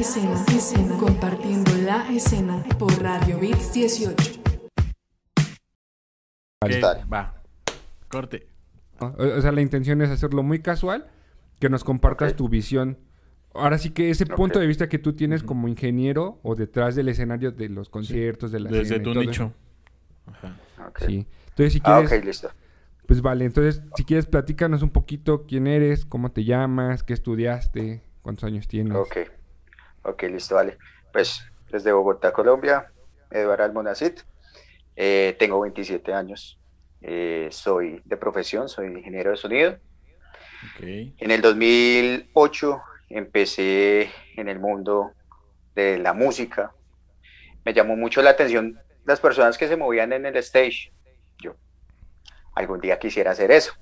escena, 0.00 0.44
escena, 0.48 0.96
compartiendo 0.98 1.72
la 1.84 2.08
escena 2.10 2.62
por 2.78 2.92
Radio 3.02 3.38
Beats 3.38 3.72
18. 3.72 4.14
Ok, 6.60 6.70
Dale. 6.80 7.04
va. 7.04 7.34
Corte. 8.08 8.46
¿no? 9.00 9.14
O, 9.18 9.40
sea, 9.40 9.52
la 9.52 9.60
intención 9.60 10.02
es 10.02 10.10
hacerlo 10.10 10.42
muy 10.42 10.60
casual, 10.60 11.08
que 11.60 11.68
nos 11.68 11.84
compartas 11.84 12.34
tu 12.36 12.48
visión. 12.48 12.98
Ahora 13.54 13.78
sí 13.78 13.90
que 13.90 14.10
ese 14.10 14.26
punto 14.26 14.58
de 14.58 14.66
vista 14.66 14.88
que 14.88 14.98
tú 14.98 15.14
tienes 15.14 15.42
como 15.42 15.68
ingeniero 15.68 16.38
o 16.42 16.54
detrás 16.54 16.94
del 16.94 17.08
escenario 17.08 17.50
de 17.50 17.68
los 17.68 17.88
conciertos, 17.88 18.52
de 18.52 18.60
la 18.60 18.70
Desde 18.70 18.82
escena 18.82 19.00
y 19.00 19.04
tu 19.04 19.12
todo 19.12 19.22
nicho. 19.24 19.52
Ajá. 20.26 20.56
Ok. 20.88 20.98
Sí. 21.06 21.26
Entonces, 21.48 21.72
si 21.72 21.80
Ah, 21.84 22.00
quieres, 22.02 22.12
ok, 22.20 22.24
listo. 22.24 22.50
pues 23.06 23.20
vale. 23.22 23.44
Entonces, 23.44 23.82
si 23.96 24.04
quieres, 24.04 24.26
platícanos 24.26 24.82
un 24.82 24.90
poquito 24.90 25.44
quién 25.46 25.66
eres, 25.66 26.04
cómo 26.04 26.30
te 26.30 26.44
llamas, 26.44 27.02
qué 27.02 27.14
estudiaste, 27.14 28.02
cuántos 28.22 28.44
años 28.44 28.68
tienes. 28.68 28.94
Ok. 28.96 29.16
Ok, 30.02 30.22
listo, 30.24 30.54
vale. 30.54 30.78
Pues 31.12 31.44
desde 31.70 31.92
Bogotá, 31.92 32.32
Colombia, 32.32 32.92
Eduardo 33.30 33.64
Almonacid. 33.64 34.12
Eh, 34.96 35.36
tengo 35.38 35.60
27 35.60 36.12
años. 36.12 36.58
Eh, 37.00 37.48
soy 37.50 38.02
de 38.04 38.16
profesión, 38.16 38.68
soy 38.68 38.88
ingeniero 38.88 39.30
de 39.30 39.36
sonido. 39.36 39.78
Ok. 40.74 40.82
En 40.82 41.30
el 41.30 41.40
2008 41.40 42.80
empecé 43.10 44.10
en 44.36 44.48
el 44.48 44.58
mundo 44.58 45.12
de 45.74 45.98
la 45.98 46.12
música. 46.12 46.72
Me 47.64 47.72
llamó 47.72 47.96
mucho 47.96 48.22
la 48.22 48.30
atención 48.30 48.78
las 49.04 49.20
personas 49.20 49.56
que 49.56 49.68
se 49.68 49.76
movían 49.76 50.12
en 50.12 50.26
el 50.26 50.36
stage. 50.36 50.92
Yo 51.38 51.54
algún 52.54 52.80
día 52.80 52.98
quisiera 52.98 53.30
hacer 53.30 53.50
eso. 53.50 53.72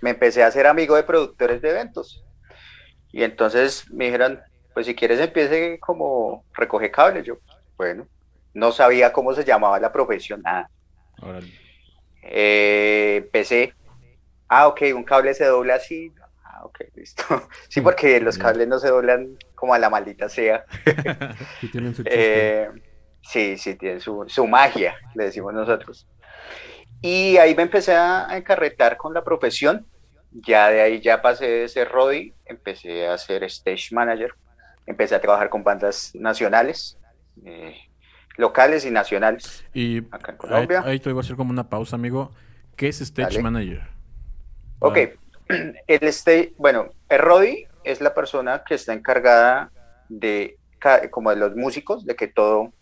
Me 0.00 0.10
empecé 0.10 0.44
a 0.44 0.50
ser 0.50 0.66
amigo 0.66 0.94
de 0.94 1.02
productores 1.02 1.62
de 1.62 1.70
eventos. 1.70 2.24
Y 3.10 3.24
entonces 3.24 3.90
me 3.90 4.04
dijeron, 4.06 4.40
pues 4.78 4.86
si 4.86 4.94
quieres 4.94 5.18
empiece 5.18 5.80
como 5.80 6.44
recoge 6.54 6.88
cables. 6.88 7.24
Yo, 7.24 7.38
bueno, 7.76 8.06
no 8.54 8.70
sabía 8.70 9.12
cómo 9.12 9.34
se 9.34 9.44
llamaba 9.44 9.80
la 9.80 9.90
profesión, 9.90 10.40
nada. 10.40 10.70
Eh, 12.22 13.16
empecé. 13.24 13.74
Ah, 14.46 14.68
ok, 14.68 14.82
un 14.94 15.02
cable 15.02 15.34
se 15.34 15.46
dobla 15.46 15.74
así. 15.74 16.12
Ah, 16.44 16.64
ok, 16.64 16.78
listo. 16.94 17.24
Sí, 17.68 17.80
porque 17.80 18.20
los 18.20 18.36
Bien. 18.36 18.46
cables 18.46 18.68
no 18.68 18.78
se 18.78 18.86
doblan 18.86 19.36
como 19.56 19.74
a 19.74 19.80
la 19.80 19.90
maldita 19.90 20.28
sea. 20.28 20.64
Si 21.60 21.66
tienen 21.72 21.92
su. 21.92 22.04
Eh, 22.06 22.68
sí, 23.20 23.58
sí, 23.58 23.74
tienen 23.74 24.00
su, 24.00 24.26
su 24.28 24.46
magia, 24.46 24.94
le 25.16 25.24
decimos 25.24 25.52
nosotros. 25.54 26.06
Y 27.02 27.36
ahí 27.38 27.52
me 27.56 27.62
empecé 27.64 27.96
a 27.96 28.28
encarretar 28.30 28.96
con 28.96 29.12
la 29.12 29.24
profesión. 29.24 29.84
Ya 30.30 30.68
de 30.68 30.82
ahí 30.82 31.00
ya 31.00 31.20
pasé 31.20 31.46
de 31.48 31.68
ser 31.68 31.88
Roddy, 31.88 32.32
empecé 32.46 33.08
a 33.08 33.18
ser 33.18 33.42
stage 33.42 33.88
manager. 33.90 34.32
Empecé 34.88 35.14
a 35.14 35.20
trabajar 35.20 35.50
con 35.50 35.62
bandas 35.62 36.12
nacionales, 36.14 36.98
eh, 37.44 37.76
locales 38.36 38.84
y 38.86 38.90
nacionales. 38.90 39.64
Y 39.74 39.98
Acá 40.10 40.32
en 40.32 40.34
ahí, 40.34 40.36
Colombia. 40.38 40.82
ahí 40.84 40.98
te 40.98 41.12
voy 41.12 41.20
a 41.20 41.22
hacer 41.22 41.36
como 41.36 41.50
una 41.50 41.68
pausa, 41.68 41.96
amigo. 41.96 42.32
¿Qué 42.74 42.88
es 42.88 43.00
Stage 43.00 43.34
Dale. 43.36 43.42
Manager? 43.42 43.82
Ok, 44.80 44.98
Ah, 45.50 45.54
el 45.86 46.02
este, 46.02 46.54
bueno, 46.56 46.88
el 47.08 47.18
Roddy 47.18 47.66
es 47.84 48.00
la 48.00 48.14
persona 48.14 48.62
que 48.66 48.74
está 48.74 48.92
encargada 48.94 49.70
de, 50.08 50.56
como 51.10 51.30
de 51.30 51.36
los 51.36 51.54
músicos, 51.56 52.06
de 52.06 52.16
que 52.16 52.28
todo 52.28 52.72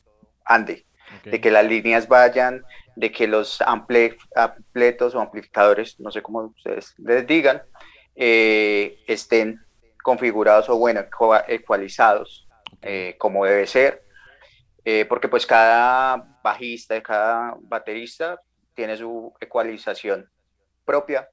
ande, 0.44 0.84
de 1.24 1.40
que 1.40 1.50
las 1.50 1.64
líneas 1.66 2.06
vayan, 2.08 2.62
de 2.96 3.10
que 3.12 3.26
los 3.26 3.60
ample- 3.62 4.16
ampletos 4.34 5.14
o 5.14 5.20
amplificadores, 5.20 5.98
no 6.00 6.10
sé 6.10 6.22
cómo 6.22 6.40
ustedes 6.56 6.94
les 6.98 7.26
digan, 7.26 7.62
eh, 8.16 8.98
estén 9.06 9.60
configurados 10.06 10.68
o 10.68 10.76
bueno, 10.78 11.00
ecualizados 11.48 12.46
eh, 12.80 13.16
como 13.18 13.44
debe 13.44 13.66
ser, 13.66 14.04
eh, 14.84 15.04
porque 15.08 15.26
pues 15.28 15.44
cada 15.46 16.16
bajista, 16.44 17.02
cada 17.02 17.56
baterista 17.60 18.40
tiene 18.72 18.96
su 18.96 19.32
ecualización 19.40 20.30
propia 20.84 21.28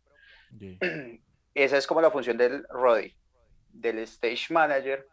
esa 1.53 1.77
es 1.77 1.85
como 1.85 2.01
la 2.01 2.09
función 2.09 2.35
del 2.37 2.65
Roddy. 2.69 3.15
Del 3.71 3.99
stage 3.99 4.47
manager, 4.51 5.05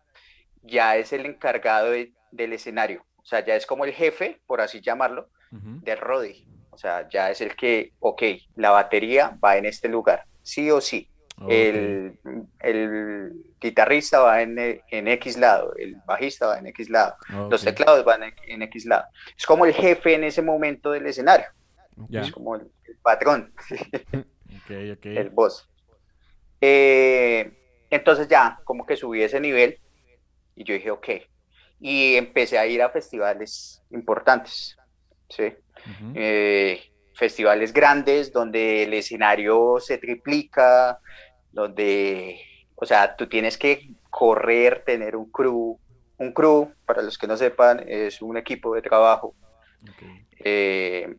ya 0.63 0.97
es 0.97 1.13
el 1.13 1.27
encargado 1.27 1.91
de- 1.91 2.13
del 2.31 2.53
escenario. 2.55 3.05
O 3.17 3.25
sea, 3.25 3.45
ya 3.45 3.57
es 3.57 3.67
como 3.67 3.85
el 3.85 3.93
jefe, 3.93 4.41
por 4.47 4.61
así 4.63 4.81
llamarlo, 4.81 5.29
Ujú. 5.53 5.81
del 5.83 5.99
Roddy. 5.99 6.47
O 6.71 6.79
sea, 6.79 7.07
ya 7.11 7.31
es 7.31 7.41
el 7.43 7.55
que, 7.57 7.93
ok, 8.01 8.23
la 8.57 8.71
batería 8.71 9.37
va 9.45 9.57
en 9.59 9.67
este 9.67 9.89
lugar, 9.89 10.25
sí 10.43 10.71
o 10.71 10.81
sí. 10.81 11.11
El, 11.49 12.19
el 12.59 13.33
guitarrista 13.61 14.21
va 14.21 14.43
en, 14.43 14.59
e- 14.59 14.83
en 14.91 15.09
X 15.09 15.37
lado, 15.37 15.75
el 15.77 15.97
bajista 16.07 16.47
va 16.47 16.59
en 16.59 16.67
X 16.69 16.89
lado, 16.91 17.17
los 17.51 17.63
teclados 17.65 18.05
van 18.05 18.23
en, 18.25 18.35
en 18.47 18.63
X 18.63 18.87
lado. 18.87 19.05
Es 19.37 19.45
como 19.47 19.67
el 19.67 19.75
jefe 19.75 20.15
en 20.15 20.25
ese 20.25 20.43
momento 20.43 20.91
del 20.93 21.07
escenario, 21.07 21.47
Ya. 22.09 22.23
es 22.23 22.33
como 22.33 22.57
el, 22.57 22.63
el 22.85 22.97
patrón. 23.03 23.53
El 25.21 25.31
boss. 25.31 25.69
Eh, 26.61 27.53
entonces 27.91 28.29
ya, 28.29 28.59
como 28.65 28.85
que 28.87 28.97
subí 28.97 29.23
ese 29.23 29.41
nivel 29.41 29.79
y 30.55 30.65
yo 30.65 30.75
dije, 30.75 30.91
ok. 30.91 31.09
Y 31.81 32.17
empecé 32.17 32.59
a 32.59 32.67
ir 32.67 32.83
a 32.83 32.91
festivales 32.91 33.83
importantes. 33.91 34.77
Eh, 36.15 36.83
festivales 37.15 37.73
grandes 37.73 38.33
donde 38.33 38.83
el 38.85 38.95
escenario 38.95 39.77
se 39.81 39.99
triplica, 39.99 40.99
donde, 41.51 42.41
o 42.81 42.87
sea, 42.87 43.15
tú 43.15 43.29
tienes 43.29 43.59
que 43.59 43.91
correr, 44.09 44.83
tener 44.85 45.15
un 45.15 45.31
crew. 45.31 45.79
Un 46.17 46.33
crew, 46.33 46.73
para 46.87 47.03
los 47.03 47.17
que 47.17 47.27
no 47.27 47.37
sepan, 47.37 47.85
es 47.87 48.21
un 48.23 48.37
equipo 48.37 48.75
de 48.75 48.83
trabajo. 48.83 49.35
Eh, 50.39 51.17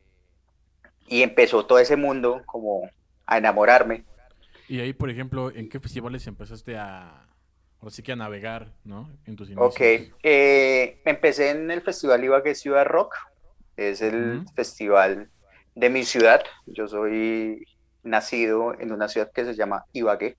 y 1.07 1.21
empezó 1.21 1.65
todo 1.65 1.79
ese 1.79 1.95
mundo 1.95 2.41
como 2.45 2.89
a 3.25 3.37
enamorarme. 3.37 4.05
Y 4.67 4.79
ahí, 4.79 4.93
por 4.93 5.09
ejemplo, 5.09 5.51
¿en 5.51 5.69
qué 5.69 5.79
festivales 5.79 6.25
empezaste 6.27 6.77
a, 6.77 7.27
ahora 7.79 7.91
sí 7.91 8.01
que 8.01 8.11
a 8.11 8.15
navegar, 8.15 8.73
¿no? 8.83 9.09
En 9.25 9.35
tus 9.35 9.49
inicios. 9.49 9.73
Ok, 9.73 9.81
eh, 10.23 11.01
empecé 11.05 11.51
en 11.51 11.69
el 11.69 11.81
Festival 11.81 12.23
Ibagué 12.23 12.55
Ciudad 12.55 12.85
Rock, 12.85 13.15
es 13.77 14.01
el 14.01 14.45
festival 14.55 15.29
de 15.75 15.89
mi 15.89 16.03
ciudad. 16.03 16.43
Yo 16.65 16.87
soy 16.87 17.65
nacido 18.03 18.79
en 18.79 18.91
una 18.91 19.07
ciudad 19.07 19.31
que 19.31 19.45
se 19.45 19.55
llama 19.55 19.85
Ibagué, 19.93 20.37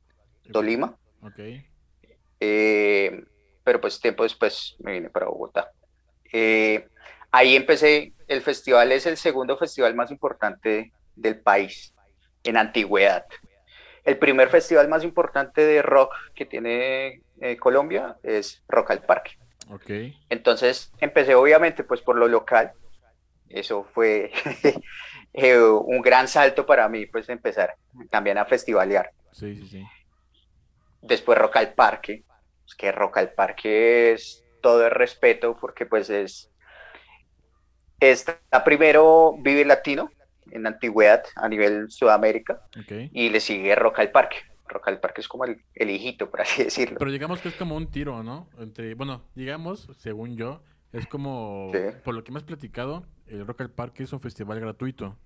Tolima, 0.53 0.97
Ok. 1.23 1.39
eh, 2.41 3.25
pero 3.65 3.81
pues 3.81 4.01
tiempo 4.01 4.25
después 4.25 4.77
me 4.81 4.93
vine 4.93 5.11
para 5.11 5.27
Bogotá. 5.27 5.71
Eh, 6.33 6.89
ahí 7.31 7.55
empecé, 7.55 8.13
el 8.27 8.43
festival 8.43 8.91
es 8.93 9.07
el 9.07 9.17
segundo 9.17 9.57
festival 9.57 9.95
más 9.95 10.11
importante 10.11 10.93
del 11.15 11.39
país 11.41 11.95
en 12.43 12.57
antigüedad. 12.57 13.25
El 14.05 14.19
primer 14.19 14.49
festival 14.49 14.89
más 14.89 15.05
importante 15.05 15.65
de 15.65 15.81
rock 15.81 16.13
que 16.35 16.45
tiene 16.45 17.23
eh, 17.41 17.57
Colombia 17.57 18.17
es 18.25 18.65
Rock 18.69 18.91
al 18.91 19.03
Parque. 19.03 19.39
Ok. 19.71 19.91
Entonces 20.29 20.93
empecé 20.99 21.37
obviamente 21.37 21.85
pues 21.85 22.01
por 22.01 22.17
lo 22.17 22.27
local. 22.27 22.73
Eso 23.49 23.85
fue 23.95 24.33
un 25.35 26.03
gran 26.03 26.27
salto 26.27 26.67
para 26.67 26.89
mí 26.89 27.07
pues 27.07 27.29
empezar 27.29 27.77
también 28.11 28.39
a 28.39 28.45
festivalear. 28.45 29.13
Sí, 29.31 29.55
sí, 29.55 29.69
sí. 29.69 29.87
Después 31.03 31.37
Rock 31.39 31.57
al 31.57 31.75
Parque. 31.75 32.25
Es 32.67 32.75
que 32.75 32.91
Rock 32.93 33.19
al 33.19 33.33
Parque 33.33 34.13
es 34.13 34.45
todo 34.63 34.85
el 34.87 34.91
respeto 34.93 35.57
porque 35.61 35.85
pues 35.87 36.09
es... 36.11 36.49
Está 38.01 38.39
primero 38.65 39.37
Vive 39.39 39.65
Latino 39.65 40.11
en 40.51 40.67
antigüedad 40.67 41.23
a 41.37 41.49
nivel 41.49 41.91
Sudamérica 41.91 42.63
Ok. 42.79 43.11
y 43.13 43.31
le 43.31 43.41
sigue 43.41 43.75
Rock 43.75 44.01
al 44.01 44.11
Parque. 44.11 44.37
Rock 44.67 44.89
al 44.89 45.01
Parque 45.01 45.21
es 45.21 45.29
como 45.29 45.45
el, 45.45 45.63
el 45.75 45.91
hijito, 45.91 46.31
por 46.31 46.41
así 46.41 46.65
decirlo. 46.65 46.99
Pero 46.99 47.11
digamos 47.13 47.41
que 47.41 47.49
es 47.49 47.55
como 47.55 47.77
un 47.77 47.91
tiro, 47.91 48.23
¿no? 48.23 48.49
Entre, 48.59 48.95
bueno, 48.95 49.23
digamos, 49.35 49.89
según 49.99 50.37
yo, 50.37 50.63
es 50.93 51.07
como, 51.07 51.71
Sí. 51.73 51.79
por 52.05 52.15
lo 52.15 52.25
que 52.25 52.33
me 52.33 52.39
has 52.39 52.45
platicado, 52.45 53.05
el 53.27 53.47
Rock 53.47 53.61
al 53.63 53.71
Parque 53.71 54.03
es 54.03 54.13
un 54.13 54.21
festival 54.21 54.59
gratuito. 54.61 55.17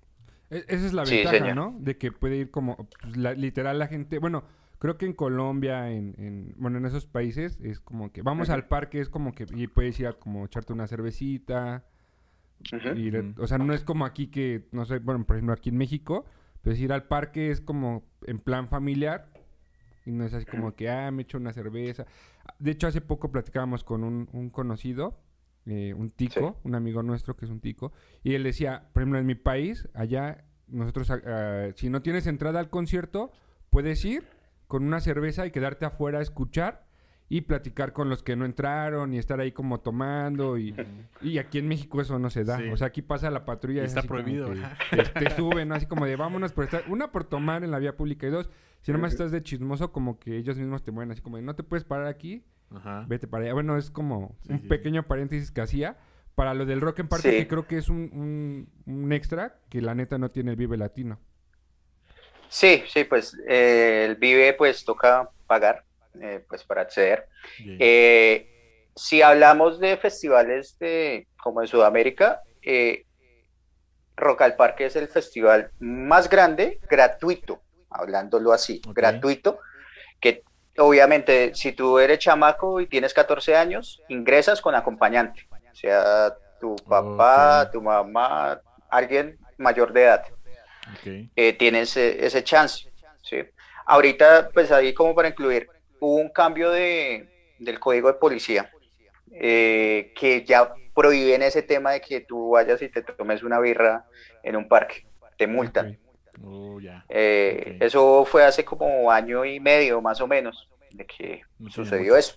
E- 0.49 0.65
Esa 0.67 0.85
es 0.85 0.93
la 0.93 1.03
ventaja. 1.03 1.55
¿no? 1.55 1.75
De 1.79 1.97
que 1.97 2.11
puede 2.11 2.35
ir 2.35 2.51
como, 2.51 2.75
pues, 3.01 3.17
la- 3.17 3.33
literal, 3.33 3.79
la 3.79 3.87
gente, 3.87 4.19
bueno, 4.19 4.43
creo 4.79 4.97
que 4.97 5.05
en 5.05 5.13
Colombia, 5.13 5.91
en, 5.91 6.15
en- 6.17 6.53
bueno, 6.57 6.77
en 6.77 6.85
esos 6.85 7.05
países, 7.07 7.57
es 7.61 7.79
como 7.79 8.11
que 8.11 8.21
vamos 8.21 8.49
al 8.49 8.67
parque, 8.67 8.99
es 8.99 9.09
como 9.09 9.33
que, 9.33 9.45
y 9.55 9.67
puedes 9.67 9.99
ir 9.99 10.07
a 10.07 10.13
como 10.13 10.45
echarte 10.45 10.73
una 10.73 10.87
cervecita, 10.87 11.85
o 13.37 13.47
sea, 13.47 13.57
no 13.57 13.73
es 13.73 13.83
como 13.83 14.05
aquí 14.05 14.27
que, 14.27 14.67
no 14.71 14.85
sé, 14.85 14.99
bueno, 14.99 15.25
por 15.25 15.35
ejemplo, 15.35 15.53
aquí 15.53 15.69
en 15.69 15.77
México, 15.77 16.25
pues 16.61 16.79
ir 16.79 16.91
al 16.91 17.03
parque 17.03 17.51
es 17.51 17.61
como 17.61 18.03
en 18.25 18.39
plan 18.39 18.67
familiar, 18.67 19.27
y 20.05 20.11
no 20.11 20.25
es 20.25 20.33
así 20.33 20.45
como 20.45 20.73
que, 20.75 20.89
ah, 20.89 21.11
me 21.11 21.23
echo 21.23 21.37
una 21.37 21.51
cerveza. 21.53 22.05
De 22.59 22.71
hecho, 22.71 22.87
hace 22.87 23.01
poco 23.01 23.31
platicábamos 23.31 23.83
con 23.83 24.03
un, 24.03 24.29
un 24.31 24.49
conocido, 24.49 25.19
eh, 25.65 25.93
un 25.93 26.09
tico, 26.09 26.59
un 26.63 26.75
amigo 26.75 27.03
nuestro 27.03 27.35
que 27.35 27.45
es 27.45 27.51
un 27.51 27.59
tico, 27.59 27.91
y 28.23 28.33
él 28.33 28.43
decía, 28.43 28.87
por 28.93 29.03
ejemplo, 29.03 29.19
en 29.19 29.25
mi 29.25 29.35
país, 29.35 29.87
allá, 29.93 30.45
nosotros, 30.67 31.11
ah, 31.11 31.67
si 31.75 31.89
no 31.89 32.01
tienes 32.01 32.25
entrada 32.25 32.59
al 32.59 32.69
concierto, 32.69 33.31
puedes 33.69 34.03
ir 34.05 34.23
con 34.67 34.83
una 34.83 34.99
cerveza 34.99 35.45
y 35.45 35.51
quedarte 35.51 35.85
afuera 35.85 36.19
a 36.19 36.21
escuchar, 36.21 36.85
y 37.29 37.41
platicar 37.41 37.91
con 37.91 38.07
los 38.09 38.23
que 38.23 38.37
no 38.37 38.45
entraron 38.45 39.13
y 39.13 39.17
estar 39.17 39.41
ahí 39.41 39.51
como 39.51 39.81
tomando 39.81 40.57
y, 40.57 40.73
y 41.21 41.39
aquí 41.39 41.57
en 41.59 41.67
México 41.67 41.99
eso 41.99 42.19
no 42.19 42.29
se 42.29 42.45
da. 42.45 42.57
Sí. 42.57 42.69
O 42.69 42.77
sea, 42.77 42.87
aquí 42.87 43.01
pasa 43.01 43.29
la 43.29 43.43
patrulla 43.43 43.81
Y 43.81 43.85
está 43.85 44.01
prohibido, 44.03 44.49
te, 44.91 45.03
te 45.03 45.29
suben. 45.35 45.73
Así 45.73 45.85
como 45.87 46.05
de 46.05 46.15
vámonos 46.15 46.53
por 46.53 46.63
estar, 46.63 46.83
una 46.87 47.11
por 47.11 47.25
tomar 47.25 47.65
en 47.65 47.71
la 47.71 47.79
vía 47.79 47.97
pública 47.97 48.27
y 48.27 48.29
dos, 48.29 48.49
si 48.81 48.93
nomás 48.93 49.11
estás 49.11 49.31
de 49.31 49.43
chismoso 49.43 49.91
como 49.91 50.19
que 50.19 50.37
ellos 50.37 50.57
mismos 50.57 50.83
te 50.83 50.91
mueven 50.91 51.11
así 51.11 51.21
como 51.21 51.35
de 51.35 51.43
no 51.43 51.53
te 51.53 51.63
puedes 51.63 51.83
parar 51.83 52.07
aquí, 52.07 52.45
Ajá. 52.73 53.05
vete 53.09 53.27
para 53.27 53.43
allá. 53.43 53.53
Bueno, 53.55 53.75
es 53.75 53.91
como 53.91 54.37
Sí, 54.43 54.53
un 54.53 54.59
sí. 54.59 54.67
pequeño 54.69 55.03
paréntesis 55.03 55.51
que 55.51 55.59
hacía 55.59 55.97
para 56.33 56.53
lo 56.53 56.65
del 56.65 56.79
rock 56.79 56.99
en 56.99 57.09
parte 57.09 57.29
Sí. 57.29 57.37
que 57.39 57.47
creo 57.49 57.67
que 57.67 57.77
es 57.77 57.89
un, 57.89 58.09
un, 58.13 58.69
un 58.85 59.11
extra 59.11 59.59
que 59.67 59.81
la 59.81 59.95
neta 59.95 60.17
no 60.17 60.29
tiene 60.29 60.51
el 60.51 60.55
Vive 60.55 60.77
Latino. 60.77 61.19
Sí, 62.49 62.83
sí, 62.87 63.03
pues 63.03 63.35
eh, 63.47 64.05
el 64.07 64.15
Vive 64.15 64.53
pues 64.53 64.85
toca 64.85 65.29
pagar 65.45 65.83
eh, 66.21 66.43
pues 66.47 66.63
para 66.63 66.81
acceder. 66.81 67.27
Eh, 67.59 68.91
si 68.95 69.21
hablamos 69.21 69.79
de 69.79 69.97
festivales 69.97 70.77
de, 70.79 71.27
como 71.41 71.61
en 71.61 71.67
Sudamérica, 71.67 72.41
eh, 72.61 73.05
Rock 74.15 74.41
al 74.41 74.55
Parque 74.55 74.85
es 74.85 74.95
el 74.95 75.07
festival 75.07 75.71
más 75.79 76.29
grande, 76.29 76.79
gratuito, 76.89 77.61
hablándolo 77.89 78.51
así, 78.51 78.81
gratuito, 78.93 79.59
que 80.19 80.43
obviamente 80.79 81.53
si 81.53 81.73
tú 81.73 81.99
eres 81.99 82.19
chamaco 82.19 82.81
y 82.81 82.87
tienes 82.87 83.13
14 83.13 83.55
años, 83.55 84.01
ingresas 84.09 84.59
con 84.59 84.73
acompañante, 84.73 85.47
o 85.51 85.75
sea, 85.75 86.35
tu 86.59 86.75
papá, 86.77 87.69
tu 87.71 87.81
mamá, 87.81 88.59
alguien 88.89 89.37
mayor 89.57 89.93
de 89.93 90.03
edad 90.03 90.25
Ok. 90.93 91.29
eh, 91.35 91.53
tiene 91.53 91.81
ese, 91.81 92.25
ese 92.25 92.43
chance. 92.43 92.89
¿sí? 93.21 93.37
Ahorita, 93.85 94.49
pues 94.53 94.71
ahí 94.71 94.93
como 94.93 95.15
para 95.15 95.29
incluir, 95.29 95.69
hubo 95.99 96.15
un 96.15 96.29
cambio 96.29 96.71
de, 96.71 97.55
del 97.59 97.79
código 97.79 98.07
de 98.07 98.15
policía 98.15 98.71
eh, 99.31 100.13
que 100.15 100.43
ya 100.43 100.73
prohíben 100.93 101.41
ese 101.41 101.61
tema 101.61 101.91
de 101.91 102.01
que 102.01 102.21
tú 102.21 102.51
vayas 102.51 102.81
y 102.81 102.89
te 102.89 103.01
tomes 103.01 103.43
una 103.43 103.59
birra 103.59 104.05
en 104.43 104.55
un 104.55 104.67
parque, 104.67 105.05
te 105.37 105.47
multan. 105.47 105.97
Oh. 106.43 106.79
Eh. 107.09 107.77
Eso 107.79 108.25
fue 108.25 108.43
hace 108.43 108.63
como 108.63 109.11
año 109.11 109.43
y 109.45 109.59
medio 109.59 110.01
más 110.01 110.21
o 110.21 110.27
menos 110.27 110.69
de 110.91 111.05
que 111.05 111.41
sucedió 111.69 112.15
eso. 112.15 112.35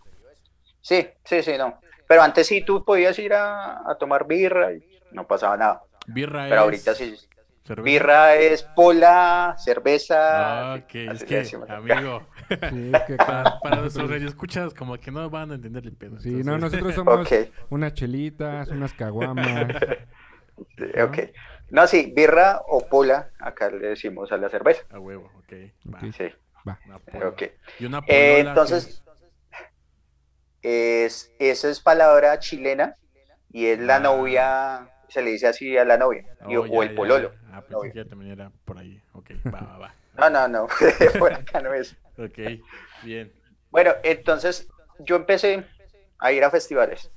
Sí, 0.80 1.06
sí, 1.24 1.42
sí, 1.42 1.52
no. 1.58 1.80
Pero 2.06 2.22
antes 2.22 2.46
sí 2.46 2.62
tú 2.62 2.84
podías 2.84 3.18
ir 3.18 3.34
a, 3.34 3.88
a 3.88 3.96
tomar 3.98 4.26
birra 4.26 4.72
y 4.72 4.82
no 5.12 5.26
pasaba 5.26 5.56
nada. 5.56 5.82
Birra 6.06 6.44
Pero 6.44 6.54
es 6.54 6.60
ahorita 6.60 6.94
sí. 6.94 7.14
Cerveza. 7.74 7.84
Birra 7.84 8.34
es 8.36 8.62
pola, 8.62 9.54
cerveza. 9.58 10.72
Ah, 10.72 10.74
ok. 10.76 10.94
Es 10.94 11.24
que, 11.24 11.46
amigo, 11.68 12.26
Sí, 12.48 12.90
es 12.92 13.02
que 13.04 13.16
para, 13.16 13.58
para 13.60 13.76
nuestros 13.80 14.10
radioescuchas, 14.10 14.74
como 14.74 14.96
que 14.98 15.10
no 15.10 15.28
van 15.30 15.52
a 15.52 15.54
entender 15.54 15.84
el 15.84 15.92
pedo. 15.96 16.18
Sí, 16.20 16.42
no, 16.44 16.58
nosotros 16.58 16.94
somos 16.94 17.20
Ok. 17.30 17.50
unas 17.70 17.94
chelitas, 17.94 18.68
unas 18.68 18.92
caguamas. 18.94 19.68
Sí, 20.76 21.00
Ok. 21.00 21.18
No, 21.70 21.86
sí, 21.86 22.12
birra 22.14 22.60
o 22.66 22.86
pola, 22.88 23.30
acá 23.38 23.70
le 23.70 23.88
decimos 23.90 24.32
a 24.32 24.36
la 24.36 24.48
cerveza. 24.48 24.82
A 24.90 24.98
huevo, 24.98 25.30
ok. 25.38 25.52
Va. 25.94 25.98
Ok. 25.98 26.14
Sí, 26.16 26.24
Va. 26.68 26.78
Una 26.86 26.98
pola. 26.98 27.28
ok. 27.28 27.42
Y 27.78 27.84
una 27.86 28.02
Eh, 28.08 28.40
entonces, 28.40 29.02
es, 30.62 31.32
esa 31.38 31.70
es 31.70 31.80
palabra 31.80 32.38
chilena 32.38 32.96
y 33.52 33.66
es 33.66 33.78
la 33.78 33.96
Ah. 33.96 34.00
novia, 34.00 34.88
se 35.10 35.22
le 35.22 35.30
dice 35.30 35.48
así 35.48 35.76
a 35.76 35.84
la 35.84 35.96
novia, 35.98 36.24
o 36.46 36.50
Oh, 36.60 36.66
ya, 36.66 36.82
el 36.82 36.88
ya, 36.90 36.94
pololo. 36.94 37.32
ya. 37.32 37.56
Ah, 37.56 37.62
pensé 37.62 37.92
que 37.92 38.04
también 38.04 38.32
era 38.32 38.50
por 38.64 38.78
ahí. 38.78 39.00
Ok, 39.14 39.30
va, 39.52 39.60
va, 39.60 39.78
va. 39.78 39.94
No, 40.18 40.28
no, 40.30 40.48
no, 40.48 40.68
por 41.18 41.32
acá 41.32 41.60
no 41.60 41.72
es. 41.74 41.96
Ok, 42.18 42.38
bien. 43.02 43.32
Bueno, 43.70 43.92
entonces 44.02 44.68
yo 44.98 45.16
empecé 45.16 45.66
a 46.18 46.32
ir 46.32 46.44
a 46.44 46.50
festivales 46.50 47.10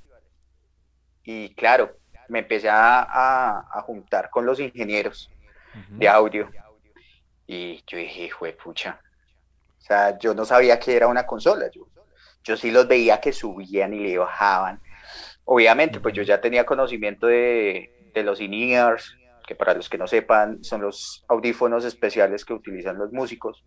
y 1.22 1.54
claro, 1.54 1.96
me 2.28 2.40
empecé 2.40 2.68
a, 2.68 3.02
a- 3.02 3.64
a 3.72 3.82
juntar 3.82 4.30
con 4.30 4.46
los 4.46 4.60
ingenieros 4.60 5.30
de 5.98 6.08
audio 6.08 6.50
y 7.46 7.82
yo 7.86 7.98
dije, 7.98 8.30
de 8.40 8.52
pucha, 8.54 9.00
o 9.78 9.82
sea, 9.82 10.18
yo 10.18 10.34
no 10.34 10.44
sabía 10.44 10.78
que 10.78 10.96
era 10.96 11.08
una 11.08 11.26
consola, 11.26 11.70
yo, 11.72 11.88
yo 12.44 12.56
sí 12.56 12.70
los 12.70 12.88
veía 12.88 13.20
que 13.20 13.32
subían 13.32 13.94
y 13.94 14.00
le 14.00 14.18
bajaban. 14.18 14.80
Obviamente, 15.44 16.00
pues 16.00 16.14
yo 16.14 16.22
ya 16.22 16.40
tenía 16.40 16.64
conocimiento 16.64 17.26
de, 17.26 18.10
de 18.14 18.22
los 18.22 18.40
in-ears, 18.40 19.16
que 19.46 19.54
para 19.54 19.74
los 19.74 19.90
que 19.90 19.98
no 19.98 20.06
sepan, 20.06 20.64
son 20.64 20.80
los 20.80 21.24
audífonos 21.28 21.84
especiales 21.84 22.44
que 22.44 22.54
utilizan 22.54 22.96
los 22.96 23.12
músicos 23.12 23.62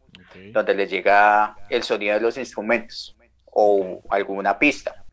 donde 0.51 0.73
les 0.73 0.89
llega 0.89 1.55
el 1.69 1.83
sonido 1.83 2.15
de 2.15 2.21
los 2.21 2.37
instrumentos 2.37 3.15
o 3.45 4.01
alguna 4.09 4.57
pista. 4.57 5.05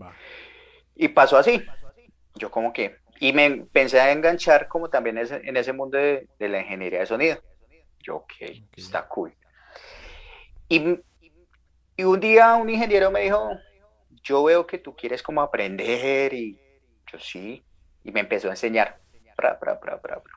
Va. 0.00 0.12
Y 0.96 1.08
pasó 1.08 1.36
así. 1.36 1.64
Yo 2.34 2.50
como 2.50 2.72
que, 2.72 2.96
y 3.20 3.32
me 3.32 3.44
empecé 3.46 4.00
a 4.00 4.10
enganchar 4.10 4.66
como 4.66 4.90
también 4.90 5.18
en 5.18 5.56
ese 5.56 5.72
mundo 5.72 5.96
de, 5.96 6.26
de 6.38 6.48
la 6.48 6.60
ingeniería 6.60 7.00
de 7.00 7.06
sonido. 7.06 7.38
Yo, 8.00 8.16
ok, 8.16 8.32
está 8.76 9.06
cool. 9.06 9.32
Y, 10.68 10.98
y 11.96 12.04
un 12.04 12.18
día 12.18 12.54
un 12.56 12.68
ingeniero 12.68 13.10
me 13.12 13.20
dijo, 13.20 13.50
yo 14.28 14.44
veo 14.44 14.66
que 14.66 14.78
tú 14.78 14.94
quieres 14.94 15.22
como 15.22 15.40
aprender 15.40 16.34
y 16.34 16.58
yo 17.10 17.18
sí, 17.18 17.64
y 18.04 18.12
me 18.12 18.20
empezó 18.20 18.48
a 18.48 18.52
enseñar. 18.52 18.98
Pra, 19.36 19.58
pra, 19.58 19.78
pra, 19.80 20.00
pra, 20.00 20.20
pra. 20.20 20.34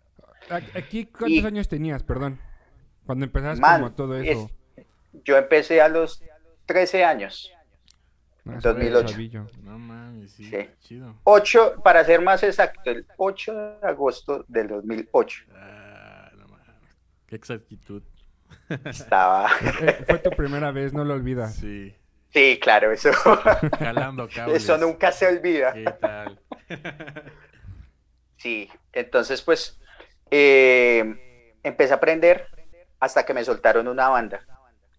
A- 0.58 0.78
Aquí, 0.78 1.06
¿cuántos 1.08 1.30
Y- 1.30 1.46
años 1.46 1.68
tenías, 1.68 2.04
perdón? 2.04 2.40
Cuando 3.06 3.26
empezaste 3.26 3.60
Man, 3.62 3.82
como 3.82 3.94
todo 3.94 4.16
es- 4.18 4.30
eso. 4.30 4.50
Yo 5.26 5.38
empecé 5.38 5.82
a 5.82 5.90
los 5.90 6.24
13 6.66 7.04
años. 7.04 7.52
Ah, 8.48 8.58
2008. 8.62 9.08
chavillo. 9.12 9.48
No 9.64 9.78
mames, 9.78 10.32
sí. 10.32 10.46
Sí. 10.50 10.70
Chido. 10.80 11.16
8, 11.26 11.82
para 11.84 12.04
ser 12.06 12.22
más 12.22 12.42
exacto, 12.44 12.90
el 12.90 13.06
8 13.18 13.54
de 13.82 13.88
agosto 13.88 14.46
del 14.48 14.68
2008. 14.70 15.44
Ah, 15.56 16.32
no 16.38 16.48
mames. 16.48 16.98
Qué 17.28 17.36
exactitud. 17.36 18.02
Estaba. 18.86 19.50
Eh, 19.82 20.04
fue 20.08 20.20
tu 20.20 20.30
primera 20.32 20.72
vez, 20.72 20.94
no 20.94 21.04
lo 21.04 21.14
olvidas. 21.14 21.56
Sí. 21.56 21.94
Sí, 22.34 22.60
claro, 22.62 22.92
eso, 22.92 23.12
cables. 24.34 24.64
eso 24.64 24.78
nunca 24.78 25.12
se 25.12 25.28
olvida. 25.28 25.74
¿Qué 25.74 25.84
tal? 26.00 26.40
Sí, 28.38 28.70
entonces 28.94 29.42
pues 29.42 29.80
eh, 30.32 31.54
empecé 31.64 31.94
a 31.94 31.98
aprender 31.98 32.48
hasta 33.00 33.26
que 33.26 33.34
me 33.34 33.44
soltaron 33.44 33.88
una 33.88 34.10
banda. 34.10 34.46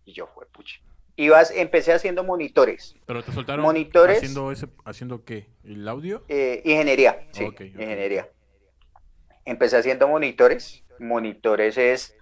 Y 0.04 0.12
yo 0.12 0.26
fue 0.26 0.46
pucha. 0.46 0.80
Ibas, 1.16 1.50
empecé 1.52 1.92
haciendo 1.92 2.24
monitores, 2.24 2.96
Pero 3.06 3.22
te 3.22 3.32
soltaron 3.32 3.62
Monitores. 3.64 4.16
haciendo 4.18 4.50
ese 4.50 4.66
haciendo 4.84 5.24
qué? 5.24 5.46
¿El 5.62 5.86
audio? 5.86 6.24
eh, 6.28 6.62
ingeniería, 6.64 7.28
sí, 7.32 7.44
ingeniería. 7.44 8.28
Empecé 9.44 9.76
haciendo 9.76 10.08
monitores. 10.08 10.84
Monitores 10.98 11.76
es, 11.78 12.16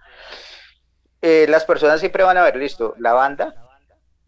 eh, 1.21 1.45
las 1.49 1.65
personas 1.65 1.99
siempre 1.99 2.23
van 2.23 2.37
a 2.37 2.43
ver, 2.43 2.55
listo, 2.57 2.95
la 2.97 3.13
banda 3.13 3.60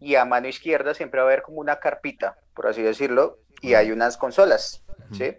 y 0.04 0.16
a 0.16 0.24
mano 0.26 0.48
izquierda 0.48 0.92
siempre 0.92 1.20
va 1.20 1.26
a 1.26 1.30
haber 1.30 1.42
como 1.42 1.58
una 1.60 1.80
carpita, 1.80 2.36
por 2.54 2.66
así 2.66 2.82
decirlo, 2.82 3.38
y 3.62 3.72
hay 3.72 3.90
unas 3.90 4.18
consolas, 4.18 4.84
¿sí? 5.12 5.36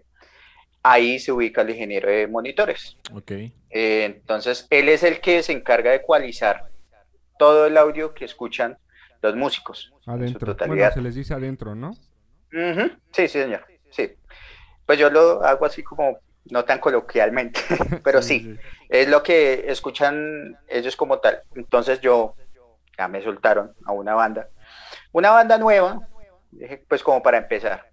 Ahí 0.82 1.20
se 1.20 1.32
ubica 1.32 1.62
el 1.62 1.70
ingeniero 1.70 2.10
de 2.10 2.28
monitores. 2.28 2.98
Ok. 3.14 3.32
Eh, 3.32 3.52
entonces, 4.06 4.66
él 4.72 4.90
es 4.90 5.04
el 5.04 5.22
que 5.22 5.44
se 5.44 5.52
encarga 5.52 5.92
de 5.92 5.98
ecualizar 5.98 6.70
todo 7.38 7.68
el 7.68 7.78
audio 7.78 8.14
que 8.14 8.26
escuchan 8.26 8.78
los 9.22 9.36
músicos. 9.36 9.94
Adentro. 10.08 10.56
Bueno, 10.68 10.92
se 10.92 11.02
les 11.02 11.16
dice 11.16 11.34
adentro, 11.34 11.76
¿no? 11.76 11.94
Sí, 12.52 12.90
sí, 13.12 13.28
señor. 13.28 13.66
Sí. 13.92 14.16
Pues 14.86 14.98
yo 14.98 15.10
lo 15.10 15.44
hago 15.44 15.66
así 15.66 15.84
como 15.84 16.20
no 16.46 16.64
tan 16.66 16.80
coloquialmente, 16.80 17.60
pero 18.04 18.22
sí, 18.22 18.56
es 18.90 19.08
lo 19.10 19.22
que 19.22 19.66
escuchan 19.68 20.58
ellos 20.68 20.96
como 20.96 21.20
tal. 21.20 21.42
Entonces 21.56 22.02
yo 22.02 22.36
ya 22.98 23.08
me 23.08 23.22
soltaron 23.22 23.74
a 23.86 23.92
una 23.92 24.14
banda. 24.16 24.50
Una 25.16 25.32
banda 25.32 25.58
nueva, 25.58 26.06
dije, 26.52 26.84
pues 26.90 27.02
como 27.02 27.24
para 27.24 27.38
empezar. 27.38 27.90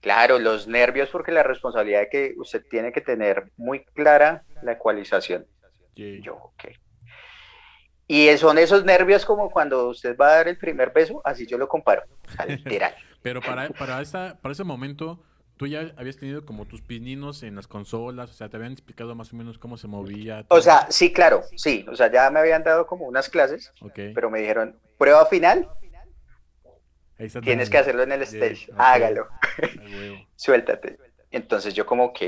Claro, 0.00 0.40
los 0.40 0.66
nervios 0.66 1.08
porque 1.10 1.30
la 1.30 1.44
responsabilidad 1.44 2.00
de 2.00 2.08
que 2.08 2.34
usted 2.36 2.64
tiene 2.68 2.90
que 2.90 3.00
tener 3.00 3.52
muy 3.56 3.84
clara 3.84 4.42
la 4.60 4.72
ecualización. 4.72 5.46
Yeah. 5.94 6.20
Yo, 6.24 6.34
ok. 6.34 6.64
Y 8.08 8.36
son 8.36 8.58
esos 8.58 8.84
nervios 8.84 9.24
como 9.24 9.48
cuando 9.48 9.88
usted 9.88 10.16
va 10.16 10.26
a 10.26 10.36
dar 10.38 10.48
el 10.48 10.58
primer 10.58 10.92
beso, 10.92 11.22
así 11.24 11.46
yo 11.46 11.56
lo 11.56 11.68
comparo, 11.68 12.02
o 12.02 12.44
literal. 12.48 12.96
Pero 13.22 13.40
para, 13.40 13.68
para, 13.68 14.00
esa, 14.00 14.36
para 14.42 14.54
ese 14.54 14.64
momento, 14.64 15.22
tú 15.56 15.68
ya 15.68 15.92
habías 15.96 16.16
tenido 16.16 16.44
como 16.44 16.64
tus 16.66 16.82
pininos 16.82 17.44
en 17.44 17.54
las 17.54 17.68
consolas, 17.68 18.30
o 18.30 18.32
sea, 18.32 18.48
te 18.48 18.56
habían 18.56 18.72
explicado 18.72 19.14
más 19.14 19.32
o 19.32 19.36
menos 19.36 19.56
cómo 19.56 19.76
se 19.76 19.86
movía. 19.86 20.40
O 20.40 20.44
todo. 20.46 20.62
sea, 20.62 20.88
sí, 20.90 21.12
claro, 21.12 21.44
sí, 21.54 21.86
o 21.88 21.94
sea, 21.94 22.10
ya 22.10 22.28
me 22.30 22.40
habían 22.40 22.64
dado 22.64 22.88
como 22.88 23.06
unas 23.06 23.28
clases, 23.28 23.72
Ok. 23.80 24.00
pero 24.16 24.30
me 24.30 24.40
dijeron, 24.40 24.80
prueba 24.98 25.24
final, 25.26 25.68
tienes 27.42 27.70
que 27.70 27.78
hacerlo 27.78 28.02
en 28.02 28.12
el 28.12 28.22
Yeah, 28.22 28.22
stage, 28.22 28.68
hágalo, 28.76 29.32
suéltate. 30.36 31.00
Entonces 31.30 31.74
yo 31.74 31.86
como, 31.86 32.06
ok, 32.06 32.20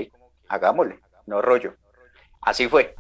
hagámosle, 0.49 1.01
no 1.27 1.43
rollo. 1.43 1.77
Así 2.43 2.69
fue, 2.69 2.99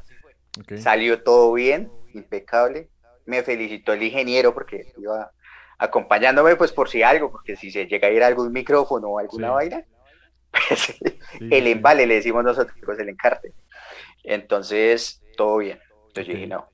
salió 0.75 1.23
todo 1.23 1.53
bien, 1.55 1.95
impecable, 2.13 2.91
me 3.27 3.43
felicitó 3.43 3.93
el 3.95 4.03
ingeniero 4.05 4.55
porque 4.55 4.89
iba 4.97 5.33
acompañándome 5.79 6.57
pues 6.57 6.73
por 6.73 6.89
si 6.89 7.03
algo, 7.03 7.31
porque 7.33 7.57
si 7.57 7.71
se 7.71 7.87
llega 7.87 8.09
a 8.09 8.11
ir 8.13 8.23
algún 8.23 8.53
micrófono 8.53 9.09
o 9.11 9.19
alguna 9.19 9.51
Sí. 9.51 9.53
vaina, 9.53 9.83
pues 10.69 10.95
Sí, 11.39 11.39
el 11.51 11.67
sí. 11.67 11.69
embale 11.69 12.07
le 12.07 12.17
decimos 12.17 12.45
nosotros, 12.45 12.77
pues, 12.85 12.99
el 13.01 13.09
encarte. 13.11 13.55
Entonces, 14.25 15.25
todo 15.37 15.59
bien. 15.59 15.81
Entonces 16.09 16.29
yo 16.29 16.35
dije, 16.35 16.47
no, 16.47 16.73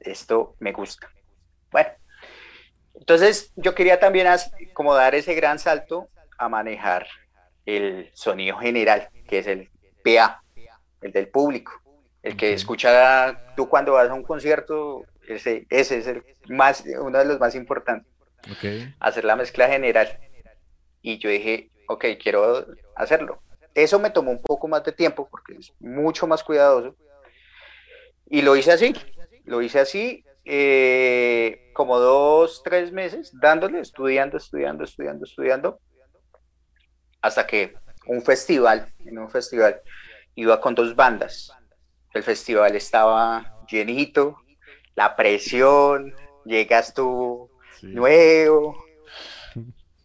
esto 0.00 0.56
me 0.60 0.72
gusta. 0.72 1.10
Bueno, 1.72 1.90
entonces 2.98 3.52
yo 3.56 3.74
quería 3.74 3.98
también 4.00 4.26
como 4.72 4.94
dar 4.94 5.14
ese 5.14 5.34
gran 5.34 5.58
salto 5.58 6.08
a 6.38 6.48
manejar 6.48 7.06
el 7.64 8.10
sonido 8.14 8.56
general, 8.58 9.08
que 9.26 9.38
es 9.38 9.46
el 9.46 9.70
PA, 10.04 10.42
el 11.00 11.12
del 11.12 11.28
público, 11.28 11.72
el 12.22 12.36
que 12.36 12.52
escucha 12.52 13.54
tú 13.56 13.68
cuando 13.68 13.92
vas 13.92 14.08
a 14.08 14.14
un 14.14 14.22
concierto, 14.22 15.04
ese, 15.28 15.66
ese 15.70 15.98
es 15.98 16.06
el 16.06 16.22
más, 16.48 16.84
uno 17.00 17.18
de 17.18 17.24
los 17.24 17.40
más 17.40 17.54
importantes 17.54 18.06
Ok. 18.50 18.92
hacer 19.00 19.24
la 19.24 19.36
mezcla 19.36 19.68
general. 19.68 20.18
Y 21.02 21.18
yo 21.18 21.30
dije, 21.30 21.70
ok, 21.88 22.04
quiero 22.22 22.66
hacerlo. 22.94 23.42
Eso 23.74 23.98
me 23.98 24.10
tomó 24.10 24.30
un 24.30 24.40
poco 24.40 24.68
más 24.68 24.82
de 24.84 24.92
tiempo 24.92 25.28
porque 25.28 25.54
es 25.54 25.72
mucho 25.80 26.26
más 26.26 26.42
cuidadoso. 26.42 26.96
Y 28.28 28.42
lo 28.42 28.56
hice 28.56 28.72
así, 28.72 28.94
lo 29.44 29.62
hice 29.62 29.80
así, 29.80 30.24
eh, 30.46 31.70
como 31.74 31.98
dos, 31.98 32.62
tres 32.64 32.92
meses, 32.92 33.32
dándole, 33.34 33.80
estudiando, 33.80 34.36
estudiando, 34.36 34.84
estudiando, 34.84 35.24
estudiando, 35.24 35.80
hasta 37.20 37.46
que 37.46 37.74
un 38.06 38.22
festival, 38.22 38.92
en 39.00 39.18
un 39.18 39.28
festival, 39.28 39.80
iba 40.36 40.60
con 40.60 40.74
dos 40.74 40.94
bandas. 40.94 41.52
El 42.14 42.22
festival 42.22 42.76
estaba 42.76 43.64
llenito, 43.68 44.36
la 44.94 45.16
presión, 45.16 46.14
llegas 46.44 46.94
tú 46.94 47.50
Sí. 47.80 47.88
nuevo. 47.88 48.74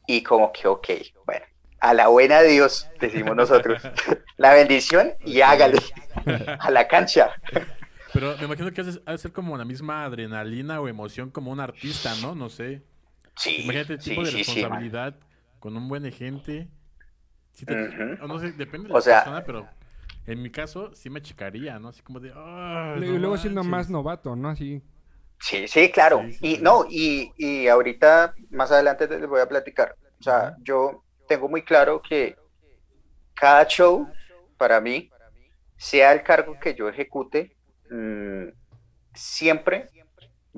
Y 0.08 0.24
como 0.24 0.52
que, 0.52 0.68
ok, 0.68 0.88
bueno, 1.26 1.46
a 1.80 1.94
la 1.94 2.08
buena 2.08 2.42
Dios, 2.42 2.90
decimos 3.00 3.36
nosotros, 3.36 3.82
la 4.38 4.54
bendición 4.54 5.14
y 5.24 5.40
hágale 5.42 5.78
a 6.60 6.70
la 6.72 6.88
cancha. 6.88 7.34
Pero 8.14 8.36
me 8.38 8.46
imagino 8.46 8.72
que 8.72 8.82
ha 8.82 9.12
de 9.12 9.18
ser 9.18 9.32
como 9.32 9.58
la 9.58 9.66
misma 9.66 10.04
adrenalina 10.04 10.82
o 10.82 10.88
emoción 10.88 11.30
como 11.32 11.52
un 11.52 11.60
artista, 11.60 12.14
¿no? 12.22 12.36
No 12.36 12.50
sé. 12.50 12.82
Sí, 13.38 13.62
Imagínate 13.64 13.94
el 13.94 14.02
sí, 14.02 14.10
tipo 14.10 14.24
de 14.24 14.32
sí, 14.32 14.44
sí, 14.44 14.52
man. 14.52 14.58
responsabilidad 14.62 15.16
con 15.60 15.78
un 15.78 15.88
buen 15.88 16.12
gente. 16.12 16.68
Sí 17.54 17.66
te- 17.66 17.74
Ujú. 17.74 18.24
o 18.24 18.28
no 18.28 18.40
sé, 18.40 18.52
depende 18.54 18.88
de 18.88 18.94
O 18.94 18.98
la 18.98 19.02
sea- 19.02 19.20
persona, 19.24 19.44
pero 19.46 19.68
en 20.28 20.42
mi 20.42 20.50
caso 20.52 20.94
sí 20.94 21.10
me 21.10 21.22
checaría, 21.22 21.80
¿no? 21.80 21.90
Así 21.90 22.02
como 22.02 22.20
de. 22.20 22.32
"Ah, 22.36 22.96
Y 22.98 23.00
no 23.02 23.18
luego 23.18 23.38
siendo 23.38 23.64
más 23.64 23.72
manches". 23.72 23.90
novato, 23.92 24.36
¿no? 24.36 24.50
Así. 24.50 24.82
Sí, 25.40 25.68
sí, 25.68 25.90
claro. 25.92 26.22
Sí, 26.28 26.34
sí, 26.34 26.48
y 26.48 26.56
sí. 26.58 26.62
no, 26.62 26.86
y, 26.90 27.32
y 27.38 27.68
ahorita, 27.68 28.36
más 28.52 28.72
adelante 28.72 29.08
les 29.08 29.28
voy 29.28 29.42
a 29.42 29.48
platicar. 29.50 29.96
O 30.20 30.24
sea, 30.24 30.56
yo 30.62 31.04
tengo 31.28 31.48
muy 31.50 31.64
claro 31.64 32.02
que 32.02 32.36
cada 33.34 33.66
show, 33.66 34.08
para 34.58 34.80
mí, 34.82 35.10
sea 35.78 36.14
el 36.14 36.22
cargo 36.22 36.60
que 36.60 36.76
yo 36.76 36.90
ejecute, 36.90 37.56
mm, 37.92 38.48
siempre 39.14 39.90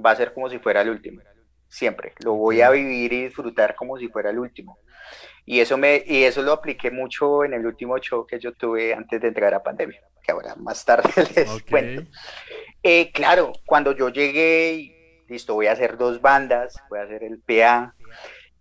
va 0.03 0.11
a 0.11 0.15
ser 0.15 0.33
como 0.33 0.49
si 0.49 0.59
fuera 0.59 0.81
el 0.81 0.89
último. 0.89 1.21
Siempre. 1.67 2.13
Lo 2.23 2.33
voy 2.33 2.61
a 2.61 2.69
vivir 2.69 3.11
y 3.13 3.23
disfrutar 3.23 3.75
como 3.75 3.97
si 3.97 4.07
fuera 4.07 4.29
el 4.29 4.39
último. 4.39 4.77
Y 5.45 5.59
eso, 5.59 5.77
me, 5.77 6.03
y 6.05 6.23
eso 6.23 6.41
lo 6.41 6.53
apliqué 6.53 6.91
mucho 6.91 7.43
en 7.43 7.53
el 7.53 7.65
último 7.65 7.97
show 7.97 8.25
que 8.25 8.39
yo 8.39 8.53
tuve 8.53 8.93
antes 8.93 9.19
de 9.19 9.27
entrar 9.27 9.53
a 9.53 9.61
pandemia, 9.61 9.99
que 10.21 10.31
ahora 10.31 10.55
más 10.55 10.85
tarde 10.85 11.09
les 11.35 11.49
Ok. 11.49 11.69
cuento. 11.69 12.03
Eh, 12.81 13.11
claro, 13.11 13.51
cuando 13.65 13.95
yo 13.95 14.09
llegué 14.09 15.25
listo, 15.27 15.55
voy 15.55 15.67
a 15.67 15.73
hacer 15.73 15.97
dos 15.97 16.21
bandas, 16.21 16.75
voy 16.89 16.99
a 16.99 17.03
hacer 17.03 17.23
el 17.23 17.39
PA, 17.41 17.93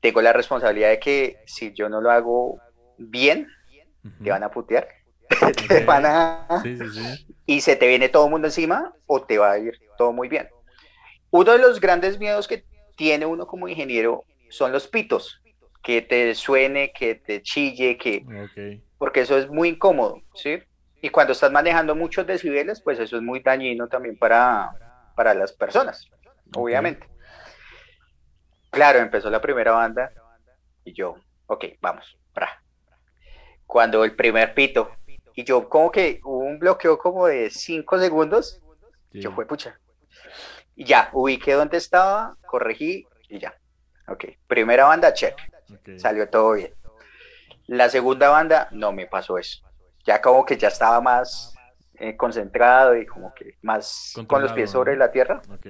tengo 0.00 0.22
la 0.22 0.32
responsabilidad 0.32 0.90
de 0.90 0.98
que 0.98 1.36
si 1.46 1.72
yo 1.72 1.88
no 1.88 2.00
lo 2.00 2.10
hago 2.10 2.58
bien, 2.98 3.46
Ujú. 4.04 4.24
te 4.24 4.30
van 4.30 4.42
a 4.42 4.50
putear, 4.50 4.88
te 5.68 5.80
Ok. 5.80 5.84
van 5.84 6.06
a... 6.06 6.46
Sí, 6.62 6.76
sí, 6.76 6.90
sí. 6.90 7.34
y 7.46 7.60
se 7.60 7.76
te 7.76 7.86
viene 7.88 8.08
todo 8.08 8.26
el 8.26 8.30
mundo 8.30 8.48
encima 8.48 8.92
o 9.06 9.22
te 9.24 9.38
va 9.38 9.52
a 9.52 9.58
ir 9.58 9.78
todo 9.96 10.12
muy 10.12 10.28
bien. 10.28 10.48
Uno 11.30 11.52
de 11.52 11.58
los 11.58 11.80
grandes 11.80 12.18
miedos 12.18 12.46
que 12.48 12.64
tiene 12.96 13.26
uno 13.26 13.46
como 13.46 13.68
ingeniero 13.68 14.24
son 14.48 14.72
los 14.72 14.88
pitos, 14.88 15.40
que 15.82 16.02
te 16.02 16.34
suene, 16.34 16.92
que 16.92 17.16
te 17.16 17.42
chille, 17.42 17.96
que 17.98 18.24
Ok. 18.44 18.82
porque 18.98 19.20
eso 19.22 19.36
es 19.38 19.48
muy 19.48 19.70
incómodo, 19.70 20.22
¿sí? 20.34 20.58
Y 21.00 21.08
cuando 21.10 21.32
estás 21.32 21.50
manejando 21.50 21.94
muchos 21.96 22.26
decibeles, 22.26 22.80
pues 22.82 22.98
eso 22.98 23.16
es 23.16 23.22
muy 23.22 23.40
dañino 23.40 23.88
también 23.88 24.16
para, 24.16 24.70
para 25.16 25.34
las 25.34 25.52
personas, 25.52 26.08
obviamente. 26.54 27.06
Claro, 28.70 28.98
empezó 29.00 29.30
la 29.30 29.40
primera 29.40 29.72
banda 29.72 30.12
y 30.84 30.92
yo, 30.94 31.16
ok, 31.46 31.64
vamos. 31.80 32.18
Cuando 33.66 34.04
el 34.04 34.14
primer 34.14 34.54
pito, 34.54 34.90
y 35.34 35.44
yo 35.44 35.68
como 35.68 35.90
que 35.90 36.20
hubo 36.24 36.38
un 36.38 36.58
bloqueo 36.58 36.98
como 36.98 37.26
de 37.26 37.50
cinco 37.50 37.98
segundos, 37.98 38.60
Sí. 39.12 39.20
yo 39.20 39.32
fue 39.32 39.46
pucha. 39.46 39.78
Y 40.74 40.84
ya, 40.84 41.10
ubiqué 41.12 41.52
donde 41.52 41.76
estaba, 41.76 42.36
corregí 42.46 43.06
y 43.28 43.38
ya. 43.38 43.54
Ok, 44.08 44.24
primera 44.46 44.86
banda, 44.86 45.12
check 45.12 45.36
salió 45.98 46.28
todo 46.28 46.52
bien. 46.52 46.74
La 47.66 47.88
segunda 47.88 48.28
banda 48.30 48.68
no 48.72 48.92
me 48.92 49.06
pasó 49.06 49.38
eso. 49.38 49.62
Ya 50.04 50.20
como 50.20 50.44
que 50.44 50.56
ya 50.56 50.68
estaba 50.68 51.00
más 51.00 51.54
eh, 51.94 52.16
concentrado 52.16 52.96
y 52.96 53.06
como 53.06 53.32
que 53.34 53.56
más 53.62 54.14
con 54.26 54.42
los 54.42 54.52
pies 54.52 54.70
sobre 54.70 54.96
la 54.96 55.10
tierra. 55.12 55.40
Ok. 55.50 55.66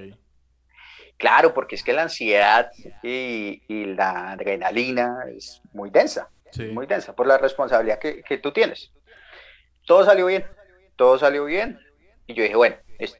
Claro, 1.17 1.53
porque 1.53 1.75
es 1.75 1.83
que 1.83 1.93
la 1.93 2.03
ansiedad 2.03 2.71
y, 3.03 3.61
y 3.67 3.85
la 3.93 4.31
adrenalina 4.31 5.19
es 5.29 5.61
muy 5.73 5.89
densa, 5.89 6.29
Sí. 6.51 6.65
muy 6.67 6.85
densa 6.87 7.13
por 7.15 7.27
la 7.27 7.37
responsabilidad 7.37 7.99
que, 7.99 8.23
que 8.23 8.37
tú 8.37 8.51
tienes. 8.51 8.91
Todo 9.85 10.05
salió 10.05 10.25
bien, 10.27 10.45
todo 10.95 11.17
salió 11.17 11.45
bien. 11.45 11.79
Y 12.27 12.33
yo 12.33 12.43
dije, 12.43 12.55
bueno, 12.55 12.75
es- 12.99 13.19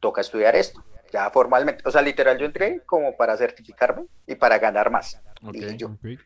toca 0.00 0.20
estudiar 0.20 0.56
esto, 0.56 0.82
ya 1.12 1.30
formalmente. 1.30 1.82
O 1.86 1.90
sea, 1.90 2.02
literal, 2.02 2.38
yo 2.38 2.46
entré 2.46 2.82
como 2.86 3.16
para 3.16 3.36
certificarme 3.36 4.06
y 4.26 4.34
para 4.34 4.58
ganar 4.58 4.90
más. 4.90 5.20
Ok. 5.42 5.52
Dije 5.52 5.76
yo, 5.76 5.88
Ok. 5.88 6.18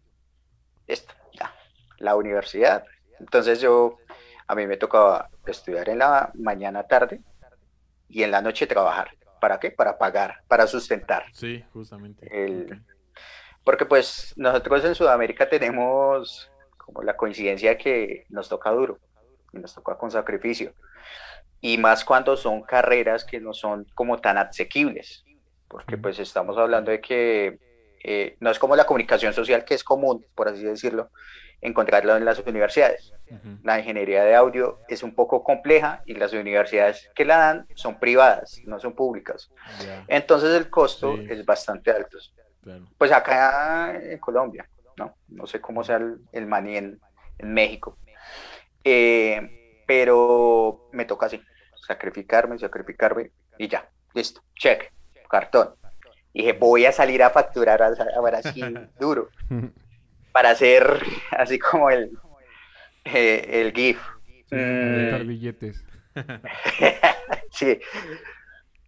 esto, 0.86 1.12
ya, 1.32 1.54
la 1.98 2.14
universidad. 2.16 2.84
Entonces 3.18 3.60
yo, 3.60 3.98
a 4.46 4.54
mí 4.54 4.66
me 4.66 4.76
tocaba 4.76 5.28
estudiar 5.46 5.88
en 5.88 5.98
la 5.98 6.30
mañana 6.34 6.86
tarde 6.86 7.20
y 8.08 8.22
en 8.22 8.30
la 8.30 8.42
noche 8.42 8.66
trabajar. 8.66 9.10
¿Para 9.40 9.58
qué? 9.58 9.70
Para 9.72 9.98
pagar, 9.98 10.42
para 10.46 10.66
sustentar. 10.68 11.24
Sí, 11.32 11.64
justamente. 11.72 12.28
El-. 12.30 12.80
Porque 13.64 13.86
pues 13.86 14.32
nosotros 14.36 14.84
en 14.84 14.94
Sudamérica 14.94 15.48
tenemos 15.48 16.50
como 16.76 17.02
la 17.02 17.16
coincidencia 17.16 17.76
que 17.78 18.24
nos 18.28 18.48
toca 18.48 18.70
duro 18.70 18.98
y 19.52 19.58
nos 19.58 19.74
toca 19.74 19.96
con 19.96 20.10
sacrificio. 20.10 20.72
Y 21.60 21.78
más 21.78 22.04
cuando 22.04 22.36
son 22.36 22.62
carreras 22.62 23.24
que 23.24 23.40
no 23.40 23.52
son 23.52 23.86
como 23.94 24.18
tan 24.20 24.38
asequibles. 24.38 25.24
Porque 25.68 25.96
pues 25.96 26.18
estamos 26.18 26.58
hablando 26.58 26.90
de 26.90 27.00
que 27.00 27.58
eh, 28.04 28.36
no 28.40 28.50
es 28.50 28.58
como 28.58 28.74
la 28.76 28.84
comunicación 28.84 29.32
social 29.32 29.64
que 29.64 29.74
es 29.74 29.84
común, 29.84 30.26
por 30.34 30.48
así 30.48 30.62
decirlo, 30.64 31.10
encontrarlo 31.60 32.16
en 32.16 32.24
las 32.24 32.40
universidades. 32.40 33.12
Ujú. 33.30 33.58
La 33.62 33.78
ingeniería 33.78 34.24
de 34.24 34.34
audio 34.34 34.80
es 34.88 35.02
un 35.04 35.14
poco 35.14 35.44
compleja 35.44 36.02
y 36.04 36.14
las 36.14 36.32
universidades 36.32 37.08
que 37.14 37.24
la 37.24 37.36
dan 37.38 37.66
son 37.76 37.98
privadas, 38.00 38.60
no 38.64 38.80
son 38.80 38.94
públicas. 38.94 39.50
Ya, 39.84 40.04
Entonces 40.08 40.50
el 40.56 40.68
costo 40.68 41.16
Sí. 41.16 41.26
es 41.30 41.46
bastante 41.46 41.90
alto. 41.92 42.18
claro. 42.62 42.84
Pues 42.98 43.12
acá 43.12 43.96
en 43.96 44.18
Colombia, 44.18 44.68
¿no? 44.96 45.14
No 45.28 45.46
sé 45.46 45.60
cómo 45.60 45.84
sea 45.84 45.96
el, 45.96 46.18
el 46.32 46.46
maní 46.46 46.76
en, 46.76 47.00
en 47.38 47.54
México. 47.54 47.96
Eh, 48.84 49.84
pero 49.86 50.88
me 50.92 51.04
toca 51.04 51.26
así, 51.26 51.40
sacrificarme, 51.86 52.58
sacrificarme 52.58 53.30
y 53.58 53.68
ya, 53.68 53.88
listo, 54.14 54.42
check, 54.56 54.92
cartón. 55.28 55.74
Y 56.32 56.40
dije, 56.42 56.52
voy 56.54 56.86
a 56.86 56.92
salir 56.92 57.22
a 57.22 57.30
facturar 57.30 57.82
a- 57.82 57.94
ahora 58.16 58.42
sí 58.42 58.62
duro 58.98 59.28
para 60.32 60.50
hacer 60.50 61.02
así 61.32 61.58
como 61.58 61.90
el, 61.90 62.10
eh, 63.04 63.46
el 63.60 63.72
GIF. 63.72 64.00
Mm, 64.50 64.94
Aventar 64.94 65.24
billetes. 65.24 65.84
sí, 67.50 67.78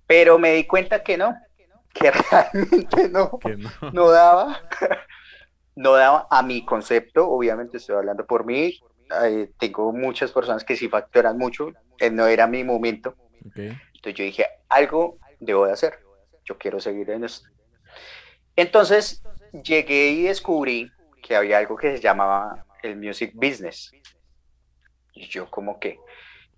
pero 0.07 0.39
me 0.39 0.53
di 0.53 0.65
cuenta 0.67 1.03
que 1.03 1.17
no, 1.17 1.35
que 1.93 2.11
realmente 2.11 3.09
no. 3.09 3.39
Que 3.39 3.57
no. 3.57 3.71
no 3.93 4.11
daba, 4.11 4.61
no 5.77 5.93
daba 5.93 6.27
a 6.31 6.43
mi 6.43 6.65
concepto, 6.65 7.29
obviamente 7.29 7.77
estoy 7.79 7.97
hablando 7.97 8.27
por 8.27 8.45
mí, 8.45 8.79
eh, 9.25 9.51
tengo 9.59 9.93
muchas 9.93 10.33
personas 10.33 10.65
que 10.65 10.77
sí 10.77 10.89
facturan 10.89 11.39
mucho, 11.39 11.73
eh, 11.99 12.11
no 12.11 12.27
era 12.27 12.47
mi 12.47 12.65
momento, 12.65 13.17
entonces 13.55 14.15
yo 14.15 14.25
dije, 14.25 14.47
algo 14.69 15.19
debo 15.41 15.67
de 15.67 15.73
hacer, 15.73 15.99
yo 16.45 16.59
quiero 16.59 16.81
seguir 16.81 17.11
en 17.11 17.25
esto. 17.25 17.49
Entonces 18.57 19.23
llegué 19.53 20.11
y 20.11 20.23
descubrí 20.25 20.91
que 21.23 21.37
había 21.37 21.59
algo 21.59 21.77
que 21.77 21.97
se 21.97 22.03
llamaba 22.03 22.67
el 22.83 22.97
music 22.97 23.33
business. 23.35 23.93
Y 25.13 25.29
yo 25.29 25.51
como 25.51 25.79
que, 25.79 25.99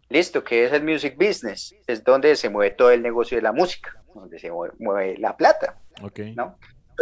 listo, 0.08 0.42
¿qué 0.42 0.64
es 0.64 0.72
el 0.72 0.82
music 0.82 1.16
business? 1.16 1.74
Es 1.86 2.02
donde 2.02 2.34
se 2.36 2.48
mueve 2.48 2.74
todo 2.74 2.90
el 2.90 3.02
negocio 3.02 3.36
de 3.36 3.42
la 3.42 3.52
música, 3.52 4.02
donde 4.14 4.38
se 4.38 4.50
mueve, 4.50 4.74
mueve 4.78 5.18
la 5.18 5.36
plata. 5.36 5.78
Ok. 6.02 6.20
¿no? 6.34 6.58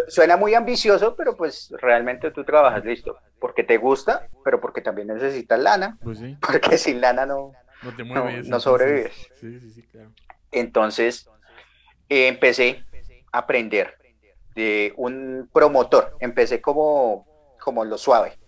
Suena 0.08 0.36
muy 0.36 0.54
ambicioso, 0.54 1.14
pero 1.16 1.36
pues 1.36 1.72
realmente 1.80 2.30
tú 2.30 2.44
trabajas 2.44 2.84
listo, 2.84 3.18
porque 3.38 3.64
te 3.64 3.76
gusta, 3.76 4.28
pero 4.44 4.60
porque 4.60 4.80
también 4.80 5.08
necesitas 5.08 5.58
lana, 5.58 5.98
Pues 6.02 6.18
sí, 6.18 6.36
porque 6.40 6.78
sin 6.78 7.00
lana 7.00 7.26
no, 7.26 7.52
no 7.82 7.94
te 7.96 8.04
mueves. 8.04 8.48
no 8.48 8.60
sobrevives. 8.60 9.30
Sí, 9.40 9.58
sí, 9.60 9.70
sí, 9.70 9.82
claro. 9.86 10.10
Entonces, 10.50 11.28
eh, 12.08 12.28
empecé 12.28 12.84
a 13.32 13.38
aprender 13.38 13.96
de 14.54 14.92
un 14.96 15.48
promotor. 15.52 16.16
Empecé 16.20 16.60
como, 16.60 17.26
como 17.60 17.84
lo 17.84 17.98
suave. 17.98 18.38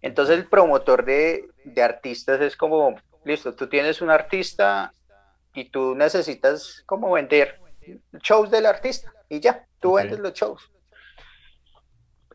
Entonces, 0.00 0.38
el 0.38 0.46
promotor 0.46 1.04
de, 1.04 1.48
de 1.64 1.82
artistas 1.82 2.40
es 2.40 2.56
como, 2.56 2.94
listo, 3.24 3.54
tú 3.54 3.68
tienes 3.68 4.00
un 4.00 4.10
artista 4.10 4.94
y 5.54 5.70
tú 5.70 5.94
necesitas 5.94 6.82
como 6.86 7.10
vender 7.12 7.58
shows 8.22 8.50
del 8.50 8.66
artista 8.66 9.12
y 9.28 9.40
ya, 9.40 9.66
tú 9.80 9.94
vendes 9.94 10.20
los 10.20 10.32
shows. 10.32 10.70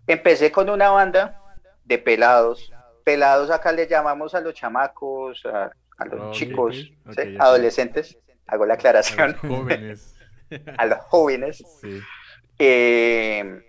Empecé 0.08 0.52
con 0.52 0.70
una 0.70 0.90
banda 0.90 1.42
de 1.84 1.98
pelados. 1.98 2.72
Pelados 3.04 3.50
acá 3.52 3.72
le 3.72 3.88
llamamos 3.88 4.34
a 4.36 4.42
los 4.42 4.54
chamacos, 4.54 5.46
a, 5.46 5.72
a 5.98 6.06
los 6.06 6.36
chicos, 6.36 6.92
adolescentes. 7.40 8.18
Hago 8.48 8.66
la 8.66 8.74
A 8.74 8.78
aclaración. 8.78 9.32
los 9.32 9.40
jóvenes. 9.58 10.16
a 10.78 10.86
los 10.86 11.00
jóvenes. 11.00 11.64
Sí. 11.82 12.00
eh, 12.60 13.62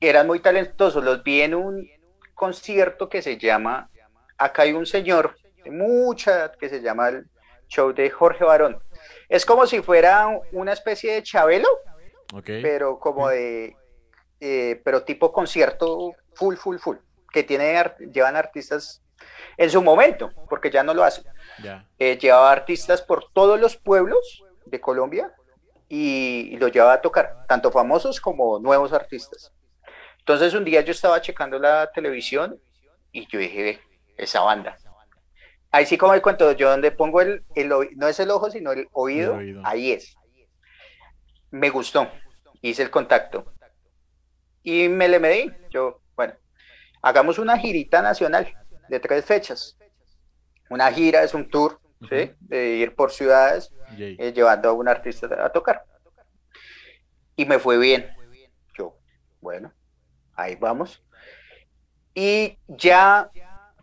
eran 0.00 0.26
muy 0.26 0.40
talentosos. 0.40 1.02
Los 1.04 1.22
vi 1.22 1.42
en 1.42 1.54
un 1.54 1.88
concierto 2.34 3.08
que 3.08 3.22
se 3.22 3.38
llama, 3.38 3.90
acá 4.36 4.62
hay 4.62 4.72
un 4.72 4.86
señor 4.86 5.36
de 5.64 5.70
mucha 5.70 6.32
edad 6.32 6.56
que 6.56 6.68
se 6.68 6.80
llama 6.82 7.08
el 7.08 7.26
show 7.68 7.92
de 7.92 8.10
Jorge 8.10 8.44
Barón. 8.44 8.78
Es 9.28 9.44
como 9.46 9.66
si 9.66 9.80
fuera 9.82 10.28
una 10.52 10.72
especie 10.72 11.14
de 11.14 11.22
Chabelo, 11.22 11.68
pero 12.62 12.98
como 12.98 13.28
de, 13.28 13.74
eh, 14.40 14.80
pero 14.84 15.02
tipo 15.04 15.32
concierto 15.32 16.12
full, 16.34 16.56
full, 16.56 16.78
full, 16.78 16.96
que 17.32 17.42
tiene, 17.42 17.76
art- 17.76 17.98
llevan 18.12 18.36
artistas 18.36 19.02
en 19.56 19.70
su 19.70 19.82
momento, 19.82 20.30
porque 20.48 20.70
ya 20.70 20.82
no 20.82 20.92
lo 20.94 21.02
hacen. 21.04 21.24
Ya. 21.62 21.86
Eh, 21.98 22.18
llevaba 22.18 22.52
artistas 22.52 23.00
por 23.02 23.30
todos 23.32 23.58
los 23.58 23.76
pueblos 23.76 24.42
de 24.66 24.80
Colombia 24.80 25.32
y, 25.88 26.50
y 26.52 26.56
los 26.58 26.70
llevaba 26.72 26.94
a 26.94 27.00
tocar, 27.00 27.46
tanto 27.48 27.70
famosos 27.70 28.20
como 28.20 28.58
nuevos 28.58 28.92
artistas. 28.92 29.52
Entonces 30.18 30.54
un 30.54 30.64
día 30.64 30.80
yo 30.82 30.90
estaba 30.90 31.20
checando 31.20 31.58
la 31.58 31.90
televisión 31.92 32.60
y 33.12 33.26
yo 33.28 33.38
dije, 33.38 33.62
"Ve, 33.62 33.80
esa 34.18 34.40
banda. 34.40 34.76
Ahí 35.70 35.86
sí 35.86 35.96
como 35.96 36.14
el 36.14 36.22
cuento, 36.22 36.52
yo 36.52 36.70
donde 36.70 36.90
pongo 36.90 37.20
el, 37.20 37.44
el 37.54 37.68
no 37.96 38.08
es 38.08 38.18
el 38.20 38.30
ojo, 38.30 38.50
sino 38.50 38.72
el 38.72 38.88
oído, 38.92 39.34
El 39.34 39.38
oído. 39.38 39.62
ahí 39.64 39.92
es. 39.92 40.16
Me 41.50 41.70
gustó, 41.70 42.08
hice 42.60 42.82
el 42.82 42.90
contacto 42.90 43.52
y 44.66 44.88
me 44.88 45.08
le 45.08 45.20
medí. 45.20 45.52
Yo, 45.70 46.00
bueno, 46.16 46.34
hagamos 47.00 47.38
una 47.38 47.56
girita 47.56 48.02
nacional 48.02 48.52
de 48.88 48.98
tres 48.98 49.24
fechas. 49.24 49.78
Una 50.68 50.90
gira 50.92 51.22
es 51.22 51.34
un 51.34 51.48
tour, 51.48 51.80
¿sí? 52.10 52.32
De 52.40 52.70
ir 52.74 52.96
por 52.96 53.12
ciudades 53.12 53.72
eh, 53.96 54.32
llevando 54.34 54.68
a 54.68 54.72
un 54.72 54.88
artista 54.88 55.28
a 55.42 55.50
tocar. 55.50 55.84
Y 57.36 57.44
me 57.44 57.60
fue 57.60 57.78
bien. 57.78 58.10
Yo, 58.76 58.98
bueno, 59.40 59.72
ahí 60.34 60.56
vamos. 60.56 61.00
Y 62.12 62.58
ya, 62.66 63.30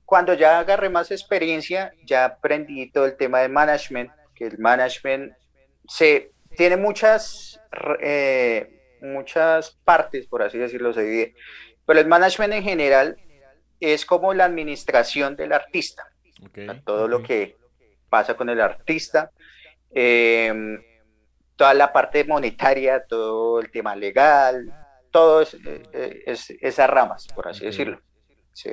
cuando 0.04 0.34
ya 0.34 0.60
agarré 0.60 0.90
más 0.90 1.12
experiencia, 1.12 1.94
ya 2.04 2.26
aprendí 2.26 2.92
todo 2.92 3.06
el 3.06 3.16
tema 3.16 3.40
de 3.40 3.48
management, 3.48 4.12
que 4.36 4.48
el 4.48 4.60
management 4.60 5.32
se 5.88 6.34
tiene 6.58 6.76
muchas, 6.76 7.62
eh, 8.02 8.83
muchas 9.04 9.72
partes, 9.84 10.28
por 10.28 10.42
así 10.44 10.58
decirlo, 10.58 10.94
se 10.94 11.04
divide. 11.04 11.36
Pero 11.86 12.00
el 12.00 12.08
management 12.08 12.54
en 12.54 12.64
general 12.64 13.18
es 13.80 14.06
como 14.06 14.34
la 14.34 14.46
administración 14.46 15.36
del 15.36 15.54
artista 15.54 16.08
todo 16.86 17.08
lo 17.08 17.18
que 17.24 17.58
pasa 18.10 18.36
con 18.36 18.50
el 18.50 18.60
artista, 18.62 19.32
eh, 19.94 20.54
toda 21.56 21.74
la 21.74 21.92
parte 21.94 22.24
monetaria, 22.24 23.04
todo 23.06 23.60
el 23.60 23.70
tema 23.72 23.96
legal, 23.96 24.72
todo 25.12 25.42
es, 25.42 25.54
eh, 25.54 26.24
es- 26.26 26.50
esas 26.62 26.90
ramas, 26.90 27.28
por 27.36 27.48
así 27.48 27.66
decirlo. 27.66 28.02
¿sí? 28.54 28.70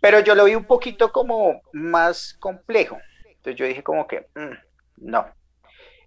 Pero 0.00 0.20
yo 0.20 0.34
lo 0.34 0.44
vi 0.44 0.54
un 0.54 0.64
poquito 0.64 1.12
como 1.12 1.62
más 1.72 2.34
complejo. 2.40 2.98
Entonces 3.24 3.56
yo 3.56 3.66
dije 3.66 3.82
como 3.82 4.06
que, 4.06 4.26
mm, 4.34 4.52
no. 5.08 5.32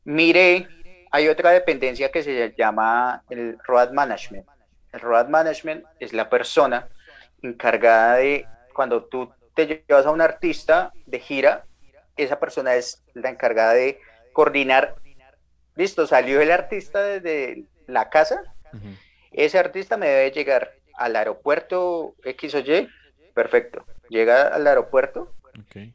Mire, 0.04 0.68
hay 1.12 1.28
otra 1.28 1.52
dependencia 1.52 2.12
que 2.12 2.24
se 2.24 2.54
llama 2.58 3.24
el 3.30 3.58
road 3.66 3.92
management. 3.92 4.48
El 4.92 5.00
road 5.02 5.28
management 5.28 5.86
es 6.00 6.14
la 6.14 6.30
persona 6.30 6.88
encargada 7.42 8.16
de 8.18 8.46
cuando 8.74 9.06
tú 9.06 9.32
te 9.54 9.84
llevas 9.88 10.06
a 10.06 10.12
un 10.12 10.22
artista 10.22 10.92
de 11.06 11.20
gira, 11.20 11.66
esa 12.18 12.40
persona 12.40 12.76
es 12.76 13.04
la 13.14 13.30
encargada 13.30 13.74
de 13.74 14.00
coordinar. 14.34 14.96
Listo, 15.76 16.08
salió 16.08 16.42
el 16.42 16.52
artista 16.52 17.02
desde 17.04 17.66
la 17.88 18.10
casa, 18.10 18.42
ese 19.32 19.58
artista 19.60 19.98
me 19.98 20.08
debe 20.08 20.32
llegar 20.32 20.72
al 20.96 21.16
aeropuerto 21.16 22.16
X 22.24 22.56
o 22.56 22.60
Y, 22.60 22.90
perfecto. 23.34 23.86
Llega 24.10 24.48
al 24.48 24.66
aeropuerto 24.68 25.34
Ok. 25.60 25.94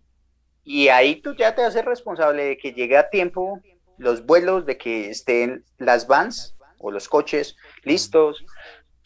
y 0.65 0.89
ahí 0.89 1.17
tú 1.17 1.35
ya 1.35 1.55
te 1.55 1.63
haces 1.65 1.85
responsable 1.85 2.45
de 2.45 2.59
que 2.59 2.73
llegue 2.73 2.97
a 2.97 3.09
tiempo 3.09 3.61
los 4.01 4.25
vuelos, 4.27 4.67
de 4.67 4.77
que 4.79 5.11
estén 5.11 5.65
las 5.79 6.07
vans 6.07 6.57
o 6.79 6.91
los 6.91 7.09
coches 7.09 7.57
listos, 7.85 8.45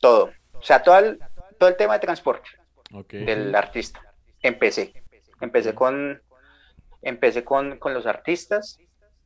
todo. 0.00 0.30
O 0.52 0.62
sea, 0.62 0.82
todo 0.82 0.98
el, 0.98 1.18
todo 1.58 1.68
el 1.68 1.76
tema 1.76 1.94
de 1.94 2.00
transporte 2.00 2.48
Ok. 2.92 3.12
del 3.14 3.54
artista. 3.54 4.00
Empecé. 4.40 4.92
Empecé 5.40 5.74
con 5.74 6.22
empecé 7.02 7.44
con, 7.44 7.78
con 7.78 7.92
los 7.92 8.06
artistas 8.06 8.78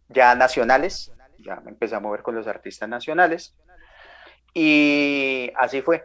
ya 0.08 0.34
nacionales, 0.34 1.12
ya 1.38 1.56
me 1.60 1.70
empecé 1.70 1.94
a 1.94 2.00
mover 2.00 2.22
con 2.22 2.34
los 2.34 2.46
artistas 2.48 2.88
nacionales. 2.88 3.54
Y 4.54 5.52
así 5.56 5.82
fue. 5.82 6.04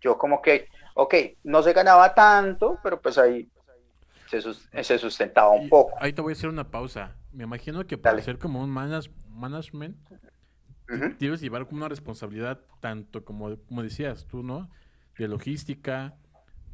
Yo 0.00 0.18
como 0.18 0.42
que, 0.42 0.68
ok, 0.94 1.14
no 1.44 1.62
se 1.62 1.72
ganaba 1.72 2.14
tanto, 2.14 2.78
pero 2.82 3.00
pues 3.00 3.16
ahí 3.18 3.48
se, 4.28 4.40
sus- 4.40 4.68
se 4.82 4.98
sustentaba 4.98 5.50
un 5.50 5.66
Y 5.66 5.68
poco. 5.68 5.96
Ahí 6.00 6.12
te 6.12 6.20
voy 6.20 6.32
a 6.32 6.36
hacer 6.36 6.50
una 6.50 6.70
pausa. 6.70 7.16
Me 7.36 7.44
imagino 7.44 7.86
que 7.86 7.98
para 7.98 8.20
ser 8.22 8.38
como 8.38 8.62
un 8.62 8.70
manas- 8.70 9.10
management, 9.28 9.96
Ujú. 10.88 11.14
debes 11.20 11.40
llevar 11.42 11.66
como 11.66 11.76
una 11.78 11.88
responsabilidad 11.88 12.60
tanto 12.80 13.24
como, 13.24 13.56
como 13.66 13.82
decías 13.82 14.26
tú, 14.26 14.42
¿no? 14.42 14.70
De 15.18 15.28
logística, 15.28 16.14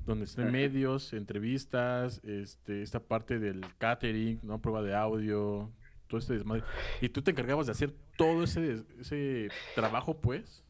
donde 0.07 0.25
estén 0.27 0.53
medios, 0.53 1.13
entrevistas, 1.15 2.21
este, 2.25 2.83
esta 2.83 3.01
parte 3.01 3.41
del 3.41 3.61
catering, 3.79 4.39
¿no? 4.45 4.61
Prueba 4.61 4.83
de 4.83 4.95
audio, 4.95 5.73
todo 6.07 6.21
este 6.21 6.35
desmadre. 6.35 6.63
Y 7.01 7.09
tú 7.09 7.23
te 7.23 7.33
encargabas 7.33 7.67
de 7.67 7.73
hacer 7.73 7.93
todo 8.17 8.45
ese, 8.45 8.85
ese 9.01 9.49
trabajo, 9.75 10.21
pues. 10.21 10.63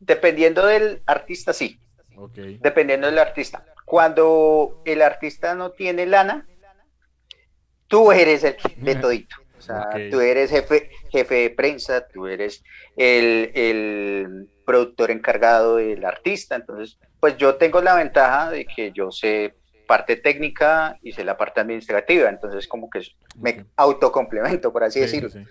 Dependiendo 0.00 0.66
del 0.66 1.02
artista, 1.06 1.52
sí. 1.52 1.78
Ok. 2.16 2.36
dependiendo 2.60 3.06
del 3.08 3.18
artista. 3.18 3.64
Cuando 3.84 4.82
el 4.84 5.02
artista 5.02 5.54
no 5.54 5.70
tiene 5.70 6.06
lana, 6.06 6.46
tú 7.88 8.12
eres 8.12 8.44
el 8.44 8.56
de 8.76 8.94
todito. 8.96 9.36
O 9.58 9.60
sea, 9.60 9.80
Ok. 9.88 9.96
tú 10.10 10.20
eres 10.20 10.50
jefe, 10.50 10.90
jefe 11.10 11.34
de 11.34 11.50
prensa, 11.50 12.06
tú 12.08 12.26
eres 12.26 12.62
el, 12.96 13.50
el 13.54 14.48
productor 14.66 15.10
encargado 15.10 15.76
del 15.76 16.04
artista. 16.04 16.54
Entonces, 16.56 16.98
pues 17.20 17.36
yo 17.38 17.54
tengo 17.56 17.80
la 17.80 17.94
ventaja 17.94 18.50
de 18.50 18.66
que 18.66 18.92
yo 18.92 19.10
sé 19.10 19.54
parte 19.86 20.16
técnica 20.16 20.98
y 21.02 21.12
sé 21.12 21.24
la 21.24 21.36
parte 21.36 21.60
administrativa. 21.60 22.28
Entonces, 22.28 22.66
como 22.68 22.90
que 22.90 23.00
me 23.36 23.50
Ok. 23.60 23.66
autocomplemento, 23.76 24.72
por 24.72 24.84
así 24.84 24.98
Sí, 24.98 25.04
decirlo. 25.06 25.28
sí. 25.30 25.44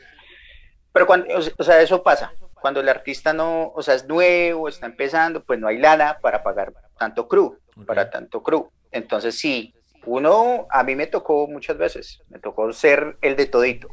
Pero 0.92 1.08
cuando, 1.08 1.28
o 1.58 1.64
sea- 1.64 1.82
eso 1.82 2.04
pasa. 2.04 2.34
Cuando 2.54 2.80
el 2.82 2.90
artista 2.90 3.34
no, 3.34 3.72
o 3.76 3.82
sea, 3.82 3.96
es 3.96 4.08
nuevo, 4.08 4.70
está 4.70 4.86
empezando, 4.86 5.44
pues 5.44 5.60
no 5.60 5.68
hay 5.68 5.78
lana 5.80 6.18
para 6.22 6.44
pagar 6.44 6.72
tanto 6.98 7.28
crew, 7.28 7.58
Ok. 7.76 7.86
para 7.86 8.10
tanto 8.10 8.42
crew. 8.44 8.70
Entonces 8.92 9.38
sí, 9.40 9.74
uno, 10.06 10.68
a 10.70 10.84
mí 10.84 10.96
me 10.96 11.08
tocó 11.08 11.48
muchas 11.48 11.78
veces, 11.78 12.24
me 12.30 12.40
tocó 12.40 12.72
ser 12.74 13.18
el 13.22 13.36
de 13.36 13.48
todito 13.48 13.90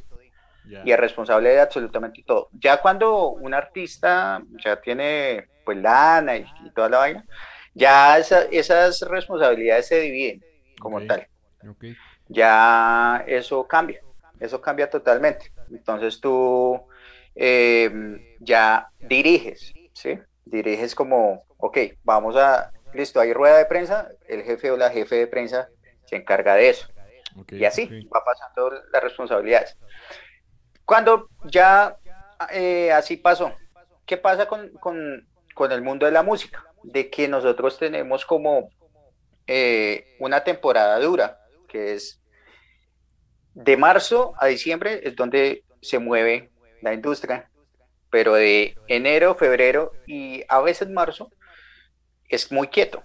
y 0.82 0.92
el 0.92 0.98
responsable 0.98 1.50
de 1.50 1.60
absolutamente 1.60 2.22
todo. 2.26 2.48
Ya 2.52 2.80
cuando 2.80 3.30
un 3.32 3.54
artista 3.54 4.42
ya 4.64 4.80
tiene 4.80 5.48
pues 5.64 5.78
lana 5.78 6.36
y, 6.38 6.46
y 6.58 6.70
toda 6.72 6.88
la 6.88 6.98
vaina, 6.98 7.26
ya 7.74 8.18
esa- 8.18 8.44
esas 8.50 9.00
responsabilidades 9.02 9.88
se 9.88 10.00
dividen 10.00 10.44
como 10.78 11.02
tal 11.04 11.26
ya 12.28 13.24
eso 13.26 13.66
cambia, 13.66 14.00
eso 14.38 14.60
cambia 14.60 14.88
totalmente. 14.90 15.52
Entonces 15.70 16.20
tú 16.20 16.80
eh, 17.34 17.90
ya 18.38 18.88
diriges, 19.00 19.72
¿sí? 19.92 20.18
Diriges 20.44 20.94
como, 20.94 21.44
ok, 21.58 21.78
vamos 22.02 22.36
a, 22.36 22.72
listo, 22.92 23.20
hay 23.20 23.32
rueda 23.32 23.58
de 23.58 23.66
prensa, 23.66 24.08
el 24.28 24.42
jefe 24.42 24.70
o 24.70 24.76
la 24.76 24.90
jefe 24.90 25.16
de 25.16 25.26
prensa 25.26 25.68
se 26.10 26.16
encarga 26.16 26.56
de 26.56 26.68
eso. 26.70 26.88
Y 27.48 27.64
así 27.64 27.86
va 28.08 28.24
pasando 28.24 28.72
las 28.92 29.02
responsabilidades. 29.02 29.78
Cuando 30.84 31.28
ya 31.44 31.96
eh, 32.52 32.90
así 32.90 33.16
pasó, 33.16 33.54
¿qué 34.04 34.16
pasa 34.16 34.46
con, 34.46 34.70
con, 34.74 35.28
con 35.54 35.70
el 35.70 35.82
mundo 35.82 36.06
de 36.06 36.12
la 36.12 36.24
música? 36.24 36.64
De 36.82 37.08
que 37.08 37.28
nosotros 37.28 37.78
tenemos 37.78 38.26
como 38.26 38.70
eh, 39.46 40.16
una 40.18 40.42
temporada 40.42 40.98
dura, 40.98 41.38
que 41.68 41.94
es 41.94 42.20
de 43.54 43.76
marzo 43.76 44.34
a 44.38 44.46
diciembre, 44.46 45.00
es 45.04 45.14
donde 45.14 45.64
se 45.80 46.00
mueve 46.00 46.50
la 46.82 46.92
industria, 46.92 47.48
pero 48.10 48.34
de 48.34 48.76
enero, 48.88 49.36
febrero 49.36 49.92
y 50.06 50.42
a 50.48 50.60
veces 50.60 50.88
marzo 50.88 51.30
es 52.28 52.50
muy 52.50 52.66
quieto, 52.66 53.04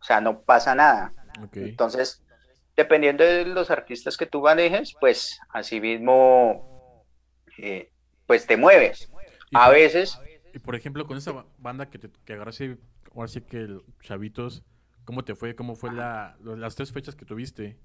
o 0.00 0.04
sea, 0.04 0.20
no 0.20 0.42
pasa 0.42 0.76
nada. 0.76 1.12
Entonces, 1.52 2.24
dependiendo 2.76 3.24
de 3.24 3.44
los 3.46 3.70
artistas 3.70 4.16
que 4.16 4.26
tú 4.26 4.42
manejes, 4.42 4.96
pues 5.00 5.38
así 5.50 5.80
mismo, 5.80 6.66
eh, 7.58 7.90
pues 8.26 8.46
te 8.46 8.56
mueves. 8.56 9.12
Y 9.50 9.58
A 9.58 9.70
veces, 9.70 10.24
Y 10.52 10.58
por 10.60 10.74
ejemplo, 10.76 11.06
con 11.06 11.16
esa 11.18 11.32
ba- 11.32 11.46
banda 11.58 11.90
que, 11.90 11.98
te, 11.98 12.10
que 12.24 12.32
agarraste, 12.34 12.78
ahora 13.14 13.28
sí 13.28 13.40
que 13.42 13.58
el 13.58 13.82
Chavitos, 14.02 14.64
¿cómo 15.04 15.24
te 15.24 15.34
fue? 15.34 15.54
¿Cómo 15.56 15.76
fue 15.76 15.90
la, 15.90 16.36
las 16.42 16.76
tres 16.76 16.92
fechas 16.92 17.16
que 17.16 17.24
tuviste? 17.26 17.78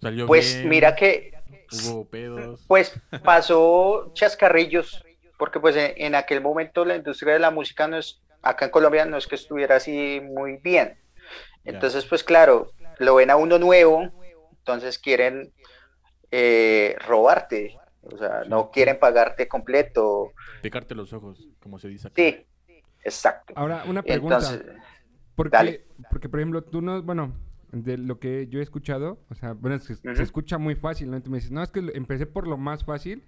¿Salió 0.00 0.26
pues 0.26 0.60
bien? 0.62 0.64
mira 0.64 0.94
que, 0.94 1.32
¿Hubo 1.70 2.08
pedos? 2.08 2.66
pues 2.66 3.00
pasó 3.22 4.10
chascarrillos, 4.14 5.06
porque 5.36 5.60
pues 5.60 5.76
en, 5.76 5.92
en 5.96 6.14
aquel 6.14 6.40
momento 6.40 6.84
la 6.84 6.96
industria 6.96 7.34
de 7.34 7.38
la 7.40 7.50
música 7.50 7.88
no 7.88 7.98
es, 7.98 8.22
acá 8.42 8.66
en 8.66 8.70
Colombia 8.70 9.04
no 9.06 9.16
es 9.16 9.26
que 9.26 9.34
estuviera 9.36 9.76
así 9.76 10.20
muy 10.22 10.58
bien. 10.62 10.98
Entonces, 11.64 12.06
pues 12.06 12.24
claro, 12.24 12.74
lo 12.98 13.14
ven 13.16 13.30
a 13.30 13.36
uno 13.36 13.58
nuevo, 13.58 14.10
entonces 14.58 14.98
quieren 14.98 15.52
eh, 16.30 16.96
robarte, 17.06 17.76
o 18.02 18.16
sea, 18.18 18.42
no 18.48 18.70
quieren 18.70 18.98
pagarte 18.98 19.48
completo. 19.48 20.32
Picarte 20.62 20.94
los 20.94 21.12
ojos, 21.12 21.48
como 21.60 21.78
se 21.78 21.88
dice 21.88 22.08
acá. 22.08 22.14
Sí, 22.16 22.46
exacto. 23.04 23.54
Ahora, 23.56 23.84
una 23.86 24.02
pregunta. 24.02 24.36
Entonces, 24.36 24.62
Porque, 25.34 25.56
Dale. 25.56 25.86
porque, 26.10 26.28
por 26.28 26.40
ejemplo, 26.40 26.64
tú 26.64 26.82
no, 26.82 27.00
bueno, 27.02 27.32
de 27.70 27.96
lo 27.96 28.18
que 28.18 28.48
yo 28.48 28.58
he 28.58 28.62
escuchado, 28.62 29.20
o 29.30 29.34
sea, 29.34 29.52
bueno, 29.52 29.76
es 29.76 29.86
que 29.86 29.94
se 30.16 30.22
escucha 30.22 30.58
muy 30.58 30.74
fácil, 30.74 31.10
¿no? 31.10 31.16
Y 31.16 31.20
tú 31.20 31.30
me 31.30 31.36
dices, 31.38 31.52
no, 31.52 31.62
es 31.62 31.70
que 31.70 31.80
empecé 31.94 32.26
por 32.26 32.46
lo 32.48 32.56
más 32.56 32.84
fácil, 32.84 33.24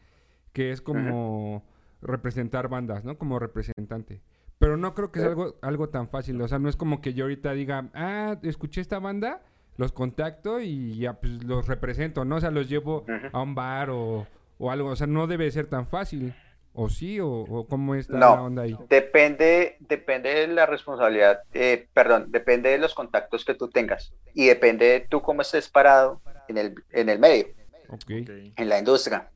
que 0.53 0.73
es 0.73 0.81
como 0.83 1.63
representar 2.03 2.69
bandas, 2.69 3.05
¿no? 3.05 3.17
Como 3.17 3.39
representante. 3.39 4.23
Pero 4.59 4.77
no 4.77 4.95
creo 4.95 5.13
que 5.13 5.21
es 5.21 5.25
Sí. 5.25 5.29
algo, 5.29 5.57
algo 5.63 5.89
tan 5.89 6.09
fácil, 6.09 6.41
o 6.43 6.49
sea, 6.49 6.59
no 6.59 6.69
es 6.69 6.77
como 6.77 7.01
que 7.01 7.15
yo 7.15 7.25
ahorita 7.25 7.53
diga, 7.53 7.89
ah, 7.95 8.37
escuché 8.43 8.81
esta 8.81 8.99
banda, 8.99 9.43
los 9.77 9.93
contacto 9.93 10.61
y 10.61 10.99
ya, 10.99 11.15
pues 11.15 11.43
los 11.45 11.67
represento, 11.67 12.25
¿no? 12.25 12.37
O 12.37 12.41
sea, 12.41 12.51
los 12.51 12.69
llevo 12.69 13.05
a 13.33 13.41
un 13.43 13.55
bar 13.55 13.91
o, 13.91 14.27
o 14.59 14.71
algo, 14.71 14.91
o 14.91 14.97
sea, 14.97 15.07
no 15.07 15.27
debe 15.27 15.51
ser 15.51 15.67
tan 15.69 15.87
fácil. 15.87 16.35
¿O 16.73 16.89
sí? 16.89 17.19
¿O, 17.19 17.29
o 17.29 17.67
cómo 17.67 17.97
está 17.97 18.13
No. 18.13 18.37
la 18.37 18.43
onda 18.43 18.63
ahí? 18.63 18.77
Depende, 18.89 19.77
depende 19.81 20.33
de 20.33 20.47
la 20.47 20.67
responsabilidad, 20.67 21.41
eh, 21.53 21.89
perdón, 21.93 22.27
depende 22.31 22.69
de 22.71 22.79
los 22.79 22.95
contactos 22.95 23.45
que 23.45 23.55
tú 23.55 23.69
tengas 23.69 24.15
y 24.35 24.47
depende 24.47 24.87
de 24.87 25.01
tú 25.01 25.21
cómo 25.21 25.43
estés 25.43 25.69
parado 25.69 26.21
en 26.47 26.59
el, 26.59 26.75
en 26.93 27.09
el 27.09 27.19
medio, 27.19 27.47
en 28.09 28.69
la 28.69 28.79
industria. 28.79 29.31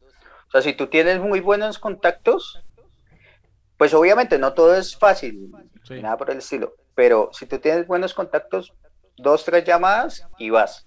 O 0.46 0.50
sea, 0.52 0.62
si 0.62 0.74
tú 0.74 0.86
tienes 0.86 1.18
muy 1.20 1.40
buenos 1.40 1.80
contactos, 1.80 2.62
pues 3.76 3.92
obviamente 3.94 4.38
no 4.38 4.52
todo 4.54 4.76
es 4.76 4.96
fácil, 4.96 5.50
Sí. 5.82 6.00
nada 6.00 6.16
por 6.16 6.30
el 6.30 6.38
estilo, 6.38 6.74
pero 6.94 7.30
si 7.32 7.46
tú 7.46 7.58
tienes 7.58 7.86
buenos 7.88 8.14
contactos, 8.14 8.72
dos, 9.16 9.44
tres 9.44 9.64
llamadas 9.64 10.26
y 10.38 10.50
vas. 10.50 10.86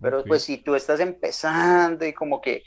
Pero 0.00 0.22
Ok. 0.22 0.26
pues 0.26 0.44
si 0.44 0.58
tú 0.58 0.74
estás 0.74 1.00
empezando 1.00 2.04
y 2.06 2.12
como 2.12 2.40
que 2.40 2.62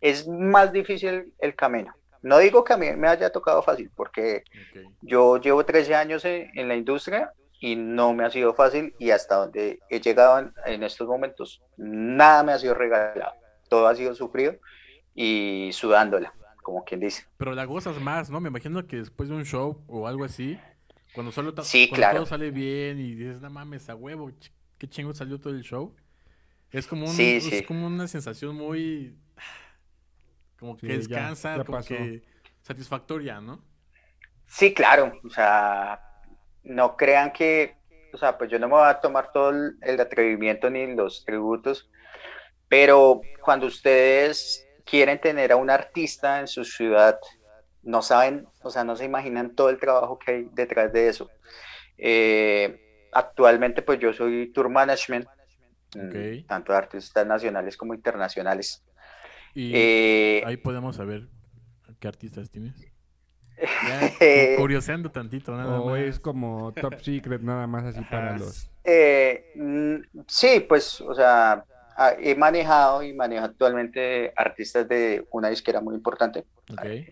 es 0.00 0.26
más 0.28 0.72
difícil 0.72 1.32
el 1.38 1.54
camino. 1.54 1.94
No 2.22 2.38
digo 2.38 2.64
que 2.64 2.72
a 2.72 2.76
mí 2.76 2.90
me 2.96 3.08
haya 3.08 3.30
tocado 3.30 3.62
fácil, 3.62 3.90
porque 3.96 4.44
ok. 4.54 4.76
yo 5.00 5.38
llevo 5.38 5.64
13 5.64 5.94
años 5.94 6.24
en, 6.24 6.50
en 6.54 6.68
la 6.68 6.76
industria 6.76 7.32
y 7.60 7.76
no 7.76 8.12
me 8.14 8.24
ha 8.24 8.30
sido 8.30 8.54
fácil 8.54 8.94
y 8.98 9.10
hasta 9.10 9.36
donde 9.36 9.78
he 9.88 10.00
llegado 10.00 10.38
en, 10.40 10.52
en 10.66 10.82
estos 10.82 11.06
momentos, 11.08 11.62
nada 11.76 12.42
me 12.42 12.52
ha 12.52 12.58
sido 12.58 12.74
regalado. 12.74 13.32
Todo 13.68 13.86
ha 13.88 13.94
sido 13.94 14.14
sufrido 14.14 14.54
y 15.14 15.70
sudándola, 15.72 16.32
como 16.62 16.84
quien 16.84 17.00
dice. 17.00 17.24
Pero 17.36 17.52
la 17.54 17.64
gozas 17.64 18.00
más, 18.00 18.30
¿no? 18.30 18.40
Me 18.40 18.48
imagino 18.48 18.86
que 18.86 18.96
después 18.96 19.28
de 19.28 19.34
un 19.36 19.44
show 19.44 19.84
o 19.88 20.06
algo 20.06 20.24
así, 20.24 20.58
cuando 21.12 21.32
solo 21.32 21.54
Sí, 21.62 21.88
cuando 21.88 21.96
claro. 21.96 22.18
todo 22.18 22.26
sale 22.26 22.50
bien 22.50 22.98
y 22.98 23.14
dices, 23.14 23.40
no 23.40 23.50
mames, 23.50 23.88
a 23.90 23.94
huevo, 23.96 24.30
ch- 24.30 24.52
qué 24.78 24.88
chingo 24.88 25.14
salió 25.14 25.38
todo 25.40 25.54
el 25.54 25.62
show. 25.62 25.94
Es 26.72 26.86
como, 26.88 27.10
un- 27.10 27.16
Sí, 27.16 27.40
es 27.40 27.48
sí. 27.50 27.62
como 27.62 27.86
una 27.86 28.08
sensación 28.08 28.56
muy... 28.56 29.16
Como 30.58 30.76
que 30.76 30.86
Sí, 30.86 30.92
ya- 30.94 30.98
descansa, 30.98 31.58
ya 31.58 31.64
como 31.64 31.78
pasó. 31.78 31.88
que 31.88 32.22
satisfactoria, 32.62 33.40
¿no? 33.40 33.64
Sí, 34.46 34.74
claro, 34.74 35.12
o 35.24 35.30
sea, 35.30 36.00
no 36.64 36.96
crean 36.96 37.32
que, 37.32 37.76
o 38.12 38.18
sea, 38.18 38.36
pues 38.36 38.50
yo 38.50 38.58
no 38.58 38.68
me 38.68 38.74
voy 38.74 38.88
a 38.88 39.00
tomar 39.00 39.32
todo 39.32 39.50
el, 39.50 39.76
el 39.80 40.00
atrevimiento 40.00 40.68
ni 40.70 40.94
los 40.94 41.24
tributos, 41.24 41.90
pero 42.68 43.22
cuando 43.44 43.66
ustedes 43.66 44.68
quieren 44.84 45.20
tener 45.20 45.52
a 45.52 45.56
un 45.56 45.70
artista 45.70 46.40
en 46.40 46.48
su 46.48 46.64
ciudad, 46.64 47.18
no 47.82 48.02
saben, 48.02 48.46
o 48.62 48.70
sea, 48.70 48.84
no 48.84 48.96
se 48.96 49.04
imaginan 49.04 49.54
todo 49.54 49.70
el 49.70 49.78
trabajo 49.78 50.18
que 50.18 50.30
hay 50.32 50.48
detrás 50.52 50.92
de 50.92 51.08
eso. 51.08 51.30
Eh, 51.98 53.08
actualmente, 53.12 53.82
pues 53.82 53.98
yo 53.98 54.12
soy 54.12 54.52
tour 54.52 54.68
management, 54.68 55.26
mm, 55.94 56.46
tanto 56.46 56.72
de 56.72 56.78
artistas 56.78 57.26
nacionales 57.26 57.76
como 57.76 57.94
internacionales. 57.94 58.82
Y 59.54 59.72
Eh, 59.74 60.42
ahí 60.46 60.56
podemos 60.56 60.96
saber 60.96 61.28
qué 62.00 62.08
artistas 62.08 62.50
tienes. 62.50 62.74
Ya, 63.88 64.56
curioseando 64.56 65.10
tantito, 65.12 65.54
nada 65.54 65.80
O 65.80 65.90
más. 65.90 66.00
es 66.00 66.18
como 66.18 66.72
top 66.72 67.00
secret 67.00 67.42
nada 67.42 67.68
más 67.68 67.84
así 67.84 68.00
para 68.10 68.36
los... 68.36 68.68
Eh, 68.82 69.52
mm, 69.54 69.96
sí, 70.26 70.64
pues, 70.68 71.00
o 71.00 71.14
sea, 71.14 71.64
he 72.20 72.34
manejado 72.34 73.02
y 73.02 73.12
manejo 73.12 73.44
actualmente 73.44 74.32
artistas 74.36 74.88
de 74.88 75.26
una 75.30 75.48
disquera 75.48 75.80
muy 75.80 75.94
importante, 75.94 76.44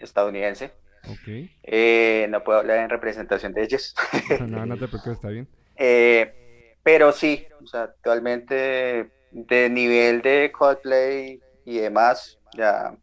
estadounidense. 0.00 0.72
Ok. 1.08 1.48
Eh, 1.62 2.26
no 2.28 2.44
puedo 2.44 2.58
hablar 2.58 2.78
en 2.78 2.90
representación 2.90 3.52
de 3.54 3.62
ellos. 3.62 3.94
No, 4.48 4.66
no 4.66 4.76
te 4.76 4.86
preocupes, 4.88 5.14
está 5.14 5.28
bien. 5.28 5.48
Eh, 5.76 6.76
pero 6.82 7.12
sí, 7.12 7.46
o 7.62 7.66
sea, 7.66 7.84
actualmente 7.84 9.10
de 9.30 9.70
nivel 9.70 10.22
de 10.22 10.50
Coldplay 10.52 11.40
y 11.64 11.78
demás, 11.78 12.38
ya 12.56 12.94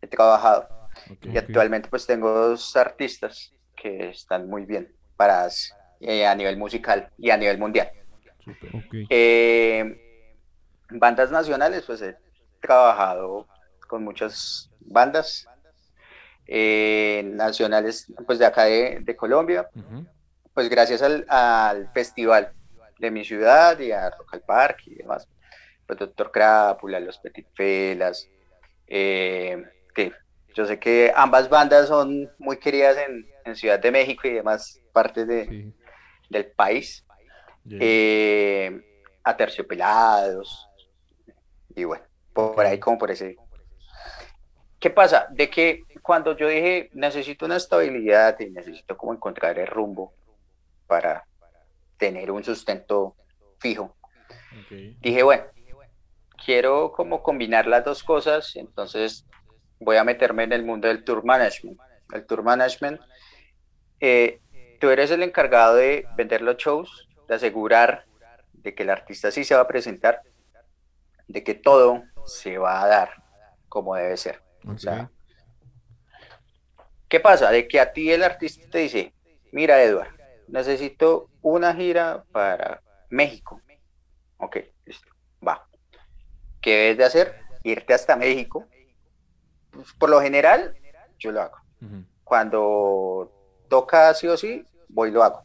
he 0.00 0.06
trabajado. 0.06 0.68
ok. 1.10 1.26
Y 1.26 1.36
actualmente 1.38 1.88
pues 1.88 2.06
tengo 2.06 2.30
dos 2.32 2.76
artistas 2.76 3.52
que 3.76 4.08
están 4.10 4.48
muy 4.48 4.64
bien 4.64 4.92
paradas 5.16 5.74
eh, 6.00 6.26
a 6.26 6.34
nivel 6.34 6.56
musical 6.56 7.10
y 7.18 7.30
a 7.30 7.36
nivel 7.36 7.58
mundial. 7.58 7.90
Súper. 8.44 8.76
Ok. 8.76 8.94
Eh, 9.10 10.03
bandas 10.98 11.30
nacionales, 11.30 11.84
pues 11.86 12.00
he 12.02 12.16
trabajado 12.60 13.46
con 13.88 14.02
muchas 14.04 14.70
bandas 14.80 15.46
eh, 16.46 17.22
nacionales, 17.34 18.06
pues 18.26 18.38
de 18.38 18.46
acá 18.46 18.64
de, 18.64 18.98
de 19.00 19.16
Colombia, 19.16 19.68
pues 20.52 20.68
gracias 20.68 21.02
al, 21.02 21.24
al 21.28 21.90
festival 21.92 22.52
de 22.98 23.10
mi 23.10 23.24
ciudad 23.24 23.78
y 23.78 23.92
a 23.92 24.10
Rock 24.10 24.34
al 24.34 24.40
Parque 24.42 24.84
y 24.86 24.94
demás. 24.96 25.28
Pues 25.86 25.98
Doctor 25.98 26.30
Crápula, 26.30 27.00
Los 27.00 27.18
Petit 27.18 27.46
Felas, 27.54 28.28
eh, 28.86 29.62
que 29.94 30.12
yo 30.54 30.64
sé 30.66 30.78
que 30.78 31.12
ambas 31.14 31.48
bandas 31.48 31.88
son 31.88 32.30
muy 32.38 32.58
queridas 32.58 32.96
en, 33.06 33.26
en 33.44 33.56
Ciudad 33.56 33.78
de 33.78 33.90
México 33.90 34.22
y 34.28 34.32
demás 34.32 34.80
partes 34.92 35.26
de, 35.26 35.44
Sí. 35.46 35.74
del 36.30 36.46
país. 36.52 37.04
Ya. 37.64 37.78
Eh, 37.80 38.80
a 39.24 39.36
Terciopelados. 39.36 40.68
Y 41.74 41.84
bueno, 41.84 42.04
por, 42.32 42.54
por 42.54 42.66
ahí 42.66 42.78
como 42.78 42.98
por 42.98 43.10
ese. 43.10 43.36
¿Qué 44.78 44.90
pasa? 44.90 45.26
De 45.30 45.48
que 45.48 45.82
cuando 46.02 46.36
yo 46.36 46.46
dije 46.48 46.90
necesito 46.92 47.46
una 47.46 47.56
estabilidad 47.56 48.38
y 48.40 48.50
necesito 48.50 48.96
como 48.96 49.14
encontrar 49.14 49.58
el 49.58 49.66
rumbo 49.66 50.12
para 50.86 51.24
tener 51.96 52.30
un 52.30 52.44
sustento 52.44 53.16
fijo, 53.58 53.96
Ok. 54.60 54.72
dije, 55.00 55.22
bueno, 55.22 55.44
quiero 56.44 56.92
como 56.92 57.22
combinar 57.22 57.66
las 57.66 57.84
dos 57.84 58.02
cosas, 58.04 58.54
entonces 58.56 59.24
voy 59.80 59.96
a 59.96 60.04
meterme 60.04 60.44
en 60.44 60.52
el 60.52 60.64
mundo 60.64 60.88
del 60.88 61.02
tour 61.02 61.24
management. 61.24 61.78
El 62.12 62.26
tour 62.26 62.42
management, 62.42 63.00
eh, 64.00 64.40
tú 64.80 64.90
eres 64.90 65.10
el 65.10 65.22
encargado 65.22 65.76
de 65.76 66.06
vender 66.16 66.42
los 66.42 66.56
shows, 66.56 67.08
de 67.26 67.34
asegurar 67.36 68.04
de 68.52 68.74
que 68.74 68.82
el 68.82 68.90
artista 68.90 69.30
sí 69.30 69.44
se 69.44 69.54
va 69.54 69.62
a 69.62 69.68
presentar, 69.68 70.20
de 71.28 71.42
que 71.42 71.54
todo 71.54 72.04
se 72.26 72.58
va 72.58 72.82
a 72.82 72.86
dar 72.86 73.24
como 73.68 73.94
debe 73.94 74.16
ser. 74.16 74.42
O 74.66 74.78
sea, 74.78 75.10
¿qué 77.08 77.20
pasa? 77.20 77.50
De 77.50 77.68
que 77.68 77.80
a 77.80 77.92
ti 77.92 78.10
el 78.10 78.22
artista 78.22 78.68
te 78.70 78.78
dice, 78.78 79.14
mira 79.52 79.82
Edward, 79.82 80.14
necesito 80.48 81.28
una 81.42 81.74
gira 81.74 82.24
para 82.32 82.82
México. 83.10 83.60
Ok, 84.38 84.58
listo, 84.84 85.08
va. 85.46 85.66
¿Qué 86.60 86.70
debes 86.70 86.98
de 86.98 87.04
hacer? 87.04 87.40
Irte 87.62 87.94
hasta 87.94 88.16
México. 88.16 88.66
Pues, 89.70 89.92
por 89.94 90.08
lo 90.10 90.20
general, 90.20 90.76
yo 91.18 91.32
lo 91.32 91.42
hago. 91.42 91.58
Cuando 92.22 93.30
toca 93.68 94.14
sí 94.14 94.26
o 94.26 94.36
sí, 94.36 94.64
voy 94.88 95.10
y 95.10 95.12
lo 95.12 95.22
hago. 95.22 95.44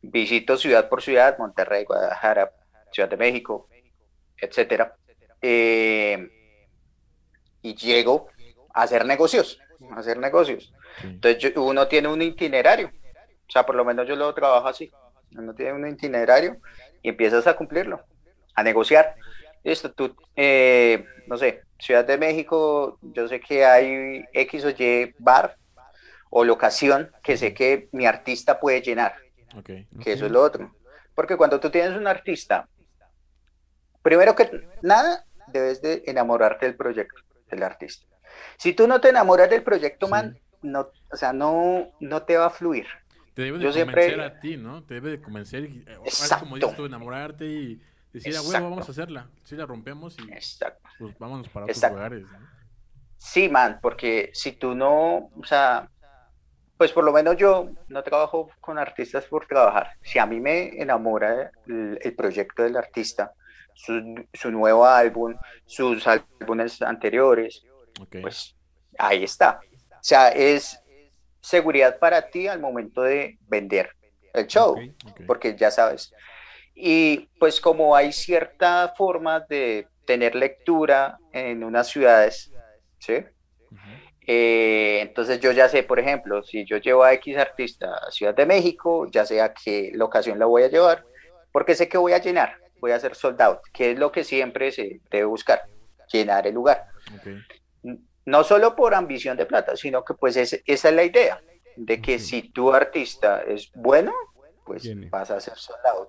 Visito 0.00 0.56
ciudad 0.56 0.88
por 0.88 1.02
ciudad, 1.02 1.36
Monterrey, 1.38 1.84
Guadalajara, 1.84 2.52
Ciudad 2.90 3.08
de 3.08 3.16
México, 3.16 3.68
etcétera. 4.42 4.94
Eh, 5.40 6.28
y 7.62 7.74
llego 7.76 8.28
a 8.74 8.82
hacer 8.82 9.06
negocios, 9.06 9.58
a 9.90 10.00
hacer 10.00 10.18
negocios. 10.18 10.72
Entonces 11.02 11.52
uno 11.56 11.88
tiene 11.88 12.08
un 12.08 12.20
itinerario, 12.20 12.88
o 12.88 13.50
sea, 13.50 13.64
por 13.64 13.74
lo 13.76 13.84
menos 13.84 14.06
yo 14.06 14.16
lo 14.16 14.34
trabajo 14.34 14.68
así. 14.68 14.90
Uno 15.36 15.54
tiene 15.54 15.72
un 15.72 15.88
itinerario 15.88 16.58
y 17.02 17.08
empiezas 17.08 17.46
a 17.46 17.54
cumplirlo, 17.54 18.02
a 18.54 18.62
negociar. 18.62 19.14
Listo, 19.64 19.92
tú, 19.92 20.14
eh, 20.36 21.04
no 21.26 21.38
sé, 21.38 21.62
Ciudad 21.78 22.04
de 22.04 22.18
México, 22.18 22.98
yo 23.00 23.28
sé 23.28 23.40
que 23.40 23.64
hay 23.64 24.24
X 24.32 24.64
o 24.64 24.70
Y 24.70 25.14
bar 25.18 25.56
o 26.30 26.44
locación 26.44 27.10
que 27.22 27.36
sé 27.36 27.54
que 27.54 27.88
mi 27.92 28.06
artista 28.06 28.58
puede 28.58 28.82
llenar, 28.82 29.14
Ok. 29.56 29.66
que 30.02 30.12
eso 30.12 30.26
es 30.26 30.32
lo 30.32 30.42
otro. 30.42 30.74
Porque 31.14 31.36
cuando 31.36 31.60
tú 31.60 31.70
tienes 31.70 31.96
un 31.96 32.06
artista, 32.06 32.68
primero 34.02 34.34
que 34.34 34.68
nada, 34.82 35.24
debes 35.48 35.80
de 35.82 36.02
enamorarte 36.06 36.66
del 36.66 36.76
proyecto, 36.76 37.20
del 37.50 37.62
artista. 37.62 38.06
Si 38.56 38.72
tú 38.72 38.86
no 38.86 39.00
te 39.00 39.10
enamoras 39.10 39.50
del 39.50 39.62
proyecto, 39.62 40.06
Sí. 40.06 40.10
man, 40.10 40.38
no, 40.62 40.88
o 41.10 41.16
sea, 41.16 41.32
no, 41.32 41.92
no 42.00 42.22
te 42.22 42.36
va 42.36 42.46
a 42.46 42.50
fluir. 42.50 42.86
Te 43.34 43.42
debe 43.42 43.58
de 43.58 43.64
Yo 43.64 43.70
convencer 43.70 44.04
siempre- 44.04 44.24
a 44.24 44.40
ti, 44.40 44.56
¿no? 44.56 44.84
Te 44.84 44.94
debe 44.94 45.10
de 45.10 45.20
convencer. 45.22 45.64
y- 45.64 45.84
eh, 45.86 45.96
como 46.40 46.56
dices 46.56 46.76
tú, 46.76 46.84
enamorarte 46.86 47.44
y 47.46 47.80
decir, 48.12 48.34
a 48.36 48.40
huevo, 48.40 48.48
Exacto. 48.52 48.70
vamos 48.70 48.88
a 48.88 48.92
hacerla. 48.92 49.30
Si 49.44 49.56
la 49.56 49.66
rompemos 49.66 50.16
y 50.18 50.30
Exacto. 50.32 50.88
pues 50.98 51.18
vámonos 51.18 51.48
para 51.48 51.64
otros 51.64 51.76
Exacto. 51.78 51.96
lugares. 51.96 52.22
¿no? 52.22 52.38
Sí, 53.18 53.48
man, 53.48 53.78
porque 53.80 54.30
si 54.34 54.52
tú 54.52 54.74
no, 54.74 55.30
o 55.34 55.44
sea, 55.44 55.88
pues 56.76 56.92
por 56.92 57.04
lo 57.04 57.12
menos 57.12 57.36
yo 57.36 57.70
no 57.88 58.02
trabajo 58.02 58.50
con 58.60 58.78
artistas 58.78 59.24
por 59.26 59.46
trabajar. 59.46 59.92
Si 60.02 60.18
a 60.18 60.26
mí 60.26 60.40
me 60.40 60.80
enamora 60.82 61.52
el, 61.66 61.98
el 62.02 62.14
proyecto 62.14 62.64
del 62.64 62.76
artista, 62.76 63.32
su, 63.74 64.26
su 64.32 64.50
nuevo 64.50 64.86
álbum, 64.86 65.34
sus 65.66 66.06
álbumes 66.06 66.80
anteriores, 66.82 67.64
Ok. 68.00 68.16
pues 68.22 68.56
ahí 68.98 69.24
está. 69.24 69.60
O 69.92 70.04
sea, 70.04 70.28
es 70.28 70.78
seguridad 71.40 71.98
para 71.98 72.30
ti 72.30 72.48
al 72.48 72.60
momento 72.60 73.02
de 73.02 73.38
vender 73.48 73.90
el 74.32 74.46
show, 74.46 74.76
porque 75.26 75.56
ya 75.56 75.70
sabes. 75.70 76.12
Y 76.74 77.28
pues 77.38 77.60
como 77.60 77.94
hay 77.94 78.12
cierta 78.12 78.94
forma 78.96 79.40
de 79.40 79.86
tener 80.06 80.34
lectura 80.34 81.18
en 81.32 81.62
unas 81.64 81.88
ciudades, 81.88 82.50
¿sí? 82.98 83.24
Eh, 84.26 85.00
entonces 85.02 85.40
yo 85.40 85.50
ya 85.52 85.68
sé, 85.68 85.82
por 85.82 85.98
ejemplo, 85.98 86.42
si 86.44 86.64
yo 86.64 86.76
llevo 86.76 87.02
a 87.02 87.12
X 87.14 87.36
artista 87.36 87.92
a 88.06 88.10
Ciudad 88.10 88.34
de 88.34 88.46
México, 88.46 89.06
ya 89.10 89.26
sé 89.26 89.40
a 89.40 89.52
qué 89.52 89.90
locación 89.94 90.38
la 90.38 90.46
voy 90.46 90.62
a 90.62 90.68
llevar, 90.68 91.04
porque 91.50 91.74
sé 91.74 91.88
que 91.88 91.98
voy 91.98 92.12
a 92.12 92.18
llenar, 92.18 92.56
voy 92.82 92.90
a 92.90 92.96
hacer 92.96 93.14
sold 93.14 93.40
out, 93.40 93.60
que 93.72 93.92
es 93.92 93.98
lo 93.98 94.10
que 94.10 94.24
siempre 94.24 94.72
se 94.72 95.00
debe 95.08 95.24
buscar, 95.24 95.62
llenar 96.12 96.46
el 96.48 96.54
lugar. 96.54 96.88
No 98.24 98.42
solo 98.44 98.74
por 98.74 98.92
ambición 98.94 99.36
de 99.36 99.46
plata, 99.46 99.76
sino 99.76 100.04
que 100.04 100.14
pues 100.14 100.36
es- 100.36 100.60
esa 100.66 100.88
es 100.90 100.94
la 100.94 101.04
idea, 101.04 101.40
de 101.76 102.02
que 102.02 102.18
si 102.18 102.42
tu 102.50 102.72
artista 102.74 103.42
es 103.46 103.70
bueno, 103.74 104.12
pues 104.66 104.82
vas 105.10 105.30
a 105.30 105.36
hacer 105.36 105.56
sold 105.56 105.86
out. 105.86 106.08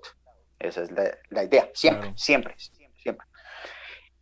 Esa 0.60 0.82
es 0.82 0.92
la, 0.92 1.16
la 1.30 1.44
idea, 1.44 1.70
siempre, 1.74 2.02
Claro. 2.08 2.18
siempre, 2.18 2.56
siempre. 2.98 3.28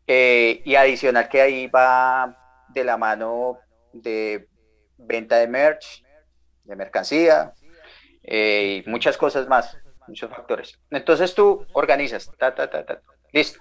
Eh, 0.07 0.61
y 0.65 0.75
adicional 0.75 1.29
que 1.29 1.41
ahí 1.41 1.67
va 1.67 2.37
de 2.67 2.83
la 2.83 2.97
mano 2.97 3.59
de 3.93 4.47
venta 4.97 5.37
de 5.37 5.47
merch, 5.47 6.03
de 6.65 6.75
mercancía 6.75 7.53
eh, 8.23 8.83
y 8.85 8.89
muchas 8.89 9.17
cosas 9.17 9.47
más, 9.47 9.77
muchos 10.11 10.29
factores. 10.29 10.79
Entonces 10.89 11.33
tú 11.33 11.65
organizas, 11.73 12.29
ta, 12.37 12.53
ta, 12.53 12.69
ta, 12.69 12.85
ta, 12.85 13.01
listo. 13.31 13.59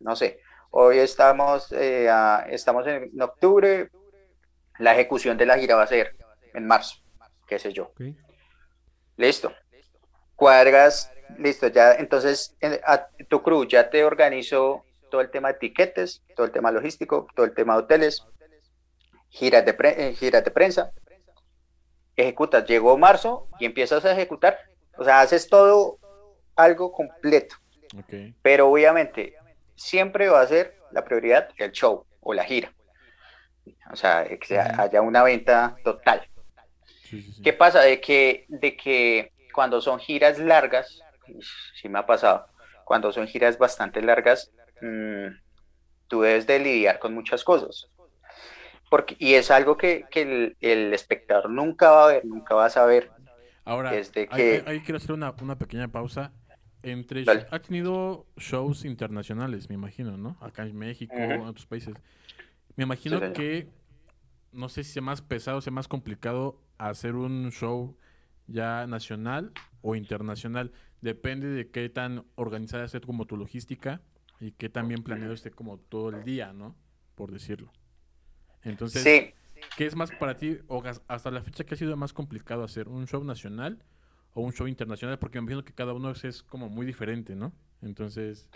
No 0.00 0.16
sé, 0.16 0.40
hoy 0.70 0.98
estamos, 0.98 1.70
eh, 1.72 2.08
a- 2.08 2.46
estamos 2.48 2.86
en 2.86 3.10
octubre, 3.20 3.90
la 4.78 4.92
ejecución 4.94 5.36
de 5.36 5.46
la 5.46 5.58
gira 5.58 5.76
va 5.76 5.82
a 5.82 5.86
ser 5.86 6.16
en 6.54 6.66
marzo, 6.66 6.96
qué 7.46 7.58
sé 7.58 7.72
yo. 7.72 7.92
Listo. 9.16 9.52
Cuadras, 10.36 11.12
listo, 11.38 11.68
ya 11.68 11.92
entonces 11.94 12.56
en- 12.60 12.80
a- 12.84 13.08
tu 13.28 13.42
crew 13.42 13.64
ya 13.64 13.90
te 13.90 14.04
organizó 14.04 14.84
todo 15.10 15.20
el 15.20 15.30
tema 15.30 15.52
de 15.52 15.58
tiquetes, 15.58 16.22
todo 16.34 16.46
el 16.46 16.52
tema 16.52 16.70
logístico, 16.72 17.26
todo 17.36 17.44
el 17.46 17.54
tema 17.54 17.74
de 17.74 17.80
hoteles, 17.82 18.24
giras 19.28 19.64
de, 19.64 19.74
pre- 19.74 20.08
eh, 20.08 20.14
giras 20.14 20.42
de 20.44 20.50
prensa, 20.50 20.90
ejecutas, 22.16 22.64
llegó 22.66 22.96
marzo 22.98 23.48
y 23.60 23.66
empiezas 23.66 24.04
a 24.04 24.12
ejecutar, 24.12 24.58
o 24.96 25.04
sea, 25.04 25.20
haces 25.20 25.48
todo 25.48 25.98
algo 26.56 26.92
completo, 26.92 27.56
pero 28.42 28.68
obviamente 28.68 29.34
siempre 29.74 30.28
va 30.28 30.40
a 30.40 30.46
ser 30.46 30.76
la 30.92 31.04
prioridad 31.04 31.48
el 31.56 31.72
show 31.72 32.04
o 32.20 32.34
la 32.34 32.44
gira, 32.44 32.72
o 33.90 33.96
sea, 33.96 34.26
que 34.38 34.58
haya 34.58 35.02
una 35.02 35.22
venta 35.22 35.76
total. 35.84 36.28
Sí, 37.04 37.22
sí, 37.22 37.32
sí. 37.32 37.42
¿Qué 37.42 37.52
pasa? 37.52 37.80
De 37.80 38.00
que, 38.00 38.46
de 38.48 38.76
que 38.76 39.32
cuando 39.52 39.80
son 39.80 39.98
giras 39.98 40.38
largas, 40.38 41.02
sí 41.74 41.88
me 41.88 41.98
ha 41.98 42.06
pasado, 42.06 42.46
cuando 42.84 43.12
son 43.12 43.26
giras 43.26 43.58
bastante 43.58 44.02
largas, 44.02 44.50
mm, 44.80 45.26
tú 46.08 46.22
debes 46.22 46.46
de 46.46 46.58
lidiar 46.58 46.98
con 46.98 47.14
muchas 47.14 47.44
cosas. 47.44 47.88
Porque, 48.90 49.16
y 49.18 49.34
es 49.34 49.50
algo 49.50 49.76
que, 49.78 50.04
que 50.10 50.22
el, 50.22 50.56
el 50.60 50.92
espectador 50.92 51.48
nunca 51.48 51.90
va 51.90 52.04
a 52.04 52.06
ver, 52.08 52.24
nunca 52.26 52.54
va 52.54 52.66
a 52.66 52.70
saber. 52.70 53.10
Ahora, 53.64 53.94
es 53.96 54.12
de 54.12 54.22
ahí- 54.22 54.26
que- 54.28 54.62
ahí, 54.66 54.74
ahí 54.76 54.80
quiero 54.80 54.96
hacer 54.98 55.12
una, 55.12 55.34
una 55.40 55.56
pequeña 55.58 55.88
pausa. 55.88 56.32
Entre 56.84 57.22
Dale. 57.24 57.46
ha 57.52 57.60
tenido 57.60 58.26
shows 58.36 58.84
internacionales, 58.84 59.68
me 59.68 59.76
imagino, 59.76 60.16
¿no? 60.16 60.36
Acá 60.40 60.66
en 60.66 60.76
México, 60.76 61.14
en 61.14 61.42
otros 61.42 61.64
países. 61.66 61.94
Me 62.74 62.82
imagino 62.84 63.20
que 63.32 63.68
no 64.50 64.68
sé 64.68 64.82
si 64.82 64.92
sea 64.94 65.02
más 65.02 65.22
pesado, 65.22 65.60
sea 65.60 65.72
más 65.72 65.86
complicado 65.86 66.60
hacer 66.78 67.14
un 67.14 67.52
show 67.52 67.96
ya 68.48 68.88
nacional 68.88 69.52
o 69.80 69.94
internacional. 69.94 70.72
Depende 71.02 71.46
de 71.46 71.70
qué 71.70 71.88
tan 71.88 72.24
organizada 72.34 72.84
esté 72.84 73.00
como 73.00 73.26
tu 73.26 73.36
logística 73.36 74.00
y 74.40 74.50
qué 74.50 74.68
tan 74.68 74.88
bien 74.88 75.04
planeado 75.04 75.34
esté 75.34 75.52
como 75.52 75.78
todo 75.78 76.08
el 76.10 76.24
día, 76.24 76.52
¿no? 76.52 76.74
Por 77.14 77.30
decirlo. 77.30 77.70
Entonces, 78.62 79.02
Sí, 79.04 79.32
¿Qué 79.76 79.86
es 79.86 79.96
más 79.96 80.10
para 80.12 80.36
ti, 80.36 80.58
o 80.68 80.82
hasta 81.08 81.30
la 81.30 81.42
fecha, 81.42 81.64
qué 81.64 81.74
ha 81.74 81.78
sido 81.78 81.96
más 81.96 82.12
complicado 82.12 82.64
hacer? 82.64 82.88
¿Un 82.88 83.06
show 83.06 83.24
nacional 83.24 83.82
o 84.34 84.42
un 84.42 84.52
show 84.52 84.66
internacional? 84.66 85.18
Porque 85.18 85.40
me 85.40 85.44
imagino 85.44 85.64
que 85.64 85.72
cada 85.72 85.92
uno 85.92 86.10
es, 86.10 86.42
como 86.42 86.68
muy 86.68 86.86
diferente, 86.86 87.34
¿no? 87.34 87.52
Entonces, 87.82 88.48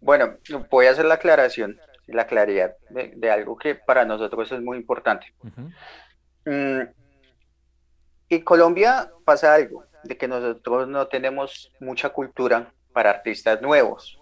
bueno, 0.00 0.36
voy 0.70 0.86
a 0.86 0.90
hacer 0.90 1.04
la 1.04 1.14
aclaración, 1.14 1.78
la 2.06 2.26
claridad 2.26 2.76
de, 2.90 3.12
de 3.16 3.30
algo 3.30 3.56
que 3.56 3.74
para 3.74 4.04
nosotros 4.04 4.50
es 4.52 4.60
muy 4.60 4.76
importante. 4.78 5.32
Mm, 6.44 6.80
En 8.28 8.40
Colombia 8.44 9.10
pasa 9.24 9.54
algo, 9.54 9.84
de 10.04 10.16
que 10.16 10.26
nosotros 10.26 10.88
no 10.88 11.06
tenemos 11.06 11.72
mucha 11.80 12.08
cultura 12.08 12.72
para 12.92 13.10
artistas 13.10 13.60
nuevos 13.62 14.18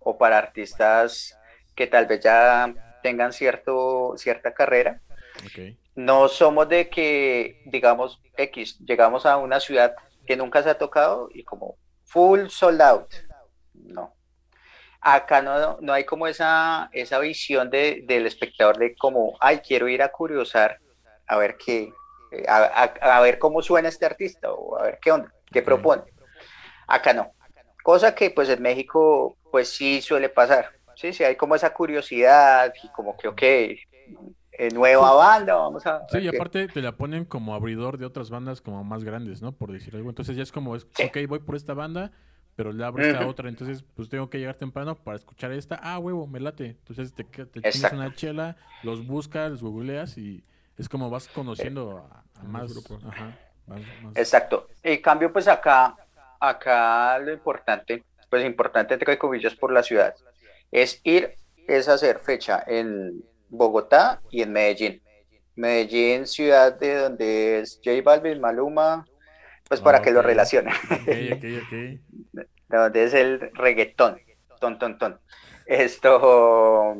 o 0.00 0.16
para 0.18 0.38
artistas 0.38 1.36
que 1.74 1.86
tal 1.86 2.06
vez 2.06 2.20
ya 2.20 2.74
tengan 3.02 3.32
cierto, 3.32 4.14
cierta 4.16 4.52
carrera. 4.52 5.00
Ok, 5.36 5.76
No 5.94 6.28
somos 6.28 6.68
de 6.68 6.88
que, 6.88 7.58
digamos, 7.64 8.20
X, 8.36 8.78
llegamos 8.80 9.26
a 9.26 9.36
una 9.36 9.60
ciudad 9.60 9.94
que 10.26 10.36
nunca 10.36 10.62
se 10.62 10.70
ha 10.70 10.78
tocado 10.78 11.28
y 11.34 11.44
como 11.44 11.76
full 12.04 12.48
sold 12.48 12.80
out. 12.82 13.12
No. 13.74 14.14
Acá 15.00 15.42
no, 15.42 15.78
no 15.80 15.92
hay 15.92 16.04
como 16.04 16.26
esa, 16.26 16.88
esa 16.92 17.18
visión 17.20 17.70
de, 17.70 18.02
del 18.06 18.26
espectador 18.26 18.78
de 18.78 18.94
como, 18.96 19.36
ay, 19.40 19.60
quiero 19.60 19.88
ir 19.88 20.02
a 20.02 20.10
curiosar, 20.12 20.78
a 21.26 21.36
ver 21.38 21.56
qué, 21.56 21.92
a, 22.48 22.58
a- 22.84 23.18
a 23.18 23.20
ver 23.20 23.38
cómo 23.38 23.62
suena 23.62 23.88
este 23.88 24.06
artista 24.06 24.52
o 24.52 24.78
a 24.78 24.82
ver 24.84 24.98
qué 25.00 25.12
onda, 25.12 25.32
qué 25.52 25.62
propone. 25.62 26.02
Acá 26.86 27.12
no. 27.14 27.32
Cosa 27.82 28.14
que 28.14 28.30
pues 28.30 28.48
en 28.50 28.62
México 28.62 29.38
pues 29.50 29.70
sí 29.70 30.02
suele 30.02 30.28
pasar. 30.28 30.70
Sí, 30.94 31.12
sí, 31.14 31.24
hay 31.24 31.36
como 31.36 31.54
esa 31.54 31.72
curiosidad 31.72 32.72
y 32.82 32.88
como 32.90 33.16
que, 33.16 33.28
ok, 33.28 33.42
eh, 34.60 34.68
nueva 34.74 35.12
banda, 35.14 35.54
vamos 35.54 35.86
a... 35.86 36.06
Sí, 36.10 36.18
y 36.18 36.30
qué- 36.30 36.36
aparte 36.36 36.68
te 36.68 36.82
la 36.82 36.92
ponen 36.92 37.24
como 37.24 37.54
abridor 37.54 37.96
de 37.96 38.04
otras 38.04 38.28
bandas 38.28 38.60
como 38.60 38.84
más 38.84 39.04
grandes, 39.04 39.40
¿no? 39.40 39.52
Por 39.52 39.72
decir 39.72 39.96
algo. 39.96 40.10
Entonces 40.10 40.36
ya 40.36 40.42
es 40.42 40.52
como, 40.52 40.76
es, 40.76 40.86
Sí. 40.94 41.04
ok, 41.04 41.16
voy 41.28 41.38
por 41.38 41.56
esta 41.56 41.72
banda, 41.72 42.10
pero 42.56 42.72
le 42.72 42.84
abro 42.84 43.02
esta 43.02 43.26
otra. 43.26 43.48
Entonces, 43.48 43.82
pues 43.94 44.10
tengo 44.10 44.28
que 44.28 44.38
llegar 44.38 44.56
temprano 44.56 44.96
para 44.96 45.16
escuchar 45.16 45.50
esta. 45.52 45.80
Ah, 45.82 45.98
huevo, 45.98 46.26
me 46.26 46.40
late. 46.40 46.66
Entonces 46.66 47.14
te, 47.14 47.24
te 47.24 47.60
Exacto. 47.68 47.96
una 47.96 48.12
chela, 48.12 48.56
los 48.82 49.06
buscas, 49.06 49.50
los 49.50 49.62
googleas 49.62 50.18
y 50.18 50.44
es 50.76 50.88
como 50.90 51.08
vas 51.08 51.28
conociendo 51.28 51.96
a, 51.98 52.24
a 52.38 52.40
A 52.40 52.44
más 52.44 52.62
más 52.64 52.72
grupos. 52.74 53.02
Ajá, 53.04 53.32
más- 53.66 53.80
más- 54.02 54.16
Exacto. 54.16 54.68
En 54.82 55.00
cambio, 55.00 55.32
pues 55.32 55.48
acá, 55.48 55.96
acá 56.38 57.18
lo 57.18 57.32
importante, 57.32 58.04
pues 58.28 58.44
importante 58.44 58.92
entre 58.94 59.16
comillas 59.18 59.54
por 59.54 59.72
la 59.72 59.82
ciudad, 59.82 60.14
es 60.70 61.00
ir, 61.04 61.34
es 61.66 61.88
hacer 61.88 62.18
fecha 62.18 62.62
en 62.66 63.22
Bogotá 63.50 64.22
y 64.30 64.42
en 64.42 64.52
Medellín. 64.52 65.02
Medellín, 65.56 66.26
ciudad 66.26 66.78
de 66.78 66.94
donde 66.96 67.60
es 67.60 67.80
J 67.84 68.00
Balvin, 68.02 68.40
Maluma, 68.40 69.06
pues 69.68 69.80
para 69.80 70.00
que 70.00 70.10
lo 70.10 70.22
relacionen. 70.22 70.72
Ok, 70.72 71.08
ok, 71.36 71.44
ok. 71.64 71.70
de 72.70 72.78
donde 72.78 73.04
es 73.04 73.14
el 73.14 73.50
reggaetón, 73.52 74.18
ton, 74.60 74.78
ton, 74.78 74.98
ton. 74.98 75.20
Esto 75.66 76.94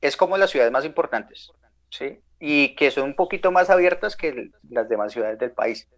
es 0.00 0.16
como 0.16 0.36
las 0.36 0.50
ciudades 0.50 0.72
más 0.72 0.84
importantes, 0.84 1.50
¿sí? 1.90 2.20
Y 2.40 2.74
que 2.74 2.90
son 2.90 3.04
un 3.04 3.14
poquito 3.14 3.52
más 3.52 3.70
abiertas 3.70 4.16
que 4.16 4.50
las 4.68 4.88
demás 4.88 5.12
ciudades 5.12 5.38
del 5.38 5.52
país. 5.52 5.88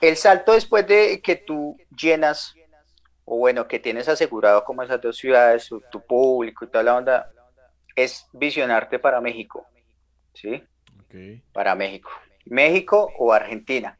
El 0.00 0.16
salto 0.16 0.52
después 0.52 0.86
de 0.86 1.20
que 1.22 1.36
tú 1.36 1.76
llenas, 1.96 2.54
o 3.24 3.38
bueno, 3.38 3.68
que 3.68 3.78
tienes 3.78 4.08
asegurado 4.08 4.64
como 4.64 4.82
esas 4.82 5.00
dos 5.00 5.16
ciudades, 5.16 5.68
tu, 5.68 5.80
tu 5.90 6.04
público 6.04 6.64
y 6.64 6.68
toda 6.68 6.82
la 6.82 6.96
onda, 6.96 7.32
es 7.96 8.28
visionarte 8.32 8.98
para 8.98 9.20
México, 9.20 9.66
¿sí? 10.34 10.62
Para 11.52 11.74
México. 11.74 12.10
México 12.46 13.12
o 13.18 13.32
Argentina. 13.32 13.98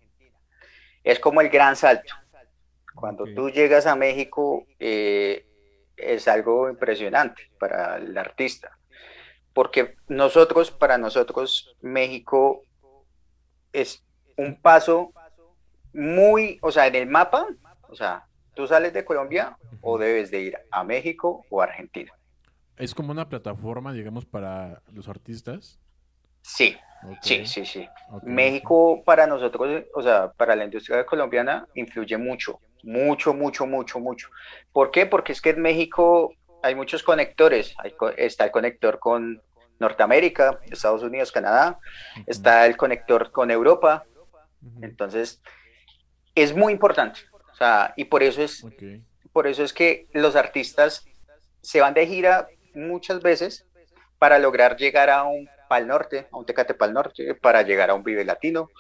Es 1.05 1.19
como 1.19 1.41
el 1.41 1.49
gran 1.49 1.77
salto. 1.77 2.15
Cuando 2.95 3.25
tú 3.35 3.51
llegas 3.51 3.87
a 3.87 3.97
México 3.97 4.67
eh, 4.79 5.47
es 5.97 6.29
algo 6.29 6.69
impresionante 6.69 7.51
para 7.59 7.97
el 7.97 8.17
artista. 8.17 8.79
Porque 9.53 9.97
nosotros, 10.09 10.71
para 10.71 10.99
nosotros, 10.99 11.77
México 11.81 12.65
es 13.73 14.05
un 14.37 14.61
paso 14.61 15.13
muy, 15.93 16.59
o 16.63 16.73
sea, 16.73 16.87
en 16.87 16.95
el 16.95 17.07
mapa, 17.07 17.47
o 17.89 17.95
sea, 17.95 18.27
tú 18.55 18.67
sales 18.67 18.93
de 18.93 19.05
Colombia 19.05 19.57
o 19.83 19.99
debes 19.99 20.31
de 20.31 20.41
ir 20.41 20.59
a 20.71 20.85
México 20.85 21.45
o 21.51 21.61
Argentina. 21.61 22.13
Es 22.77 22.95
como 22.95 23.13
una 23.13 23.29
plataforma, 23.29 23.93
digamos, 23.93 24.25
para 24.25 24.83
los 24.93 25.09
artistas. 25.09 25.79
Sí, 26.43 26.77
sí, 27.23 27.47
sí, 27.47 27.65
sí. 27.65 27.89
México 28.23 29.03
para 29.05 29.27
nosotros, 29.27 29.85
o 29.95 30.03
sea, 30.03 30.33
para 30.33 30.57
la 30.57 30.65
industria 30.65 31.07
colombiana 31.07 31.67
influye 31.75 32.17
mucho, 32.17 32.61
mucho, 32.83 33.33
mucho, 33.33 33.67
mucho, 33.67 34.01
mucho. 34.01 34.29
¿Por 34.73 34.91
qué? 34.91 35.07
Porque 35.07 35.33
es 35.33 35.41
que 35.41 35.51
en 35.51 35.63
México 35.63 36.35
hay 36.63 36.75
muchos 36.75 37.03
conectores. 37.03 37.75
Hay 37.79 37.95
está 38.17 38.45
el 38.45 38.51
conector 38.51 38.99
con 38.99 39.41
Norteamérica, 39.79 40.61
Estados 40.71 41.03
Unidos, 41.03 41.33
Canadá, 41.33 41.79
está 42.27 42.67
el 42.67 42.77
conector 42.77 43.31
con 43.31 43.51
Europa. 43.51 44.05
Entonces, 44.81 45.41
es 46.35 46.55
muy 46.55 46.73
importante. 46.73 47.21
O 47.53 47.55
sea, 47.55 47.93
y 47.97 48.05
por 48.05 48.23
eso 48.23 48.43
es, 48.43 48.65
por 49.33 49.47
eso 49.47 49.63
es 49.63 49.73
que 49.73 50.07
los 50.13 50.37
artistas 50.37 51.05
se 51.61 51.81
van 51.81 51.95
de 51.95 52.07
gira 52.07 52.49
muchas 52.75 53.23
veces 53.23 53.67
para 54.19 54.39
lograr 54.39 54.77
llegar 54.77 55.11
a 55.11 55.25
un 55.25 55.49
Pal 55.69 55.87
Norte, 55.87 56.29
a 56.31 56.37
un 56.37 56.47
Tecate 56.47 56.75
Pal 56.75 56.93
Norte, 56.93 57.35
para 57.35 57.63
llegar 57.63 57.91
a 57.91 57.95
un 57.95 58.05
Vive 58.05 58.25
Latino, 58.25 58.71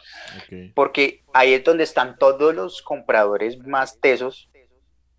porque 0.74 1.22
ahí 1.32 1.54
es 1.54 1.64
donde 1.64 1.84
están 1.84 2.16
todos 2.18 2.54
los 2.54 2.82
compradores 2.82 3.58
más 3.58 3.98
tesos, 3.98 4.50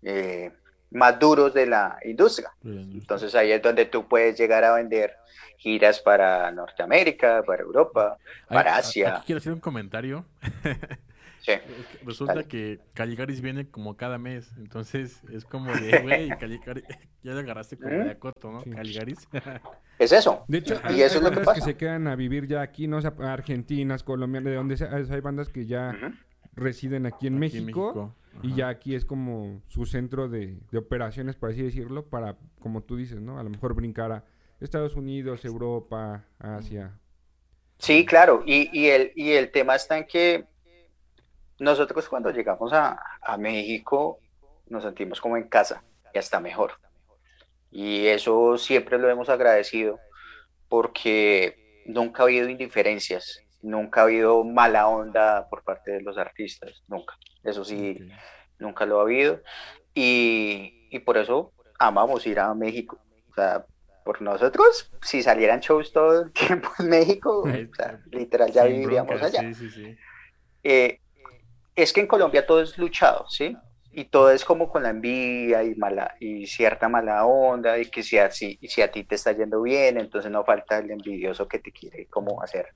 eh, 0.02 0.52
más 0.90 1.18
duros 1.18 1.52
de 1.52 1.66
la 1.66 1.98
industria. 2.04 2.52
Entonces 2.64 3.34
ahí 3.34 3.50
es 3.50 3.60
donde 3.60 3.86
tú 3.86 4.06
puedes 4.06 4.38
llegar 4.38 4.62
a 4.64 4.74
vender 4.74 5.16
giras 5.58 5.98
para 6.00 6.50
Norteamérica, 6.52 7.42
para 7.42 7.62
Europa, 7.62 8.18
para 8.48 8.76
Asia. 8.76 9.16
Aquí 9.16 9.26
quiero 9.26 9.38
hacer 9.38 9.52
un 9.52 9.60
comentario. 9.60 10.24
Sí. 11.44 11.52
Resulta 12.06 12.34
Dale. 12.34 12.48
que 12.48 12.80
Caligaris 12.94 13.42
viene 13.42 13.68
como 13.68 13.96
cada 13.98 14.16
mes. 14.16 14.50
Entonces 14.56 15.22
es 15.30 15.44
como 15.44 15.74
de, 15.74 15.98
güey, 16.02 16.28
Caligaris. 16.38 16.84
Ya 17.22 17.32
lo 17.32 17.40
agarraste 17.40 17.76
como 17.76 17.90
de 17.92 18.10
acoto, 18.10 18.50
¿no? 18.50 18.62
Sí. 18.62 18.70
Caligaris. 18.70 19.28
Es 19.98 20.10
eso. 20.10 20.44
De 20.48 20.58
hecho, 20.58 20.74
Y 20.90 21.02
eso 21.02 21.18
es 21.18 21.22
lo 21.22 21.30
que 21.30 21.36
bandas 21.36 21.54
que, 21.54 21.60
pasa. 21.60 21.64
se 21.66 21.76
quedan 21.76 22.08
a 22.08 22.16
vivir 22.16 22.48
ya 22.48 22.62
aquí, 22.62 22.88
¿no? 22.88 22.96
O 22.96 23.00
sea, 23.00 23.14
argentinas, 23.20 24.02
colombianas, 24.02 24.50
de 24.50 24.56
donde 24.56 24.76
sea. 24.76 24.90
Hay 24.92 25.20
bandas 25.20 25.50
que 25.50 25.66
ya 25.66 25.96
residen 26.54 27.06
aquí 27.06 27.28
en 27.28 27.34
Aquí 27.44 27.58
en 27.58 27.66
México. 27.66 28.16
Y 28.42 28.54
ya 28.56 28.68
aquí 28.68 28.96
es 28.96 29.04
como 29.04 29.62
su 29.68 29.86
centro 29.86 30.28
de, 30.28 30.58
de 30.72 30.78
operaciones, 30.78 31.36
por 31.36 31.50
así 31.50 31.62
decirlo, 31.62 32.06
para, 32.08 32.36
como 32.58 32.82
tú 32.82 32.96
dices, 32.96 33.20
¿no? 33.20 33.38
A 33.38 33.44
lo 33.44 33.50
mejor 33.50 33.74
brincar 33.74 34.10
a 34.10 34.24
Estados 34.58 34.96
Unidos, 34.96 35.44
Europa, 35.44 36.24
Asia. 36.40 36.98
Sí, 37.78 38.04
claro. 38.04 38.42
Y, 38.44 38.68
y 38.76 38.86
el, 38.88 39.12
y 39.14 39.30
el 39.32 39.52
tema 39.52 39.76
está 39.76 39.96
en 39.98 40.06
que 40.08 40.46
nosotros 41.58 42.08
cuando 42.08 42.30
llegamos 42.30 42.72
a, 42.72 42.98
a 43.22 43.36
México 43.38 44.18
nos 44.66 44.82
sentimos 44.84 45.20
como 45.20 45.36
en 45.36 45.48
casa 45.48 45.84
y 46.12 46.18
hasta 46.18 46.40
mejor. 46.40 46.72
Y 47.70 48.06
eso 48.06 48.56
siempre 48.58 48.98
lo 48.98 49.08
hemos 49.10 49.28
agradecido 49.28 49.98
porque 50.68 51.82
nunca 51.86 52.22
ha 52.22 52.26
habido 52.26 52.48
indiferencias, 52.48 53.40
nunca 53.62 54.00
ha 54.00 54.04
habido 54.04 54.44
mala 54.44 54.88
onda 54.88 55.48
por 55.48 55.62
parte 55.64 55.92
de 55.92 56.00
los 56.02 56.18
artistas, 56.18 56.82
nunca. 56.88 57.14
Eso 57.42 57.64
sí, 57.64 57.98
Ok. 58.00 58.12
nunca 58.58 58.86
lo 58.86 58.98
ha 59.00 59.02
habido. 59.02 59.40
Y, 59.94 60.88
y 60.90 60.98
por 61.00 61.18
eso 61.18 61.52
amamos 61.78 62.26
ir 62.26 62.40
a 62.40 62.54
México. 62.54 63.00
O 63.30 63.34
sea, 63.34 63.66
por 64.04 64.22
nosotros, 64.22 64.90
si 65.02 65.22
salieran 65.22 65.60
shows 65.60 65.92
todo 65.92 66.22
el 66.22 66.32
tiempo 66.32 66.70
en 66.78 66.88
México, 66.90 67.42
o 67.42 67.74
sea, 67.74 68.00
literal 68.10 68.50
ya 68.52 68.64
Sin 68.64 68.72
viviríamos 68.72 69.20
broncas, 69.20 69.34
allá. 69.34 69.40
Sí, 69.40 69.54
sí, 69.54 69.70
sí. 69.70 69.96
Eh, 70.62 71.00
es 71.76 71.92
que 71.92 72.00
en 72.00 72.06
Colombia 72.06 72.46
todo 72.46 72.62
es 72.62 72.76
luchado, 72.78 73.26
¿sí? 73.28 73.56
Y 73.92 74.04
todo 74.06 74.30
es 74.32 74.44
como 74.44 74.68
con 74.70 74.82
la 74.82 74.90
envidia 74.90 75.62
y 75.62 75.74
mala 75.76 76.14
y 76.18 76.46
cierta 76.46 76.88
mala 76.88 77.24
onda 77.26 77.78
y 77.78 77.86
que 77.86 78.02
si 78.02 78.18
a, 78.18 78.30
si, 78.30 78.58
si 78.62 78.82
a 78.82 78.90
ti 78.90 79.04
te 79.04 79.14
está 79.14 79.32
yendo 79.32 79.62
bien, 79.62 79.98
entonces 79.98 80.30
no 80.32 80.44
falta 80.44 80.78
el 80.78 80.90
envidioso 80.90 81.46
que 81.46 81.60
te 81.60 81.70
quiere 81.70 82.06
como 82.06 82.42
hacer 82.42 82.66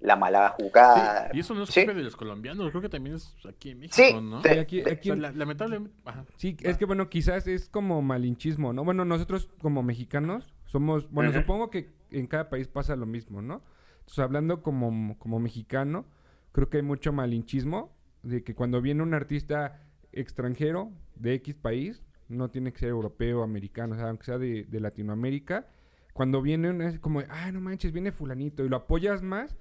la 0.00 0.14
mala 0.14 0.50
jugada. 0.50 1.30
Sí, 1.32 1.38
y 1.38 1.40
eso 1.40 1.54
no 1.54 1.62
es 1.64 1.70
Sí. 1.70 1.84
de 1.86 1.94
los 1.94 2.14
colombianos, 2.16 2.68
creo 2.70 2.82
que 2.82 2.88
también 2.90 3.16
es 3.16 3.34
aquí 3.48 3.70
en 3.70 3.78
México, 3.80 3.96
Sí, 3.96 4.12
¿no? 4.20 4.38
aquí, 4.60 4.82
de- 4.82 4.92
aquí 4.92 5.10
O 5.10 5.14
en- 5.14 5.20
sea, 5.22 5.30
la- 5.30 5.36
lamentablemente. 5.36 5.96
Ajá. 6.04 6.24
Sí, 6.36 6.56
es 6.62 6.76
que 6.76 6.84
bueno, 6.84 7.08
quizás 7.08 7.46
es 7.48 7.68
como 7.70 8.00
malinchismo, 8.02 8.72
¿no? 8.72 8.84
Bueno, 8.84 9.04
nosotros 9.06 9.48
como 9.60 9.82
mexicanos 9.82 10.54
somos, 10.66 11.10
bueno, 11.10 11.32
supongo 11.32 11.70
que 11.70 11.88
en 12.10 12.26
cada 12.26 12.48
país 12.50 12.68
pasa 12.68 12.94
lo 12.94 13.06
mismo, 13.06 13.40
¿no? 13.42 13.62
Entonces, 14.00 14.18
hablando 14.20 14.62
como, 14.62 15.18
como 15.18 15.40
mexicano, 15.40 16.04
creo 16.52 16.68
que 16.70 16.76
hay 16.76 16.82
mucho 16.82 17.12
malinchismo 17.12 17.90
de 18.22 18.42
que 18.42 18.54
cuando 18.54 18.80
viene 18.80 19.02
un 19.02 19.14
artista 19.14 19.80
extranjero 20.12 20.92
de 21.14 21.34
X 21.34 21.54
país, 21.54 22.02
no 22.28 22.50
tiene 22.50 22.72
que 22.72 22.80
ser 22.80 22.90
europeo, 22.90 23.42
americano, 23.42 23.94
o 23.94 23.98
sea, 23.98 24.08
aunque 24.08 24.24
sea 24.26 24.38
de, 24.38 24.64
de 24.64 24.80
Latinoamérica, 24.80 25.66
cuando 26.12 26.42
viene 26.42 26.84
es 26.86 26.98
como, 26.98 27.20
ah, 27.28 27.52
no 27.52 27.60
manches, 27.60 27.92
viene 27.92 28.12
fulanito, 28.12 28.64
y 28.64 28.68
lo 28.68 28.76
apoyas 28.76 29.22
más 29.22 29.56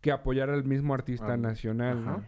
que 0.00 0.10
apoyar 0.10 0.50
al 0.50 0.64
mismo 0.64 0.94
artista 0.94 1.34
Ah, 1.34 1.36
nacional, 1.36 2.04
¿no? 2.04 2.24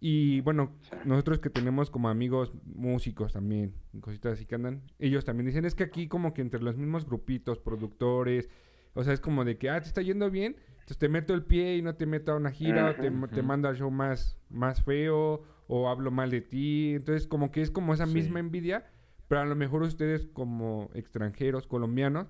Y 0.00 0.42
bueno, 0.42 0.72
nosotros 1.06 1.38
que 1.38 1.48
tenemos 1.48 1.90
como 1.90 2.10
amigos 2.10 2.52
músicos 2.66 3.32
también, 3.32 3.74
cositas 4.00 4.34
así 4.34 4.44
que 4.44 4.54
andan, 4.54 4.82
ellos 4.98 5.24
también 5.24 5.46
dicen, 5.46 5.64
es 5.64 5.74
que 5.74 5.84
aquí 5.84 6.08
como 6.08 6.34
que 6.34 6.42
entre 6.42 6.60
los 6.62 6.76
mismos 6.76 7.06
grupitos, 7.06 7.58
productores, 7.58 8.50
o 8.94 9.04
sea, 9.04 9.12
es 9.12 9.20
como 9.20 9.44
de 9.44 9.58
que, 9.58 9.70
ah, 9.70 9.80
te 9.80 9.88
está 9.88 10.02
yendo 10.02 10.30
bien, 10.30 10.56
entonces 10.72 10.98
te 10.98 11.08
meto 11.08 11.34
el 11.34 11.44
pie 11.44 11.76
y 11.76 11.82
no 11.82 11.94
te 11.96 12.06
meto 12.06 12.32
a 12.32 12.36
una 12.36 12.50
gira, 12.50 12.90
o 12.90 12.94
te, 12.96 13.08
Ujú. 13.10 13.28
te 13.28 13.42
mando 13.42 13.68
al 13.68 13.76
show 13.76 13.90
más, 13.90 14.38
más 14.50 14.82
feo, 14.82 15.42
o 15.66 15.88
hablo 15.88 16.10
mal 16.10 16.30
de 16.30 16.40
ti, 16.42 16.92
entonces 16.94 17.26
como 17.26 17.50
que 17.50 17.62
es 17.62 17.70
como 17.70 17.94
esa 17.94 18.06
Sí. 18.06 18.14
misma 18.14 18.38
envidia, 18.40 18.86
pero 19.28 19.40
a 19.40 19.44
lo 19.46 19.54
mejor 19.56 19.82
ustedes 19.82 20.26
como 20.26 20.90
extranjeros, 20.94 21.66
colombianos, 21.66 22.26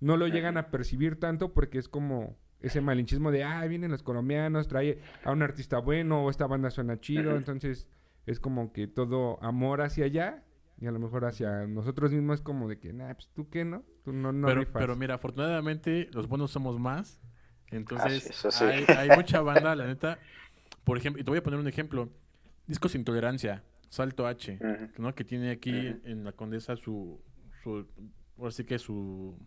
no 0.00 0.16
lo 0.16 0.26
llegan 0.28 0.56
a 0.56 0.70
percibir 0.70 1.18
tanto 1.20 1.52
porque 1.52 1.78
es 1.78 1.88
como 1.88 2.36
ese 2.60 2.80
malinchismo 2.80 3.30
de, 3.30 3.44
ah, 3.44 3.64
vienen 3.66 3.90
los 3.90 4.02
colombianos, 4.02 4.68
trae 4.68 4.98
a 5.24 5.32
un 5.32 5.42
artista 5.42 5.78
bueno, 5.78 6.24
o 6.24 6.30
esta 6.30 6.46
banda 6.46 6.70
suena 6.70 6.98
chido, 7.00 7.36
entonces 7.36 7.88
es 8.26 8.40
como 8.40 8.72
que 8.72 8.86
todo 8.88 9.38
amor 9.42 9.80
hacia 9.82 10.06
allá, 10.06 10.44
y 10.80 10.86
a 10.86 10.92
lo 10.92 10.98
mejor 10.98 11.24
hacia 11.24 11.66
nosotros 11.66 12.12
mismos 12.12 12.36
es 12.36 12.42
como 12.42 12.68
de 12.68 12.78
que, 12.78 12.92
nah, 12.92 13.12
pues 13.14 13.28
tú 13.34 13.48
qué, 13.50 13.64
¿no? 13.64 13.84
Tú 14.04 14.12
no, 14.12 14.32
no 14.32 14.46
pero, 14.46 14.60
rifas". 14.60 14.80
pero 14.80 14.96
mira, 14.96 15.14
afortunadamente 15.14 16.08
los 16.12 16.28
buenos 16.28 16.50
somos 16.50 16.78
más. 16.78 17.20
Entonces, 17.70 18.24
Ah, 18.26 18.30
eso 18.30 18.50
sí. 18.50 18.64
hay, 18.64 18.84
hay 18.96 19.10
mucha 19.16 19.40
banda, 19.42 19.74
la 19.76 19.86
neta. 19.86 20.18
Por 20.84 20.96
ejemplo, 20.96 21.20
y 21.20 21.24
te 21.24 21.30
voy 21.30 21.38
a 21.38 21.42
poner 21.42 21.58
un 21.60 21.68
ejemplo. 21.68 22.08
Discos 22.66 22.94
Intolerancia, 22.94 23.64
Salto 23.88 24.26
H. 24.26 24.58
¿no? 24.98 25.14
Que 25.14 25.24
tiene 25.24 25.50
aquí 25.50 25.70
en 26.04 26.24
la 26.24 26.32
Condesa 26.32 26.76
su, 26.76 27.20
su, 27.62 27.86
ahora 28.38 28.50
sí 28.52 28.64
que 28.64 28.78
su 28.78 29.38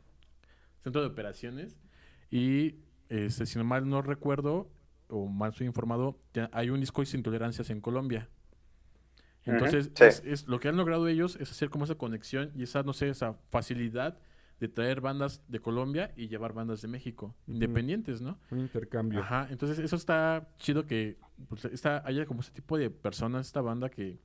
centro 0.79 1.01
de 1.01 1.07
operaciones. 1.07 1.77
Y, 2.29 2.75
este, 3.09 3.45
si 3.45 3.57
no 3.57 3.63
mal 3.63 3.87
no 3.89 4.01
recuerdo, 4.01 4.69
o 5.07 5.27
mal 5.27 5.51
estoy 5.51 5.67
informado, 5.67 6.19
hay 6.51 6.69
un 6.69 6.79
disco 6.79 7.03
sin 7.05 7.23
tolerancias 7.23 7.69
en 7.69 7.81
Colombia. 7.81 8.29
Entonces, 9.45 9.91
sí. 9.95 10.03
es, 10.03 10.23
es- 10.25 10.47
lo 10.47 10.59
que 10.59 10.67
han 10.69 10.77
logrado 10.77 11.07
ellos 11.07 11.37
es 11.39 11.51
hacer 11.51 11.69
como 11.69 11.85
esa 11.85 11.95
conexión 11.95 12.51
y 12.55 12.63
esa, 12.63 12.83
no 12.83 12.93
sé, 12.93 13.09
esa 13.09 13.35
facilidad 13.49 14.19
de 14.59 14.67
traer 14.67 15.01
bandas 15.01 15.43
de 15.47 15.59
Colombia 15.59 16.11
y 16.15 16.27
llevar 16.27 16.53
bandas 16.53 16.81
de 16.83 16.87
México, 16.87 17.35
independientes, 17.47 18.21
¿no? 18.21 18.37
Un 18.51 18.59
intercambio. 18.59 19.19
Ajá, 19.21 19.47
entonces 19.49 19.79
eso 19.79 19.95
está 19.95 20.49
chido 20.59 20.85
que 20.85 21.17
pues, 21.49 21.65
está, 21.65 22.03
haya 22.05 22.25
como 22.27 22.41
ese 22.41 22.51
tipo 22.51 22.77
de 22.77 22.91
personas, 22.91 23.47
esta 23.47 23.61
banda 23.61 23.89
que, 23.89 24.19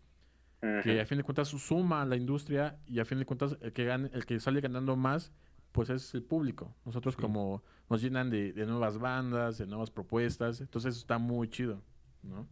que 0.83 1.01
a 1.01 1.07
fin 1.07 1.19
de 1.19 1.25
cuentas 1.25 1.49
suma 1.49 2.03
a 2.03 2.05
la 2.07 2.17
industria 2.17 2.79
y 2.87 2.99
a 3.01 3.05
fin 3.07 3.19
de 3.19 3.25
cuentas 3.25 3.57
el 3.62 3.73
que, 3.73 3.85
gane- 3.87 4.11
el 4.12 4.27
que 4.27 4.39
sale 4.41 4.61
ganando 4.61 4.97
más, 4.97 5.33
pues 5.73 5.91
es 5.91 6.14
el 6.14 6.23
público. 6.23 6.75
Nosotros 6.85 7.17
como 7.17 7.62
nos 7.89 8.03
llenan 8.03 8.31
de, 8.31 8.53
de 8.53 8.67
nuevas 8.67 8.99
bandas, 8.99 9.59
de 9.59 9.67
nuevas 9.67 9.91
propuestas, 9.91 10.61
entonces 10.61 10.91
eso 10.95 11.01
está 11.01 11.19
muy 11.19 11.49
chido, 11.49 11.83
¿no? 12.23 12.47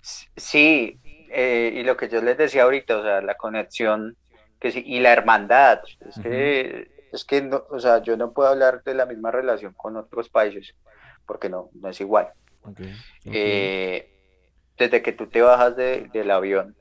Sí, 0.00 1.00
eh, 1.30 1.72
y 1.74 1.82
lo 1.82 1.96
que 1.96 2.08
yo 2.08 2.20
les 2.20 2.36
decía 2.36 2.64
ahorita, 2.64 2.98
o 2.98 3.02
sea, 3.02 3.20
la 3.22 3.36
conexión 3.36 4.16
que 4.60 4.70
sí, 4.70 4.82
y 4.86 5.00
la 5.00 5.12
hermandad, 5.12 5.80
es 6.06 6.20
que, 6.22 6.90
es 7.12 7.24
que 7.24 7.42
no, 7.42 7.64
o 7.70 7.80
sea, 7.80 8.02
yo 8.02 8.16
no 8.16 8.32
puedo 8.32 8.48
hablar 8.48 8.82
de 8.84 8.94
la 8.94 9.06
misma 9.06 9.30
relación 9.30 9.72
con 9.72 9.96
otros 9.96 10.28
países, 10.28 10.74
porque 11.26 11.48
no, 11.48 11.70
no 11.74 11.88
es 11.88 12.00
igual. 12.00 12.28
Okay. 12.62 12.94
Eh, 13.24 14.08
desde 14.78 15.02
que 15.02 15.12
tú 15.12 15.26
te 15.26 15.42
bajas 15.42 15.76
de, 15.76 16.08
del 16.12 16.30
avión, 16.30 16.76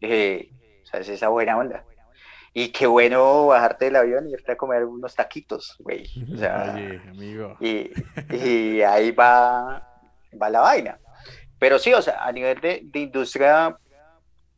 eh, 0.00 0.50
o 0.82 0.86
sea, 0.86 1.00
es 1.00 1.08
esa 1.08 1.28
buena 1.28 1.56
onda. 1.56 1.84
Y 2.52 2.70
qué 2.72 2.86
bueno 2.86 3.46
bajarte 3.46 3.86
del 3.86 3.96
avión 3.96 4.28
y 4.28 4.32
irte 4.32 4.52
a 4.52 4.56
comer 4.56 4.84
unos 4.84 5.14
taquitos, 5.14 5.76
güey. 5.78 6.06
O 6.32 6.36
sea, 6.36 6.72
Oye, 6.74 7.00
amigo. 7.08 7.56
y, 7.60 7.90
y 8.34 8.82
ahí 8.82 9.12
va, 9.12 9.86
va 10.40 10.50
la 10.50 10.60
vaina. 10.60 10.98
Pero 11.58 11.78
sí, 11.78 11.92
o 11.92 12.02
sea, 12.02 12.24
a 12.24 12.32
nivel 12.32 12.60
de, 12.60 12.80
de 12.84 12.98
industria, 13.00 13.76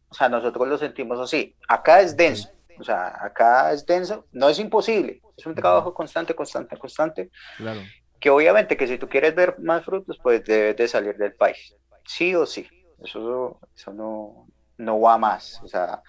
o 0.08 0.14
sea, 0.14 0.28
nosotros 0.28 0.68
lo 0.68 0.76
sentimos 0.78 1.18
así. 1.18 1.54
Acá 1.68 2.00
es 2.00 2.16
denso, 2.16 2.50
o 2.78 2.84
sea, 2.84 3.16
acá 3.24 3.72
es 3.72 3.84
denso, 3.86 4.26
no 4.32 4.48
es 4.48 4.58
imposible, 4.58 5.20
es 5.36 5.46
un 5.46 5.54
trabajo 5.54 5.94
constante, 5.94 6.34
constante, 6.34 6.76
constante, 6.76 7.30
Claro. 7.56 7.80
que 8.18 8.28
obviamente 8.30 8.76
que 8.76 8.86
si 8.86 8.98
tú 8.98 9.08
quieres 9.08 9.34
ver 9.34 9.58
más 9.60 9.84
frutos, 9.84 10.18
pues 10.22 10.44
debes 10.44 10.76
de 10.76 10.88
salir 10.88 11.16
del 11.16 11.34
país, 11.34 11.74
sí 12.04 12.34
o 12.34 12.44
sí, 12.46 12.66
eso, 13.02 13.58
eso 13.74 13.92
no, 13.92 14.46
no 14.76 15.00
va 15.00 15.16
más, 15.16 15.60
o 15.62 15.68
sea, 15.68 16.02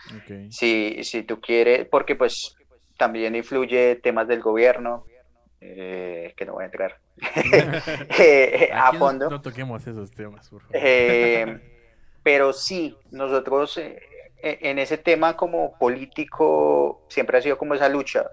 si, 0.50 1.04
si 1.04 1.24
tú 1.24 1.39
quieres, 1.39 1.88
porque 1.88 2.16
pues 2.16 2.56
también 2.98 3.36
influye 3.36 3.96
temas 3.96 4.28
del 4.28 4.42
gobierno, 4.42 5.06
eh, 5.62 6.34
que 6.36 6.45
no 6.45 6.53
voy 6.53 6.64
a 6.64 6.66
entrar 6.66 6.97
eh, 8.20 8.70
a 8.74 8.91
no- 8.91 8.99
fondo. 8.99 9.30
No, 9.30 9.41
toquemos 9.41 9.86
esos 9.88 10.12
temas, 10.12 10.49
por 10.49 10.62
favor. 10.62 10.76
Eh, 10.76 11.78
pero 12.24 12.53
sí, 12.53 12.97
nosotros 13.12 13.80
en 14.43 14.80
ese 14.80 14.97
tema 14.97 15.36
como 15.38 15.78
político 15.78 17.05
siempre 17.09 17.38
ha 17.38 17.41
sido 17.41 17.57
como 17.57 17.74
esa 17.76 17.89
lucha. 17.89 18.26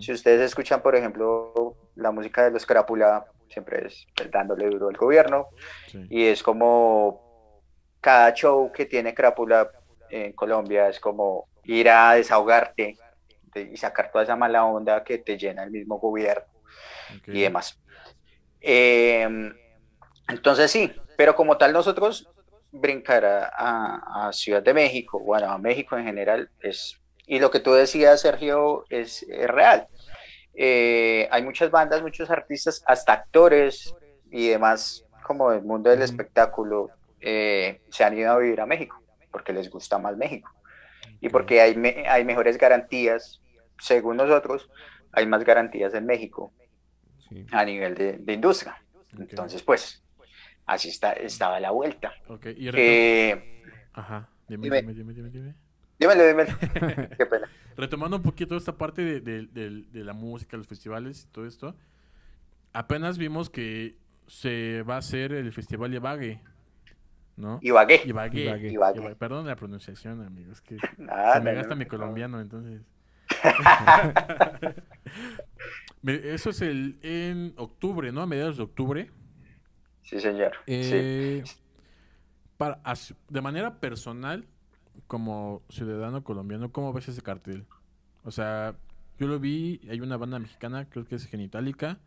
Si 0.00 0.12
ustedes 0.12 0.40
escuchan, 0.40 0.80
por 0.82 0.96
ejemplo, 0.96 1.76
la 1.94 2.10
música 2.10 2.44
de 2.44 2.50
los 2.50 2.64
Crápula, 2.64 3.26
siempre 3.48 3.86
es 3.86 4.06
dándole 4.30 4.68
duro 4.70 4.88
al 4.88 4.96
gobierno 4.96 5.48
Sí. 5.88 6.06
y 6.10 6.24
es 6.26 6.42
como 6.42 7.60
cada 8.00 8.32
show 8.34 8.72
que 8.72 8.86
tiene 8.86 9.14
Crápula 9.14 9.70
en 10.10 10.32
Colombia 10.32 10.88
es 10.88 10.98
como 11.00 11.48
ir 11.64 11.88
a 11.90 12.14
desahogarte 12.14 12.96
de- 13.54 13.62
y 13.62 13.76
sacar 13.76 14.10
toda 14.10 14.24
esa 14.24 14.36
mala 14.36 14.64
onda 14.64 15.04
que 15.04 15.18
te 15.18 15.36
llena 15.36 15.64
el 15.64 15.70
mismo 15.70 15.98
gobierno 15.98 16.44
Y 17.26 17.42
demás. 17.42 17.80
Eh, 18.60 19.28
entonces 20.28 20.70
sí, 20.70 20.92
pero 21.16 21.34
como 21.34 21.56
tal 21.56 21.72
nosotros 21.72 22.28
brincar 22.70 23.24
a, 23.24 23.50
a- 23.56 24.28
a 24.28 24.32
Ciudad 24.32 24.62
de 24.62 24.74
México, 24.74 25.18
bueno, 25.20 25.50
a 25.50 25.58
México 25.58 25.96
en 25.96 26.04
general, 26.04 26.50
es, 26.60 27.00
y 27.26 27.38
lo 27.38 27.50
que 27.50 27.60
tú 27.60 27.72
decías, 27.72 28.20
Sergio, 28.20 28.84
es, 28.90 29.22
es 29.22 29.48
real. 29.48 29.86
Eh, 30.54 31.28
hay 31.30 31.42
muchas 31.42 31.70
bandas, 31.70 32.02
muchos 32.02 32.30
artistas, 32.30 32.82
hasta 32.86 33.12
actores 33.12 33.94
y 34.30 34.48
demás, 34.48 35.04
como 35.26 35.50
del 35.50 35.62
mundo 35.62 35.88
del 35.90 36.02
espectáculo, 36.02 36.90
eh, 37.20 37.80
se 37.90 38.04
han 38.04 38.18
ido 38.18 38.32
a 38.32 38.38
vivir 38.38 38.60
a 38.60 38.66
México, 38.66 39.00
porque 39.30 39.52
les 39.52 39.70
gusta 39.70 39.98
más 39.98 40.16
México, 40.16 40.50
y 41.20 41.28
porque 41.28 41.60
hay, 41.60 41.74
me- 41.76 42.06
hay 42.08 42.24
mejores 42.24 42.58
garantías, 42.58 43.40
según 43.78 44.16
nosotros, 44.16 44.68
hay 45.12 45.26
más 45.26 45.44
garantías 45.44 45.94
en 45.94 46.06
México 46.06 46.52
Sí. 47.28 47.46
a 47.52 47.64
nivel 47.64 47.94
de, 47.94 48.18
de 48.18 48.32
industria. 48.32 48.82
Entonces, 49.18 49.62
pues, 49.62 50.02
así 50.66 50.88
está, 50.88 51.12
estaba 51.12 51.58
la 51.60 51.70
vuelta. 51.70 52.12
Ok, 52.28 52.46
y 52.56 52.68
Eh, 52.74 53.62
Ajá. 53.92 54.28
Dime, 54.48 54.64
dime. 54.64 54.80
dime, 54.80 54.94
dime, 54.94 55.12
dime, 55.14 55.30
dime. 55.30 55.54
dímelo, 55.98 56.26
dímelo. 56.26 56.56
Qué 57.18 57.26
pena. 57.26 57.48
Retomando 57.76 58.16
un 58.16 58.22
poquito 58.22 58.56
esta 58.56 58.76
parte 58.76 59.02
de, 59.02 59.20
de- 59.20 59.46
de- 59.46 59.82
de 59.90 60.04
la 60.04 60.12
música, 60.12 60.56
los 60.56 60.66
festivales 60.66 61.24
y 61.24 61.32
todo 61.32 61.46
esto, 61.46 61.76
apenas 62.72 63.18
vimos 63.18 63.50
que 63.50 63.96
se 64.26 64.82
va 64.82 64.96
a 64.96 64.98
hacer 64.98 65.32
el 65.32 65.52
festival 65.52 65.94
Ibague, 65.94 66.40
¿no? 67.36 67.58
Ibagué. 67.62 68.02
Ibagué. 68.04 68.42
Ibagué. 68.44 68.70
Ibagué. 68.72 69.00
Iba- 69.00 69.14
Perdón 69.14 69.46
la 69.46 69.56
pronunciación, 69.56 70.22
amigos, 70.22 70.60
que 70.60 70.76
Nada, 70.98 71.34
se 71.34 71.40
me 71.40 71.54
gasta 71.54 71.70
no, 71.74 71.76
mi 71.76 71.84
no. 71.84 71.90
colombiano, 71.90 72.40
entonces. 72.40 72.82
Eso 76.06 76.50
es 76.50 76.60
el 76.62 76.98
en 77.02 77.54
octubre, 77.56 78.12
¿no? 78.12 78.22
A 78.22 78.26
mediados 78.26 78.56
de 78.56 78.62
octubre. 78.62 79.10
Sí, 80.02 80.20
señor. 80.20 80.52
Sí. 80.66 80.72
Eh, 80.74 81.44
para, 82.56 82.80
de 83.28 83.40
manera 83.40 83.78
personal, 83.80 84.46
como 85.06 85.62
ciudadano 85.68 86.24
colombiano, 86.24 86.72
¿cómo 86.72 86.92
ves 86.92 87.08
ese 87.08 87.22
cartel? 87.22 87.66
O 88.24 88.30
sea, 88.30 88.74
yo 89.18 89.26
lo 89.26 89.38
vi, 89.38 89.80
hay 89.90 90.00
una 90.00 90.16
banda 90.16 90.38
mexicana, 90.38 90.88
creo 90.88 91.04
que 91.04 91.16
es 91.16 91.26
Genitalica, 91.26 91.98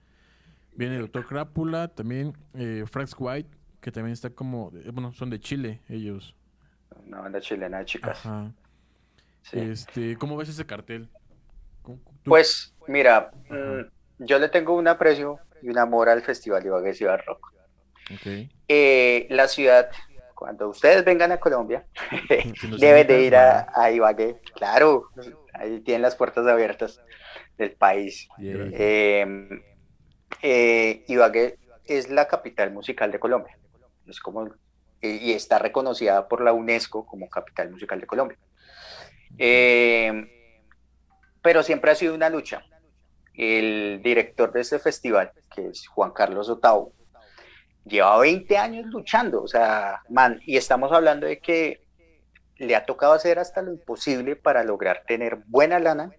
viene 0.76 0.96
el 0.96 1.02
Doctor 1.02 1.26
Crápula, 1.28 1.90
también 1.90 2.34
eh, 2.54 2.86
Frax 2.90 3.16
White, 3.18 3.50
que 3.82 3.92
también 3.92 4.14
está 4.14 4.30
como, 4.32 4.72
de- 4.72 4.90
bueno, 4.92 5.12
son 5.14 5.30
de 5.30 5.40
Chile 5.40 5.82
ellos. 5.90 6.36
Una 7.08 7.22
banda 7.22 7.40
chilena 7.40 7.80
de 7.80 7.86
chicas. 7.86 8.26
Ajá. 8.26 8.52
sí. 9.44 9.60
Este, 9.60 10.18
¿cómo 10.18 10.38
ves 10.38 10.50
ese 10.50 10.66
cartel? 10.66 11.10
¿Cómo- 12.24 12.24
tú- 12.24 12.30
Pues, 12.32 12.74
mira, 12.88 13.32
Ajá. 13.50 13.56
mm, 13.56 13.86
yo 14.20 14.40
le 14.40 14.50
tengo 14.50 14.76
un 14.76 14.88
aprecio 14.88 15.40
y 15.62 15.70
un 15.70 15.78
amor 15.78 16.10
al 16.10 16.22
Festival 16.22 16.66
Ibagué 16.66 16.94
Ciudad 16.94 17.20
Rock. 17.26 17.52
Eh, 18.68 19.28
la 19.30 19.48
ciudad, 19.48 19.90
cuando 20.36 20.70
ustedes 20.70 21.06
vengan 21.06 21.32
a 21.32 21.40
Colombia, 21.40 21.86
deben 22.80 23.08
de 23.08 23.22
ir 23.22 23.36
a, 23.36 23.92
Ibagué. 23.92 24.38
Claro, 24.56 25.10
ahí 25.54 25.80
tienen 25.82 26.02
las 26.02 26.16
puertas 26.16 26.46
abiertas 26.48 27.00
del 27.58 27.72
país. 27.72 28.28
Yeah. 28.38 28.70
Eh, 28.74 29.50
eh, 30.42 31.04
Ibagué 31.08 31.58
es 31.86 32.10
la 32.10 32.28
capital 32.28 32.72
musical 32.72 33.12
de 33.12 33.20
Colombia. 33.20 33.58
Es 34.08 34.20
como, 34.20 34.50
y 35.02 35.32
está 35.34 35.58
reconocida 35.60 36.28
por 36.28 36.42
la 36.42 36.54
UNESCO 36.54 37.06
como 37.06 37.30
capital 37.30 37.72
musical 37.72 38.02
de 38.02 38.08
Colombia. 38.08 38.38
Eh, 39.38 40.41
pero 41.42 41.64
siempre 41.64 41.92
ha 41.92 41.96
sido 41.96 42.14
una 42.14 42.30
lucha. 42.30 42.64
El 43.34 44.02
director 44.04 44.52
de 44.52 44.62
este 44.62 44.80
festival, 44.80 45.32
que 45.54 45.68
es 45.68 45.88
Juan 45.88 46.12
Carlos 46.12 46.50
Otavo, 46.50 46.94
lleva 47.86 48.20
20 48.20 48.58
años 48.58 48.86
luchando, 48.88 49.42
o 49.42 49.48
sea, 49.48 50.02
man, 50.10 50.40
y 50.46 50.58
estamos 50.58 50.92
hablando 50.92 51.26
de 51.26 51.40
que 51.40 51.82
le 52.58 52.76
ha 52.76 52.86
tocado 52.86 53.14
hacer 53.14 53.40
hasta 53.40 53.62
lo 53.62 53.72
imposible 53.72 54.36
para 54.36 54.64
lograr 54.64 55.04
tener 55.08 55.38
buena 55.48 55.80
lana, 55.80 56.12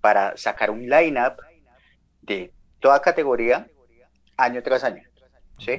para 0.00 0.36
sacar 0.36 0.70
un 0.70 0.86
line-up 0.88 1.36
de 2.20 2.52
toda 2.80 3.00
categoría 3.00 3.66
año 4.36 4.62
tras 4.62 4.84
año. 4.84 5.02
¿sí? 5.58 5.78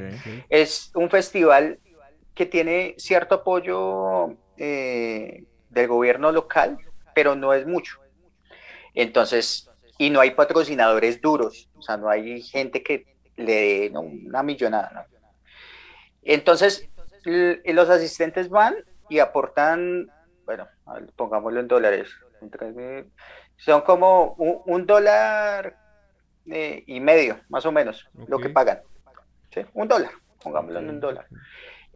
Es 0.50 0.92
un 0.96 1.10
festival 1.10 1.80
que 2.34 2.46
tiene 2.46 2.96
cierto 2.98 3.36
apoyo 3.36 4.36
eh, 4.58 5.44
del 5.70 5.88
gobierno 5.88 6.32
local, 6.32 6.78
pero 7.14 7.36
no 7.36 7.54
es 7.54 7.68
mucho. 7.68 8.03
Entonces, 8.94 9.70
y 9.98 10.10
no 10.10 10.20
hay 10.20 10.32
patrocinadores 10.32 11.22
duros, 11.22 11.70
o 11.76 11.82
sea, 11.82 11.98
no 11.98 12.10
hay 12.10 12.42
gente 12.42 12.84
que 12.84 13.06
le 13.36 13.54
dé 13.54 13.90
no, 13.92 14.02
una 14.02 14.44
millonada. 14.44 14.92
¿no? 14.94 15.30
Entonces, 16.24 16.90
los 17.26 17.90
asistentes 17.90 18.50
van 18.50 18.76
y 19.10 19.20
aportan, 19.20 20.10
bueno, 20.46 20.68
pongámoslo 21.16 21.60
en 21.60 21.68
dólares, 21.68 22.10
son 23.58 23.82
como 23.82 24.34
un, 24.34 24.62
un 24.66 24.86
dólar 24.86 25.78
eh, 26.48 26.84
y 26.88 27.00
medio, 27.00 27.40
más 27.50 27.66
o 27.66 27.72
menos, 27.72 28.08
lo 28.28 28.40
que 28.40 28.50
pagan. 28.50 28.82
¿sí? 29.54 29.62
Un 29.74 29.88
dólar, 29.88 30.12
pongámoslo 30.42 30.80
en 30.80 30.90
un 30.90 31.00
dólar. 31.00 31.28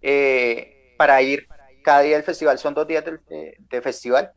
Eh, 0.02 0.94
para 0.98 1.22
ir 1.22 1.48
cada 1.84 2.02
día 2.02 2.16
del 2.16 2.24
festival, 2.24 2.58
son 2.58 2.74
dos 2.74 2.88
días 2.88 3.04
del- 3.06 3.20
de, 3.28 3.58
de 3.60 3.82
festival. 3.82 4.32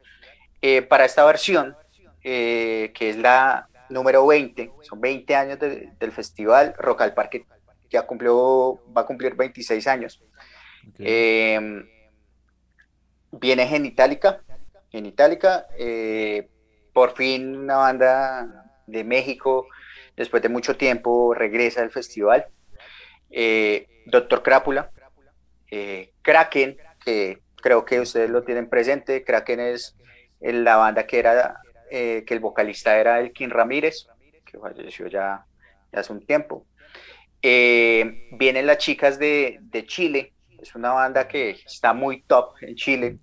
Eh, 0.62 0.82
para 0.82 1.04
esta 1.04 1.24
versión, 1.24 1.76
eh, 2.22 2.92
que 2.94 3.10
es 3.10 3.16
la 3.16 3.68
número 3.88 4.26
20, 4.26 4.70
son 4.82 5.00
20 5.00 5.34
años 5.34 5.58
de- 5.58 5.90
del 5.98 6.12
festival, 6.12 6.74
Rock 6.78 7.02
al 7.02 7.14
Parque 7.14 7.44
ya 7.90 8.02
cumplió, 8.02 8.80
va 8.96 9.02
a 9.02 9.06
cumplir 9.06 9.34
26 9.34 9.86
años. 9.88 10.22
Ok. 10.88 10.94
Eh, 11.00 11.82
viene 13.32 13.66
Genitalica, 13.66 14.42
Genitalica, 14.90 15.66
eh, 15.78 16.48
por 16.92 17.14
fin 17.16 17.56
una 17.56 17.76
banda 17.76 18.66
de 18.86 19.04
México, 19.04 19.66
después 20.16 20.42
de 20.42 20.48
mucho 20.48 20.76
tiempo, 20.76 21.34
regresa 21.34 21.82
al 21.82 21.90
festival. 21.90 22.46
Eh, 23.30 23.86
Doctor 24.06 24.42
Crápula, 24.42 24.90
Kraken, 26.22 26.76
que 27.04 27.38
creo 27.56 27.84
que 27.84 28.00
ustedes 28.00 28.28
lo 28.30 28.42
tienen 28.42 28.68
presente, 28.68 29.24
Kraken 29.24 29.60
es 29.60 29.96
la 30.40 30.76
banda 30.76 31.06
que 31.06 31.18
era, 31.18 31.60
eh, 31.90 32.24
que 32.26 32.34
el 32.34 32.40
vocalista 32.40 32.96
era 32.98 33.20
el 33.20 33.32
King 33.32 33.48
Ramírez, 33.50 34.06
que 34.44 34.58
falleció 34.58 35.06
ya, 35.08 35.44
ya 35.92 36.00
hace 36.00 36.12
un 36.12 36.24
tiempo. 36.24 36.66
Eh, 37.42 38.28
vienen 38.32 38.66
las 38.66 38.78
chicas 38.78 39.18
de, 39.18 39.58
de 39.62 39.86
Chile, 39.86 40.32
es 40.60 40.74
una 40.74 40.92
banda 40.92 41.26
que 41.26 41.50
está 41.50 41.92
muy 41.94 42.22
top 42.22 42.54
en 42.60 42.74
Chile. 42.76 43.18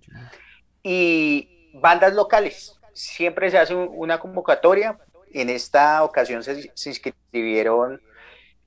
Y 0.82 1.70
bandas 1.74 2.14
locales, 2.14 2.78
siempre 2.94 3.50
se 3.50 3.58
hace 3.58 3.74
un- 3.74 3.90
una 3.92 4.18
convocatoria. 4.18 4.98
En 5.32 5.50
esta 5.50 6.02
ocasión 6.04 6.42
se, 6.42 6.70
se 6.74 6.88
inscribieron 6.90 8.00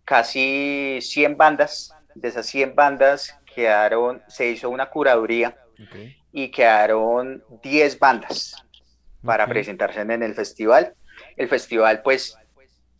casi 0.05 0.99
100 1.01 1.37
bandas. 1.37 1.93
De 2.15 2.27
esas 2.27 2.45
100 2.45 2.75
bandas 2.75 3.37
quedaron, 3.53 4.21
se 4.27 4.47
hizo 4.49 4.69
una 4.69 4.89
curaduría 4.89 5.57
y 6.31 6.51
quedaron 6.51 7.43
10 7.63 7.97
bandas 7.99 8.55
para 9.23 9.47
presentarse 9.47 10.01
en 10.01 10.23
el 10.23 10.33
festival. 10.33 10.95
El 11.37 11.47
festival 11.47 12.01
pues 12.01 12.37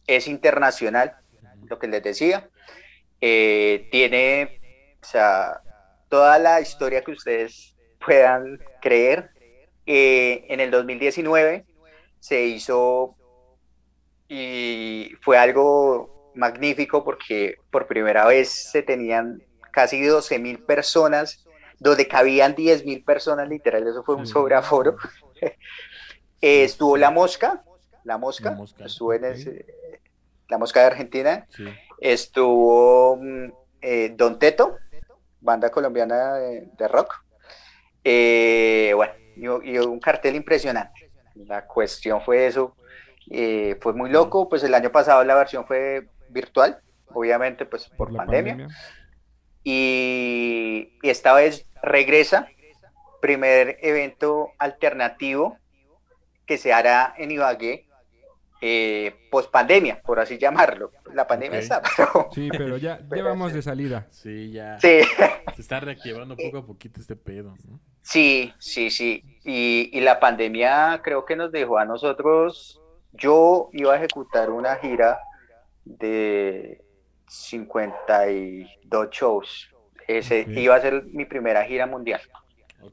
es 0.08 0.28
internacional, 0.28 1.16
lo 1.68 1.80
que 1.80 1.88
les 1.88 2.04
decía. 2.04 2.50
Eh, 3.20 3.88
tiene, 3.92 4.60
o 5.02 5.06
sea, 5.06 5.62
toda 6.10 6.40
la 6.40 6.62
historia 6.62 7.04
que 7.04 7.12
ustedes 7.12 7.76
puedan 8.04 8.60
creer. 8.82 9.32
Eh, 9.86 10.46
en 10.50 10.60
el 10.60 10.70
2019 10.70 11.66
se 12.20 12.44
hizo 12.44 13.16
y 14.30 15.12
fue 15.22 15.38
algo 15.38 16.32
magnífico 16.36 17.04
porque 17.04 17.56
por 17.70 17.88
primera 17.88 18.26
vez 18.26 18.50
se 18.50 18.82
tenían 18.82 19.44
casi 19.72 20.02
12 20.02 20.40
mil 20.40 20.60
personas, 20.60 21.46
donde 21.80 22.08
cabían 22.08 22.56
10 22.56 22.86
mil 22.86 23.04
personas, 23.04 23.50
literal, 23.50 23.88
eso 23.88 24.04
fue 24.04 24.16
un 24.16 24.28
sobreaforo. 24.28 24.96
Eh, 26.42 26.64
estuvo 26.64 26.98
La 26.98 27.12
Mosca, 27.12 27.64
La 28.04 28.18
Mosca, 28.18 28.50
La 28.52 28.56
Mosca, 28.56 28.86
estuvo 28.86 29.14
en 29.14 29.22
La 30.50 30.58
Mosca 30.58 30.82
de 30.82 30.86
Argentina, 30.88 31.46
Sí. 31.50 31.66
estuvo 32.00 33.18
mm, 33.18 33.52
eh, 33.82 34.14
Don 34.16 34.40
Teto, 34.40 34.78
banda 35.40 35.70
colombiana 35.70 36.36
de, 36.36 36.68
de 36.78 36.88
rock. 36.88 37.24
Eh, 38.04 38.92
bueno, 38.96 39.14
y, 39.36 39.72
y 39.72 39.78
un 39.78 40.00
cartel 40.00 40.36
impresionante. 40.36 41.12
La 41.36 41.66
cuestión 41.66 42.22
fue 42.22 42.48
eso, 42.48 42.76
eh, 43.30 43.78
fue 43.82 43.94
muy 43.94 44.10
loco, 44.10 44.50
pues 44.50 44.64
el 44.64 44.74
año 44.74 44.92
pasado 44.92 45.24
la 45.24 45.36
versión 45.36 45.66
fue 45.66 46.10
virtual, 46.30 46.80
obviamente 47.14 47.66
pues 47.66 47.88
por, 47.98 48.14
pandemia, 48.16 48.68
Y, 49.64 50.94
y 51.02 51.10
esta 51.10 51.34
vez 51.34 51.66
regresa, 51.84 52.48
primer 53.22 53.78
evento 53.82 54.50
alternativo 54.58 55.58
que 56.52 56.58
se 56.58 56.74
hará 56.74 57.14
en 57.18 57.32
Ibagué, 57.32 57.88
eh, 58.60 59.16
post 59.32 59.50
pandemia, 59.50 60.02
por 60.02 60.20
así 60.20 60.38
llamarlo. 60.38 60.92
La 61.14 61.26
pandemia 61.26 61.60
está, 61.60 61.82
pero 61.96 62.28
Sí, 62.34 62.50
pero 62.52 62.76
ya, 62.76 63.00
ya 63.00 63.06
Pero 63.10 63.24
vamos 63.24 63.52
sí. 63.52 63.56
de 63.56 63.62
salida. 63.62 64.08
Sí, 64.12 64.52
ya. 64.52 64.78
sí, 64.82 65.00
Se 65.56 65.62
está 65.62 65.80
reactivando 65.80 66.36
poco 66.36 66.58
a 66.58 66.66
poquito 66.66 67.00
este 67.00 67.16
pedo, 67.16 67.56
¿no? 67.70 67.80
sí, 68.02 68.54
sí, 68.60 68.90
sí. 68.90 69.24
Y, 69.46 69.92
y 69.98 70.02
la 70.02 70.20
pandemia 70.20 71.00
creo 71.02 71.24
que 71.24 71.38
nos 71.38 71.54
dejó 71.54 71.78
a 71.78 71.86
nosotros, 71.86 72.82
yo 73.14 73.70
iba 73.72 73.94
a 73.94 73.96
ejecutar 73.96 74.50
una 74.50 74.76
gira 74.76 75.20
de 75.86 76.84
52 77.30 79.10
shows. 79.10 79.74
Ese 80.06 80.46
iba 80.50 80.76
a 80.76 80.82
ser 80.82 81.06
mi 81.06 81.24
primera 81.24 81.64
gira 81.64 81.88
mundial. 81.88 82.20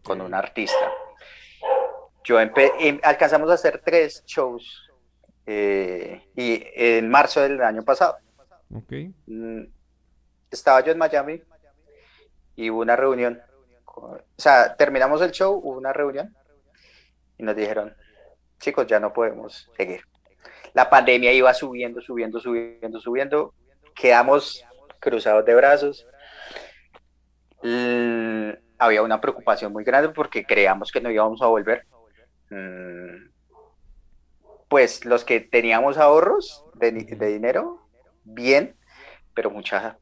Con 0.05 0.21
un 0.21 0.33
artista. 0.33 0.93
Yo 2.29 2.39
empe- 2.39 2.72
em- 2.79 3.01
alcanzamos 3.03 3.51
a 3.51 3.55
hacer 3.55 3.81
tres 3.83 4.22
shows 4.26 4.83
eh, 5.47 6.29
y 6.37 6.62
en 6.74 7.09
marzo 7.09 7.41
del 7.41 7.62
año 7.62 7.83
pasado. 7.83 8.18
Mm, 9.26 9.62
Estaba 10.51 10.83
yo 10.83 10.93
en 10.93 10.99
Miami 10.99 11.43
y 12.55 12.68
hubo 12.68 12.81
una 12.83 12.97
reunión. 12.97 13.41
o 13.87 14.18
sea, 14.37 14.76
terminamos 14.76 15.22
el 15.22 15.31
show, 15.33 15.55
hubo 15.57 15.79
una 15.79 15.95
reunión 15.95 16.37
y 17.39 17.43
nos 17.45 17.57
dijeron, 17.57 17.95
chicos, 18.61 18.87
ya 18.87 19.01
no 19.01 19.11
podemos 19.14 19.70
seguir. 19.79 20.03
La 20.74 20.91
pandemia 20.91 21.33
iba 21.33 21.55
subiendo, 21.55 22.03
subiendo, 22.03 22.41
subiendo, 22.41 23.01
subiendo. 23.01 23.55
Quedamos 23.95 24.62
cruzados 25.01 25.47
de 25.47 25.55
brazos. 25.55 26.07
Había 28.81 29.03
una 29.03 29.18
preocupación 29.20 29.72
muy 29.72 29.83
grande 29.83 30.11
porque 30.11 30.45
creíamos 30.45 30.93
que 30.93 31.01
no 31.01 31.11
íbamos 31.11 31.41
a 31.41 31.47
volver. 31.47 31.87
Pues 34.69 35.05
los 35.05 35.25
que 35.25 35.41
teníamos 35.41 35.97
ahorros 35.97 36.65
de, 36.75 36.93
de 36.93 37.27
dinero, 37.27 37.89
bien, 38.25 38.77
pero 39.35 39.51
muchas, 39.51 39.97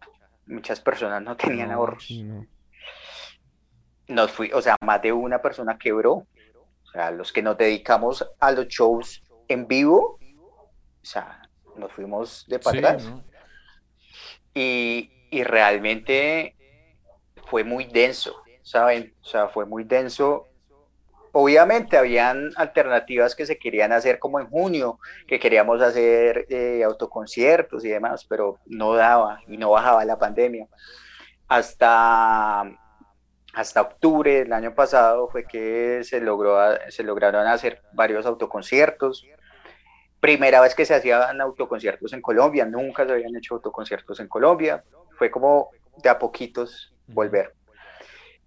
muchas 0.47 0.81
personas 0.81 1.23
no 1.23 1.37
tenían 1.37 1.71
ahorros. 1.71 2.09
Nos 4.09 4.31
fui, 4.33 4.51
o 4.53 4.63
sea, 4.63 4.77
más 4.85 5.03
de 5.03 5.13
una 5.13 5.41
persona 5.43 5.79
quebró. 5.79 6.27
O 6.85 6.91
sea, 6.93 7.11
los 7.11 7.33
que 7.33 7.43
nos 7.43 7.57
dedicamos 7.59 8.29
a 8.41 8.53
los 8.53 8.67
shows 8.69 9.23
en 9.49 9.67
vivo, 9.67 10.19
o 10.23 11.05
sea, 11.05 11.43
nos 11.77 11.93
fuimos 11.93 12.47
de 12.49 12.59
para 12.59 12.73
Sí, 12.73 12.85
atrás. 12.85 13.05
¿no? 13.05 13.25
y, 14.55 15.11
y 15.31 15.45
realmente 15.45 16.57
fue 17.49 17.63
muy 17.65 17.85
denso, 17.85 18.37
¿saben? 18.63 19.15
O 19.21 19.25
sea, 19.25 19.49
fue 19.49 19.67
muy 19.67 19.85
denso. 19.85 20.49
Obviamente 21.39 21.99
habían 21.99 22.51
alternativas 22.57 23.35
que 23.35 23.45
se 23.45 23.59
querían 23.59 23.93
hacer 23.93 24.19
como 24.19 24.41
en 24.41 24.49
junio, 24.49 24.99
que 25.27 25.39
queríamos 25.39 25.83
hacer 25.83 26.47
eh, 26.49 26.83
autoconciertos 26.83 27.85
y 27.85 27.91
demás, 27.91 28.25
pero 28.25 28.59
no 28.65 28.95
daba 28.95 29.41
y 29.47 29.59
no 29.59 29.69
bajaba 29.69 30.03
la 30.07 30.19
pandemia. 30.19 30.67
Hasta, 31.47 32.63
hasta 33.53 33.83
octubre 33.83 34.45
del 34.45 34.53
año 34.55 34.75
pasado 34.75 35.29
fue 35.29 35.45
que 35.45 36.01
se, 36.05 36.23
logró, 36.23 36.57
se 36.89 37.03
lograron 37.03 37.47
hacer 37.47 37.83
varios 37.93 38.25
autoconciertos. 38.25 39.27
Primera 40.21 40.63
vez 40.63 40.75
que 40.75 40.87
se 40.87 40.95
hacían 40.95 41.39
autoconciertos 41.39 42.15
en 42.15 42.23
Colombia, 42.23 42.65
nunca 42.65 43.05
se 43.05 43.13
habían 43.13 43.37
hecho 43.37 43.57
autoconciertos 43.57 44.21
en 44.21 44.29
Colombia. 44.29 44.85
Fue 45.19 45.31
como 45.31 45.69
de 45.99 46.09
a 46.09 46.19
poquitos 46.19 46.95
volver. 47.07 47.53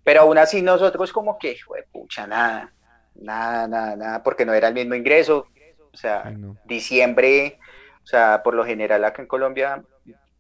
Pero 0.04 0.22
aún 0.22 0.40
así 0.40 0.64
nosotros 0.64 1.14
como 1.14 1.38
que, 1.38 1.56
pucha, 1.92 2.26
nada, 2.26 2.74
nada, 3.16 3.68
nada, 3.68 3.96
nada, 3.96 4.24
porque 4.24 4.46
no 4.46 4.54
era 4.54 4.68
el 4.70 4.74
mismo 4.74 4.96
ingreso. 4.96 5.48
O 5.92 5.98
sea, 5.98 6.24
Ay, 6.26 6.36
no. 6.38 6.58
diciembre, 6.66 7.60
o 8.04 8.08
sea, 8.08 8.42
por 8.44 8.54
lo 8.54 8.64
general 8.66 9.04
acá 9.06 9.22
en 9.22 9.28
Colombia, 9.28 9.84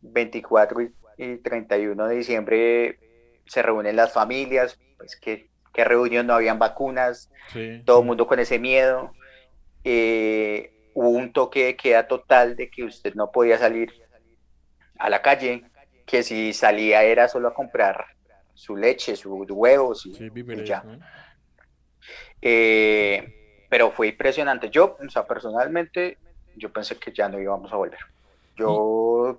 24 0.02 0.82
y, 0.82 0.94
y 1.18 1.38
31 1.38 2.08
de 2.08 2.16
diciembre 2.16 3.00
se 3.46 3.62
reúnen 3.62 3.96
las 3.96 4.14
familias, 4.14 4.80
pues 4.98 5.16
que, 5.20 5.50
que 5.74 5.84
reunión, 5.84 6.28
no 6.28 6.34
habían 6.34 6.60
vacunas, 6.60 7.30
Sí. 7.52 7.82
todo 7.86 8.02
el 8.02 8.06
mundo 8.06 8.28
con 8.28 8.40
ese 8.40 8.60
miedo. 8.60 9.12
Eh, 9.84 10.72
hubo 10.94 11.10
un 11.10 11.32
toque 11.34 11.66
de 11.66 11.76
queda 11.76 12.08
total 12.08 12.56
de 12.56 12.70
que 12.70 12.84
usted 12.84 13.14
no 13.16 13.32
podía 13.32 13.58
salir 13.58 13.92
a 14.98 15.10
la 15.10 15.22
calle, 15.22 15.64
que 16.06 16.24
si 16.24 16.54
salía 16.54 17.04
era 17.04 17.28
solo 17.28 17.48
a 17.48 17.54
comprar 17.54 18.06
su 18.54 18.76
leche, 18.76 19.16
sus 19.16 19.50
huevos 19.50 20.06
y, 20.06 20.14
Sí, 20.14 20.30
y 20.36 20.64
ya. 20.66 20.84
¿no? 20.84 21.00
Eh, 22.42 23.34
pero 23.70 23.92
fue 23.92 24.08
impresionante. 24.10 24.70
Yo, 24.70 24.98
o 25.06 25.10
sea, 25.10 25.26
personalmente, 25.28 26.18
yo 26.56 26.72
pensé 26.72 26.98
que 26.98 27.12
ya 27.12 27.30
no 27.30 27.40
íbamos 27.40 27.72
a 27.72 27.76
volver. 27.78 28.00
Yo, 28.56 29.38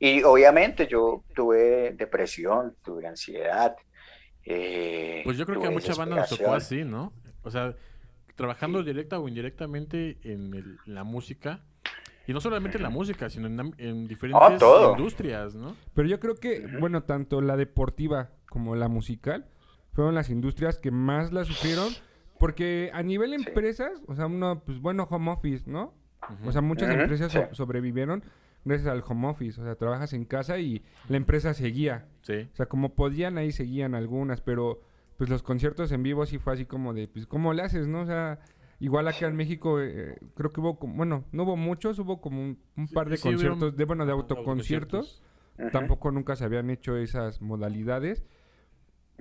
y 0.00 0.22
obviamente 0.22 0.86
yo 0.86 1.22
tuve 1.34 1.92
depresión, 1.96 2.76
tuve 2.84 3.06
ansiedad. 3.06 3.76
eh, 4.44 5.20
Pues 5.24 5.36
yo 5.36 5.44
creo 5.46 5.60
que 5.60 5.66
a 5.66 5.70
muchas 5.70 5.98
bandas 5.98 6.18
nos 6.20 6.38
tocó 6.38 6.54
así, 6.54 6.84
¿no? 6.84 7.12
O 7.42 7.50
sea, 7.50 7.74
trabajando 8.34 8.82
directa 8.82 9.18
o 9.18 9.28
indirectamente 9.28 10.18
en, 10.22 10.54
el- 10.54 10.78
en 10.86 10.94
la 10.94 11.04
música. 11.04 11.60
Y 12.26 12.32
no 12.34 12.40
solamente 12.40 12.76
en 12.76 12.82
la 12.82 12.90
música, 12.90 13.30
sino 13.30 13.46
en, 13.46 13.74
en 13.78 14.06
diferentes 14.06 14.58
todo. 14.58 14.90
industrias, 14.90 15.54
¿no? 15.54 15.74
Pero 15.94 16.08
yo 16.08 16.20
creo 16.20 16.34
que, 16.36 16.66
bueno, 16.78 17.02
tanto 17.02 17.40
la 17.40 17.56
deportiva 17.56 18.30
como 18.50 18.76
la 18.76 18.88
musical 18.88 19.46
fueron 19.94 20.14
las 20.14 20.28
industrias 20.28 20.78
que 20.78 20.90
más 20.90 21.32
la 21.32 21.44
sufrieron. 21.44 21.88
Porque 22.38 22.90
a 22.92 23.02
nivel 23.02 23.30
Sí. 23.38 23.44
empresas, 23.46 23.90
o 24.06 24.14
sea, 24.14 24.26
uno, 24.26 24.62
pues 24.64 24.80
bueno, 24.80 25.06
home 25.10 25.30
office, 25.30 25.68
¿no? 25.70 25.94
O 26.44 26.52
sea, 26.52 26.60
muchas 26.60 26.90
empresas 26.90 27.32
sí. 27.32 27.38
so- 27.38 27.54
sobrevivieron 27.54 28.22
gracias 28.64 28.88
al 28.88 29.02
home 29.06 29.28
office. 29.28 29.60
O 29.60 29.64
sea, 29.64 29.74
trabajas 29.76 30.12
en 30.12 30.24
casa 30.24 30.58
y 30.58 30.82
la 31.08 31.16
empresa 31.16 31.54
seguía. 31.54 32.06
Sí. 32.22 32.48
O 32.52 32.56
sea, 32.56 32.66
como 32.66 32.94
podían, 32.94 33.38
ahí 33.38 33.50
seguían 33.52 33.94
algunas, 33.94 34.40
pero 34.40 34.80
pues 35.16 35.30
los 35.30 35.42
conciertos 35.42 35.90
en 35.90 36.02
vivo 36.02 36.26
sí 36.26 36.38
fue 36.38 36.52
así 36.52 36.64
como 36.64 36.92
de, 36.94 37.08
pues, 37.08 37.26
¿cómo 37.26 37.52
le 37.52 37.62
haces, 37.62 37.88
no? 37.88 38.02
O 38.02 38.06
sea, 38.06 38.38
igual 38.78 39.08
acá 39.08 39.26
en 39.26 39.34
México, 39.36 39.80
eh, 39.80 40.16
creo 40.34 40.52
que 40.52 40.60
hubo, 40.60 40.78
como, 40.78 40.94
bueno, 40.94 41.24
no 41.32 41.42
hubo 41.44 41.56
muchos, 41.56 41.98
hubo 41.98 42.20
como 42.20 42.40
un, 42.40 42.58
un 42.76 42.86
Sí, 42.88 42.94
par 42.94 43.08
de 43.08 43.16
sí, 43.16 43.22
conciertos, 43.24 43.76
de, 43.76 43.84
bueno, 43.84 44.06
de 44.06 44.12
autoconciertos. 44.12 45.22
Ujú. 45.58 45.70
Tampoco 45.70 46.12
nunca 46.12 46.36
se 46.36 46.44
habían 46.44 46.70
hecho 46.70 46.96
esas 46.96 47.40
modalidades. 47.42 48.24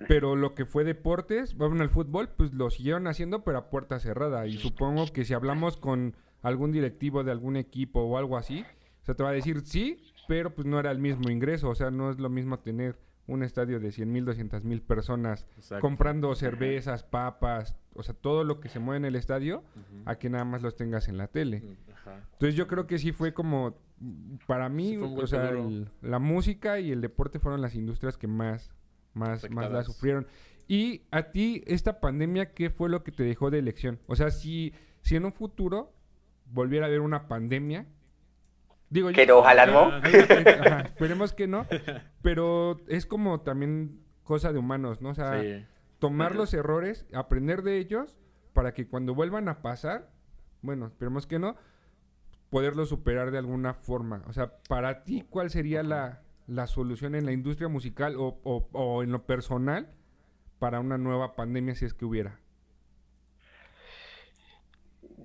Pero 0.07 0.35
lo 0.35 0.53
que 0.53 0.65
fue 0.65 0.83
deportes, 0.83 1.55
bueno, 1.55 1.81
el 1.83 1.89
fútbol, 1.89 2.29
pues 2.29 2.53
lo 2.53 2.69
siguieron 2.69 3.07
haciendo, 3.07 3.43
pero 3.43 3.57
a 3.57 3.69
puerta 3.69 3.99
cerrada. 3.99 4.45
Y 4.45 4.53
supongo 4.57 5.05
que 5.11 5.25
si 5.25 5.33
hablamos 5.33 5.77
con 5.77 6.15
algún 6.43 6.71
directivo 6.71 7.23
de 7.23 7.31
algún 7.31 7.55
equipo 7.55 8.01
o 8.01 8.17
algo 8.17 8.37
así, 8.37 8.63
o 9.01 9.05
sea, 9.05 9.15
te 9.15 9.23
va 9.23 9.29
a 9.29 9.33
decir 9.33 9.61
sí, 9.65 9.99
pero 10.27 10.53
pues 10.53 10.67
no 10.67 10.79
era 10.79 10.91
el 10.91 10.99
mismo 10.99 11.29
ingreso, 11.31 11.69
o 11.69 11.75
sea, 11.75 11.89
no 11.89 12.11
es 12.11 12.19
lo 12.19 12.29
mismo 12.29 12.59
tener 12.59 12.99
un 13.25 13.43
estadio 13.43 13.79
de 13.79 13.91
100 13.91 14.11
mil, 14.11 14.23
200 14.23 14.63
mil 14.63 14.81
personas 14.81 15.45
Exacto. 15.57 15.81
comprando 15.81 16.33
cervezas, 16.35 17.03
papas, 17.03 17.75
o 17.93 18.03
sea, 18.03 18.13
todo 18.13 18.43
lo 18.45 18.59
que 18.61 18.69
se 18.69 18.79
mueve 18.79 18.97
en 18.99 19.05
el 19.05 19.15
estadio, 19.15 19.63
a 20.05 20.15
que 20.15 20.29
nada 20.29 20.45
más 20.45 20.61
los 20.61 20.75
tengas 20.77 21.07
en 21.09 21.17
la 21.17 21.27
tele. 21.27 21.63
Ajá. 21.93 22.21
Entonces 22.33 22.55
yo 22.55 22.67
creo 22.67 22.85
que 22.87 22.99
sí 22.99 23.11
fue 23.11 23.33
como, 23.33 23.75
mm, 23.99 24.35
para 24.45 24.69
mí, 24.69 24.91
Sí, 24.91 24.97
o 25.01 25.27
sea, 25.27 25.49
el- 25.49 25.89
la 26.01 26.19
música 26.19 26.79
y 26.79 26.91
el 26.91 27.01
deporte 27.01 27.39
fueron 27.39 27.61
las 27.61 27.75
industrias 27.75 28.17
que 28.17 28.27
más, 28.27 28.71
más, 29.17 29.49
más 29.49 29.69
la 29.71 29.83
sufrieron. 29.83 30.27
Y 30.67 31.03
a 31.11 31.31
ti, 31.31 31.63
esta 31.67 31.99
pandemia, 31.99 32.53
¿qué 32.53 32.69
fue 32.69 32.89
lo 32.89 33.03
que 33.03 33.11
te 33.11 33.23
dejó 33.23 33.49
de 33.49 33.59
elección? 33.59 33.99
O 34.07 34.15
sea, 34.15 34.31
si, 34.31 34.73
si 35.01 35.15
en 35.15 35.25
un 35.25 35.33
futuro 35.33 35.93
volviera 36.51 36.85
a 36.85 36.87
haber 36.89 37.01
una 37.01 37.27
pandemia, 37.27 37.85
digo 38.89 39.09
Que 39.09 39.25
yo- 39.25 39.33
no, 39.35 39.39
ojalá 39.39 39.65
no. 39.65 39.85
Ajá, 39.93 40.81
esperemos 40.81 41.33
que 41.33 41.47
no, 41.47 41.65
pero 42.21 42.79
es 42.87 43.05
como 43.05 43.41
también 43.41 44.01
cosa 44.23 44.51
de 44.51 44.59
humanos, 44.59 45.01
¿no? 45.01 45.09
O 45.09 45.15
sea, 45.15 45.41
Sí. 45.41 45.65
tomar 45.99 46.35
los 46.35 46.53
errores, 46.53 47.05
aprender 47.13 47.61
de 47.63 47.77
ellos, 47.77 48.17
para 48.53 48.73
que 48.73 48.87
cuando 48.87 49.13
vuelvan 49.15 49.47
a 49.49 49.61
pasar, 49.61 50.09
bueno, 50.61 50.87
esperemos 50.87 51.27
que 51.27 51.39
no, 51.39 51.55
poderlos 52.49 52.89
superar 52.89 53.31
de 53.31 53.37
alguna 53.37 53.73
forma. 53.73 54.23
O 54.27 54.33
sea, 54.33 54.53
para 54.67 55.03
ti, 55.03 55.25
¿cuál 55.29 55.49
sería 55.49 55.83
la, 55.83 56.21
la 56.47 56.67
solución 56.67 57.15
en 57.15 57.25
la 57.25 57.31
industria 57.33 57.69
musical 57.69 58.15
o, 58.17 58.39
o- 58.43 59.03
en 59.03 59.11
lo 59.11 59.25
personal 59.25 59.89
para 60.59 60.79
una 60.81 60.97
nueva 60.97 61.35
pandemia 61.35 61.75
si 61.75 61.85
es 61.85 61.93
que 61.93 62.05
hubiera? 62.05 62.39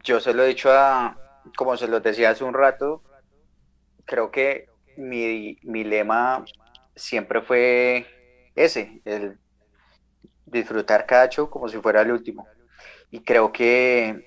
Yo 0.04 0.20
se 0.20 0.34
lo 0.34 0.42
he 0.44 0.48
dicho 0.48 0.70
a, 0.72 1.20
como 1.56 1.76
se 1.76 1.88
los 1.88 2.02
decía 2.02 2.30
hace 2.30 2.44
un 2.44 2.54
rato, 2.54 3.04
creo 4.04 4.30
que 4.30 4.70
mi, 4.96 5.58
mi 5.62 5.84
lema 5.84 6.50
siempre 6.94 7.42
fue 7.42 8.06
ese, 8.54 9.02
el 9.04 9.38
disfrutar 10.46 11.06
cada 11.06 11.28
show 11.28 11.48
como 11.50 11.68
si 11.68 11.78
fuera 11.80 12.02
el 12.02 12.12
último. 12.12 12.52
Y 13.10 13.24
creo 13.24 13.52
que 13.52 14.24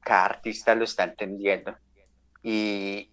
cada 0.00 0.26
artista 0.26 0.74
lo 0.74 0.84
está 0.84 1.04
entendiendo. 1.04 1.76
Y, 2.42 3.09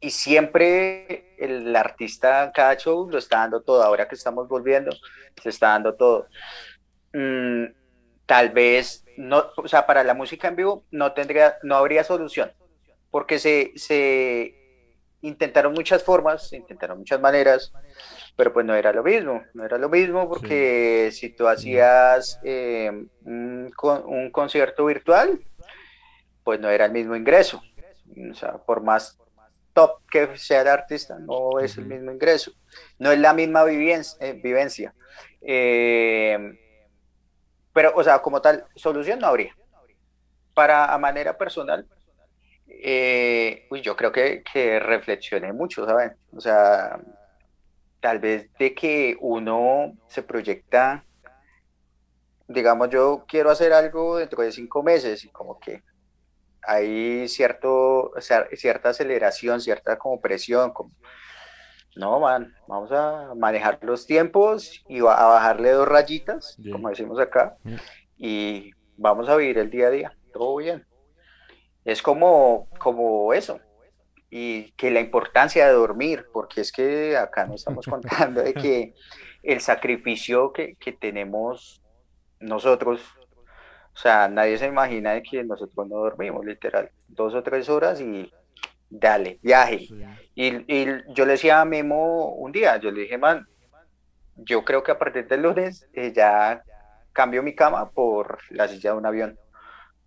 y 0.00 0.10
siempre 0.10 1.34
el 1.38 1.74
artista, 1.76 2.50
cada 2.54 2.76
show 2.76 3.08
lo 3.10 3.18
está 3.18 3.38
dando 3.38 3.60
todo. 3.60 3.82
Ahora 3.82 4.08
que 4.08 4.14
estamos 4.14 4.48
volviendo, 4.48 4.90
se 5.42 5.50
está 5.50 5.68
dando 5.68 5.94
todo. 5.94 6.26
Mm, 7.12 7.66
tal 8.24 8.50
vez, 8.50 9.04
no, 9.16 9.44
o 9.56 9.68
sea, 9.68 9.86
para 9.86 10.02
la 10.04 10.14
música 10.14 10.48
en 10.48 10.56
vivo 10.56 10.84
no, 10.90 11.12
tendría, 11.12 11.58
no 11.62 11.76
habría 11.76 12.04
solución, 12.04 12.52
porque 13.10 13.38
se, 13.38 13.72
se 13.76 14.54
intentaron 15.20 15.74
muchas 15.74 16.02
formas, 16.02 16.48
se 16.48 16.56
intentaron 16.56 16.98
muchas 16.98 17.20
maneras, 17.20 17.72
pero 18.36 18.52
pues 18.52 18.64
no 18.64 18.74
era 18.74 18.92
lo 18.92 19.02
mismo, 19.02 19.42
no 19.52 19.64
era 19.64 19.76
lo 19.76 19.88
mismo 19.88 20.28
porque 20.28 21.10
si 21.12 21.30
tú 21.30 21.46
hacías 21.48 22.40
eh, 22.44 22.90
un 23.24 24.30
concierto 24.32 24.86
virtual, 24.86 25.40
pues 26.44 26.60
no 26.60 26.70
era 26.70 26.86
el 26.86 26.92
mismo 26.92 27.16
ingreso, 27.16 27.60
o 28.30 28.34
sea, 28.34 28.58
por 28.58 28.82
más 28.82 29.20
top 29.72 30.02
que 30.10 30.36
sea 30.36 30.62
el 30.62 30.68
artista, 30.68 31.18
no 31.18 31.58
es 31.60 31.76
el 31.78 31.86
mismo 31.86 32.12
ingreso, 32.12 32.52
no 32.98 33.10
es 33.10 33.18
la 33.18 33.32
misma 33.32 33.64
vivencia. 33.64 34.18
eh, 34.26 34.32
vivencia. 34.42 34.94
Eh, 35.40 36.58
pero, 37.72 37.92
o 37.94 38.02
sea, 38.02 38.20
como 38.20 38.40
tal, 38.40 38.66
solución 38.74 39.18
no 39.20 39.26
habría. 39.28 39.56
Para 40.54 40.92
a 40.92 40.98
manera 40.98 41.38
personal, 41.38 41.86
eh, 42.66 43.66
uy, 43.70 43.80
yo 43.82 43.96
creo 43.96 44.12
que, 44.12 44.42
que 44.42 44.78
reflexioné 44.80 45.52
mucho, 45.52 45.86
¿saben? 45.86 46.12
O 46.32 46.40
sea, 46.40 47.00
tal 48.00 48.18
vez 48.18 48.50
de 48.58 48.74
que 48.74 49.16
uno 49.20 49.96
se 50.08 50.22
proyecta, 50.22 51.04
digamos, 52.48 52.90
yo 52.90 53.24
quiero 53.28 53.50
hacer 53.50 53.72
algo 53.72 54.16
dentro 54.16 54.42
de 54.42 54.52
cinco 54.52 54.82
meses 54.82 55.24
y 55.24 55.28
como 55.28 55.60
que 55.60 55.82
hay 56.62 57.28
cierto, 57.28 58.12
cierta 58.52 58.90
aceleración, 58.90 59.60
cierta 59.60 59.98
como 59.98 60.20
presión, 60.20 60.72
como, 60.72 60.90
no, 61.96 62.20
man, 62.20 62.54
vamos 62.68 62.90
a 62.92 63.34
manejar 63.36 63.78
los 63.82 64.06
tiempos 64.06 64.82
y 64.88 65.00
va- 65.00 65.16
a 65.20 65.26
bajarle 65.26 65.70
dos 65.72 65.88
rayitas, 65.88 66.56
como 66.70 66.88
decimos 66.88 67.18
acá, 67.18 67.56
Mm. 67.64 67.74
y 68.18 68.70
vamos 68.96 69.28
a 69.28 69.36
vivir 69.36 69.58
el 69.58 69.70
día 69.70 69.88
a 69.88 69.90
día, 69.90 70.16
todo 70.32 70.56
bien. 70.56 70.86
Es 71.84 72.02
como, 72.02 72.68
como 72.78 73.32
eso. 73.32 73.58
Y 74.28 74.70
que 74.72 74.90
la 74.92 75.00
importancia 75.00 75.66
de 75.66 75.72
dormir, 75.72 76.26
porque 76.32 76.60
es 76.60 76.70
que 76.70 77.16
acá 77.16 77.46
no 77.46 77.54
estamos 77.54 77.84
contando 78.30 78.42
de 78.42 78.54
que 78.54 78.94
el 79.42 79.60
sacrificio 79.60 80.52
que, 80.52 80.76
que 80.76 80.92
tenemos 80.92 81.82
nosotros, 82.38 83.00
o 83.94 83.98
sea, 83.98 84.28
nadie 84.28 84.58
se 84.58 84.66
imagina 84.66 85.12
de 85.12 85.22
que 85.22 85.44
nosotros 85.44 85.86
no 85.88 85.96
dormimos, 85.96 86.44
literal, 86.44 86.90
dos 87.08 87.34
o 87.34 87.42
tres 87.42 87.68
horas 87.68 88.00
y 88.00 88.32
dale, 88.88 89.38
viaje. 89.42 89.88
Y, 90.34 90.46
y 90.72 90.86
yo 91.08 91.26
le 91.26 91.32
decía 91.32 91.60
a 91.60 91.64
Memo 91.64 92.34
un 92.34 92.52
día, 92.52 92.76
yo 92.78 92.90
le 92.90 93.02
dije, 93.02 93.18
man, 93.18 93.46
yo 94.36 94.64
creo 94.64 94.82
que 94.82 94.92
a 94.92 94.98
partir 94.98 95.26
del 95.28 95.42
lunes 95.42 95.88
eh, 95.92 96.12
ya 96.14 96.62
cambio 97.12 97.42
mi 97.42 97.54
cama 97.54 97.90
por 97.90 98.38
la 98.50 98.68
silla 98.68 98.92
de 98.92 98.98
un 98.98 99.06
avión. 99.06 99.38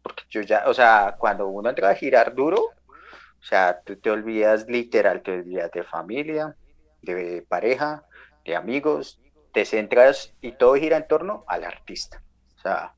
Porque 0.01 0.23
yo 0.29 0.41
ya, 0.41 0.63
o 0.67 0.73
sea, 0.73 1.15
cuando 1.17 1.47
uno 1.47 1.69
entra 1.69 1.89
a 1.89 1.95
girar 1.95 2.33
duro, 2.33 2.59
o 2.59 3.45
sea, 3.45 3.81
tú 3.85 3.95
te 3.97 4.09
olvidas 4.09 4.67
literal, 4.67 5.21
te 5.21 5.31
olvidas 5.31 5.71
de 5.71 5.83
familia, 5.83 6.55
de 7.01 7.45
pareja, 7.47 8.03
de 8.45 8.55
amigos, 8.55 9.19
te 9.53 9.65
centras 9.65 10.33
y 10.41 10.53
todo 10.53 10.75
gira 10.75 10.97
en 10.97 11.07
torno 11.07 11.43
al 11.47 11.63
artista. 11.63 12.21
O 12.57 12.59
sea, 12.61 12.93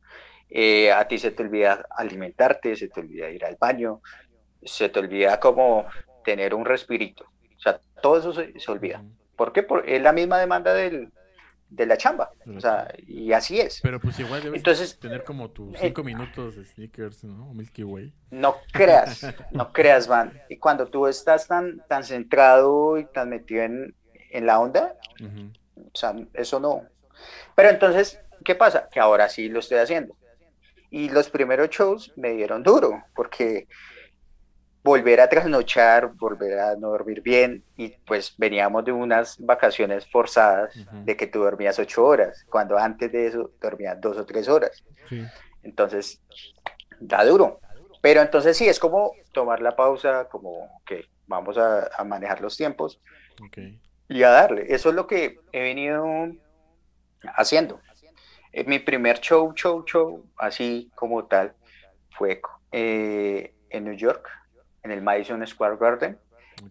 eh, 0.50 0.92
a 0.92 1.08
ti 1.08 1.18
se 1.18 1.32
te 1.32 1.44
olvida 1.44 1.86
alimentarte, 1.90 2.76
se 2.76 2.90
te 2.90 3.00
olvida 3.00 3.30
ir 3.30 3.46
al 3.46 3.58
baño, 3.60 4.02
se 4.64 4.90
te 4.90 5.00
olvida 5.00 5.40
como 5.40 5.86
tener 6.24 6.54
un 6.54 6.66
respirito. 6.66 7.26
O 7.58 7.60
sea, 7.60 7.80
todo 8.02 8.18
eso 8.18 8.34
se, 8.34 8.60
se 8.60 8.72
olvida. 8.72 9.04
¿Por 9.36 9.52
qué? 9.54 9.64
Porque 9.64 9.96
es 9.96 10.02
la 10.02 10.14
misma 10.14 10.40
demanda 10.40 10.74
del, 10.74 11.12
de 11.70 11.86
la 11.86 11.98
chamba. 11.98 12.32
O 12.56 12.60
sea, 12.60 12.94
y 13.08 13.32
así 13.34 13.60
es. 13.60 13.80
Pero 13.82 14.00
pues 14.00 14.20
igual 14.20 14.42
debes 14.42 14.58
Entonces, 14.58 14.98
tener 15.00 15.24
como 15.24 15.50
tus 15.50 15.76
eh, 15.76 15.80
cinco 15.82 16.04
minutos 16.04 16.56
de 16.56 16.66
sneakers, 16.66 17.24
¿no? 17.24 17.54
Milky 17.54 17.84
Way. 17.84 18.14
No 18.32 18.56
creas, 18.72 19.26
no 19.52 19.72
creas, 19.74 20.08
man. 20.08 20.40
Y 20.50 20.58
cuando 20.58 20.88
tú 20.88 21.08
estás 21.08 21.48
tan, 21.48 21.84
tan 21.88 22.04
centrado 22.04 22.98
y 22.98 23.06
tan 23.06 23.30
metido 23.30 23.64
en, 23.64 23.96
en 24.32 24.46
la 24.46 24.60
onda, 24.60 24.96
o 25.76 25.98
sea, 25.98 26.16
eso 26.34 26.60
no. 26.60 26.84
Pero 27.56 27.70
entonces, 27.70 28.20
¿qué 28.44 28.56
pasa? 28.56 28.90
Que 28.92 29.00
ahora 29.00 29.30
sí 29.30 29.50
lo 29.50 29.60
estoy 29.60 29.78
haciendo. 29.80 30.16
Y 30.90 31.10
los 31.10 31.30
primeros 31.30 31.70
shows 31.70 32.14
me 32.16 32.34
dieron 32.34 32.64
duro, 32.64 33.04
porque 33.16 33.68
volver 34.84 35.20
a 35.20 35.28
trasnochar, 35.28 36.14
volver 36.14 36.60
a 36.60 36.76
no 36.76 36.90
dormir 36.90 37.22
bien, 37.22 37.64
y 37.76 37.90
pues 38.06 38.36
veníamos 38.38 38.86
de 38.86 38.92
unas 38.92 39.38
vacaciones 39.40 40.06
forzadas, 40.12 40.74
de 41.04 41.18
que 41.18 41.26
tú 41.26 41.40
dormías 41.40 41.80
ocho 41.80 42.06
horas, 42.06 42.46
cuando 42.50 42.78
antes 42.78 43.12
de 43.12 43.28
eso 43.28 43.52
dormías 43.60 44.00
dos 44.00 44.18
o 44.18 44.26
tres 44.26 44.48
horas. 44.48 44.84
Sí. 45.10 45.26
Entonces, 45.64 46.22
da 47.00 47.26
duro. 47.26 47.60
Pero 48.02 48.22
entonces 48.22 48.56
sí, 48.56 48.68
es 48.68 48.80
como 48.80 49.14
tomar 49.32 49.60
la 49.60 49.76
pausa, 49.76 50.28
como 50.30 50.82
que 50.86 51.06
vamos 51.26 51.58
a, 51.58 51.90
a 51.98 52.04
manejar 52.04 52.40
los 52.40 52.56
tiempos 52.56 53.02
y 54.08 54.22
a 54.22 54.30
darle. 54.30 54.68
Eso 54.70 54.90
es 54.90 54.96
lo 54.96 55.08
que 55.08 55.40
he 55.52 55.62
venido 55.64 56.06
haciendo. 57.36 57.82
Eh, 58.56 58.64
mi 58.64 58.80
primer 58.80 59.20
show, 59.20 59.54
show, 59.54 59.84
show, 59.84 60.24
así 60.38 60.90
como 60.96 61.26
tal, 61.26 61.54
fue 62.12 62.40
eh, 62.72 63.54
en 63.70 63.84
New 63.84 63.96
York, 63.96 64.30
en 64.82 64.92
el 64.92 65.02
Madison 65.02 65.46
Square 65.46 65.76
Garden, 65.78 66.18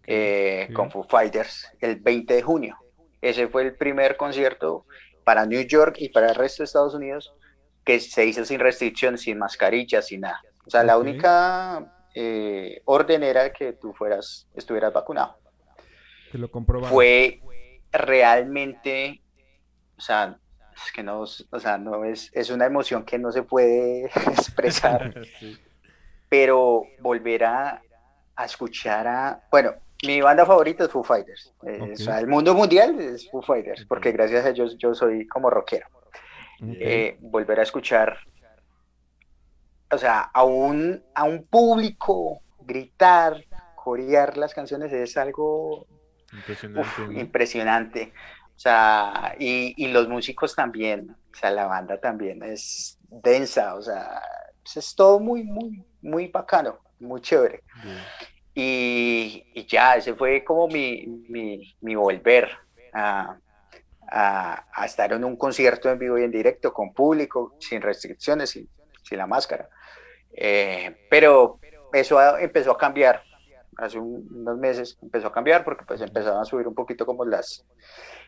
eh, 0.07 0.67
con 0.73 0.89
Foo 0.89 1.03
Fighters, 1.03 1.71
el 1.79 1.97
20 1.97 2.33
de 2.33 2.41
junio. 2.41 2.75
Ese 3.21 3.47
fue 3.47 3.61
el 3.61 3.75
primer 3.75 4.17
concierto 4.17 4.87
para 5.23 5.45
New 5.45 5.61
York 5.61 5.97
y 5.99 6.09
para 6.09 6.29
el 6.29 6.35
resto 6.35 6.63
de 6.63 6.65
Estados 6.65 6.95
Unidos 6.95 7.35
que 7.83 7.99
se 7.99 8.25
hizo 8.25 8.43
sin 8.45 8.59
restricción, 8.59 9.19
sin 9.19 9.37
mascarillas, 9.37 10.07
sin 10.07 10.21
nada. 10.21 10.41
O 10.65 10.71
sea, 10.71 10.83
la 10.83 10.97
única 10.97 12.07
eh, 12.15 12.81
orden 12.85 13.21
era 13.21 13.53
que 13.53 13.73
tú 13.73 13.93
fueras, 13.93 14.47
estuvieras 14.55 14.91
vacunado. 14.91 15.37
Lo 16.33 16.49
comprobaron. 16.49 16.89
Fue 16.89 17.41
realmente, 17.91 19.21
o 19.99 20.01
sea, 20.01 20.39
es 20.75 20.91
que 20.91 21.03
no, 21.03 21.21
o 21.21 21.59
sea, 21.59 21.77
no 21.77 22.03
es, 22.05 22.29
es 22.33 22.49
una 22.49 22.65
emoción 22.65 23.05
que 23.05 23.17
no 23.17 23.31
se 23.31 23.43
puede 23.43 24.05
expresar 24.27 25.13
Sí. 25.39 25.57
pero 26.29 26.83
volver 26.99 27.43
a, 27.45 27.81
a 28.35 28.45
escuchar 28.45 29.07
a, 29.07 29.43
bueno, 29.51 29.73
mi 30.05 30.21
banda 30.21 30.45
favorita 30.45 30.83
es 30.85 30.91
Foo 30.91 31.03
Fighters, 31.03 31.53
Eh, 31.65 31.93
o 31.93 31.95
sea, 31.95 32.19
el 32.19 32.27
mundo 32.27 32.53
mundial 32.53 32.99
es 32.99 33.29
Foo 33.31 33.41
Fighters, 33.41 33.81
Ok. 33.81 33.87
porque 33.87 34.11
gracias 34.11 34.45
a 34.45 34.49
ellos 34.49 34.77
yo 34.77 34.93
soy 34.93 35.25
como 35.27 35.49
rockero. 35.49 35.87
Ok. 36.61 36.69
Eh, 36.79 37.17
volver 37.21 37.59
a 37.59 37.63
escuchar, 37.63 38.17
o 39.91 39.97
sea, 39.97 40.21
a 40.21 40.43
un, 40.43 41.03
a 41.13 41.23
un 41.23 41.45
público 41.45 42.41
gritar, 42.61 43.43
corear 43.75 44.37
las 44.37 44.53
canciones 44.53 44.91
es 44.91 45.15
algo 45.17 45.87
Impresionante. 46.33 46.81
uf, 46.81 46.99
¿no? 47.09 47.19
impresionante. 47.19 48.13
O 48.55 48.59
sea, 48.59 49.35
y, 49.39 49.73
y 49.77 49.87
los 49.89 50.07
músicos 50.07 50.55
también, 50.55 51.09
o 51.11 51.37
sea, 51.37 51.51
la 51.51 51.65
banda 51.67 51.99
también 51.99 52.41
es 52.43 52.97
densa, 53.09 53.75
o 53.75 53.81
sea, 53.81 54.21
pues 54.63 54.77
es 54.77 54.95
todo 54.95 55.19
muy, 55.19 55.43
muy, 55.43 55.83
muy 56.01 56.27
bacano, 56.29 56.79
muy 56.99 57.21
chévere. 57.21 57.63
Bien. 57.83 57.97
Y, 58.53 59.45
y 59.53 59.65
ya, 59.67 59.97
ese 59.97 60.15
fue 60.15 60.43
como 60.43 60.67
mi, 60.67 61.05
mi, 61.29 61.75
mi 61.81 61.95
volver 61.95 62.49
a, 62.93 63.37
a- 64.09 64.65
a 64.73 64.85
estar 64.85 65.11
en 65.13 65.23
un 65.25 65.35
concierto 65.37 65.89
en 65.91 65.99
vivo 65.99 66.17
y 66.17 66.23
en 66.23 66.31
directo, 66.31 66.73
con 66.73 66.93
público, 66.93 67.55
sin 67.59 67.81
restricciones, 67.81 68.51
sin, 68.51 68.69
sin 69.03 69.17
la 69.17 69.27
máscara. 69.27 69.67
Eh, 70.31 70.97
pero 71.09 71.59
eso 71.91 72.37
empezó 72.37 72.71
a 72.71 72.77
cambiar. 72.77 73.23
Hace 73.77 73.99
un- 73.99 74.27
unos 74.31 74.57
meses 74.57 74.97
empezó 75.01 75.27
a 75.27 75.31
cambiar 75.33 75.63
porque 75.63 75.85
pues 75.85 76.01
empezaron 76.01 76.39
a 76.41 76.45
subir 76.45 76.67
un 76.67 76.75
poquito 76.75 77.05
como 77.05 77.25
las... 77.25 77.65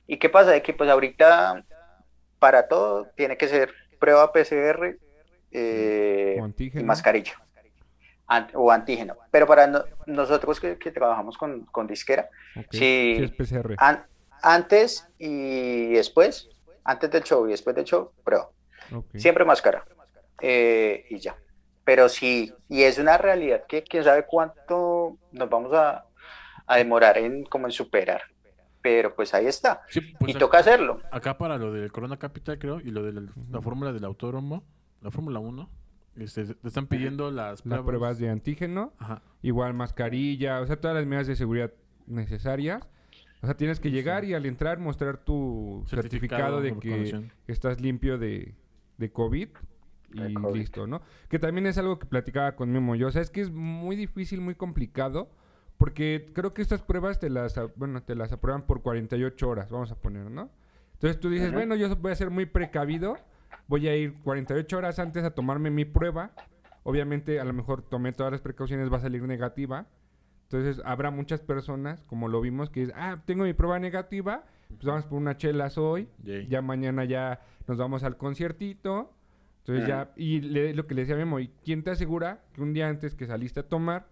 ¿Y 0.06 0.18
qué 0.18 0.30
pasa? 0.30 0.52
De 0.52 0.62
que 0.62 0.74
pues 0.74 0.89
ahorita 0.89 1.64
para 2.39 2.68
todo 2.68 3.08
tiene 3.16 3.38
que 3.38 3.48
ser 3.48 3.74
prueba 4.00 4.32
PCR 4.32 4.98
eh, 5.52 6.36
y 6.82 6.84
mascarilla 6.84 7.34
An- 8.28 8.50
o 8.54 8.72
antígeno. 8.72 9.16
Pero 9.32 9.48
para 9.48 9.68
no- 9.68 9.84
nosotros 10.06 10.60
que, 10.60 10.78
que 10.78 10.91
trabajamos 10.91 11.38
con, 11.38 11.66
con 11.66 11.88
disquera, 11.88 12.30
Ok. 12.58 12.66
Sí. 12.72 12.80
Sí, 12.80 13.16
an- 13.80 14.06
antes 14.41 15.08
y 15.18 15.93
después, 15.93 16.50
antes 16.84 17.10
del 17.10 17.24
show 17.24 17.48
y 17.48 17.52
después 17.52 17.76
del 17.76 17.86
show, 17.86 18.12
prueba. 18.24 18.50
Ok. 18.93 19.16
Siempre 19.18 19.45
máscara. 19.45 19.86
Eh, 20.41 21.06
y 21.10 21.20
ya. 21.20 21.36
Pero 21.88 22.09
sí, 22.09 22.51
y 22.67 22.81
es 22.81 22.97
una 22.97 23.17
realidad 23.17 23.63
que 23.65 23.81
quién 23.81 24.03
sabe 24.03 24.25
cuánto 24.27 25.17
nos 25.31 25.49
vamos 25.49 25.71
a, 25.73 26.03
a 26.65 26.75
demorar 26.75 27.17
en 27.17 27.45
como 27.45 27.65
en 27.67 27.71
superar. 27.71 28.23
Pero 28.81 29.15
pues 29.15 29.33
ahí 29.33 29.45
está. 29.45 29.83
Sí, 29.88 30.01
pues, 30.19 30.35
y 30.35 30.38
toca 30.38 30.57
hacerlo. 30.57 30.99
Acá 31.13 31.38
para 31.38 31.57
lo 31.57 31.71
del 31.71 31.89
Corona 31.93 32.17
Capital, 32.17 32.59
creo, 32.59 32.81
y 32.81 32.91
lo 32.91 33.03
de 33.03 33.13
la, 33.13 33.21
la 33.51 33.61
fórmula 33.61 33.93
del 33.93 34.03
autódromo, 34.03 34.65
la 35.01 35.11
Fórmula 35.11 35.39
1, 35.39 35.69
este, 36.17 36.55
te 36.55 36.67
están 36.67 36.88
pidiendo 36.88 37.31
las 37.31 37.51
Las 37.51 37.61
pruebas. 37.61 37.85
pruebas 37.85 38.19
de 38.19 38.31
antígeno, 38.31 38.91
Ajá. 38.99 39.21
igual 39.41 39.73
mascarilla, 39.73 40.59
o 40.59 40.65
sea, 40.65 40.81
todas 40.81 40.97
las 40.97 41.05
medidas 41.05 41.27
de 41.27 41.38
seguridad 41.38 41.71
necesarias. 42.05 42.85
O 43.41 43.45
sea, 43.45 43.55
tienes 43.55 43.79
que 43.79 43.91
llegar 43.91 44.25
y 44.25 44.33
al 44.33 44.45
entrar 44.45 44.77
mostrar 44.77 45.19
tu 45.19 45.85
certificado, 45.88 46.59
Certificado 46.59 46.61
de 46.61 47.31
que 47.45 47.51
estás 47.53 47.79
limpio 47.79 48.17
de, 48.17 48.55
de 48.97 49.09
COVID 49.09 49.47
y 50.14 50.58
listo, 50.58 50.88
¿no? 50.88 51.01
Que 51.30 51.39
también 51.39 51.68
es 51.68 51.78
algo 51.78 51.99
que 51.99 52.05
platicaba 52.05 52.55
con 52.55 52.72
Memo 52.72 52.95
yo. 52.95 53.08
O 53.08 53.12
sea, 53.12 53.22
es 53.22 53.30
que 53.30 53.41
es 53.41 53.51
muy 53.51 53.95
difícil, 53.95 54.41
muy 54.41 54.55
complicado, 54.55 55.30
porque 55.78 56.32
creo 56.34 56.53
que 56.53 56.62
estas 56.62 56.82
pruebas 56.82 57.20
te 57.20 57.30
las, 57.30 57.60
bueno, 57.76 58.01
te 58.03 58.16
las 58.16 58.32
aprueban 58.32 58.66
por 58.66 58.82
48 58.82 59.49
horas, 59.49 59.70
vamos 59.70 59.91
a 59.91 59.95
poner, 59.95 60.30
¿no? 60.32 60.49
Entonces 60.93 61.20
tú 61.20 61.30
dices, 61.30 61.49
Ajá. 61.49 61.58
bueno, 61.58 61.76
yo 61.76 61.95
voy 61.95 62.12
a 62.12 62.16
ser 62.16 62.32
muy 62.32 62.45
precavido, 62.45 63.18
voy 63.68 63.88
a 63.88 63.95
ir 63.95 64.16
48 64.24 64.78
horas 64.78 64.97
antes 64.99 65.24
a 65.24 65.32
tomarme 65.32 65.70
mi 65.70 65.86
prueba. 65.86 66.32
Obviamente, 66.84 67.39
a 67.39 67.43
lo 67.43 67.53
mejor 67.53 67.82
tomé 67.82 68.14
todas 68.14 68.32
las 68.32 68.41
precauciones, 68.41 68.91
va 68.91 68.97
a 68.97 69.01
salir 69.01 69.22
negativa. 69.24 69.88
Entonces, 70.43 70.82
habrá 70.86 71.12
muchas 71.12 71.41
personas, 71.41 72.01
como 72.03 72.30
lo 72.30 72.39
vimos, 72.39 72.70
que 72.70 72.84
es, 72.84 72.91
ah, 72.95 73.22
tengo 73.26 73.43
mi 73.43 73.53
prueba 73.53 73.78
negativa, 73.80 74.45
pues 74.70 74.86
vamos 74.86 75.05
por 75.05 75.18
unas 75.18 75.38
chelas 75.38 75.78
hoy, 75.78 76.08
ya 76.47 76.62
mañana 76.62 77.03
ya 77.03 77.41
nos 77.68 77.78
vamos 77.78 78.03
al 78.03 78.18
conciertito. 78.18 79.14
Entonces 79.68 79.88
ya, 79.88 80.11
y 80.15 80.41
le- 80.41 80.74
lo 80.74 80.88
que 80.88 80.95
le 80.95 81.01
decía 81.01 81.15
a 81.15 81.18
Memo, 81.18 81.39
¿y 81.39 81.49
quién 81.63 81.84
te 81.84 81.91
asegura 81.91 82.41
que 82.53 82.61
un 82.61 82.74
día 82.74 82.88
antes 82.88 83.15
que 83.15 83.28
saliste 83.28 83.59
a 83.59 83.63
tomar 83.68 84.07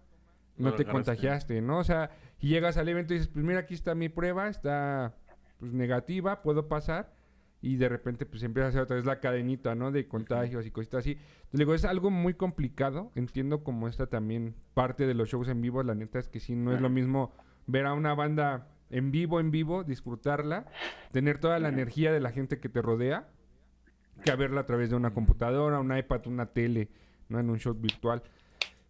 no, 0.58 0.70
te 0.76 0.84
contagiaste, 0.92 1.60
¿no? 1.60 1.78
O 1.78 1.84
sea, 1.84 2.10
y 2.40 2.48
llegas 2.48 2.76
al 2.76 2.88
evento 2.88 3.12
y 3.14 3.18
dices, 3.18 3.30
pues 3.32 3.44
mira, 3.44 3.60
aquí 3.60 3.74
está 3.74 3.94
mi 3.94 4.08
prueba, 4.08 4.48
está 4.48 5.14
pues 5.58 5.72
negativa, 5.72 6.42
puedo 6.42 6.68
pasar. 6.68 7.14
Y 7.62 7.76
de 7.76 7.88
repente 7.88 8.26
pues 8.26 8.42
empieza 8.42 8.66
a 8.66 8.68
hacer 8.68 8.80
otra 8.82 8.96
vez 8.96 9.06
la 9.06 9.18
cadenita, 9.20 9.74
¿no? 9.74 9.90
De 9.90 10.06
contagios 10.06 10.66
y 10.66 10.70
cositas 10.70 11.00
así. 11.00 11.12
Entonces, 11.12 11.58
digo, 11.58 11.74
es 11.74 11.84
algo 11.86 12.10
muy 12.10 12.34
complicado. 12.34 13.10
Entiendo 13.14 13.64
como 13.64 13.88
esta 13.88 14.06
también 14.08 14.54
parte 14.74 15.06
de 15.06 15.14
los 15.14 15.28
shows 15.30 15.48
en 15.48 15.60
vivo. 15.62 15.82
La 15.82 15.94
neta 15.94 16.18
es 16.18 16.28
que 16.28 16.38
sí, 16.38 16.54
no 16.54 16.72
es 16.72 16.80
lo 16.82 16.90
mismo 16.90 17.32
ver 17.66 17.86
a 17.86 17.94
una 17.94 18.14
banda 18.14 18.68
en 18.90 19.10
vivo, 19.10 19.40
en 19.40 19.50
vivo, 19.50 19.84
disfrutarla, 19.84 20.66
tener 21.12 21.38
toda 21.40 21.58
la 21.58 21.68
energía 21.68 22.12
de 22.12 22.20
la 22.20 22.30
gente 22.30 22.60
que 22.60 22.68
te 22.68 22.82
rodea, 22.82 23.28
que 24.24 24.34
verla 24.34 24.62
a 24.62 24.66
través 24.66 24.90
de 24.90 24.96
una 24.96 25.12
computadora, 25.12 25.80
un 25.80 25.96
iPad, 25.96 26.26
una 26.26 26.46
tele, 26.46 26.88
¿no? 27.28 27.38
En 27.38 27.50
un 27.50 27.58
show 27.58 27.74
virtual. 27.74 28.22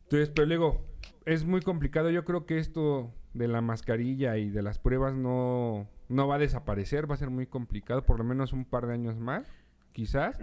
Entonces, 0.04 0.30
pero 0.30 0.46
luego, 0.46 0.84
es 1.24 1.44
muy 1.44 1.60
complicado. 1.60 2.10
Yo 2.10 2.24
creo 2.24 2.46
que 2.46 2.58
esto 2.58 3.12
de 3.34 3.48
la 3.48 3.60
mascarilla 3.60 4.36
y 4.38 4.50
de 4.50 4.62
las 4.62 4.78
pruebas 4.78 5.14
no, 5.14 5.88
no 6.08 6.28
va 6.28 6.36
a 6.36 6.38
desaparecer. 6.38 7.10
Va 7.10 7.14
a 7.14 7.18
ser 7.18 7.30
muy 7.30 7.46
complicado, 7.46 8.04
por 8.04 8.18
lo 8.18 8.24
menos 8.24 8.52
un 8.52 8.64
par 8.64 8.86
de 8.86 8.94
años 8.94 9.16
más, 9.16 9.46
quizás. 9.92 10.38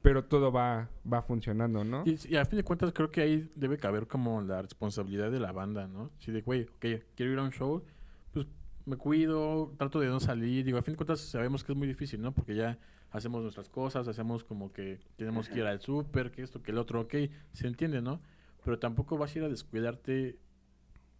Pero 0.00 0.24
todo 0.24 0.50
va, 0.50 0.88
va 1.10 1.22
funcionando, 1.22 1.84
¿no? 1.84 2.02
Y, 2.04 2.18
y 2.28 2.36
a 2.36 2.44
fin 2.44 2.56
de 2.56 2.64
cuentas 2.64 2.92
creo 2.92 3.12
que 3.12 3.20
ahí 3.20 3.48
debe 3.54 3.78
caber 3.78 4.08
como 4.08 4.40
la 4.40 4.62
responsabilidad 4.62 5.30
de 5.30 5.38
la 5.38 5.52
banda, 5.52 5.86
¿no? 5.86 6.10
Si 6.18 6.32
de, 6.32 6.40
güey, 6.40 6.62
ok, 6.62 7.04
quiero 7.14 7.32
ir 7.32 7.38
a 7.38 7.42
un 7.42 7.52
show, 7.52 7.84
pues 8.32 8.46
me 8.84 8.96
cuido, 8.96 9.72
trato 9.78 10.00
de 10.00 10.08
no 10.08 10.18
salir. 10.18 10.64
Digo, 10.64 10.78
a 10.78 10.82
fin 10.82 10.94
de 10.94 10.96
cuentas 10.96 11.20
sabemos 11.20 11.62
que 11.62 11.70
es 11.70 11.78
muy 11.78 11.86
difícil, 11.86 12.20
¿no? 12.20 12.32
Porque 12.32 12.56
ya 12.56 12.78
hacemos 13.12 13.42
nuestras 13.42 13.68
cosas, 13.68 14.08
hacemos 14.08 14.42
como 14.42 14.72
que 14.72 14.98
tenemos 15.16 15.48
que 15.48 15.58
ir 15.58 15.66
al 15.66 15.80
súper, 15.80 16.30
que 16.30 16.42
esto, 16.42 16.62
que 16.62 16.70
el 16.70 16.78
otro, 16.78 17.02
ok, 17.02 17.14
se 17.52 17.66
entiende, 17.66 18.00
¿no? 18.00 18.20
Pero 18.64 18.78
tampoco 18.78 19.18
vas 19.18 19.34
a 19.34 19.38
ir 19.38 19.44
a 19.44 19.48
descuidarte 19.48 20.38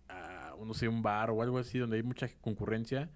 a, 0.09 0.55
no 0.65 0.75
sé, 0.75 0.89
un 0.89 1.03
bar 1.03 1.31
o 1.31 1.43
algo 1.43 1.59
así 1.59 1.79
donde 1.79 1.97
hay 1.97 2.03
mucha 2.03 2.29
concurrencia. 2.41 3.11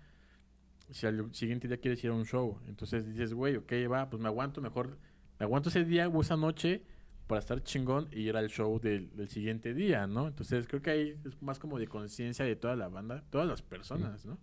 Si 0.90 1.06
al 1.06 1.34
siguiente 1.34 1.68
día 1.68 1.78
quieres 1.78 2.04
ir 2.04 2.10
a 2.10 2.14
un 2.14 2.26
show, 2.26 2.60
entonces 2.66 3.06
dices, 3.06 3.32
güey, 3.32 3.56
ok, 3.56 3.72
va, 3.90 4.10
pues 4.10 4.22
me 4.22 4.28
aguanto 4.28 4.60
mejor, 4.60 4.98
me 5.38 5.44
aguanto 5.44 5.70
ese 5.70 5.84
día 5.84 6.08
o 6.08 6.20
esa 6.20 6.36
noche 6.36 6.84
para 7.26 7.40
estar 7.40 7.62
chingón 7.62 8.08
y 8.12 8.20
ir 8.20 8.36
al 8.36 8.48
show 8.48 8.78
del, 8.78 9.10
del 9.16 9.28
siguiente 9.28 9.74
día, 9.74 10.06
¿no? 10.06 10.28
Entonces 10.28 10.68
creo 10.68 10.82
que 10.82 10.90
ahí 10.90 11.20
es 11.24 11.42
más 11.42 11.58
como 11.58 11.78
de 11.78 11.88
conciencia 11.88 12.44
de 12.44 12.56
toda 12.56 12.76
la 12.76 12.88
banda, 12.88 13.24
todas 13.30 13.48
las 13.48 13.62
personas, 13.62 14.26
¿no? 14.26 14.38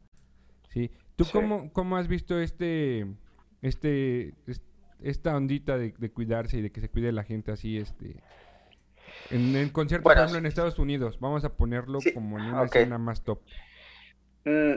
Sí. 0.70 0.92
¿Tú 1.16 1.24
Sí. 1.24 1.32
Cómo, 1.32 1.72
cómo 1.72 1.98
has 1.98 2.08
visto 2.08 2.40
este, 2.40 3.16
este, 3.64 4.36
es- 4.45 4.61
esta 5.01 5.36
ondita 5.36 5.78
de, 5.78 5.93
de 5.97 6.11
cuidarse 6.11 6.57
y 6.57 6.61
de 6.61 6.72
que 6.72 6.80
se 6.80 6.89
cuide 6.89 7.11
la 7.11 7.24
gente 7.24 7.51
así, 7.51 7.78
este, 7.78 8.16
en, 9.32 9.70
conciertos, 9.70 10.03
Bueno, 10.03 10.22
por 10.22 10.24
ejemplo, 10.26 10.38
en 10.38 10.45
Estados 10.45 10.78
Unidos? 10.80 11.20
Vamos 11.20 11.43
a 11.43 11.53
ponerlo 11.53 11.99
Sí, 11.99 12.14
como 12.14 12.38
en 12.38 12.45
una 12.45 12.64
escena 12.66 12.97
más 12.97 13.24
top. 13.24 13.39
Mm, 14.45 14.76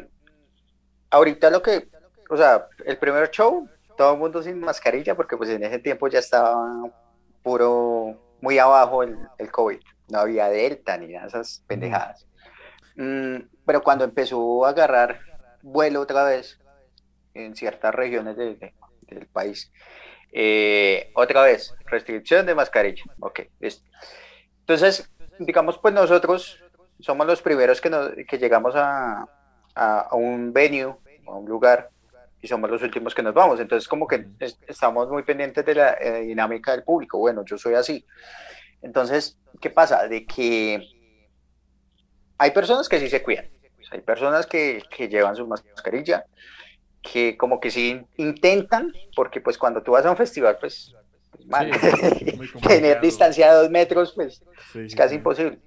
ahorita 1.10 1.50
lo 1.50 1.62
que, 1.62 1.88
o 2.30 2.36
sea, 2.36 2.66
el 2.84 2.96
primer 2.98 3.30
show, 3.30 3.68
todo 3.96 4.14
el 4.14 4.18
mundo 4.18 4.42
sin 4.42 4.58
mascarilla, 4.60 5.14
porque 5.14 5.36
pues 5.36 5.50
en 5.50 5.62
ese 5.64 5.78
tiempo 5.78 6.08
ya 6.08 6.18
estaba 6.18 6.90
puro, 7.42 8.20
muy 8.40 8.58
abajo 8.58 9.02
el, 9.02 9.16
el 9.38 9.50
COVID, 9.50 9.78
no 10.10 10.18
había 10.18 10.48
Delta 10.48 10.96
ni 10.98 11.08
nada 11.08 11.22
de 11.22 11.28
esas 11.28 11.62
pendejadas. 11.66 12.26
Mm, 12.96 13.36
pero 13.64 13.82
cuando 13.82 14.04
empezó 14.04 14.64
a 14.64 14.70
agarrar 14.70 15.20
vuelo 15.62 16.00
otra 16.00 16.24
vez 16.24 16.58
en 17.44 17.54
ciertas 17.54 17.94
regiones 17.94 18.36
de- 18.36 18.54
de- 18.56 18.74
del 19.02 19.26
país, 19.26 19.70
eh, 20.32 21.10
otra 21.14 21.42
vez, 21.42 21.72
restricción 21.86 22.44
de 22.46 22.54
mascarilla, 22.54 23.02
ok, 23.20 23.40
listo. 23.60 23.84
Entonces, 24.60 25.08
digamos, 25.38 25.78
pues 25.78 25.94
nosotros 25.94 26.58
somos 27.00 27.26
los 27.26 27.40
primeros 27.42 27.80
que, 27.80 27.90
nos, 27.90 28.10
que 28.28 28.38
llegamos 28.38 28.74
a, 28.76 29.26
a, 29.74 30.08
un 30.16 30.52
venue, 30.52 30.94
a 31.26 31.30
un 31.30 31.48
lugar, 31.48 31.90
y 32.40 32.48
somos 32.48 32.70
los 32.70 32.82
últimos 32.82 33.14
que 33.14 33.22
nos 33.22 33.32
vamos. 33.34 33.60
Entonces, 33.60 33.88
como 33.88 34.06
que 34.06 34.26
es- 34.40 34.58
estamos 34.66 35.08
muy 35.08 35.22
pendientes 35.22 35.64
de 35.64 35.74
la 35.74 35.92
eh, 36.00 36.20
dinámica 36.22 36.72
del 36.72 36.82
público. 36.84 37.18
Bueno, 37.18 37.44
yo 37.46 37.56
soy 37.56 37.74
así. 37.74 38.04
Entonces, 38.82 39.38
¿qué 39.60 39.70
pasa? 39.70 40.06
De 40.08 40.26
que 40.26 40.82
hay 42.38 42.50
personas 42.50 42.88
que 42.88 43.00
sí 43.00 43.08
se 43.08 43.22
cuidan. 43.22 43.46
Hay 43.90 44.00
personas 44.00 44.46
que, 44.46 44.82
que 44.90 45.08
llevan 45.08 45.36
su 45.36 45.46
mascarilla, 45.46 46.24
que 47.10 47.36
como 47.36 47.60
que 47.60 47.70
sí 47.70 48.04
intentan, 48.16 48.92
porque 49.14 49.40
pues 49.40 49.56
cuando 49.58 49.82
tú 49.82 49.92
vas 49.92 50.04
a 50.04 50.10
un 50.10 50.16
festival, 50.16 50.58
pues, 50.60 50.94
pues, 51.30 51.46
man, 51.46 51.70
Sí, 51.72 52.58
tener 52.66 53.00
distancia 53.00 53.52
de 53.52 53.62
dos 53.62 53.70
metros, 53.70 54.12
pues 54.14 54.42
Sí, 54.72 54.80
es 54.80 54.94
casi 54.94 55.10
sí. 55.10 55.14
imposible. 55.16 55.60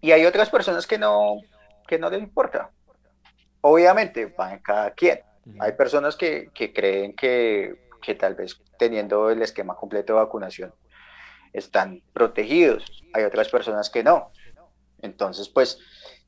Y 0.00 0.12
hay 0.12 0.24
otras 0.26 0.50
personas 0.50 0.86
que 0.86 0.98
no, 0.98 1.36
que 1.86 1.98
no 1.98 2.10
les 2.10 2.22
importa. 2.22 2.70
Obviamente, 3.60 4.26
va 4.26 4.52
en 4.52 4.58
cada 4.60 4.90
quien. 4.92 5.20
Hay 5.60 5.72
personas 5.72 6.16
que, 6.16 6.50
que 6.54 6.72
creen 6.72 7.14
que, 7.14 7.88
que 8.02 8.14
tal 8.14 8.34
vez 8.34 8.60
teniendo 8.78 9.30
el 9.30 9.42
esquema 9.42 9.76
completo 9.76 10.14
de 10.14 10.20
vacunación 10.20 10.74
están 11.52 12.02
protegidos. 12.12 12.84
Hay 13.12 13.24
otras 13.24 13.48
personas 13.48 13.88
que 13.90 14.02
no. 14.02 14.30
Entonces, 15.00 15.48
pues, 15.48 15.78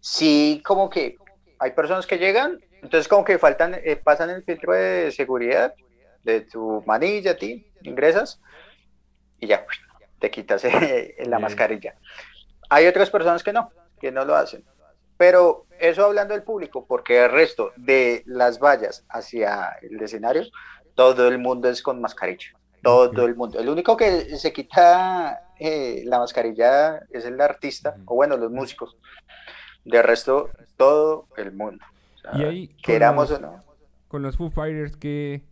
sí, 0.00 0.62
como 0.64 0.88
que 0.88 1.16
hay 1.58 1.72
personas 1.72 2.06
que 2.06 2.18
llegan, 2.18 2.60
entonces 2.82 3.08
como 3.08 3.24
que 3.24 3.38
faltan, 3.38 3.74
eh, 3.82 3.96
pasan 3.96 4.30
el 4.30 4.42
filtro 4.44 4.72
de 4.72 5.10
seguridad 5.12 5.74
de 6.22 6.42
tu 6.42 6.82
manilla, 6.86 7.32
a 7.32 7.36
ti, 7.36 7.66
ingresas 7.82 8.40
y 9.38 9.46
ya, 9.46 9.64
te 10.18 10.30
quitas 10.30 10.64
eh, 10.64 11.16
la 11.26 11.38
mascarilla. 11.38 11.94
hay 12.68 12.86
otras 12.86 13.10
personas 13.10 13.42
que 13.42 13.52
no, 13.52 13.70
que 14.00 14.10
no 14.10 14.24
lo 14.24 14.34
hacen. 14.34 14.64
Pero 15.16 15.66
eso 15.78 16.04
hablando 16.04 16.34
del 16.34 16.42
público, 16.42 16.86
porque 16.86 17.24
el 17.24 17.30
resto 17.30 17.72
de 17.76 18.22
las 18.26 18.58
vallas 18.58 19.04
hacia 19.08 19.70
el 19.80 20.00
escenario, 20.02 20.44
todo 20.94 21.28
el 21.28 21.38
mundo 21.38 21.70
es 21.70 21.82
con 21.82 22.00
mascarilla. 22.00 22.48
Todo 22.82 23.24
el 23.24 23.34
mundo. 23.34 23.58
El 23.58 23.68
único 23.68 23.96
que 23.96 24.36
se 24.36 24.52
quita 24.52 25.40
eh, 25.58 26.02
la 26.04 26.18
mascarilla 26.18 27.00
es 27.10 27.24
el 27.24 27.40
artista, 27.40 27.96
o 28.04 28.14
bueno, 28.14 28.36
los 28.36 28.50
músicos. 28.50 28.96
De 29.84 30.02
resto, 30.02 30.50
todo 30.76 31.28
el 31.36 31.52
mundo. 31.52 31.84
Y 32.34 32.44
ahí, 32.44 32.68
queramos 32.82 33.30
o 33.30 33.38
no. 33.38 33.64
Con 34.08 34.22
los 34.22 34.36
Foo 34.36 34.50
Fighters, 34.50 34.96
¿qué, 34.96 35.42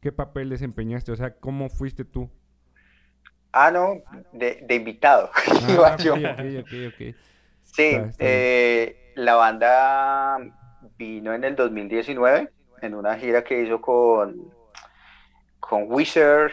¿qué 0.00 0.12
papel 0.12 0.50
desempeñaste? 0.50 1.12
O 1.12 1.16
sea, 1.16 1.34
¿cómo 1.34 1.68
fuiste 1.68 2.04
tú? 2.04 2.30
Ah, 3.52 3.70
no, 3.70 4.02
de, 4.32 4.66
invitado. 4.74 5.30
Ah, 5.84 5.96
sí, 7.62 7.96
eh, 8.18 9.12
la 9.16 9.34
banda 9.34 10.38
vino 10.96 11.34
en 11.34 11.44
el 11.44 11.56
2019 11.56 12.50
en 12.82 12.94
una 12.94 13.16
gira 13.16 13.42
que 13.42 13.62
hizo 13.62 13.80
con, 13.80 14.52
con 15.60 15.84
Wizard, 15.90 16.52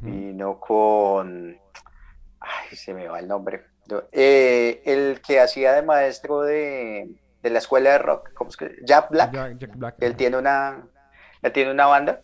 vino 0.00 0.58
con... 0.58 1.56
Ay, 2.40 2.76
se 2.76 2.94
me 2.94 3.08
va 3.08 3.20
el 3.20 3.28
nombre. 3.28 3.64
Eh, 4.12 4.82
el 4.84 5.20
que 5.20 5.40
hacía 5.40 5.72
de 5.72 5.82
maestro 5.82 6.42
de, 6.42 7.08
la 7.42 7.58
escuela 7.58 7.92
de 7.92 7.98
rock, 7.98 8.32
¿cómo 8.34 8.50
es 8.50 8.56
que? 8.56 8.76
Jack 8.82 9.10
Black. 9.10 9.96
Él 10.00 10.16
tiene 10.16 10.36
una, 10.36 10.84
él 11.42 11.52
tiene 11.52 11.70
una 11.70 11.86
banda. 11.86 12.22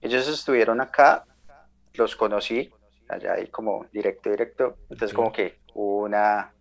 Ellos 0.00 0.28
estuvieron 0.28 0.80
acá, 0.80 1.24
los 1.94 2.14
conocí, 2.16 2.70
allá 3.08 3.34
ahí 3.34 3.48
como 3.48 3.86
directo, 3.92 4.30
directo. 4.30 4.76
Entonces 4.90 5.14
como 5.14 5.32
que 5.32 5.58
una, 5.74 6.52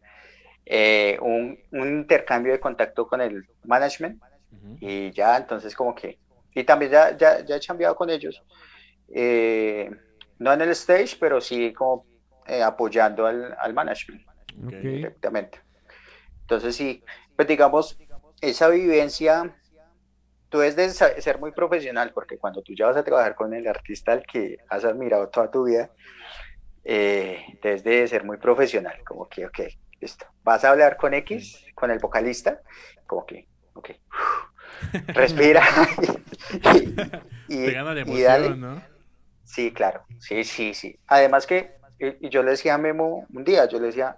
eh, 0.66 1.18
un, 1.22 1.60
intercambio 1.72 2.54
de 2.54 2.60
contacto 2.60 3.08
con 3.08 3.22
el 3.22 3.46
management 3.64 4.22
y 4.80 5.12
ya, 5.12 5.38
entonces 5.38 5.76
como 5.76 5.94
que, 5.94 6.18
y 6.54 6.64
también 6.64 6.92
ya, 6.92 7.16
ya, 7.16 7.46
ya 7.46 7.58
he 7.58 7.60
cambiado 7.60 7.96
con 7.96 8.10
ellos, 8.10 8.42
eh, 9.14 9.92
no 10.40 10.54
en 10.54 10.62
el 10.62 10.70
stage, 10.70 11.18
pero 11.20 11.40
sí 11.40 11.72
como 11.74 12.06
eh, 12.48 12.64
apoyando 12.64 13.28
al, 13.28 13.56
al 13.60 13.74
management 13.74 14.26
directamente. 14.56 15.60
Entonces 16.42 16.76
sí, 16.76 17.04
pues 17.36 17.48
digamos, 17.48 17.98
esa 18.42 18.70
vivencia 18.70 19.56
tú 20.50 20.60
debes 20.60 20.76
de 20.76 21.22
ser 21.22 21.40
muy 21.40 21.52
profesional, 21.52 22.12
porque 22.14 22.38
cuando 22.38 22.62
tú 22.62 22.74
ya 22.74 22.88
vas 22.88 22.98
a 22.98 23.04
trabajar 23.04 23.36
con 23.36 23.54
el 23.54 23.68
artista 23.68 24.14
al 24.14 24.26
que 24.26 24.58
has 24.70 24.86
admirado 24.86 25.28
toda 25.30 25.52
tu 25.52 25.66
vida, 25.66 25.90
eh, 26.84 27.44
debes 27.62 27.84
de 27.84 28.08
ser 28.08 28.24
muy 28.24 28.38
profesional, 28.38 28.96
como 29.06 29.28
que, 29.28 29.46
ok, 29.46 29.60
listo, 30.00 30.26
vas 30.44 30.64
a 30.64 30.70
hablar 30.70 30.98
con 30.98 31.14
X, 31.14 31.66
con 31.74 31.92
el 31.92 32.00
vocalista, 32.00 32.62
como 33.08 33.26
que, 33.26 33.48
ok, 33.74 33.90
respira 35.08 35.64
y, 37.48 37.66
Te 37.66 37.72
gana 37.72 37.94
la 37.94 38.02
emoción, 38.02 38.62
¿no? 38.62 38.82
Sí, 39.44 39.72
claro, 39.72 40.06
sí, 40.20 40.44
sí, 40.44 40.74
sí. 40.74 40.98
Además 41.08 41.46
que, 41.46 41.76
y 42.00 42.30
yo 42.30 42.44
le 42.44 42.52
decía 42.52 42.76
a 42.76 42.78
Memo 42.78 43.26
un 43.34 43.44
día, 43.44 43.66
yo 43.68 43.80
le 43.80 43.88
decía, 43.88 44.18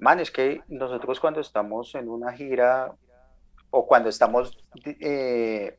man, 0.00 0.18
es 0.18 0.30
que 0.30 0.62
nosotros 0.68 1.20
cuando 1.20 1.40
estamos 1.40 1.94
en 1.94 2.08
una 2.08 2.32
gira 2.32 2.92
o 3.70 3.86
cuando 3.86 4.08
estamos 4.08 4.58
eh, 4.84 5.78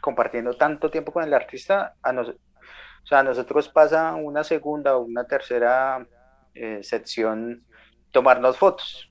compartiendo 0.00 0.54
tanto 0.54 0.90
tiempo 0.90 1.12
con 1.12 1.22
el 1.22 1.34
artista, 1.34 1.94
a 2.02 3.22
nosotros 3.22 3.68
pasa 3.68 4.14
una 4.14 4.44
segunda 4.44 4.96
o 4.96 5.02
una 5.02 5.24
tercera 5.26 6.06
eh, 6.54 6.82
sección 6.82 7.64
tomarnos 8.10 8.56
fotos. 8.56 9.10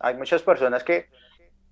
Hay 0.00 0.16
muchas 0.16 0.42
personas 0.42 0.84
que 0.84 1.08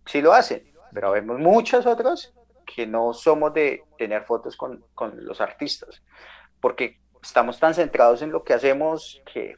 sí 0.04 0.20
lo 0.20 0.32
hacen, 0.32 0.72
pero 0.92 1.12
vemos 1.12 1.38
muchas 1.38 1.86
otras 1.86 2.34
que 2.66 2.86
no 2.86 3.14
somos 3.14 3.54
de 3.54 3.84
tener 3.96 4.24
fotos 4.24 4.56
con, 4.56 4.84
con 4.94 5.24
los 5.24 5.40
artistas, 5.40 6.02
porque 6.60 7.00
estamos 7.22 7.58
tan 7.58 7.74
centrados 7.74 8.22
en 8.22 8.30
lo 8.30 8.42
que 8.44 8.54
hacemos 8.54 9.22
que 9.32 9.56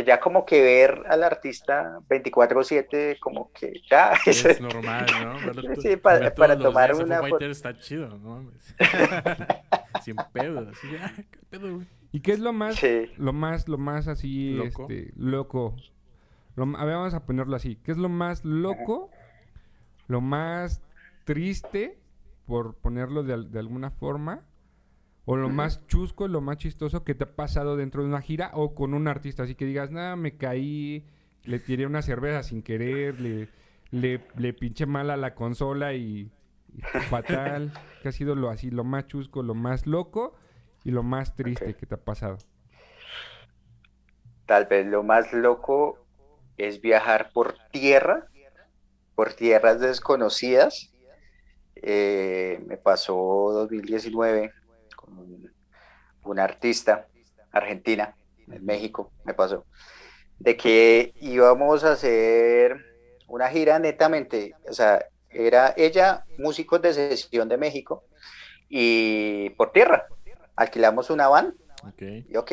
que 0.00 0.06
ya 0.06 0.20
como 0.20 0.44
que 0.44 0.62
ver 0.62 1.02
al 1.08 1.22
artista 1.22 2.00
24/7 2.08 3.18
como 3.18 3.52
que 3.52 3.82
ya 3.90 4.12
es, 4.26 4.60
normal, 4.60 5.06
¿no? 5.22 5.74
sí, 5.82 5.96
para, 5.96 6.34
para 6.34 6.58
tomar 6.58 6.94
una 6.94 7.20
foto. 7.20 7.44
está 7.44 7.76
chido, 7.78 8.18
¿no? 8.18 8.50
Sin 10.02 10.16
pedo, 10.32 10.68
así, 10.70 10.88
¿qué 11.30 11.38
pedo, 11.50 11.74
güey? 11.76 11.86
¿Y 12.12 12.20
qué 12.20 12.32
es 12.32 12.40
lo 12.40 12.52
más, 12.52 12.80
lo 13.16 13.32
más, 13.32 13.68
lo 13.68 13.78
más 13.78 14.08
así, 14.08 14.54
loco? 14.54 14.86
Este, 14.88 15.12
loco? 15.16 15.76
Lo, 16.56 16.64
a 16.76 16.84
ver, 16.84 16.96
vamos 16.96 17.14
a 17.14 17.24
ponerlo 17.24 17.54
así. 17.54 17.76
¿Qué 17.76 17.92
es 17.92 17.98
lo 17.98 18.08
más 18.08 18.44
loco, 18.44 19.10
lo 20.08 20.20
más 20.20 20.82
triste, 21.24 22.00
por 22.46 22.74
ponerlo 22.74 23.22
de, 23.22 23.44
de 23.44 23.58
alguna 23.60 23.90
forma, 23.90 24.42
o 25.24 25.36
lo 25.36 25.48
más 25.48 25.86
chusco, 25.86 26.28
lo 26.28 26.40
más 26.40 26.56
chistoso 26.56 27.04
que 27.04 27.14
te 27.14 27.24
ha 27.24 27.36
pasado 27.36 27.76
dentro 27.76 28.02
de 28.02 28.08
una 28.08 28.22
gira 28.22 28.50
o 28.54 28.74
con 28.74 28.94
un 28.94 29.08
artista. 29.08 29.42
Así 29.44 29.54
que 29.54 29.64
digas, 29.64 29.90
nada, 29.90 30.16
me 30.16 30.36
caí, 30.36 31.06
le 31.44 31.58
tiré 31.58 31.86
una 31.86 32.02
cerveza 32.02 32.42
sin 32.42 32.62
querer, 32.62 33.20
le, 33.20 33.48
le, 33.90 34.52
pinché 34.52 34.86
mal 34.86 35.10
a 35.10 35.16
la 35.16 35.34
consola 35.34 35.94
y, 35.94 36.30
fatal. 37.08 37.72
que 38.02 38.08
ha 38.08 38.12
sido 38.12 38.34
lo 38.34 38.48
así, 38.48 38.70
lo 38.70 38.84
más 38.84 39.06
chusco, 39.06 39.42
lo 39.42 39.54
más 39.54 39.86
loco 39.86 40.34
y 40.84 40.90
lo 40.90 41.02
más 41.02 41.34
triste 41.36 41.74
que 41.74 41.86
te 41.86 41.94
ha 41.94 42.02
pasado? 42.02 42.38
Tal 44.46 44.66
vez 44.66 44.86
lo 44.86 45.02
más 45.02 45.32
loco 45.32 45.98
es 46.56 46.80
viajar 46.80 47.30
por 47.32 47.56
tierra, 47.70 48.26
por 49.14 49.34
tierras 49.34 49.80
desconocidas. 49.80 50.92
Eh, 51.76 52.62
me 52.66 52.76
pasó 52.76 53.14
2019 53.14 54.52
una 56.22 56.44
artista 56.44 57.06
argentina, 57.52 58.14
en 58.48 58.64
México, 58.64 59.12
me 59.24 59.34
pasó, 59.34 59.66
de 60.38 60.56
que 60.56 61.12
íbamos 61.20 61.84
a 61.84 61.92
hacer 61.92 62.84
una 63.26 63.48
gira 63.48 63.78
netamente, 63.78 64.54
o 64.68 64.72
sea, 64.72 65.04
era 65.28 65.74
ella, 65.76 66.24
músicos 66.38 66.82
de 66.82 66.92
sesión 66.92 67.48
de 67.48 67.56
México, 67.56 68.04
y 68.68 69.50
por 69.50 69.72
tierra, 69.72 70.06
alquilamos 70.56 71.10
una 71.10 71.28
van, 71.28 71.54
y 71.98 72.36
ok, 72.36 72.52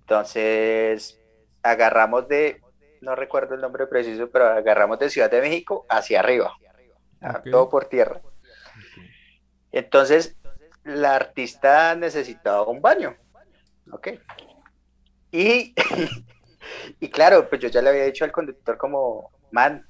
entonces 0.00 1.20
agarramos 1.62 2.28
de, 2.28 2.60
no 3.00 3.14
recuerdo 3.14 3.54
el 3.54 3.60
nombre 3.60 3.86
preciso, 3.86 4.30
pero 4.30 4.46
agarramos 4.46 4.98
de 4.98 5.10
Ciudad 5.10 5.30
de 5.30 5.40
México 5.40 5.86
hacia 5.88 6.20
arriba, 6.20 6.52
todo 7.50 7.68
por 7.68 7.86
tierra. 7.86 8.20
Entonces, 9.70 10.36
la 10.84 11.16
artista 11.16 11.94
necesitaba 11.94 12.66
un 12.66 12.80
baño. 12.80 13.16
Ok. 13.90 14.08
Y, 15.30 15.74
y 17.00 17.08
claro, 17.08 17.48
pues 17.48 17.60
yo 17.60 17.68
ya 17.68 17.82
le 17.82 17.90
había 17.90 18.04
dicho 18.04 18.24
al 18.24 18.32
conductor 18.32 18.76
como, 18.76 19.30
man, 19.50 19.86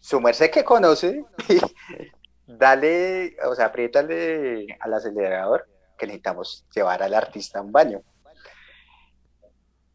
su 0.00 0.20
merced 0.20 0.50
que 0.50 0.64
conoce, 0.64 1.24
dale, 2.46 3.36
o 3.44 3.54
sea, 3.54 3.66
apriétale 3.66 4.66
al 4.80 4.94
acelerador 4.94 5.68
que 5.96 6.06
necesitamos 6.06 6.66
llevar 6.74 7.02
al 7.02 7.14
artista 7.14 7.60
a 7.60 7.62
un 7.62 7.72
baño. 7.72 8.02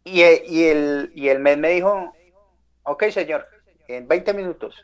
Y, 0.04 0.22
y, 0.24 0.64
el, 0.64 1.12
y 1.14 1.28
el 1.28 1.40
mes 1.40 1.58
me 1.58 1.70
dijo, 1.72 2.14
ok, 2.84 3.10
señor, 3.10 3.46
en 3.90 4.08
20 4.08 4.34
minutos. 4.34 4.76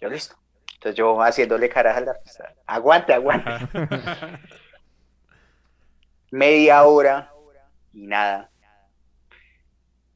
Yo 0.00 0.08
listo. 0.08 0.41
Entonces 0.82 0.98
yo 0.98 1.22
haciéndole 1.22 1.68
caras 1.68 1.96
al 1.96 2.08
artista, 2.08 2.52
aguante, 2.66 3.14
aguante. 3.14 3.68
Media 6.32 6.82
hora 6.82 7.32
y 7.92 8.08
nada. 8.08 8.50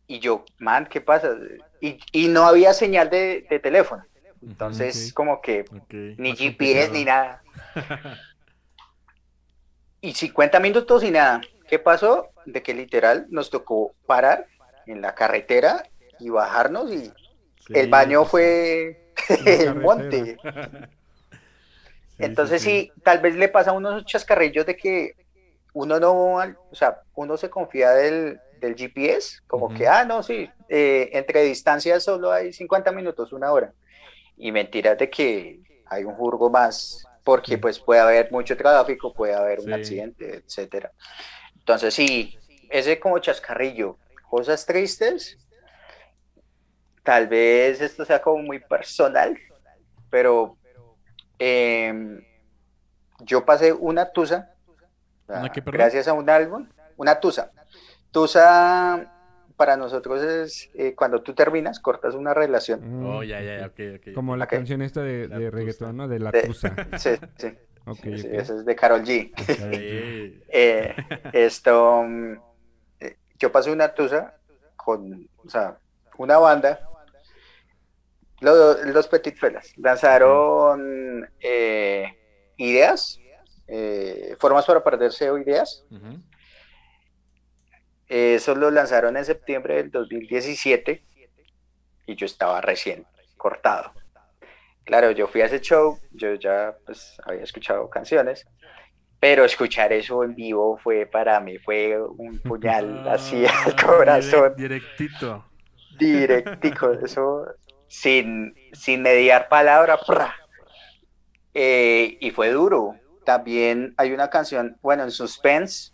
Y 0.08 0.18
yo, 0.18 0.44
man, 0.58 0.86
¿qué 0.86 1.00
pasa? 1.00 1.36
Y, 1.80 2.26
no 2.26 2.42
había 2.42 2.72
señal 2.72 3.10
de, 3.10 3.46
teléfono. 3.62 4.04
Entonces, 4.42 5.12
como 5.12 5.40
que 5.40 5.66
ni 6.18 6.34
GPS 6.34 6.90
ni 6.90 7.04
nada. 7.04 7.44
y 10.00 10.14
50 10.14 10.58
minutos 10.58 11.04
y 11.04 11.12
nada. 11.12 11.42
¿Qué 11.68 11.78
pasó? 11.78 12.30
De 12.44 12.64
que 12.64 12.74
literal 12.74 13.28
nos 13.30 13.50
tocó 13.50 13.94
parar 14.06 14.48
en 14.86 15.00
la 15.00 15.14
carretera 15.14 15.88
y 16.18 16.28
bajarnos 16.28 16.90
y 16.90 17.12
el 17.68 17.88
baño 17.88 18.22
pues 18.22 18.30
fue 18.30 19.05
el 19.46 19.74
monte. 19.76 20.36
Entonces 22.18 22.62
sí, 22.62 22.90
tal 23.02 23.18
vez 23.20 23.36
le 23.36 23.48
pasa 23.48 23.70
a 23.70 23.74
unos 23.74 24.04
chascarrillos 24.06 24.64
de 24.64 24.76
que 24.76 25.14
uno 25.74 26.00
no, 26.00 26.34
o 26.34 26.74
sea, 26.74 27.02
uno 27.14 27.36
se 27.36 27.50
confía 27.50 27.90
del, 27.90 28.40
GPS, 28.60 29.42
como 29.46 29.72
que, 29.72 29.86
ah, 29.86 30.04
no, 30.04 30.22
sí, 30.22 30.50
eh, 30.68 31.10
entre 31.12 31.42
distancias 31.42 32.02
solo 32.02 32.32
hay 32.32 32.52
50 32.52 32.90
minutos, 32.90 33.32
una 33.32 33.52
hora. 33.52 33.72
Y 34.36 34.50
mentiras 34.50 34.98
de 34.98 35.08
que 35.08 35.60
hay 35.84 36.04
un 36.04 36.14
jurgo 36.14 36.50
más, 36.50 37.06
porque 37.22 37.58
pues 37.58 37.78
puede 37.78 38.00
haber 38.00 38.32
mucho 38.32 38.56
tráfico, 38.56 39.12
puede 39.12 39.34
haber 39.34 39.60
un 39.60 39.72
accidente, 39.72 40.42
etcétera. 40.44 40.90
Entonces 41.58 41.94
sí, 41.94 42.38
ese 42.70 42.98
como 42.98 43.18
chascarrillo, 43.18 43.98
cosas 44.28 44.64
tristes, 44.64 45.38
tal 47.06 47.28
vez 47.28 47.80
esto 47.80 48.04
sea 48.04 48.20
como 48.20 48.42
muy 48.42 48.58
personal, 48.58 49.38
pero 50.10 50.56
em, 51.38 52.20
yo 53.20 53.44
pasé 53.44 53.72
una 53.72 54.10
tusa, 54.10 54.50
gracias 55.66 56.08
a 56.08 56.12
un 56.12 56.28
álbum, 56.28 56.66
una 56.96 57.20
tusa. 57.20 57.52
Tusa 58.10 59.12
para 59.56 59.76
nosotros 59.76 60.20
es 60.20 60.68
eh, 60.74 60.94
cuando 60.96 61.22
tú 61.22 61.32
terminas, 61.32 61.78
cortas 61.78 62.14
una 62.16 62.34
relación. 62.34 62.80
Mm, 62.82 63.06
Oh, 63.06 63.22
ya, 63.22 63.40
ya, 63.40 63.60
ya, 63.60 63.66
ok, 63.66 63.80
ok. 63.96 64.14
Como 64.14 64.36
la 64.36 64.48
canción 64.48 64.82
esta 64.82 65.02
de, 65.02 65.28
de 65.28 65.50
reggaetón, 65.50 65.96
¿no? 65.96 66.08
De 66.08 66.18
la 66.18 66.32
De- 66.32 66.42
tusa. 66.42 66.74
Sí, 66.98 67.10
sí, 67.38 67.52
sí, 68.02 68.28
eso 68.32 68.58
es 68.58 68.64
de 68.64 68.74
Carol 68.74 69.02
G. 69.04 69.32
Eh, 70.48 70.94
esto, 71.32 72.04
eh, 73.00 73.16
yo 73.38 73.52
pasé 73.52 73.70
una 73.70 73.92
tusa 73.94 74.34
con, 74.76 75.28
o 75.44 75.48
sea, 75.50 75.76
una 76.18 76.38
banda, 76.38 76.80
los, 78.40 78.84
los 78.86 79.08
Petit 79.08 79.36
Felas, 79.36 79.72
lanzaron 79.76 81.28
eh, 81.40 82.12
ideas, 82.56 83.20
eh, 83.68 84.36
formas 84.38 84.64
para 84.66 84.82
perderse 84.84 85.30
o 85.30 85.38
ideas. 85.38 85.84
Ujú. 85.90 86.20
Eso 88.08 88.54
lo 88.54 88.70
lanzaron 88.70 89.16
en 89.16 89.24
septiembre 89.24 89.76
del 89.76 89.90
2017 89.90 91.02
y 92.06 92.14
yo 92.14 92.26
estaba 92.26 92.60
recién 92.60 93.04
cortado. 93.36 93.92
Claro, 94.84 95.10
yo 95.10 95.26
fui 95.26 95.40
a 95.40 95.46
ese 95.46 95.60
show, 95.60 95.98
yo 96.12 96.34
ya 96.34 96.76
pues 96.86 97.16
había 97.24 97.42
escuchado 97.42 97.90
canciones, 97.90 98.46
pero 99.18 99.44
escuchar 99.44 99.92
eso 99.92 100.22
en 100.22 100.36
vivo 100.36 100.78
fue 100.78 101.06
para 101.06 101.40
mí, 101.40 101.58
fue 101.58 102.00
un 102.00 102.38
puñal 102.38 103.02
así 103.08 103.44
al 103.66 103.74
corazón, 103.74 104.54
direct- 104.54 104.56
directito. 104.96 105.50
directico, 105.98 106.92
eso 106.92 107.44
sin, 107.88 108.54
sin 108.72 109.02
mediar 109.02 109.48
palabra. 109.48 109.98
Eh, 111.54 112.16
y 112.20 112.30
fue 112.30 112.50
duro. 112.50 112.94
También 113.24 113.94
hay 113.96 114.12
una 114.12 114.30
canción, 114.30 114.76
bueno, 114.82 115.02
en 115.02 115.10
Suspense, 115.10 115.92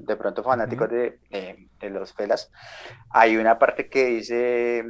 de 0.00 0.16
pronto 0.16 0.42
fanáticos 0.44 0.88
de, 0.90 1.18
de- 1.30 1.68
de 1.80 1.90
los 1.90 2.12
Felas, 2.14 2.50
hay 3.10 3.36
una 3.36 3.58
parte 3.58 3.88
que 3.88 4.04
dice, 4.06 4.84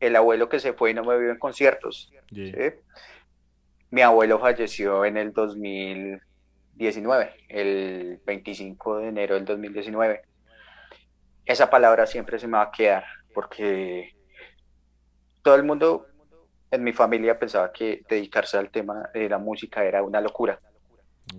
el 0.00 0.16
abuelo 0.16 0.48
que 0.48 0.58
se 0.60 0.72
fue 0.72 0.90
y 0.90 0.94
no 0.94 1.04
me 1.04 1.18
vio 1.18 1.30
en 1.30 1.38
conciertos. 1.38 2.10
Yeah. 2.30 2.70
¿sí? 2.70 2.76
Mi 3.90 4.02
abuelo 4.02 4.38
falleció 4.38 5.04
en 5.04 5.16
el 5.16 5.32
2019, 5.32 7.34
el 7.48 8.20
25 8.24 8.98
de 8.98 9.08
enero 9.08 9.34
del 9.36 9.44
2019. 9.44 10.22
Esa 11.44 11.70
palabra 11.70 12.06
siempre 12.06 12.38
se 12.38 12.46
me 12.46 12.56
va 12.58 12.64
a 12.64 12.70
quedar 12.72 13.04
porque 13.34 14.14
todo 15.42 15.54
el 15.56 15.64
mundo 15.64 16.06
en 16.70 16.82
mi 16.82 16.92
familia 16.92 17.38
pensaba 17.38 17.70
que 17.72 18.02
dedicarse 18.08 18.56
al 18.56 18.70
tema 18.70 19.10
de 19.12 19.28
la 19.28 19.38
música 19.38 19.84
era 19.84 20.02
una 20.02 20.20
locura. 20.20 20.58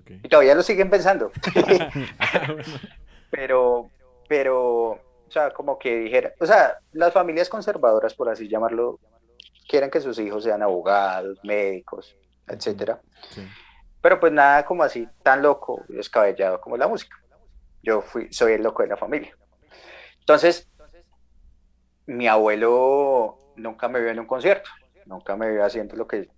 Y 0.08 0.30
todavía 0.30 0.56
lo 0.56 0.64
siguen 0.64 0.90
pensando. 0.90 1.32
Ah, 2.20 2.56
pero, 3.32 3.90
pero, 4.30 4.92
o 4.92 5.32
sea, 5.32 5.50
como 5.50 5.80
que 5.80 6.02
dijera, 6.02 6.34
o 6.40 6.46
sea, 6.46 6.78
las 6.92 7.12
familias 7.12 7.50
conservadoras, 7.50 8.14
por 8.14 8.30
así 8.30 8.48
llamarlo, 8.48 9.00
quieren 9.68 9.90
que 9.90 10.00
sus 10.00 10.20
hijos 10.20 10.44
sean 10.44 10.62
abogados, 10.62 11.40
médicos, 11.44 12.16
etcétera. 12.48 13.02
Sí. 13.32 13.42
Pero 14.02 14.20
pues 14.20 14.32
nada 14.32 14.66
como 14.66 14.84
así 14.84 15.08
tan 15.24 15.42
loco 15.42 15.84
y 15.90 15.94
descabellado 15.94 16.62
como 16.62 16.78
la 16.78 16.88
música. 16.88 17.18
Yo 17.82 18.02
fui, 18.02 18.32
soy 18.32 18.54
el 18.54 18.62
loco 18.62 18.84
de 18.84 18.90
la 18.90 18.98
familia. 18.98 19.36
Entonces, 20.20 20.70
mi 22.06 22.28
abuelo 22.28 23.40
nunca 23.56 23.88
me 23.88 24.00
vio 24.00 24.10
en 24.10 24.20
un 24.20 24.28
concierto, 24.28 24.70
nunca 25.06 25.36
me 25.36 25.52
vio 25.52 25.64
haciendo 25.64 25.96
lo 25.96 26.08
que 26.08 26.30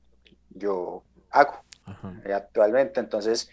yo 0.49 1.03
hago 1.31 1.63
eh, 2.25 2.33
actualmente. 2.33 2.99
Entonces, 2.99 3.49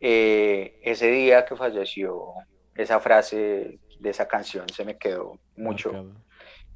eh, 0.00 0.78
ese 0.82 1.10
día 1.10 1.44
que 1.44 1.56
falleció, 1.56 2.32
esa 2.74 3.00
frase 3.00 3.78
de 3.98 4.10
esa 4.10 4.26
canción 4.26 4.68
se 4.68 4.84
me 4.84 4.96
quedó 4.96 5.38
mucho. 5.56 5.92
Marcado. 5.92 6.20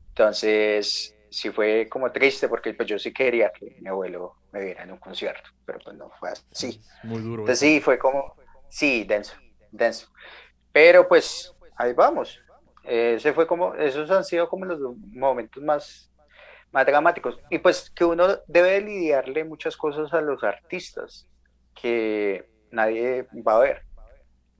Entonces, 0.09 1.17
sí 1.35 1.51
fue 1.51 1.89
como 1.89 2.13
triste 2.13 2.49
porque 2.49 2.73
pues 2.75 2.89
yo 2.89 2.99
sí 2.99 3.13
quería 3.13 3.51
que 3.51 3.77
mi 3.81 3.89
abuelo 3.89 4.37
me 4.53 4.65
viera 4.65 4.85
en 4.85 4.93
un 4.93 4.99
concierto, 4.99 5.51
pero 5.65 5.81
pues 5.81 5.97
no 5.97 6.11
fue 6.21 6.31
así. 6.31 6.81
Muy 7.03 7.21
duro. 7.21 7.43
Entonces 7.43 7.59
sí, 7.59 7.81
fue 7.81 7.99
como, 7.99 8.37
sí, 8.69 9.05
denso, 9.05 9.35
denso. 9.73 10.09
Pero 10.71 11.09
pues 11.09 11.53
ahí 11.77 11.93
vamos. 11.93 12.41
Eh, 12.85 13.15
Ese 13.17 13.33
fue 13.33 13.47
como, 13.47 13.75
esos 13.75 14.11
han 14.11 14.25
sido 14.25 14.49
como 14.49 14.65
los 14.65 14.97
momentos 14.97 15.63
más, 15.63 16.11
más 16.75 16.85
dramáticos. 16.85 17.39
Y 17.51 17.59
pues 17.61 17.89
que 17.91 18.05
uno 18.05 18.27
debe 18.49 18.81
lidiarle 18.81 19.45
muchas 19.45 19.77
cosas 19.77 20.13
a 20.13 20.21
los 20.21 20.43
artistas 20.43 21.27
que 21.73 22.51
nadie 22.73 23.29
va 23.47 23.57
a 23.57 23.61
ver. 23.61 23.83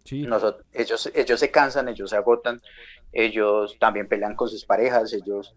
Sí, 0.05 0.23
Nosotros, 0.23 0.65
ellos, 0.73 1.11
ellos 1.15 1.41
se 1.41 1.51
cansan, 1.51 1.89
ellos 1.89 2.11
se 2.11 2.17
agotan, 2.17 2.63
ellos 3.13 3.77
también 3.81 4.07
pelean 4.07 4.37
con 4.37 4.49
sus 4.49 4.65
parejas, 4.65 5.13
ellos 5.13 5.57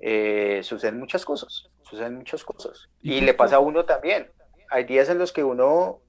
eh, 0.00 0.60
suceden 0.62 0.98
muchas 0.98 1.24
cosas, 1.24 1.68
suceden 1.82 2.16
muchas 2.16 2.42
cosas. 2.42 2.88
Y 3.02 3.14
Y, 3.14 3.20
le 3.20 3.34
pasa 3.34 3.56
a 3.56 3.60
uno 3.60 3.84
también. 3.84 4.30
Hay 4.70 4.84
días 4.84 5.10
en 5.10 5.18
los 5.18 5.32
que 5.32 5.44
uno 5.44 6.00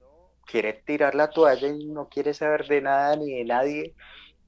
quiere 0.46 0.72
tirar 0.72 1.14
la 1.14 1.28
toalla 1.28 1.68
y 1.68 1.86
no 1.86 2.08
quiere 2.08 2.32
saber 2.32 2.66
de 2.68 2.80
nada 2.80 3.16
ni 3.16 3.34
de 3.34 3.44
nadie 3.44 3.94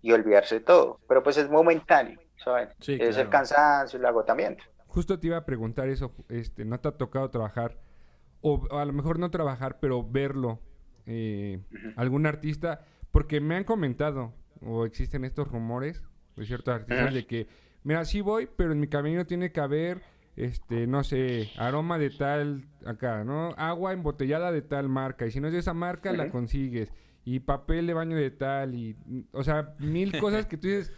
y 0.01 0.13
olvidarse 0.13 0.57
de 0.57 0.65
todo, 0.65 1.01
pero 1.09 1.23
pues 1.23 1.37
es 1.37 1.51
momentáneo, 1.51 2.19
¿saben? 2.43 2.71
Sí, 2.81 2.97
es 2.99 3.17
el 3.19 3.29
cansancio, 3.29 3.99
el 3.99 4.07
agotamiento. 4.07 4.65
Justo 4.93 5.19
te 5.19 5.27
iba 5.29 5.39
a 5.39 5.47
preguntar 5.47 5.89
eso, 5.89 6.13
este, 6.29 6.65
¿no 6.65 6.79
te 6.79 6.89
ha 6.89 6.93
tocado 6.93 7.31
trabajar? 7.31 7.79
O, 8.43 8.67
o 8.71 8.79
a 8.79 8.85
lo 8.85 8.93
mejor 8.93 9.19
no 9.19 9.31
trabajar, 9.31 9.79
pero 9.81 10.07
verlo. 10.09 10.61
eh, 11.07 11.61
algún 11.97 12.27
artista, 12.27 12.85
porque 13.11 13.41
me 13.41 13.57
han 13.57 13.65
comentado, 13.65 14.33
o 14.61 14.85
existen 14.85 15.25
estos 15.25 15.49
rumores 15.49 16.03
de 16.37 16.45
ciertos 16.47 16.75
artistas 16.75 17.13
de 17.13 17.27
que, 17.27 17.47
mira, 17.83 18.05
sí 18.05 18.21
voy, 18.21 18.49
pero 18.57 18.73
en 18.73 18.81
mi 18.81 18.87
camino 18.87 19.27
tiene 19.27 19.51
que 19.51 19.61
haber, 19.61 20.03
este, 20.37 20.87
no 20.87 21.03
sé, 21.03 21.51
aroma 21.59 21.99
de 21.99 22.11
tal, 22.11 22.67
acá, 22.87 23.25
¿no? 23.25 23.51
Agua 23.57 23.93
embotellada 23.93 24.53
de 24.53 24.63
tal 24.63 24.89
marca, 24.89 25.27
y 25.27 25.31
si 25.31 25.41
no 25.41 25.49
es 25.49 25.53
de 25.53 25.59
esa 25.61 25.75
marca, 25.75 26.13
la 26.13 26.31
consigues, 26.31 26.93
y 27.25 27.41
papel 27.41 27.87
de 27.87 27.95
baño 27.95 28.17
de 28.17 28.31
tal, 28.31 28.75
y, 28.75 28.97
o 29.33 29.43
sea, 29.43 29.75
mil 29.79 30.19
cosas 30.21 30.47
que 30.47 30.57
tú 30.57 30.69
dices, 30.69 30.93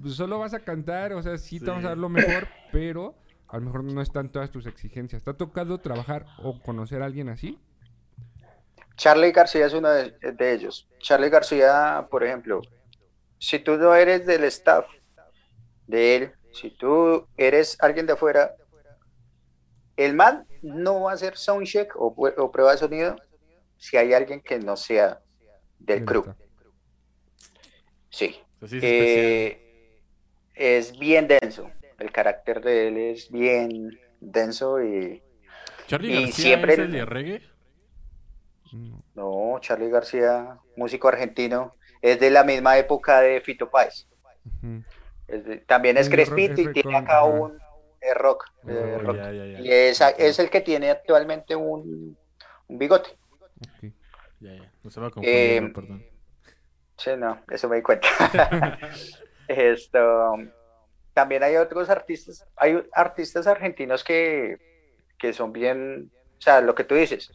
pues, 0.00 0.14
solo 0.14 0.38
vas 0.38 0.54
a 0.54 0.60
cantar, 0.60 1.12
o 1.14 1.22
sea, 1.22 1.36
sí, 1.38 1.58
te 1.58 1.66
vamos 1.66 1.84
a 1.84 1.88
dar 1.88 1.98
lo 1.98 2.08
mejor, 2.08 2.46
pero 2.72 3.16
a 3.48 3.58
lo 3.58 3.64
mejor 3.64 3.84
no 3.84 4.02
están 4.02 4.28
todas 4.30 4.50
tus 4.50 4.66
exigencias. 4.66 5.22
¿Te 5.22 5.30
ha 5.30 5.34
tocado 5.34 5.78
trabajar 5.78 6.26
o 6.42 6.60
conocer 6.60 7.02
a 7.02 7.06
alguien 7.06 7.28
así? 7.28 7.58
Charlie 8.96 9.32
García 9.32 9.66
es 9.66 9.72
uno 9.74 9.88
de, 9.90 10.10
de 10.10 10.52
ellos. 10.52 10.88
Charlie 10.98 11.30
García, 11.30 12.08
por 12.10 12.24
ejemplo, 12.24 12.60
si 13.38 13.58
tú 13.58 13.76
no 13.76 13.94
eres 13.94 14.26
del 14.26 14.44
staff 14.44 14.86
de 15.86 16.16
él, 16.16 16.32
si 16.52 16.70
tú 16.70 17.26
eres 17.36 17.76
alguien 17.80 18.06
de 18.06 18.14
afuera, 18.14 18.54
el 19.96 20.14
man 20.14 20.46
no 20.62 21.02
va 21.02 21.12
a 21.12 21.14
hacer 21.14 21.36
soundcheck 21.36 21.94
o, 21.96 22.14
o 22.16 22.52
prueba 22.52 22.72
de 22.72 22.78
sonido 22.78 23.16
si 23.76 23.96
hay 23.96 24.12
alguien 24.12 24.40
que 24.40 24.58
no 24.58 24.76
sea 24.76 25.20
del 25.78 26.04
crew. 26.04 26.24
Sí. 28.10 28.36
Eh, 28.72 30.02
es 30.54 30.98
bien 30.98 31.28
denso. 31.28 31.70
El 31.98 32.12
carácter 32.12 32.60
de 32.60 32.88
él 32.88 32.96
es 32.96 33.30
bien 33.30 33.90
denso 34.20 34.82
y 34.82 35.22
Charlie 35.86 36.10
y 36.12 36.14
García 36.22 36.32
siempre 36.44 36.72
es 36.74 36.78
el- 36.78 36.92
de 36.92 37.04
reggae. 37.04 37.42
No. 39.14 39.58
Charlie 39.60 39.90
García, 39.90 40.58
músico 40.76 41.08
argentino, 41.08 41.74
es 42.02 42.20
de 42.20 42.30
la 42.30 42.44
misma 42.44 42.78
época 42.78 43.20
de 43.20 43.40
Fito 43.40 43.70
Páez. 43.70 44.06
Ujú. 44.44 44.82
Es 45.26 45.44
de- 45.44 45.58
también 45.58 45.96
es 45.96 46.08
crespito 46.08 46.52
es 46.52 46.68
y 46.68 46.72
tiene 46.72 46.96
acá 46.96 47.24
un 47.24 47.58
es 48.00 48.14
rock, 48.14 48.44
eh, 48.68 48.94
Oh, 48.96 48.98
rock. 49.00 49.16
ya, 49.16 49.32
ya, 49.32 49.44
ya. 49.46 49.60
Y 49.60 49.72
es, 49.72 50.00
es 50.18 50.38
el 50.38 50.50
que 50.50 50.60
tiene 50.60 50.90
actualmente 50.90 51.56
un, 51.56 52.16
un 52.68 52.78
bigote. 52.78 53.10
Ok. 53.60 53.92
Ya, 54.40 54.54
ya. 54.54 54.72
No 54.84 54.90
se 54.90 55.00
va 55.00 55.10
Eh, 55.22 55.70
perdón. 55.74 56.04
Sí, 56.96 57.10
no, 57.18 57.42
eso 57.50 57.68
me 57.68 57.76
di 57.76 57.82
cuenta. 57.82 58.08
Esto, 59.48 60.34
también 61.18 61.42
hay 61.42 61.56
otros 61.56 61.90
artistas, 61.90 62.46
hay 62.54 62.80
artistas 62.92 63.48
argentinos 63.48 64.04
que, 64.04 64.56
que 65.18 65.32
son 65.32 65.52
bien, 65.52 66.12
o 66.38 66.40
sea, 66.40 66.60
lo 66.60 66.76
que 66.76 66.84
tú 66.84 66.94
dices, 66.94 67.32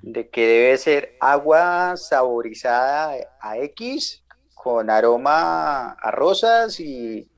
de 0.00 0.30
que 0.30 0.46
debe 0.46 0.78
ser 0.78 1.16
agua 1.20 1.98
saborizada 1.98 3.12
a 3.38 3.58
X 3.58 4.24
con 4.54 4.88
aroma 4.88 5.90
a 5.90 6.10
rosas 6.10 6.80
y, 6.80 7.30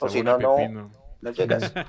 o 0.00 0.08
si 0.08 0.20
no, 0.24 0.36
no, 0.36 0.90
no 1.20 1.30
llegas. 1.30 1.72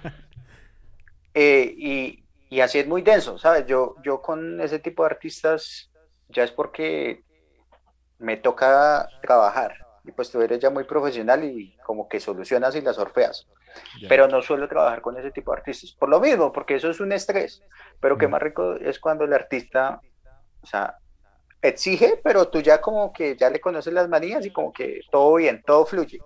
Eh, 1.34 1.74
y, 1.78 2.26
y 2.50 2.60
así 2.60 2.80
es 2.80 2.88
muy 2.88 3.02
denso, 3.04 3.38
¿sabes? 3.38 3.66
Yo, 3.66 3.96
yo 4.04 4.22
con 4.22 4.60
ese 4.60 4.80
tipo 4.80 5.04
de 5.04 5.12
artistas 5.12 5.90
ya 6.28 6.44
es 6.44 6.52
porque 6.52 7.24
me 8.20 8.36
toca 8.36 9.08
trabajar, 9.22 9.81
y 10.04 10.12
pues 10.12 10.32
tú 10.32 10.42
eres 10.42 10.60
ya 10.60 10.70
muy 10.70 10.84
profesional 10.84 11.44
y 11.44 11.76
como 11.86 12.08
que 12.08 12.20
solucionas 12.20 12.76
y 12.76 12.82
las 12.82 12.98
orfeas. 12.98 13.48
Pero 14.10 14.28
no 14.28 14.42
suelo 14.42 14.68
trabajar 14.68 15.02
con 15.02 15.18
ese 15.18 15.32
tipo 15.32 15.52
de 15.52 15.60
artistas. 15.60 15.92
Por 15.92 16.10
lo 16.10 16.20
mismo, 16.20 16.52
porque 16.52 16.76
eso 16.76 16.90
es 16.90 17.00
un 17.00 17.12
estrés. 17.12 17.64
Pero 18.00 18.18
qué 18.18 18.28
más 18.28 18.42
rico 18.42 18.76
es 18.76 19.00
cuando 19.00 19.26
el 19.26 19.34
artista, 19.34 20.02
o 20.62 20.66
sea, 20.66 20.98
exige, 21.62 22.20
pero 22.24 22.48
tú 22.48 22.62
ya 22.62 22.82
como 22.82 23.14
que 23.14 23.38
ya 23.38 23.50
le 23.50 23.62
conoces 23.62 23.94
las 23.94 24.10
manías 24.10 24.46
y 24.46 24.52
como 24.52 24.74
que 24.74 25.02
todo 25.12 25.36
bien, 25.36 25.62
todo 25.66 25.86
fluye. 25.86 26.20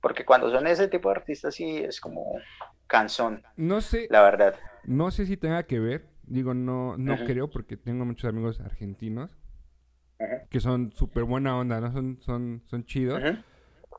Porque 0.00 0.24
cuando 0.24 0.50
son 0.50 0.66
ese 0.66 0.88
tipo 0.88 1.08
de 1.08 1.16
artistas 1.16 1.54
sí 1.54 1.78
es 1.78 2.00
como 2.00 2.38
cansón. 2.86 3.42
No 3.56 3.80
sé. 3.80 4.08
La 4.10 4.22
verdad. 4.22 4.56
No 4.84 5.10
sé 5.10 5.24
si 5.24 5.36
tenga 5.36 5.62
que 5.62 5.78
ver. 5.78 6.06
Digo, 6.24 6.52
no, 6.52 6.96
no 6.96 7.16
creo 7.24 7.48
porque 7.48 7.76
tengo 7.76 8.04
muchos 8.04 8.28
amigos 8.28 8.60
argentinos 8.60 9.30
que 10.50 10.60
son 10.60 10.92
súper 10.92 11.24
buena 11.24 11.56
onda, 11.56 11.80
¿no? 11.80 11.92
Son, 11.92 12.18
son, 12.20 12.62
son 12.66 12.84
chidos. 12.84 13.20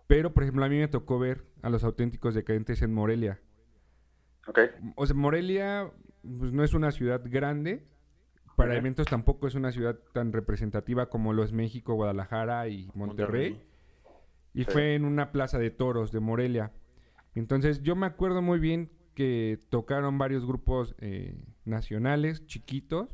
Pero, 0.07 0.33
por 0.33 0.43
ejemplo, 0.43 0.63
a 0.63 0.69
mí 0.69 0.77
me 0.77 0.87
tocó 0.87 1.19
ver 1.19 1.45
a 1.61 1.69
los 1.69 1.83
auténticos 1.83 2.35
decadentes 2.35 2.81
en 2.81 2.93
Morelia. 2.93 3.39
Ok. 4.47 4.59
O 4.95 5.05
sea, 5.05 5.15
Morelia 5.15 5.91
pues, 6.21 6.53
no 6.53 6.63
es 6.63 6.73
una 6.73 6.91
ciudad 6.91 7.21
grande. 7.25 7.87
Para 8.55 8.77
eventos 8.77 9.07
tampoco 9.07 9.47
es 9.47 9.55
una 9.55 9.73
ciudad 9.73 9.99
tan 10.13 10.31
representativa 10.31 11.09
como 11.09 11.33
lo 11.33 11.43
es 11.43 11.51
México, 11.51 11.95
Guadalajara 11.95 12.69
y 12.69 12.89
Monterrey. 12.93 13.61
Y 14.53 14.63
fue 14.63 14.95
en 14.95 15.03
una 15.03 15.33
plaza 15.33 15.59
de 15.59 15.71
toros 15.71 16.13
de 16.13 16.21
Morelia. 16.21 16.71
Entonces, 17.33 17.81
yo 17.81 17.97
me 17.97 18.05
acuerdo 18.05 18.41
muy 18.41 18.59
bien 18.59 18.91
que 19.13 19.59
tocaron 19.69 20.17
varios 20.17 20.45
grupos 20.45 20.95
eh, 20.99 21.35
nacionales, 21.65 22.45
chiquitos. 22.45 23.09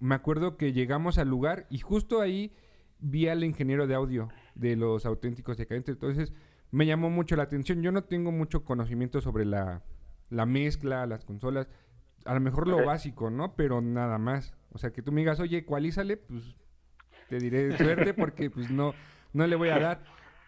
Me 0.00 0.14
acuerdo 0.14 0.56
que 0.56 0.72
llegamos 0.72 1.18
al 1.18 1.28
lugar 1.28 1.66
y 1.70 1.78
justo 1.78 2.20
ahí 2.20 2.52
vi 2.98 3.28
al 3.28 3.44
ingeniero 3.44 3.86
de 3.86 3.94
audio 3.94 4.28
de 4.54 4.76
los 4.76 5.06
auténticos 5.06 5.56
decadentes. 5.56 5.94
Entonces 5.94 6.32
me 6.70 6.86
llamó 6.86 7.10
mucho 7.10 7.36
la 7.36 7.44
atención. 7.44 7.82
Yo 7.82 7.92
no 7.92 8.04
tengo 8.04 8.32
mucho 8.32 8.64
conocimiento 8.64 9.20
sobre 9.20 9.44
la, 9.44 9.82
la 10.30 10.46
mezcla, 10.46 11.06
las 11.06 11.24
consolas. 11.24 11.68
A 12.24 12.34
lo 12.34 12.40
mejor 12.40 12.66
lo 12.66 12.84
básico, 12.84 13.30
¿no? 13.30 13.54
Pero 13.54 13.80
nada 13.80 14.18
más. 14.18 14.54
O 14.72 14.78
sea, 14.78 14.92
que 14.92 15.02
tú 15.02 15.12
me 15.12 15.20
digas, 15.20 15.38
oye, 15.40 15.58
ecualízale, 15.58 16.16
pues 16.16 16.58
te 17.28 17.38
diré 17.38 17.76
suerte 17.76 18.14
porque 18.14 18.50
pues 18.50 18.70
no, 18.70 18.94
no 19.32 19.46
le 19.46 19.56
voy 19.56 19.68
a 19.68 19.78
dar. 19.78 20.04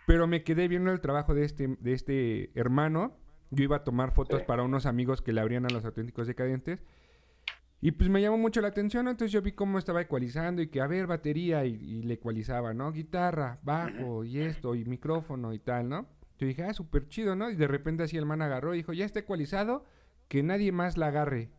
Pero 0.06 0.26
me 0.26 0.42
quedé 0.42 0.68
viendo 0.68 0.90
el 0.90 1.00
trabajo 1.00 1.34
de 1.34 1.44
este, 1.44 1.76
de 1.80 1.92
este 1.92 2.50
hermano. 2.58 3.16
Yo 3.50 3.64
iba 3.64 3.76
a 3.76 3.84
tomar 3.84 4.12
fotos 4.12 4.42
para 4.42 4.62
unos 4.62 4.86
amigos 4.86 5.22
que 5.22 5.32
le 5.32 5.40
abrían 5.40 5.64
a 5.66 5.68
los 5.68 5.84
auténticos 5.84 6.26
decadentes. 6.26 6.82
Y 7.80 7.92
pues 7.92 8.08
me 8.08 8.22
llamó 8.22 8.38
mucho 8.38 8.60
la 8.60 8.68
atención, 8.68 9.06
entonces 9.06 9.32
yo 9.32 9.42
vi 9.42 9.52
cómo 9.52 9.78
estaba 9.78 10.00
ecualizando 10.00 10.62
y 10.62 10.68
que, 10.68 10.80
a 10.80 10.86
ver, 10.86 11.06
batería 11.06 11.64
y, 11.64 12.02
le 12.02 12.14
ecualizaba, 12.14 12.72
¿no? 12.72 12.90
Guitarra, 12.90 13.58
bajo 13.62 14.24
y 14.24 14.40
esto 14.40 14.74
y 14.74 14.84
micrófono 14.84 15.52
y 15.52 15.58
tal, 15.58 15.88
¿no? 15.88 16.06
Yo 16.38 16.46
dije, 16.46 16.64
ah, 16.64 16.72
súper 16.72 17.08
chido, 17.08 17.36
¿no? 17.36 17.50
Y 17.50 17.56
de 17.56 17.68
repente 17.68 18.02
así 18.02 18.16
el 18.16 18.26
man 18.26 18.42
agarró 18.42 18.74
y 18.74 18.78
dijo, 18.78 18.92
ya 18.92 19.04
está 19.04 19.20
ecualizado, 19.20 19.84
que 20.28 20.42
nadie 20.42 20.72
más 20.72 20.96
la 20.96 21.08
agarre. 21.08 21.50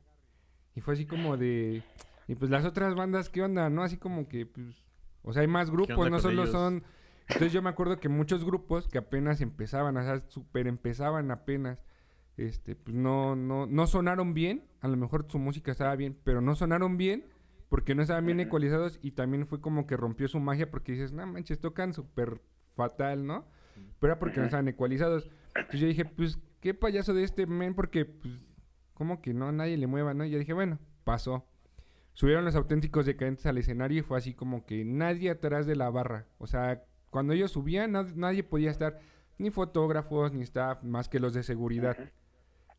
Y 0.76 0.82
fue 0.82 0.96
así 0.96 1.06
como 1.06 1.38
de... 1.38 1.84
Y 2.28 2.36
pues 2.36 2.52
las 2.52 2.66
otras 2.66 2.94
bandas, 2.96 3.30
¿qué 3.30 3.42
onda? 3.42 3.70
¿No? 3.70 3.84
Así 3.84 3.98
como 3.98 4.28
que, 4.28 4.46
pues... 4.46 4.84
O 5.22 5.34
sea, 5.34 5.42
hay 5.42 5.48
más 5.48 5.72
grupos, 5.72 6.10
no 6.10 6.20
solo 6.20 6.48
son... 6.48 6.84
Entonces 7.28 7.52
yo 7.52 7.62
me 7.62 7.70
acuerdo 7.70 8.00
que 8.00 8.10
muchos 8.10 8.46
grupos 8.46 8.88
que 8.88 8.98
apenas 8.98 9.42
empezaban, 9.42 9.98
o 9.98 10.04
sea, 10.04 10.24
súper 10.30 10.68
empezaban 10.68 11.30
apenas 11.30 11.78
este, 12.38 12.76
pues 12.76 12.96
no, 12.96 13.36
no, 13.36 13.66
no 13.66 13.88
sonaron 13.88 14.34
bien, 14.34 14.64
a 14.82 14.88
lo 14.88 14.96
mejor 14.96 15.26
su 15.28 15.40
música 15.40 15.72
estaba 15.72 15.96
bien, 15.96 16.18
pero 16.24 16.40
no 16.40 16.56
sonaron 16.56 16.96
bien 16.98 17.26
porque 17.70 17.96
no 17.96 18.02
estaban 18.02 18.26
bien 18.26 18.40
ecualizados 18.40 19.00
y 19.02 19.12
también 19.12 19.46
fue 19.46 19.60
como 19.60 19.88
que 19.88 19.98
rompió 19.98 20.28
su 20.28 20.40
magia 20.40 20.70
porque 20.72 20.94
dices, 20.94 21.12
no 21.12 21.26
manches, 21.26 21.60
tocan 21.60 21.94
súper 21.94 22.40
fatal, 22.74 23.26
¿no? 23.26 23.46
Pero 24.00 24.14
era 24.14 24.20
porque 24.20 24.40
no 24.40 24.46
estaban 24.46 24.68
ecualizados. 24.68 25.30
Entonces 25.56 25.80
yo 25.82 25.88
dije, 25.88 26.06
pues, 26.06 26.40
qué 26.62 26.74
payaso 26.74 27.14
de 27.14 27.24
este 27.24 27.46
men, 27.46 27.74
porque, 27.74 28.06
pues, 28.06 28.42
como 28.94 29.22
que 29.22 29.34
no, 29.34 29.52
nadie 29.52 29.78
le 29.78 29.88
mueva, 29.88 30.14
¿no? 30.14 30.24
Y 30.24 30.30
yo 30.30 30.40
dije, 30.40 30.54
bueno, 30.54 30.80
pasó. 31.04 31.46
Subieron 32.14 32.46
los 32.46 32.56
auténticos 32.56 33.06
decadentes 33.06 33.46
al 33.46 33.58
escenario 33.58 34.00
y 34.00 34.02
fue 34.02 34.18
así 34.18 34.34
como 34.34 34.66
que 34.66 34.86
nadie 34.86 35.30
atrás 35.30 35.68
de 35.68 35.76
la 35.76 35.90
barra. 35.90 36.26
O 36.38 36.48
sea, 36.48 36.84
cuando 37.10 37.34
ellos 37.34 37.52
subían, 37.52 37.92
nadie 38.16 38.44
podía 38.44 38.72
estar, 38.72 39.00
ni 39.38 39.52
fotógrafos, 39.52 40.34
ni 40.34 40.44
staff, 40.44 40.82
más 40.84 41.10
que 41.10 41.20
los 41.20 41.34
de 41.34 41.44
seguridad 41.44 41.98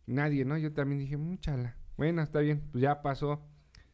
nadie, 0.09 0.45
¿no? 0.45 0.57
Yo 0.59 0.73
también 0.73 0.99
dije, 0.99 1.17
muchala. 1.17 1.77
Bueno, 1.97 2.23
está 2.23 2.41
bien, 2.41 2.63
pues 2.73 2.83
ya 2.83 3.03
pasó. 3.03 3.43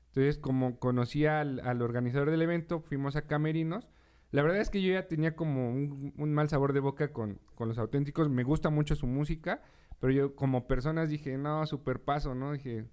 Entonces, 0.08 0.38
como 0.38 0.78
conocí 0.78 1.26
al, 1.26 1.60
organizador 1.82 2.30
del 2.30 2.42
evento, 2.42 2.80
fuimos 2.80 3.16
a 3.16 3.26
Camerinos. 3.26 3.88
La 4.30 4.42
verdad 4.42 4.60
es 4.60 4.70
que 4.70 4.82
yo 4.82 4.92
ya 4.92 5.08
tenía 5.08 5.34
como 5.34 5.70
un, 5.70 6.34
mal 6.34 6.48
sabor 6.48 6.72
de 6.72 6.80
boca 6.80 7.12
con, 7.12 7.40
los 7.58 7.78
auténticos. 7.78 8.28
Me 8.28 8.44
gusta 8.44 8.70
mucho 8.70 8.94
su 8.94 9.06
música, 9.06 9.62
pero 10.00 10.12
yo 10.12 10.36
como 10.36 10.66
personas 10.66 11.08
dije, 11.08 11.36
no, 11.36 11.66
super 11.66 12.00
paso, 12.00 12.34
¿no? 12.34 12.52
Dije, 12.52 12.84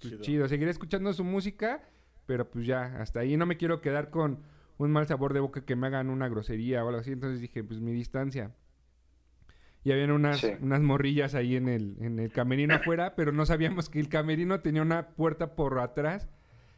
pues 0.00 0.20
chido. 0.20 0.48
seguiré 0.48 0.70
escuchando 0.70 1.12
su 1.12 1.24
música, 1.24 1.82
pero 2.26 2.50
pues 2.50 2.66
ya, 2.66 3.00
hasta 3.00 3.20
ahí 3.20 3.36
no 3.36 3.46
me 3.46 3.56
quiero 3.56 3.80
quedar 3.80 4.10
con 4.10 4.42
un 4.78 4.90
mal 4.90 5.06
sabor 5.06 5.34
de 5.34 5.40
boca 5.40 5.64
que 5.64 5.76
me 5.76 5.86
hagan 5.86 6.10
una 6.10 6.28
grosería 6.28 6.84
o 6.84 6.88
algo 6.88 7.00
así. 7.00 7.12
Entonces 7.12 7.40
dije, 7.40 7.62
pues 7.64 7.80
mi 7.80 7.92
distancia 7.92 8.54
y 9.82 9.92
habían 9.92 10.10
unas, 10.10 10.44
unas 10.60 10.80
morrillas 10.80 11.34
ahí 11.34 11.56
en 11.56 11.68
el, 11.68 11.96
en 12.00 12.18
el 12.18 12.30
camerino 12.32 12.74
afuera, 12.74 13.14
pero 13.16 13.32
no 13.32 13.46
sabíamos 13.46 13.88
que 13.88 13.98
el 13.98 14.08
camerino 14.08 14.60
tenía 14.60 14.82
una 14.82 15.08
puerta 15.08 15.54
por 15.54 15.78
atrás. 15.78 16.28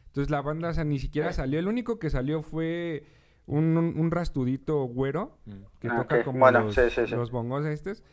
Entonces 0.07 0.29
la 0.29 0.41
banda 0.41 0.71
ni 0.83 0.99
siquiera 0.99 1.33
salió. 1.33 1.59
El 1.59 1.67
único 1.67 1.99
que 1.99 2.09
salió 2.09 2.43
fue 2.43 3.05
un, 3.45 3.77
un, 3.77 4.11
rastudito 4.11 4.83
güero 4.83 5.37
mm. 5.45 5.51
que 5.79 5.87
ah, 5.89 5.97
toca 5.97 6.23
como 6.23 6.49
los, 6.51 7.31
bongos 7.31 7.65
estos. 7.65 8.03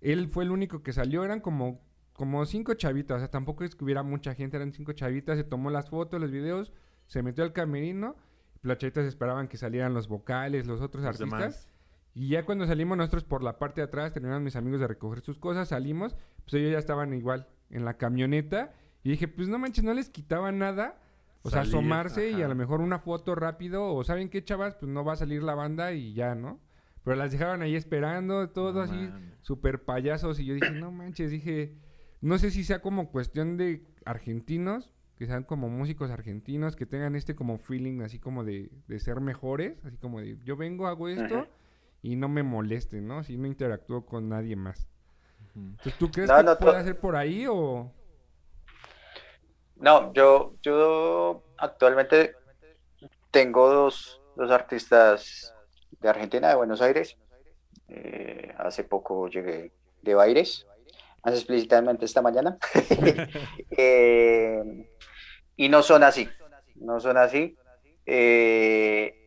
Él 0.00 0.28
fue 0.28 0.44
el 0.44 0.50
único 0.50 0.82
que 0.82 0.92
salió. 0.92 1.22
Eran 1.22 1.40
como, 1.40 1.80
como 2.14 2.44
cinco 2.46 2.74
chavitas. 2.74 3.16
O 3.16 3.18
sea, 3.20 3.30
tampoco 3.30 3.64
es 3.64 3.74
que 3.74 3.84
hubiera 3.84 4.02
mucha 4.02 4.34
gente. 4.34 4.56
Eran 4.56 4.72
cinco 4.72 4.92
chavitas. 4.92 5.36
Se 5.36 5.44
tomó 5.44 5.70
las 5.70 5.90
fotos, 5.90 6.20
los 6.20 6.30
videos. 6.30 6.72
Se 7.06 7.22
metió 7.22 7.44
al 7.44 7.52
camerino. 7.52 8.16
Las 8.62 8.78
chavitas 8.78 9.04
esperaban 9.04 9.46
que 9.46 9.58
salieran 9.58 9.94
los 9.94 10.08
vocales, 10.08 10.66
los 10.66 10.80
otros 10.80 11.04
artistas. 11.04 11.68
Y 12.14 12.28
ya 12.28 12.44
cuando 12.44 12.66
salimos 12.66 12.98
nosotros 12.98 13.24
por 13.24 13.42
la 13.42 13.58
parte 13.58 13.80
de 13.80 13.86
atrás, 13.86 14.12
terminaron 14.12 14.42
mis 14.42 14.56
amigos 14.56 14.80
de 14.80 14.88
recoger 14.88 15.20
sus 15.20 15.38
cosas, 15.38 15.68
salimos, 15.68 16.16
pues 16.42 16.54
ellos 16.54 16.72
ya 16.72 16.78
estaban 16.78 17.14
igual 17.14 17.46
en 17.70 17.84
la 17.84 17.96
camioneta. 17.96 18.72
Y 19.02 19.10
dije, 19.10 19.28
pues 19.28 19.48
no 19.48 19.58
manches, 19.58 19.84
no 19.84 19.94
les 19.94 20.08
quitaba 20.08 20.52
nada. 20.52 21.00
O 21.42 21.50
sea, 21.50 21.62
asomarse 21.62 22.30
y 22.30 22.42
a 22.42 22.48
lo 22.48 22.54
mejor 22.54 22.80
una 22.80 22.98
foto 22.98 23.34
rápido. 23.34 23.94
O 23.94 24.04
saben 24.04 24.28
qué, 24.28 24.44
chavas, 24.44 24.74
pues 24.74 24.90
no 24.90 25.04
va 25.04 25.14
a 25.14 25.16
salir 25.16 25.42
la 25.42 25.54
banda 25.54 25.92
y 25.92 26.12
ya, 26.12 26.34
¿no? 26.34 26.60
Pero 27.04 27.16
las 27.16 27.32
dejaban 27.32 27.62
ahí 27.62 27.76
esperando, 27.76 28.50
todo 28.50 28.82
así, 28.82 29.10
súper 29.40 29.84
payasos. 29.84 30.38
Y 30.38 30.44
yo 30.44 30.54
dije, 30.54 30.70
no 30.72 30.90
manches, 30.90 31.30
dije, 31.30 31.78
no 32.20 32.36
sé 32.38 32.50
si 32.50 32.64
sea 32.64 32.82
como 32.82 33.10
cuestión 33.10 33.56
de 33.56 33.86
argentinos, 34.04 34.92
que 35.16 35.26
sean 35.26 35.44
como 35.44 35.70
músicos 35.70 36.10
argentinos, 36.10 36.76
que 36.76 36.84
tengan 36.84 37.16
este 37.16 37.34
como 37.34 37.56
feeling 37.56 38.02
así 38.02 38.18
como 38.18 38.44
de, 38.44 38.70
de 38.86 39.00
ser 39.00 39.20
mejores, 39.20 39.82
así 39.84 39.96
como 39.96 40.20
de 40.20 40.38
yo 40.44 40.56
vengo, 40.56 40.86
hago 40.86 41.08
esto 41.08 41.48
y 42.02 42.16
no 42.16 42.28
me 42.28 42.42
moleste, 42.42 43.00
¿no? 43.00 43.22
Si 43.24 43.36
no 43.36 43.46
interactúo 43.46 44.06
con 44.06 44.28
nadie 44.28 44.56
más. 44.56 44.88
Entonces, 45.54 45.94
¿tú 45.98 46.10
crees 46.10 46.30
que 46.30 46.56
puede 46.56 46.76
hacer 46.78 46.98
por 46.98 47.16
ahí 47.16 47.46
o...? 47.46 47.92
No, 49.76 50.12
yo, 50.12 50.54
yo 50.62 51.42
actualmente 51.56 52.34
tengo 53.30 53.70
dos, 53.70 54.20
dos 54.36 54.50
artistas 54.50 55.54
de 56.00 56.08
Argentina, 56.08 56.48
de 56.48 56.54
Buenos 56.54 56.82
Aires. 56.82 57.16
Eh, 57.88 58.54
hace 58.58 58.84
poco 58.84 59.28
llegué 59.28 59.72
de 60.02 60.14
Baires, 60.14 60.66
más 61.24 61.34
explícitamente 61.34 62.04
esta 62.04 62.22
mañana. 62.22 62.58
Eh, 63.76 64.86
y 65.56 65.68
no 65.68 65.82
son 65.82 66.02
así, 66.02 66.28
no 66.76 67.00
son 67.00 67.16
así. 67.16 67.56
Eh, 68.04 69.19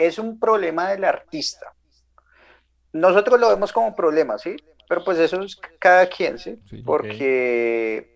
es 0.00 0.18
un 0.18 0.38
problema 0.38 0.88
del 0.90 1.04
artista. 1.04 1.72
Nosotros 2.92 3.38
lo 3.38 3.48
vemos 3.50 3.72
como 3.72 3.94
problema, 3.94 4.38
¿sí? 4.38 4.56
Pero 4.88 5.04
pues 5.04 5.18
eso 5.18 5.42
es 5.42 5.56
cada 5.78 6.08
quien, 6.08 6.38
¿sí? 6.38 6.58
Porque 6.84 8.10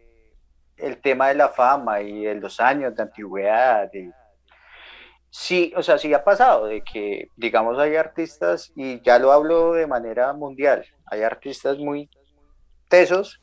el 0.76 1.00
tema 1.00 1.28
de 1.28 1.34
la 1.34 1.50
fama 1.50 2.00
y 2.00 2.24
de 2.24 2.34
los 2.34 2.58
años 2.58 2.96
de 2.96 3.02
antigüedad, 3.02 3.90
sí, 5.30 5.72
o 5.76 5.82
sea, 5.82 5.98
sí 5.98 6.12
ha 6.12 6.24
pasado 6.24 6.66
de 6.66 6.82
que, 6.82 7.28
digamos, 7.36 7.78
hay 7.78 7.94
artistas, 7.96 8.72
y 8.74 9.00
ya 9.02 9.18
lo 9.18 9.30
hablo 9.30 9.74
de 9.74 9.86
manera 9.86 10.32
mundial, 10.32 10.84
hay 11.06 11.22
artistas 11.22 11.78
muy 11.78 12.08
tesos 12.88 13.40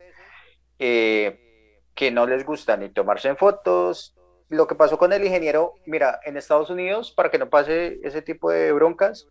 eh, 0.80 1.40
que 1.96 2.12
no 2.12 2.26
les 2.26 2.46
gusta 2.46 2.76
ni 2.76 2.90
tomarse 2.90 3.30
en 3.30 3.38
fotos, 3.38 4.16
lo 4.52 4.68
que 4.68 4.76
pasó 4.76 4.98
con 4.98 5.14
el 5.14 5.24
ingeniero, 5.24 5.76
mira, 5.86 6.20
en 6.26 6.36
Estados 6.36 6.70
Unidos, 6.70 7.12
para 7.12 7.32
que 7.32 7.38
no 7.38 7.50
pase 7.50 8.00
ese 8.04 8.22
tipo 8.22 8.52
de 8.52 8.74
broncas, 8.74 9.28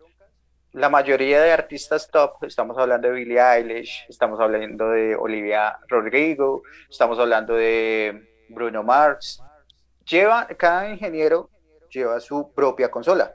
la 0.73 0.89
mayoría 0.89 1.43
de 1.43 1.53
artistas 1.53 2.11
top, 2.11 2.43
estamos 2.45 2.79
hablando 2.79 3.09
de 3.09 3.15
Billie 3.15 3.39
Eilish, 3.39 4.07
estamos 4.09 4.41
hablando 4.41 4.89
de 4.91 5.15
Olivia 5.15 5.77
Rodrigo, 5.89 6.63
estamos 6.89 7.19
hablando 7.19 7.55
de 7.55 8.27
Bruno 8.49 8.83
Mars, 8.83 9.43
lleva, 10.09 10.47
cada 10.57 10.89
ingeniero 10.89 11.51
lleva 11.91 12.19
su 12.19 12.51
propia 12.55 12.91
consola. 12.91 13.35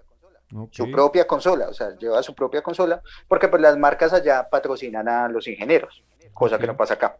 su 0.71 0.89
propia 0.89 1.27
consola, 1.27 1.69
o 1.69 1.73
sea, 1.73 1.95
lleva 1.97 2.23
su 2.23 2.33
propia 2.33 2.63
consola, 2.63 2.99
porque 3.27 3.47
pues 3.47 3.61
las 3.61 3.77
marcas 3.77 4.11
allá 4.11 4.49
patrocinan 4.49 5.07
a 5.07 5.29
los 5.29 5.47
ingenieros, 5.47 6.03
cosa 6.33 6.57
que 6.57 6.65
no 6.65 6.75
pasa 6.75 6.95
acá. 6.95 7.15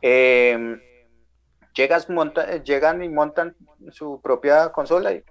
Em, 0.00 0.80
llegas, 1.74 2.08
monta, 2.08 2.62
llegan 2.62 3.02
y 3.02 3.08
montan 3.08 3.56
su 3.90 4.20
propia 4.20 4.70
consola 4.72 5.12
y 5.12 5.24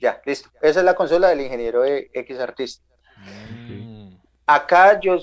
ya, 0.00 0.20
listo. 0.24 0.48
Esa 0.60 0.80
es 0.80 0.84
la 0.84 0.94
consola 0.94 1.28
del 1.28 1.40
ingeniero 1.40 1.82
de 1.82 2.10
X 2.12 2.38
artista. 2.38 2.84
Acá 4.46 5.00
yo, 5.00 5.18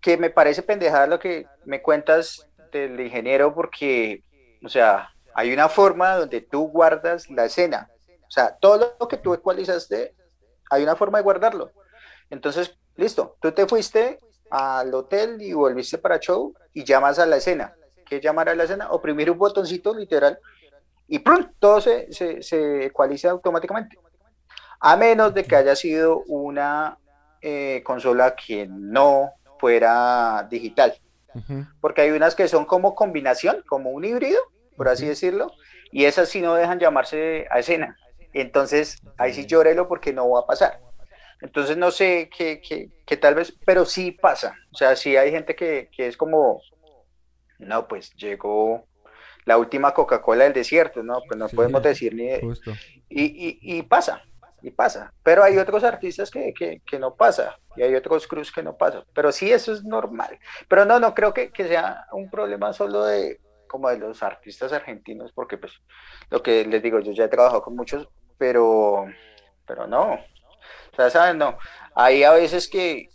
que 0.00 0.16
me 0.16 0.30
parece 0.30 0.62
pendejada 0.62 1.06
lo 1.06 1.18
que 1.18 1.46
me 1.64 1.82
cuentas 1.82 2.48
del 2.72 2.98
ingeniero 3.00 3.54
porque, 3.54 4.24
o 4.64 4.68
sea, 4.68 5.10
hay 5.34 5.52
una 5.52 5.68
forma 5.68 6.16
donde 6.16 6.40
tú 6.40 6.68
guardas 6.68 7.28
la 7.30 7.44
escena. 7.44 7.90
O 8.26 8.30
sea, 8.30 8.56
todo 8.56 8.96
lo 8.98 9.08
que 9.08 9.18
tú 9.18 9.34
ecualizaste, 9.34 10.14
hay 10.70 10.82
una 10.82 10.96
forma 10.96 11.18
de 11.18 11.24
guardarlo. 11.24 11.70
Entonces, 12.30 12.76
listo, 12.96 13.36
tú 13.40 13.52
te 13.52 13.66
fuiste 13.66 14.18
al 14.50 14.92
hotel 14.94 15.40
y 15.42 15.52
volviste 15.52 15.98
para 15.98 16.18
show 16.18 16.54
y 16.72 16.84
llamas 16.84 17.18
a 17.18 17.26
la 17.26 17.36
escena. 17.36 17.76
¿Qué 18.08 18.20
llamar 18.20 18.48
a 18.48 18.54
la 18.54 18.64
escena? 18.64 18.90
Oprimir 18.90 19.30
un 19.30 19.38
botoncito 19.38 19.94
literal 19.94 20.38
y 21.08 21.18
¡prum! 21.20 21.46
todo 21.58 21.80
se, 21.80 22.12
se, 22.12 22.86
ecualiza 22.86 23.30
automáticamente. 23.30 23.98
A 24.80 24.96
menos 24.96 25.34
de 25.34 25.44
que 25.44 25.56
haya 25.56 25.76
sido 25.76 26.22
una 26.26 26.98
eh, 27.40 27.82
consola 27.84 28.34
que 28.34 28.66
no 28.68 29.32
fuera 29.58 30.46
digital. 30.50 30.94
Porque 31.82 32.00
hay 32.00 32.12
unas 32.12 32.34
que 32.34 32.48
son 32.48 32.64
como 32.64 32.94
combinación, 32.94 33.62
como 33.68 33.90
un 33.90 34.06
híbrido, 34.06 34.40
por 34.74 34.88
así 34.88 35.06
decirlo, 35.06 35.52
y 35.92 36.06
esas 36.06 36.30
sí 36.30 36.40
no 36.40 36.54
dejan 36.54 36.78
llamarse 36.78 37.46
a 37.50 37.58
escena. 37.58 37.94
Entonces, 38.32 39.02
ahí 39.18 39.34
sí 39.34 39.44
llórelo 39.44 39.86
porque 39.86 40.14
no 40.14 40.30
va 40.30 40.40
a 40.40 40.46
pasar. 40.46 40.80
Entonces, 41.42 41.76
no 41.76 41.90
sé 41.90 42.30
qué, 42.34 42.62
qué, 43.04 43.16
tal 43.18 43.34
vez, 43.34 43.54
pero 43.66 43.84
sí 43.84 44.12
pasa. 44.12 44.54
O 44.72 44.76
sea, 44.76 44.96
sí 44.96 45.14
hay 45.14 45.30
gente 45.30 45.54
que, 45.54 45.90
que 45.94 46.06
es 46.06 46.16
como, 46.16 46.62
no, 47.58 47.86
pues 47.88 48.12
llegó 48.14 48.86
la 49.44 49.58
última 49.58 49.94
Coca-Cola 49.94 50.44
del 50.44 50.52
desierto, 50.52 51.02
¿no? 51.02 51.20
Pues 51.26 51.38
no 51.38 51.48
podemos 51.48 51.82
decir 51.82 52.14
ni... 52.14 52.28
Y, 53.08 53.24
y, 53.24 53.58
y, 53.60 53.82
pasa, 53.82 54.22
y 54.60 54.70
pasa. 54.70 55.12
Pero 55.22 55.44
hay 55.44 55.56
otros 55.56 55.84
artistas 55.84 56.30
que, 56.30 56.52
que, 56.52 56.82
que, 56.84 56.98
no 56.98 57.14
pasa, 57.14 57.56
y 57.76 57.82
hay 57.82 57.94
otros 57.94 58.26
cruz 58.26 58.50
que 58.50 58.62
no 58.62 58.76
pasa. 58.76 59.04
Pero 59.14 59.30
sí, 59.30 59.52
eso 59.52 59.72
es 59.72 59.84
normal. 59.84 60.38
Pero 60.68 60.84
no, 60.84 60.98
no 60.98 61.14
creo 61.14 61.32
que, 61.32 61.50
que 61.50 61.68
sea 61.68 62.06
un 62.12 62.28
problema 62.28 62.72
solo 62.72 63.04
de 63.04 63.40
como 63.68 63.88
de 63.88 63.98
los 63.98 64.22
artistas 64.22 64.72
argentinos, 64.72 65.32
porque 65.32 65.58
pues 65.58 65.72
lo 66.30 66.42
que 66.42 66.64
les 66.64 66.82
digo, 66.82 67.00
yo 67.00 67.12
ya 67.12 67.24
he 67.24 67.28
trabajado 67.28 67.62
con 67.62 67.76
muchos, 67.76 68.08
pero, 68.38 69.06
pero 69.66 69.86
no. 69.86 70.14
O 70.14 70.96
sea, 70.96 71.10
¿saben? 71.10 71.38
No. 71.38 71.58
Hay 71.94 72.24
a 72.24 72.32
veces 72.32 72.68
que, 72.68 73.08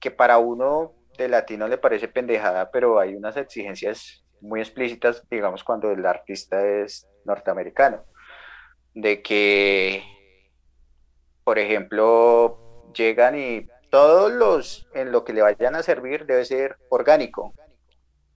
que 0.00 0.10
para 0.10 0.38
uno 0.38 0.92
de 1.18 1.28
latino 1.28 1.68
le 1.68 1.78
parece 1.78 2.08
pendejada, 2.08 2.70
pero 2.70 2.98
hay 2.98 3.14
unas 3.14 3.36
exigencias 3.36 4.24
muy 4.40 4.60
explícitas, 4.60 5.22
digamos, 5.28 5.64
cuando 5.64 5.90
el 5.90 6.04
artista 6.06 6.64
es 6.64 7.06
norteamericano, 7.24 8.04
de 8.94 9.20
que, 9.22 10.02
por 11.44 11.58
ejemplo, 11.58 12.92
llegan 12.94 13.38
y 13.38 13.66
todos 13.90 14.32
los 14.32 14.88
en 14.94 15.12
lo 15.12 15.24
que 15.24 15.32
le 15.32 15.42
vayan 15.42 15.74
a 15.74 15.82
servir 15.82 16.26
debe 16.26 16.44
ser 16.44 16.76
orgánico. 16.88 17.54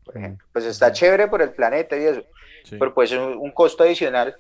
Por 0.05 0.17
ejemplo, 0.17 0.47
pues 0.53 0.65
está 0.65 0.93
chévere 0.93 1.29
por 1.29 1.43
el 1.43 1.53
planeta 1.53 1.97
y 1.97 2.05
eso, 2.05 2.23
pero 2.71 2.93
pues 2.93 3.13
es 3.13 3.19
un, 3.19 3.53
costo 3.53 3.85
adicional 3.85 4.37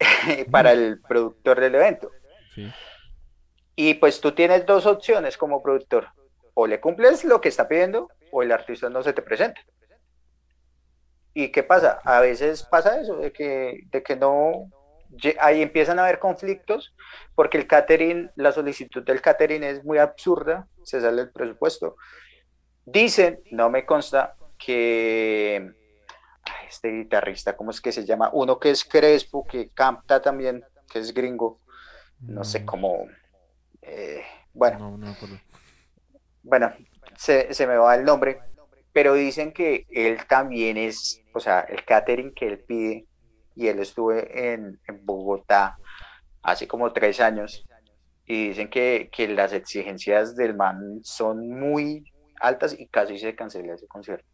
para 0.50 0.72
el 0.72 1.00
productor 1.00 1.60
del 1.60 1.76
evento. 1.76 2.10
Y 3.76 3.94
pues 3.94 4.20
tú 4.20 4.32
tienes 4.32 4.64
dos 4.64 4.86
opciones 4.86 5.36
como 5.36 5.62
productor, 5.62 6.08
o 6.58 6.66
le 6.66 6.80
cumples 6.80 7.24
lo 7.24 7.40
que 7.40 7.50
está 7.50 7.68
pidiendo 7.68 8.08
o 8.32 8.42
el 8.42 8.50
artista 8.50 8.88
no 8.88 9.02
se 9.02 9.12
te 9.12 9.20
presenta. 9.20 9.60
¿Y 11.34 11.52
qué 11.52 11.62
pasa? 11.62 12.00
A 12.02 12.20
veces 12.20 12.62
pasa 12.62 12.98
eso, 12.98 13.18
de 13.18 13.30
que, 13.30 13.82
de 13.90 14.02
que 14.02 14.16
no, 14.16 14.70
ahí 15.38 15.60
empiezan 15.60 15.98
a 15.98 16.04
haber 16.04 16.18
conflictos 16.18 16.94
porque 17.34 17.58
el 17.58 17.66
catering, 17.66 18.30
la 18.36 18.52
solicitud 18.52 19.04
del 19.04 19.20
catering 19.20 19.64
es 19.64 19.84
muy 19.84 19.98
absurda, 19.98 20.66
se 20.82 21.00
sale 21.00 21.22
el 21.22 21.30
presupuesto. 21.30 21.96
Dicen, 22.86 23.40
no 23.50 23.68
me 23.68 23.84
consta, 23.84 24.36
que 24.58 25.72
este 26.68 26.90
guitarrista, 26.90 27.54
¿cómo 27.54 27.70
es 27.70 27.82
que 27.82 27.92
se 27.92 28.06
llama? 28.06 28.30
Uno 28.32 28.58
que 28.58 28.70
es 28.70 28.84
Crespo, 28.84 29.46
que 29.46 29.68
canta 29.70 30.22
también, 30.22 30.64
que 30.90 31.00
es 31.00 31.12
gringo, 31.12 31.60
no, 32.20 32.44
sé 32.44 32.64
cómo, 32.64 33.06
eh, 33.82 34.22
bueno, 34.54 34.98
bueno, 36.46 36.72
se, 37.16 37.52
se 37.52 37.66
me 37.66 37.76
va 37.76 37.94
el 37.96 38.04
nombre, 38.04 38.38
pero 38.92 39.14
dicen 39.14 39.52
que 39.52 39.84
él 39.90 40.18
también 40.28 40.76
es, 40.76 41.22
o 41.34 41.40
sea, 41.40 41.60
el 41.60 41.84
catering 41.84 42.32
que 42.32 42.46
él 42.46 42.58
pide, 42.60 43.06
y 43.54 43.66
él 43.66 43.80
estuvo 43.80 44.12
en, 44.12 44.80
Bogotá 45.02 45.76
hace 46.42 46.68
como 46.68 46.92
tres 46.92 47.20
años, 47.20 47.66
y 48.26 48.48
dicen 48.48 48.68
que, 48.68 49.10
las 49.34 49.52
exigencias 49.52 50.36
del 50.36 50.54
man 50.54 51.00
son 51.02 51.48
muy 51.48 52.04
altas 52.40 52.78
y 52.78 52.86
casi 52.86 53.18
se 53.18 53.34
cancela 53.34 53.74
ese 53.74 53.86
concierto. 53.86 54.26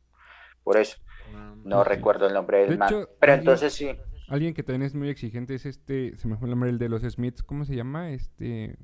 Por 0.62 0.76
eso, 0.76 0.98
ah, 1.34 1.54
no 1.64 1.82
recuerdo 1.82 2.26
el 2.26 2.34
nombre 2.34 2.66
del 2.66 2.78
man. 2.78 3.06
pero 3.18 3.32
entonces 3.32 3.72
sí. 3.72 3.90
Alguien 4.28 4.54
que 4.54 4.62
también 4.62 4.82
es 4.82 4.94
muy 4.94 5.08
exigente 5.08 5.54
es 5.54 5.66
este, 5.66 6.16
se 6.16 6.28
me 6.28 6.36
fue 6.36 6.46
el 6.46 6.50
nombre 6.50 6.70
el 6.70 6.78
de 6.78 6.88
los 6.88 7.02
Smiths, 7.02 7.42
¿cómo 7.42 7.64
se 7.64 7.74
llama? 7.74 8.10
Este... 8.10 8.76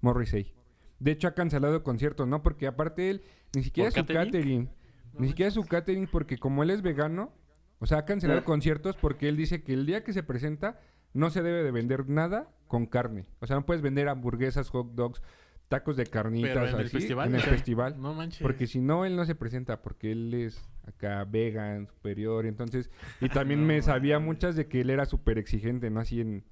Morrissey. 0.00 0.54
De 0.98 1.10
hecho, 1.10 1.28
ha 1.28 1.34
cancelado 1.34 1.82
conciertos, 1.82 2.26
¿no? 2.26 2.42
Porque 2.42 2.66
aparte 2.66 3.10
él, 3.10 3.22
ni 3.54 3.62
siquiera 3.62 3.90
su 3.90 4.04
catering. 4.04 4.70
Ni 5.18 5.28
siquiera 5.28 5.50
su 5.50 5.64
catering 5.64 6.08
porque 6.08 6.38
como 6.38 6.62
él 6.62 6.70
es 6.70 6.82
vegano, 6.82 7.32
o 7.78 7.86
sea, 7.86 7.98
ha 7.98 8.04
cancelado 8.04 8.44
conciertos 8.44 8.96
porque 8.96 9.28
él 9.28 9.36
dice 9.36 9.62
que 9.62 9.74
el 9.74 9.86
día 9.86 10.02
que 10.02 10.12
se 10.12 10.22
presenta 10.22 10.80
no 11.12 11.30
se 11.30 11.42
debe 11.42 11.62
de 11.62 11.70
vender 11.70 12.08
nada 12.08 12.50
con 12.66 12.86
carne. 12.86 13.26
O 13.40 13.46
sea, 13.46 13.56
no 13.56 13.66
puedes 13.66 13.82
vender 13.82 14.08
hamburguesas, 14.08 14.68
hot 14.70 14.94
dogs, 14.94 15.22
tacos 15.68 15.96
de 15.96 16.06
carnitas 16.06 16.72
en 16.72 16.80
el 16.80 16.88
festival. 16.88 17.28
En 17.28 17.34
el 17.36 17.42
festival. 17.42 18.00
No 18.00 18.14
manches. 18.14 18.42
Porque 18.42 18.66
si 18.66 18.80
no, 18.80 19.04
él 19.04 19.16
no 19.16 19.24
se 19.24 19.34
presenta 19.34 19.80
porque 19.82 20.12
él 20.12 20.34
es 20.34 20.68
acá 20.86 21.24
vegan, 21.24 21.86
superior. 21.86 22.46
Entonces, 22.46 22.90
y 23.20 23.28
también 23.28 23.64
me 23.66 23.80
sabía 23.82 24.18
muchas 24.18 24.56
de 24.56 24.66
que 24.66 24.80
él 24.80 24.90
era 24.90 25.04
súper 25.04 25.38
exigente, 25.38 25.90
¿no? 25.90 26.00
Así 26.00 26.20
en, 26.20 26.44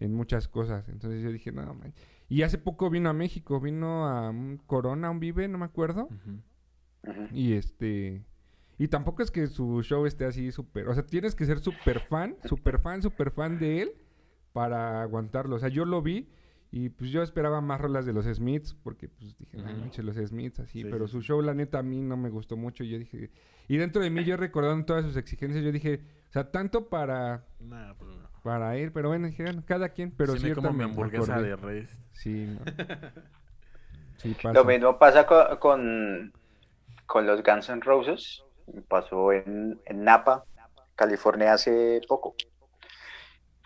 en 0.00 0.14
muchas 0.14 0.48
cosas. 0.48 0.88
Entonces 0.88 1.22
yo 1.22 1.30
dije, 1.30 1.52
no, 1.52 1.74
manches. 1.74 2.15
Y 2.28 2.42
hace 2.42 2.58
poco 2.58 2.90
vino 2.90 3.08
a 3.08 3.12
México, 3.12 3.60
vino 3.60 4.06
a 4.06 4.30
un 4.30 4.58
Corona, 4.66 5.10
un 5.10 5.20
Vive, 5.20 5.48
no 5.48 5.58
me 5.58 5.64
acuerdo. 5.64 6.08
Y 7.32 7.52
este... 7.52 8.24
Y 8.78 8.88
tampoco 8.88 9.22
es 9.22 9.30
que 9.30 9.46
su 9.46 9.82
show 9.82 10.04
esté 10.06 10.26
así 10.26 10.52
súper... 10.52 10.88
O 10.88 10.94
sea, 10.94 11.06
tienes 11.06 11.34
que 11.34 11.46
ser 11.46 11.60
súper 11.60 12.00
fan, 12.00 12.36
súper 12.44 12.78
fan, 12.78 13.00
súper 13.00 13.30
fan 13.30 13.58
de 13.58 13.82
él 13.82 13.92
para 14.52 15.02
aguantarlo. 15.02 15.56
O 15.56 15.58
sea, 15.58 15.68
yo 15.68 15.84
lo 15.84 16.02
vi 16.02 16.28
y 16.70 16.90
pues 16.90 17.10
yo 17.10 17.22
esperaba 17.22 17.60
más 17.60 17.80
rolas 17.80 18.04
de 18.04 18.12
los 18.12 18.26
Smiths 18.26 18.74
porque 18.74 19.08
pues 19.08 19.38
dije, 19.38 19.56
uh 19.56 20.02
los 20.02 20.16
Smiths 20.16 20.60
así. 20.60 20.84
pero 20.84 21.08
su 21.08 21.22
show, 21.22 21.40
la 21.40 21.54
neta, 21.54 21.78
a 21.78 21.82
mí 21.82 22.02
no 22.02 22.18
me 22.18 22.28
gustó 22.28 22.56
mucho. 22.56 22.84
Y 22.84 22.90
yo 22.90 22.98
dije... 22.98 23.30
Y 23.68 23.78
dentro 23.78 24.02
de 24.02 24.10
mí, 24.10 24.24
yo 24.24 24.36
recordando 24.36 24.84
todas 24.84 25.04
sus 25.04 25.16
exigencias, 25.16 25.64
yo 25.64 25.72
dije... 25.72 26.02
O 26.28 26.32
sea, 26.32 26.50
tanto 26.50 26.88
para... 26.88 27.46
Pues, 27.98 28.10
para 28.46 28.78
ir, 28.78 28.92
pero 28.92 29.08
bueno, 29.08 29.26
dijeron 29.26 29.60
cada 29.66 29.88
quien, 29.88 30.12
pero 30.12 30.36
sí. 30.36 30.52
como 30.52 30.72
mi 30.72 30.84
hamburguesa 30.84 31.42
de 31.42 31.56
res. 31.56 31.90
Sí, 32.12 32.46
¿no? 32.46 32.60
sí 34.18 34.34
pasa. 34.34 34.52
Lo 34.52 34.64
mismo 34.64 34.96
pasa 35.00 35.26
con, 35.26 36.32
con, 37.06 37.26
los 37.26 37.42
Guns 37.42 37.68
N' 37.70 37.80
Roses. 37.80 38.44
Pasó 38.86 39.32
en, 39.32 39.80
Napa, 39.90 40.44
California 40.94 41.54
hace 41.54 42.00
poco. 42.06 42.36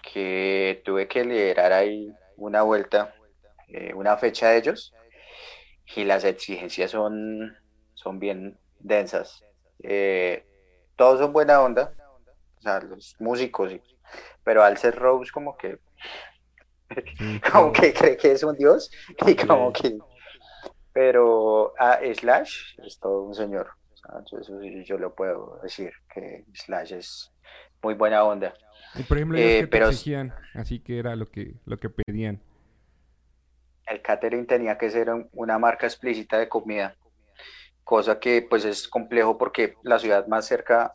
Que 0.02 0.80
tuve 0.82 1.06
que 1.08 1.26
liderar 1.26 1.74
ahí 1.74 2.10
una 2.38 2.62
vuelta, 2.62 3.14
eh, 3.68 3.92
una 3.94 4.16
fecha 4.16 4.48
de 4.48 4.56
ellos. 4.56 4.94
Y 5.94 6.04
las 6.04 6.24
exigencias 6.24 6.92
son, 6.92 7.54
son 7.92 8.18
bien 8.18 8.56
densas. 8.78 9.44
Eh, 9.82 10.46
todos 10.96 11.18
son 11.18 11.34
buena 11.34 11.60
onda. 11.60 11.92
O 12.56 12.62
sea, 12.62 12.80
los 12.80 13.14
músicos 13.18 13.72
y 13.72 13.82
pero 14.44 14.62
al 14.62 14.76
ser 14.78 14.96
Rose 14.96 15.30
como 15.32 15.56
que 15.56 15.78
como 17.52 17.72
que 17.72 17.92
cree 17.92 18.16
que 18.16 18.32
es 18.32 18.42
un 18.42 18.56
dios 18.56 18.90
y 19.26 19.34
como 19.36 19.72
que 19.72 19.98
pero 20.92 21.72
a 21.78 22.00
Slash 22.14 22.80
es 22.84 22.98
todo 22.98 23.22
un 23.22 23.34
señor. 23.34 23.70
Eso 24.40 24.60
yo 24.60 24.98
lo 24.98 25.14
puedo 25.14 25.60
decir 25.62 25.92
que 26.12 26.44
Slash 26.52 26.94
es 26.94 27.32
muy 27.80 27.94
buena 27.94 28.24
onda. 28.24 28.52
Y 28.96 29.04
por 29.04 29.18
ejemplo 29.18 29.38
eh, 29.38 29.68
pero 29.70 29.88
exigían, 29.88 30.34
así 30.54 30.80
que 30.80 30.98
era 30.98 31.14
lo 31.14 31.30
que 31.30 31.54
lo 31.64 31.78
que 31.78 31.90
pedían. 31.90 32.42
El 33.86 34.02
catering 34.02 34.46
tenía 34.46 34.76
que 34.78 34.90
ser 34.90 35.10
una 35.32 35.58
marca 35.60 35.86
explícita 35.86 36.38
de 36.38 36.48
comida 36.48 36.96
cosa 37.90 38.20
que 38.20 38.46
pues 38.48 38.64
es 38.64 38.86
complejo 38.86 39.36
porque 39.36 39.74
la 39.82 39.98
ciudad 39.98 40.28
más 40.28 40.46
cerca 40.46 40.94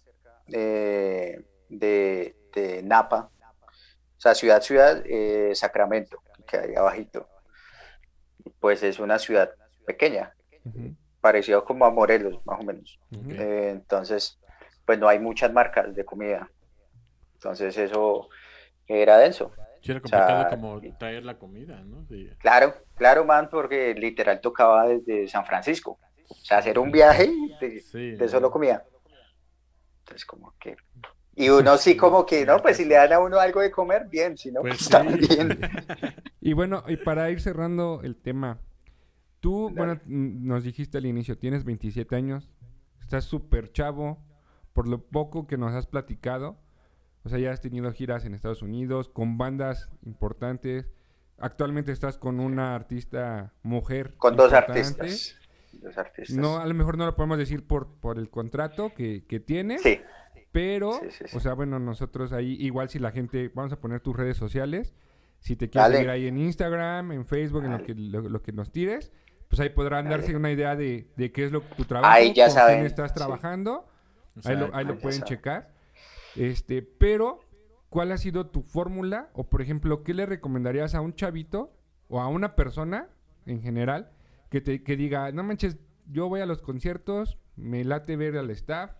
eh, 0.53 1.43
de, 1.69 2.35
de 2.53 2.83
Napa 2.83 3.31
o 4.17 4.21
sea, 4.21 4.33
ciudad, 4.33 4.61
ciudad, 4.61 5.03
eh, 5.05 5.51
Sacramento. 5.53 6.21
que 6.47 6.57
hay 6.57 6.75
abajito. 6.75 7.27
Pues 8.59 8.83
es 8.83 8.99
una 8.99 9.19
ciudad 9.19 9.51
pequeña, 9.85 10.33
parecido 11.21 11.65
como 11.65 11.85
a 11.85 11.91
Morelos, 11.91 12.39
más 12.45 12.59
o 12.59 12.63
menos. 12.63 12.99
Eh, 13.29 13.69
entonces, 13.71 14.39
pues 14.85 14.99
no 14.99 15.07
hay 15.07 15.19
muchas 15.19 15.51
marcas 15.51 15.93
de 15.93 16.05
comida. 16.05 16.49
Entonces 17.33 17.77
eso 17.77 18.29
era 18.87 19.17
denso. 19.17 19.51
Sí, 19.81 19.91
era 19.91 20.01
o 20.03 20.07
sea, 20.07 20.19
complicado 20.19 20.49
como 20.49 20.97
traer 20.97 21.25
la 21.25 21.37
comida, 21.37 21.83
¿no? 21.83 22.05
Sí. 22.07 22.29
Claro, 22.39 22.73
claro, 22.95 23.25
man, 23.25 23.49
porque 23.49 23.93
literal 23.93 24.41
tocaba 24.41 24.87
desde 24.87 25.27
San 25.27 25.45
Francisco. 25.45 25.99
O 26.29 26.35
sea, 26.35 26.59
hacer 26.59 26.79
un 26.79 26.91
viaje 26.91 27.31
de, 27.59 27.81
Sí, 27.81 28.11
de 28.11 28.27
solo 28.27 28.49
comida. 28.49 28.83
Entonces, 29.99 30.25
como 30.25 30.53
que... 30.59 30.77
Y 31.35 31.49
uno 31.49 31.77
sí 31.77 31.97
como 31.97 32.25
que, 32.25 32.45
no, 32.45 32.61
pues 32.61 32.77
si 32.77 32.85
le 32.85 32.95
dan 32.95 33.11
a 33.13 33.19
uno 33.19 33.37
algo 33.39 33.59
de 33.61 33.69
comer, 33.71 34.07
bien, 34.09 34.37
si 34.37 34.51
no, 34.51 34.61
Pues 34.61 34.87
pues, 34.89 35.27
sí. 35.27 35.35
bien. 35.35 35.59
Y 36.41 36.53
bueno, 36.53 36.83
y 36.87 36.95
para 36.97 37.29
ir 37.31 37.41
cerrando 37.41 38.01
el 38.03 38.15
tema, 38.15 38.59
tú, 39.39 39.71
Dale. 39.73 39.99
bueno, 39.99 40.01
nos 40.05 40.63
dijiste 40.63 40.97
al 40.99 41.05
inicio, 41.07 41.37
tienes 41.37 41.63
27 41.63 42.15
años, 42.15 42.51
estás 43.01 43.25
súper 43.25 43.71
chavo, 43.71 44.23
por 44.73 44.87
lo 44.87 45.01
poco 45.07 45.47
que 45.47 45.57
nos 45.57 45.73
has 45.73 45.87
platicado, 45.87 46.57
o 47.23 47.29
sea, 47.29 47.39
ya 47.39 47.51
has 47.51 47.61
tenido 47.61 47.91
giras 47.91 48.25
en 48.25 48.33
Estados 48.35 48.61
Unidos, 48.61 49.09
con 49.09 49.37
bandas 49.39 49.89
importantes, 50.05 50.91
actualmente 51.39 51.91
estás 51.91 52.17
con 52.19 52.39
una 52.39 52.75
artista 52.75 53.53
mujer. 53.63 54.13
Con 54.17 54.35
dos 54.35 54.53
artistas. 54.53 55.35
Dos 55.73 55.97
artistas. 55.97 56.37
No, 56.37 56.57
a 56.59 56.65
lo 56.67 56.73
mejor 56.75 56.97
no 56.97 57.05
lo 57.05 57.15
podemos 57.15 57.37
decir 57.39 57.65
por, 57.65 57.87
por 57.99 58.19
el 58.19 58.29
contrato 58.29 58.93
que, 58.95 59.25
que 59.27 59.39
tienes, 59.39 59.81
Sí, 59.81 59.99
pero, 60.55 60.93
Sí, 61.01 61.07
sí, 61.11 61.23
sí. 61.27 61.37
o 61.37 61.39
sea, 61.41 61.53
bueno, 61.53 61.79
nosotros 61.79 62.31
ahí, 62.31 62.55
igual 62.59 62.87
si 62.89 62.97
la 62.99 63.11
gente, 63.11 63.51
vamos 63.53 63.73
a 63.73 63.79
poner 63.81 63.99
tus 63.99 64.15
redes 64.15 64.37
sociales, 64.37 64.93
si 65.39 65.55
te 65.57 65.69
quieres 65.69 65.85
Dale. 65.87 65.95
seguir 65.97 66.09
ahí 66.09 66.27
en 66.27 66.37
Instagram, 66.37 67.11
en 67.11 67.25
Facebook, 67.25 67.65
en 67.65 67.71
lo 67.73 67.83
que, 67.83 67.93
lo, 67.93 68.21
lo 68.21 68.41
que 68.41 68.51
nos 68.53 68.71
tires, 68.71 69.11
pues 69.49 69.59
ahí 69.59 69.69
podrán 69.69 70.05
Dale. 70.05 70.17
darse 70.17 70.35
una 70.35 70.51
idea 70.51 70.75
de, 70.75 71.11
de 71.17 71.31
qué 71.31 71.43
es 71.45 71.51
lo 71.51 71.61
tu 71.61 71.83
trabajo, 71.85 72.13
Ahí 72.13 72.33
ya 72.33 72.45
con 72.45 72.53
saben, 72.55 72.75
quién 72.77 72.85
estás 72.87 73.11
sí. 73.11 73.15
trabajando, 73.17 73.85
ahí 74.45 74.55
lo, 74.55 74.73
ahí 74.73 74.85
pueden 74.85 75.19
saben. 75.19 75.23
checar. 75.23 75.73
Este, 76.35 76.81
pero, 76.81 77.39
¿cuál 77.89 78.11
ha 78.11 78.17
sido 78.17 78.47
tu 78.47 78.61
fórmula? 78.61 79.29
O, 79.33 79.49
por 79.49 79.61
ejemplo, 79.61 80.03
¿qué 80.03 80.13
le 80.13 80.25
recomendarías 80.25 80.95
a 80.95 81.01
un 81.01 81.13
chavito 81.15 81.73
o 82.07 82.21
a 82.21 82.27
una 82.27 82.55
persona 82.55 83.09
en 83.45 83.61
general 83.61 84.11
que, 84.49 84.61
te, 84.61 84.83
que 84.83 84.95
diga, 84.95 85.31
no 85.31 85.43
manches, 85.43 85.77
yo 86.07 86.29
voy 86.29 86.39
a 86.41 86.45
los 86.45 86.61
conciertos, 86.61 87.37
me 87.55 87.83
late 87.83 88.15
ver 88.15 88.37
al 88.37 88.49
staff, 88.51 88.91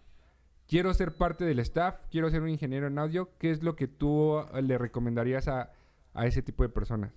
quiero 0.67 0.93
ser 0.93 1.11
parte 1.13 1.45
del 1.45 1.59
staff, 1.59 2.05
quiero 2.11 2.29
ser 2.29 2.41
un 2.41 2.49
ingeniero 2.49 2.87
en 2.87 2.97
audio, 2.99 3.29
¿qué 3.37 3.51
es 3.51 3.63
lo 3.63 3.75
que 3.75 3.87
tú 3.87 4.39
eh, 4.39 4.61
le 4.61 4.77
recomendarías 4.77 5.47
a, 5.47 5.71
a 6.13 6.25
ese 6.25 6.41
tipo 6.41 6.63
de 6.63 6.69
personas? 6.69 7.11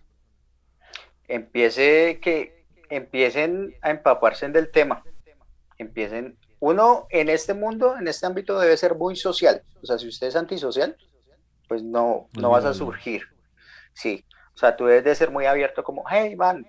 empiece 1.29 2.19
que 2.21 2.65
empiecen 2.89 3.77
a 3.83 3.91
empaparse 3.91 4.49
del 4.49 4.71
tema. 4.71 5.05
Empiecen. 5.77 6.37
Uno 6.59 7.07
en 7.11 7.29
este 7.29 7.55
mundo, 7.55 7.97
en 7.99 8.09
este 8.09 8.27
ámbito, 8.27 8.59
debe 8.59 8.77
ser 8.77 8.97
muy 8.97 9.15
social. 9.15 9.63
O 9.81 9.87
sea, 9.87 9.99
si 9.99 10.09
usted 10.09 10.27
es 10.27 10.37
antisocial, 10.37 10.97
pues 11.69 11.83
no, 11.83 12.29
no 12.33 12.51
vas 12.51 12.65
a 12.65 12.75
surgir. 12.75 13.23
Sí. 13.93 14.25
O 14.55 14.59
sea, 14.59 14.75
tú 14.75 14.87
debes 14.87 15.05
de 15.05 15.15
ser 15.15 15.31
muy 15.31 15.47
abierto, 15.47 15.85
como, 15.85 16.05
hey, 16.11 16.35
man, 16.35 16.67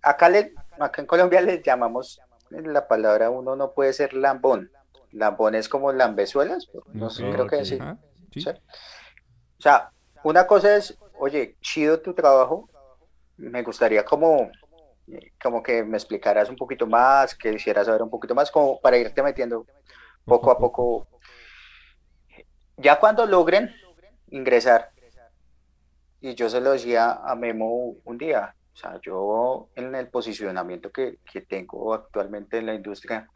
acá, 0.00 0.30
le, 0.30 0.54
acá 0.78 1.02
en 1.02 1.06
Colombia 1.06 1.42
les 1.42 1.62
llamamos 1.62 2.22
la 2.48 2.88
palabra, 2.88 3.28
uno 3.28 3.54
no 3.54 3.72
puede 3.72 3.92
ser 3.92 4.14
lambón. 4.14 4.70
Lambón 5.12 5.54
es 5.54 5.68
como 5.68 5.92
lambezuelas, 5.92 6.68
no 6.92 7.10
sé, 7.10 7.28
creo 7.30 7.46
que 7.46 7.64
sí. 7.64 7.78
Ajá, 7.80 7.98
¿sí? 8.32 8.40
Sí. 8.40 8.50
O 8.50 9.62
sea, 9.62 9.90
una 10.22 10.46
cosa 10.46 10.76
es, 10.76 10.98
oye, 11.18 11.56
chido 11.60 12.00
tu 12.00 12.14
trabajo, 12.14 12.68
me 13.36 13.62
gustaría 13.62 14.04
como, 14.04 14.50
como 15.42 15.62
que 15.62 15.82
me 15.84 15.96
explicaras 15.96 16.48
un 16.50 16.56
poquito 16.56 16.86
más, 16.86 17.34
que 17.34 17.52
quisiera 17.52 17.84
saber 17.84 18.02
un 18.02 18.10
poquito 18.10 18.34
más, 18.34 18.50
como 18.50 18.80
para 18.80 18.98
irte 18.98 19.22
metiendo 19.22 19.66
poco 20.24 20.50
a 20.50 20.58
poco. 20.58 21.08
Ya 22.76 22.98
cuando 22.98 23.26
logren 23.26 23.74
ingresar, 24.30 24.90
y 26.20 26.34
yo 26.34 26.48
se 26.48 26.60
lo 26.60 26.72
decía 26.72 27.12
a 27.24 27.34
Memo 27.34 27.96
un 28.04 28.18
día, 28.18 28.54
o 28.74 28.76
sea, 28.76 29.00
yo 29.02 29.70
en 29.74 29.94
el 29.94 30.08
posicionamiento 30.08 30.90
que, 30.90 31.18
que 31.30 31.40
tengo 31.40 31.94
actualmente 31.94 32.58
en 32.58 32.66
la 32.66 32.74
industria, 32.74 33.28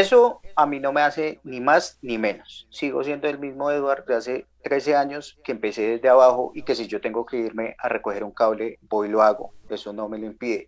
eso 0.00 0.40
a 0.56 0.66
mí 0.66 0.80
no 0.80 0.92
me 0.92 1.02
hace 1.02 1.40
ni 1.44 1.60
más 1.60 1.98
ni 2.02 2.18
menos. 2.18 2.66
Sigo 2.70 3.04
siendo 3.04 3.28
el 3.28 3.38
mismo 3.38 3.70
Eduardo 3.70 4.04
de 4.06 4.16
hace 4.16 4.46
13 4.64 4.96
años 4.96 5.38
que 5.44 5.52
empecé 5.52 5.82
desde 5.82 6.08
abajo 6.08 6.50
y 6.54 6.62
que 6.62 6.74
si 6.74 6.88
yo 6.88 7.00
tengo 7.00 7.24
que 7.24 7.36
irme 7.36 7.76
a 7.78 7.88
recoger 7.88 8.24
un 8.24 8.32
cable, 8.32 8.78
voy 8.82 9.08
y 9.08 9.10
lo 9.12 9.22
hago. 9.22 9.54
Eso 9.68 9.92
no 9.92 10.08
me 10.08 10.18
lo 10.18 10.26
impide. 10.26 10.66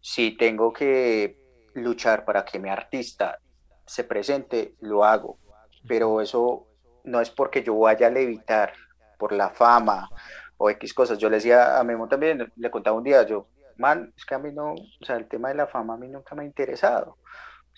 Si 0.00 0.36
tengo 0.36 0.72
que 0.72 1.38
luchar 1.74 2.24
para 2.24 2.44
que 2.44 2.60
mi 2.60 2.68
artista 2.68 3.40
se 3.84 4.04
presente, 4.04 4.74
lo 4.80 5.04
hago. 5.04 5.38
Pero 5.88 6.20
eso 6.20 6.68
no 7.02 7.20
es 7.20 7.30
porque 7.30 7.64
yo 7.64 7.76
vaya 7.76 8.06
a 8.06 8.10
levitar 8.10 8.74
por 9.18 9.32
la 9.32 9.50
fama 9.50 10.08
o 10.56 10.70
X 10.70 10.94
cosas. 10.94 11.18
Yo 11.18 11.28
le 11.28 11.36
decía 11.36 11.80
a 11.80 11.84
Memo 11.84 12.06
también, 12.06 12.52
le 12.54 12.70
contaba 12.70 12.96
un 12.96 13.04
día, 13.04 13.24
yo, 13.24 13.48
man, 13.76 14.12
es 14.16 14.24
que 14.24 14.36
a 14.36 14.38
mí 14.38 14.52
no, 14.52 14.74
o 14.74 15.04
sea, 15.04 15.16
el 15.16 15.26
tema 15.26 15.48
de 15.48 15.56
la 15.56 15.66
fama 15.66 15.94
a 15.94 15.96
mí 15.96 16.06
nunca 16.06 16.36
me 16.36 16.42
ha 16.42 16.46
interesado. 16.46 17.16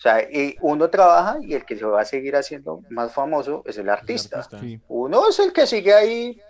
O 0.01 0.03
sea, 0.03 0.23
y 0.23 0.55
uno 0.61 0.89
trabaja 0.89 1.37
y 1.43 1.53
el 1.53 1.63
que 1.63 1.77
se 1.77 1.85
va 1.85 2.01
a 2.01 2.05
seguir 2.05 2.35
haciendo 2.35 2.81
más 2.89 3.13
famoso 3.13 3.61
es 3.67 3.77
el 3.77 3.87
artista. 3.87 4.39
artista. 4.39 4.59
Sí. 4.59 4.81
Uno 4.87 5.29
es 5.29 5.37
el 5.37 5.53
que 5.53 5.67
sigue 5.67 5.93
ahí 5.93 6.41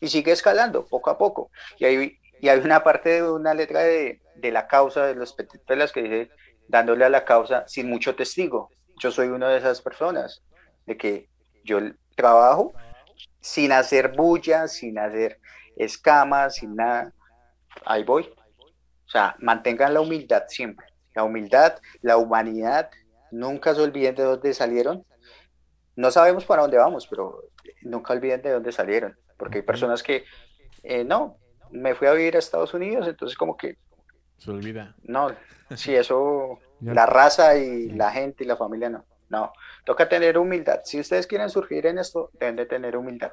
y 0.00 0.08
sigue 0.08 0.32
escalando 0.32 0.86
poco 0.86 1.10
a 1.10 1.18
poco. 1.18 1.50
Y 1.76 1.84
hay, 1.84 2.18
y 2.40 2.48
hay 2.48 2.58
una 2.60 2.82
parte 2.82 3.10
de 3.10 3.30
una 3.30 3.52
letra 3.52 3.80
de, 3.82 4.22
de 4.36 4.50
la 4.50 4.66
causa 4.66 5.04
de 5.04 5.16
los 5.16 5.34
Petit 5.34 5.60
Pelas 5.66 5.92
que 5.92 6.02
dice, 6.02 6.30
dándole 6.66 7.04
a 7.04 7.10
la 7.10 7.26
causa 7.26 7.68
sin 7.68 7.90
mucho 7.90 8.14
testigo. 8.14 8.70
Yo 8.98 9.10
soy 9.10 9.28
una 9.28 9.50
de 9.50 9.58
esas 9.58 9.82
personas, 9.82 10.42
de 10.86 10.96
que 10.96 11.28
yo 11.62 11.80
trabajo 12.16 12.72
sin 13.38 13.72
hacer 13.72 14.12
bulla, 14.16 14.66
sin 14.66 14.98
hacer 14.98 15.40
escamas, 15.76 16.54
sin 16.54 16.74
nada. 16.74 17.12
Ahí 17.84 18.02
voy. 18.02 18.32
O 19.06 19.10
sea, 19.10 19.36
mantengan 19.40 19.92
la 19.92 20.00
humildad 20.00 20.44
siempre. 20.48 20.86
La 21.14 21.24
humildad, 21.24 21.78
la 22.02 22.16
humanidad, 22.16 22.90
nunca 23.30 23.74
se 23.74 23.82
olviden 23.82 24.14
de 24.14 24.22
dónde 24.24 24.54
salieron. 24.54 25.04
No 25.96 26.10
sabemos 26.10 26.44
para 26.44 26.62
dónde 26.62 26.78
vamos, 26.78 27.06
pero 27.06 27.44
nunca 27.82 28.12
olviden 28.12 28.42
de 28.42 28.50
dónde 28.50 28.72
salieron. 28.72 29.16
Porque 29.36 29.58
hay 29.58 29.62
personas 29.62 30.02
que, 30.02 30.24
eh, 30.82 31.04
no, 31.04 31.38
me 31.70 31.94
fui 31.94 32.06
a 32.08 32.12
vivir 32.12 32.36
a 32.36 32.38
Estados 32.38 32.74
Unidos, 32.74 33.06
entonces 33.08 33.36
como 33.36 33.56
que, 33.56 33.78
Se 34.38 34.50
olvida. 34.50 34.94
no, 35.02 35.28
si 35.76 35.94
eso, 35.94 36.58
la 36.80 37.06
raza 37.06 37.56
y 37.56 37.90
la 37.90 38.10
gente 38.10 38.44
y 38.44 38.46
la 38.46 38.56
familia 38.56 38.90
no. 38.90 39.04
No, 39.28 39.52
toca 39.84 40.08
tener 40.08 40.38
humildad. 40.38 40.80
Si 40.84 41.00
ustedes 41.00 41.26
quieren 41.26 41.48
surgir 41.48 41.86
en 41.86 41.98
esto, 41.98 42.30
deben 42.34 42.56
de 42.56 42.66
tener 42.66 42.96
humildad. 42.96 43.32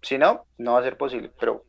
Si 0.00 0.16
no, 0.16 0.46
no 0.56 0.74
va 0.74 0.80
a 0.80 0.82
ser 0.82 0.96
posible. 0.96 1.30
Pero, 1.38 1.64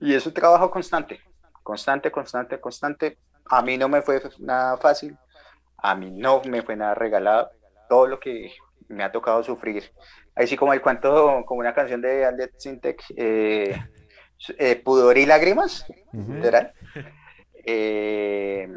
y 0.00 0.14
es 0.14 0.24
un 0.26 0.32
trabajo 0.32 0.70
constante, 0.70 1.20
constante, 1.62 2.10
constante, 2.10 2.60
constante. 2.60 3.18
A 3.50 3.62
mí 3.62 3.76
no 3.78 3.88
me 3.88 4.02
fue 4.02 4.20
nada 4.38 4.76
fácil, 4.76 5.16
a 5.78 5.94
mí 5.94 6.10
no 6.10 6.42
me 6.44 6.62
fue 6.62 6.76
nada 6.76 6.94
regalado. 6.94 7.50
Todo 7.88 8.06
lo 8.06 8.18
que 8.20 8.52
me 8.88 9.04
ha 9.04 9.12
tocado 9.12 9.42
sufrir. 9.42 9.92
Ahí 10.34 10.46
sí 10.46 10.56
como 10.56 10.72
el 10.72 10.82
cuento, 10.82 11.44
como 11.46 11.60
una 11.60 11.74
canción 11.74 12.00
de 12.02 12.24
Aldet 12.24 12.52
Sintek, 12.56 13.02
eh, 13.16 13.80
eh, 14.58 14.76
Pudor 14.76 15.16
y 15.16 15.26
Lágrimas, 15.26 15.86
Ujú. 16.12 16.34
literal. 16.34 16.72
Eh, 17.64 18.68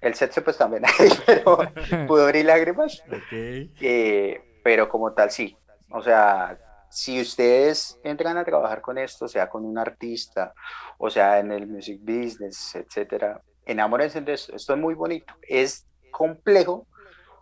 el 0.00 0.14
sexo 0.14 0.42
pues 0.42 0.56
también 0.58 0.84
hay, 0.84 1.08
pero 1.26 1.58
Pudor 2.06 2.36
y 2.36 2.42
Lágrimas. 2.42 3.02
Ok. 3.08 3.32
Eh, 3.80 4.40
pero 4.62 4.88
como 4.88 5.12
tal, 5.12 5.30
sí. 5.30 5.56
O 5.90 6.02
sea, 6.02 6.58
si 6.90 7.20
ustedes 7.20 7.98
entran 8.04 8.36
a 8.36 8.44
trabajar 8.44 8.80
con 8.80 8.98
esto, 8.98 9.26
sea 9.28 9.48
con 9.48 9.64
un 9.64 9.78
artista, 9.78 10.52
o 10.98 11.10
sea 11.10 11.38
en 11.38 11.52
el 11.52 11.66
music 11.66 12.00
business, 12.02 12.74
etcétera, 12.74 13.40
enamórense 13.66 14.20
de 14.20 14.34
esto. 14.34 14.54
Esto 14.54 14.74
es 14.74 14.78
muy 14.78 14.94
bonito. 14.94 15.34
Es 15.42 15.86
complejo 16.10 16.86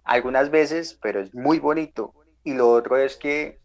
algunas 0.05 0.51
veces, 0.51 0.99
pero 1.03 1.21
es 1.21 1.35
muy 1.35 1.59
bonito. 1.59 2.15
Y 2.45 2.55
lo 2.55 2.71
otro 2.71 2.97
es 2.97 3.17
que 3.17 3.61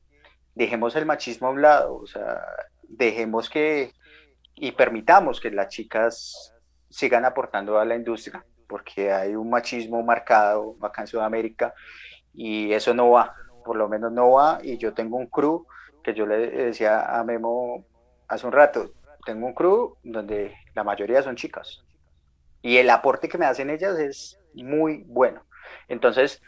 dejemos 0.53 0.95
el 0.95 1.05
machismo 1.05 1.47
a 1.47 1.51
un 1.51 1.61
lado, 1.61 1.95
o 1.95 2.07
sea, 2.07 2.41
dejemos 2.83 3.49
que 3.49 3.93
y 4.57 4.71
permitamos 4.71 5.41
que 5.41 5.51
las 5.51 5.67
chicas 5.67 6.53
sigan 6.89 7.25
aportando 7.25 7.77
a 7.77 7.83
la 7.83 7.95
industria, 7.95 8.45
porque 8.67 9.11
hay 9.11 9.35
un 9.35 9.49
machismo 9.49 10.01
marcado 10.01 10.77
acá 10.81 11.01
en 11.01 11.07
Sudamérica 11.07 11.73
y 12.33 12.71
eso 12.71 12.93
no 12.93 13.11
va, 13.11 13.35
por 13.65 13.75
lo 13.75 13.89
menos 13.89 14.13
no 14.13 14.31
va. 14.31 14.59
Y 14.63 14.77
yo 14.77 14.93
tengo 14.93 15.17
un 15.17 15.27
crew 15.27 15.65
que 16.03 16.13
yo 16.13 16.25
le 16.25 16.49
decía 16.49 17.19
a 17.19 17.23
Memo 17.25 17.85
hace 18.29 18.45
un 18.45 18.53
rato, 18.53 18.91
tengo 19.25 19.45
un 19.45 19.53
crew 19.53 19.97
donde 20.03 20.55
la 20.73 20.83
mayoría 20.85 21.21
son 21.21 21.35
chicas 21.35 21.85
y 22.65 22.77
el 22.77 22.89
aporte 22.89 23.29
que 23.29 23.37
me 23.37 23.45
hacen 23.45 23.69
ellas 23.69 23.97
es 23.99 24.39
muy 24.55 25.03
bueno. 25.05 25.43
Entonces, 25.87 26.41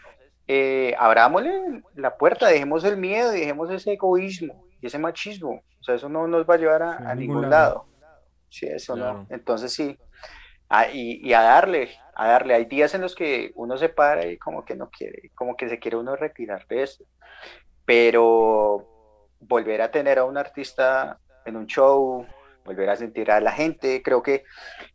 eh, 0.47 0.95
abrámosle 0.97 1.83
la 1.93 2.17
puerta, 2.17 2.47
dejemos 2.47 2.83
el 2.85 2.97
miedo, 2.97 3.29
dejemos 3.29 3.69
ese 3.69 3.93
egoísmo 3.93 4.65
y 4.81 4.87
ese 4.87 4.97
machismo. 4.97 5.61
O 5.79 5.83
sea, 5.83 5.93
eso 5.93 6.09
no 6.09 6.27
nos 6.27 6.49
va 6.49 6.55
a 6.55 6.57
llevar 6.57 6.81
a, 6.81 6.91
a 6.93 7.11
a 7.11 7.15
ningún 7.15 7.35
ningún 7.35 7.49
lado. 7.51 7.73
lado. 7.75 7.85
Sí, 8.49 8.65
eso 8.65 8.95
Claro. 8.95 9.13
no. 9.13 9.27
Entonces 9.29 9.71
sí. 9.73 9.95
Ah, 10.69 10.87
y, 10.91 11.21
y 11.27 11.33
a 11.33 11.41
darle, 11.41 11.89
a 12.15 12.27
darle. 12.29 12.55
Hay 12.55 12.65
días 12.65 12.95
en 12.95 13.01
los 13.01 13.13
que 13.13 13.51
uno 13.55 13.77
se 13.77 13.89
para 13.89 14.25
y 14.25 14.37
como 14.39 14.65
que 14.65 14.75
no 14.75 14.89
quiere, 14.89 15.29
como 15.35 15.55
que 15.55 15.69
se 15.69 15.77
quiere 15.77 15.97
uno 15.97 16.15
retirar 16.15 16.65
de 16.67 16.81
esto. 16.83 17.05
Pero 17.85 18.87
volver 19.39 19.81
a 19.81 19.91
tener 19.91 20.17
a 20.19 20.25
un 20.25 20.37
artista 20.37 21.19
en 21.45 21.55
un 21.55 21.67
show, 21.67 22.25
volver 22.65 22.89
a 22.89 22.95
sentir 22.95 23.29
a 23.31 23.39
la 23.39 23.51
gente, 23.51 24.01
creo 24.03 24.21
que 24.23 24.43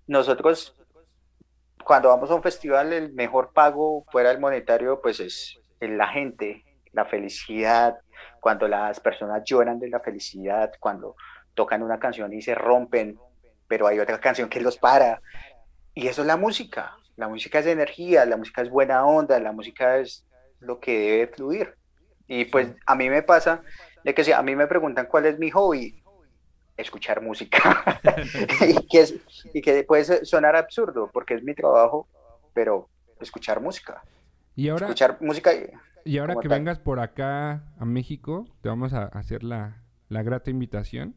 nosotros 0.06 0.76
cuando 1.84 2.08
vamos 2.08 2.30
a 2.30 2.34
un 2.34 2.42
festival 2.42 2.92
el 2.92 3.12
mejor 3.12 3.52
pago 3.52 4.04
fuera 4.10 4.30
del 4.30 4.40
monetario 4.40 5.00
pues 5.00 5.20
es 5.20 5.58
la 5.80 6.08
gente, 6.08 6.64
la 6.92 7.04
felicidad, 7.04 7.98
cuando 8.40 8.68
las 8.68 9.00
personas 9.00 9.42
lloran 9.44 9.78
de 9.78 9.88
la 9.88 10.00
felicidad, 10.00 10.72
cuando 10.78 11.16
tocan 11.54 11.82
una 11.82 11.98
canción 11.98 12.32
y 12.32 12.42
se 12.42 12.54
rompen, 12.54 13.18
pero 13.68 13.86
hay 13.86 13.98
otra 13.98 14.20
canción 14.20 14.48
que 14.48 14.60
los 14.60 14.78
para. 14.78 15.22
Y 15.94 16.08
eso 16.08 16.22
es 16.22 16.26
la 16.26 16.36
música. 16.36 16.96
La 17.16 17.28
música 17.28 17.58
es 17.58 17.66
energía, 17.66 18.24
la 18.24 18.36
música 18.36 18.62
es 18.62 18.70
buena 18.70 19.04
onda, 19.04 19.38
la 19.38 19.52
música 19.52 19.98
es 19.98 20.26
lo 20.60 20.80
que 20.80 20.98
debe 20.98 21.26
fluir. 21.28 21.74
Y 22.26 22.46
pues 22.46 22.68
a 22.86 22.94
mí 22.94 23.10
me 23.10 23.22
pasa 23.22 23.62
de 24.04 24.14
que 24.14 24.24
si 24.24 24.32
a 24.32 24.42
mí 24.42 24.56
me 24.56 24.66
preguntan 24.66 25.06
cuál 25.06 25.26
es 25.26 25.38
mi 25.38 25.50
hobby, 25.50 26.01
escuchar 26.76 27.20
música. 27.22 27.58
y, 28.68 28.86
que 28.88 29.00
es- 29.00 29.14
y 29.52 29.60
que 29.60 29.84
puede 29.84 30.24
sonar 30.24 30.56
absurdo 30.56 31.10
porque 31.12 31.34
es 31.34 31.42
mi 31.42 31.54
trabajo, 31.54 32.08
pero 32.54 32.88
escuchar 33.20 33.60
música. 33.60 34.02
Y 34.56 34.68
ahora, 34.68 34.86
Escuchar 34.86 35.18
música. 35.20 35.54
y- 35.54 35.70
y 36.04 36.18
ahora 36.18 36.34
que 36.40 36.48
tal. 36.48 36.58
vengas 36.58 36.78
por 36.78 36.98
acá 37.00 37.64
a 37.78 37.84
México, 37.84 38.46
te 38.60 38.68
vamos 38.68 38.92
a 38.92 39.04
hacer 39.04 39.44
la, 39.44 39.82
la 40.08 40.22
grata 40.22 40.50
invitación 40.50 41.14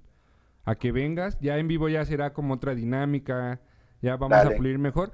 a 0.63 0.75
que 0.75 0.91
vengas. 0.91 1.39
Ya 1.39 1.57
en 1.57 1.67
vivo 1.67 1.89
ya 1.89 2.05
será 2.05 2.33
como 2.33 2.53
otra 2.53 2.75
dinámica, 2.75 3.59
ya 4.01 4.15
vamos 4.17 4.37
a 4.37 4.51
fluir 4.51 4.77
mejor. 4.77 5.11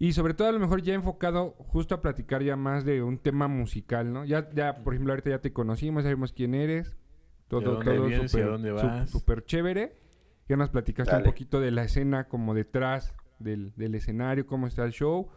Y 0.00 0.12
sobre 0.12 0.34
todo 0.34 0.48
a 0.48 0.52
lo 0.52 0.60
mejor 0.60 0.82
ya 0.82 0.94
enfocado 0.94 1.50
justo 1.58 1.94
a 1.94 2.00
platicar 2.02 2.42
ya 2.42 2.54
más 2.56 2.84
de 2.84 3.02
un 3.02 3.18
tema 3.18 3.48
musical, 3.48 4.12
¿no? 4.12 4.24
Ya, 4.24 4.48
ya 4.50 4.82
por 4.84 4.94
ejemplo, 4.94 5.12
ahorita 5.12 5.30
ya 5.30 5.40
te 5.40 5.52
conocimos, 5.52 6.02
sabemos 6.04 6.32
quién 6.32 6.54
eres. 6.54 6.96
Todo, 7.48 7.78
todo 7.78 9.06
súper 9.06 9.44
chévere. 9.44 9.96
Ya 10.48 10.56
nos 10.56 10.70
platicaste 10.70 11.16
un 11.16 11.24
poquito 11.24 11.60
de 11.60 11.70
la 11.70 11.84
escena 11.84 12.28
como 12.28 12.54
detrás 12.54 13.14
del, 13.38 13.74
del 13.76 13.94
escenario, 13.94 14.46
cómo 14.46 14.66
está 14.66 14.84
el 14.84 14.92
show. 14.92 15.28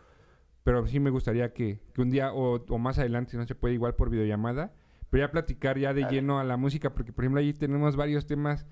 Pero 0.63 0.85
sí 0.85 0.99
me 0.99 1.09
gustaría 1.09 1.53
que, 1.53 1.81
que 1.93 2.01
un 2.01 2.11
día 2.11 2.33
o, 2.33 2.63
o 2.67 2.77
más 2.77 2.99
adelante, 2.99 3.31
si 3.31 3.37
no 3.37 3.45
se 3.47 3.55
puede, 3.55 3.73
igual 3.73 3.95
por 3.95 4.09
videollamada, 4.09 4.73
pero 5.09 5.25
ya 5.25 5.31
platicar 5.31 5.77
ya 5.79 5.93
de 5.93 6.01
Dale. 6.01 6.15
lleno 6.15 6.39
a 6.39 6.43
la 6.43 6.55
música, 6.55 6.93
porque 6.93 7.11
por 7.11 7.23
ejemplo 7.23 7.39
ahí 7.39 7.53
tenemos 7.53 7.95
varios 7.95 8.27
temas 8.27 8.67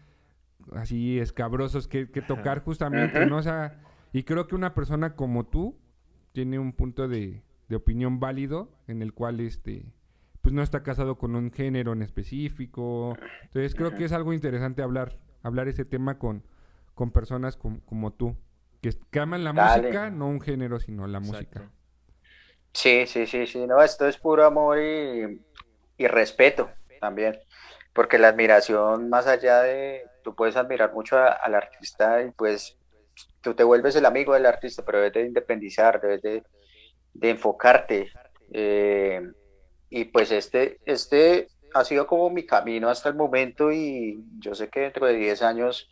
así 0.74 1.20
escabrosos 1.20 1.88
que, 1.88 2.12
que 2.12 2.22
tocar 2.22 2.64
justamente. 2.64 3.26
¿no? 3.26 3.38
O 3.38 3.42
sea, 3.42 3.82
y 4.14 4.24
creo 4.24 4.48
que 4.48 4.56
una 4.56 4.74
persona 4.74 5.16
como 5.16 5.48
tú 5.48 5.78
tiene 6.32 6.60
un 6.60 6.74
punto 6.74 7.08
de, 7.08 7.44
de 7.68 7.76
opinión 7.76 8.20
válido 8.20 8.72
en 8.88 9.02
el 9.02 9.14
cual 9.14 9.40
este 9.40 9.92
pues 10.50 10.56
no 10.56 10.64
está 10.64 10.82
casado 10.84 11.18
con 11.18 11.36
un 11.36 11.52
género 11.52 11.94
en 11.94 12.02
específico. 12.02 13.20
Entonces 13.46 13.76
creo 13.76 13.94
que 13.94 14.06
es 14.06 14.12
algo 14.14 14.34
interesante 14.34 14.82
hablar, 14.82 15.18
hablar 15.44 15.68
ese 15.68 15.86
tema 15.86 16.18
con, 16.18 16.44
con 16.96 17.12
personas 17.12 17.56
com- 17.58 17.82
como 17.82 18.14
tú, 18.14 18.36
que, 18.82 18.92
que 19.12 19.20
aman 19.20 19.44
la 19.44 19.54
Dale. 19.54 19.90
música, 19.90 20.10
no 20.10 20.28
un 20.28 20.42
género, 20.42 20.80
sino 20.80 21.08
la 21.08 21.20
música. 21.20 21.72
Sí, 22.74 23.06
sí, 23.08 23.26
sí, 23.28 23.48
sí, 23.48 23.68
no, 23.68 23.82
esto 23.82 24.08
es 24.08 24.18
puro 24.18 24.46
amor 24.46 24.80
y, 24.80 25.42
y 25.98 26.08
respeto 26.08 26.78
también, 27.00 27.40
porque 27.94 28.18
la 28.20 28.30
admiración 28.30 29.10
más 29.10 29.28
allá 29.28 29.62
de, 29.64 30.12
tú 30.22 30.36
puedes 30.36 30.56
admirar 30.56 30.94
mucho 30.94 31.18
al 31.18 31.56
artista 31.56 32.22
y 32.24 32.32
pues 32.32 32.80
tú 33.42 33.56
te 33.56 33.64
vuelves 33.64 33.96
el 33.98 34.06
amigo 34.06 34.34
del 34.34 34.46
artista, 34.48 34.84
pero 34.86 35.00
debes 35.00 35.14
de 35.14 35.22
independizar, 35.28 36.02
debes 36.02 36.22
de, 36.22 36.44
de 37.14 37.30
enfocarte. 37.32 38.12
eh, 38.54 39.22
y 39.90 40.06
pues 40.06 40.32
este, 40.32 40.80
este 40.86 41.48
ha 41.74 41.84
sido 41.84 42.08
como 42.08 42.30
mi 42.30 42.46
camino 42.46 42.90
hasta 42.90 43.10
el 43.10 43.16
momento 43.16 43.72
y 43.72 44.24
yo 44.40 44.56
sé 44.56 44.70
que 44.70 44.82
dentro 44.82 45.06
de 45.06 45.14
10 45.16 45.42
años 45.44 45.90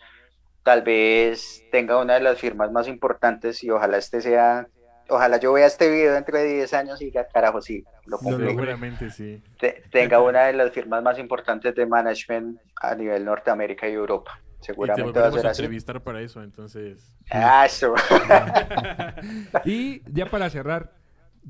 tal 0.63 0.81
vez 0.81 1.63
tenga 1.71 1.97
una 2.01 2.15
de 2.15 2.19
las 2.21 2.39
firmas 2.39 2.71
más 2.71 2.87
importantes 2.87 3.63
y 3.63 3.69
ojalá 3.69 3.97
este 3.97 4.21
sea, 4.21 4.67
ojalá 5.09 5.37
yo 5.37 5.53
vea 5.53 5.65
este 5.67 5.89
video 5.89 6.13
dentro 6.13 6.37
de 6.37 6.45
10 6.45 6.73
años 6.73 7.01
y 7.01 7.05
diga, 7.05 7.27
carajo, 7.27 7.61
sí, 7.61 7.83
lo 8.05 8.17
cumplí. 8.17 8.47
Seguramente 8.49 9.09
sí. 9.11 9.41
Te- 9.59 9.83
tenga 9.91 10.19
una 10.21 10.45
de 10.47 10.53
las 10.53 10.71
firmas 10.71 11.01
más 11.03 11.17
importantes 11.19 11.73
de 11.75 11.85
management 11.85 12.59
a 12.81 12.95
nivel 12.95 13.23
Norteamérica 13.23 13.87
y 13.87 13.93
Europa. 13.93 14.39
Y 14.39 14.59
te 14.59 14.65
Seguramente 14.73 15.19
va 15.19 15.27
a 15.27 15.31
ser 15.31 15.47
a 15.47 15.51
así. 15.51 15.61
entrevistar 15.61 16.01
para 16.01 16.19
eso, 16.21 16.41
entonces. 16.43 17.13
Ah, 17.29 17.65
eso. 17.65 17.93
Y 19.65 20.01
ya 20.11 20.25
para 20.29 20.49
cerrar, 20.49 20.91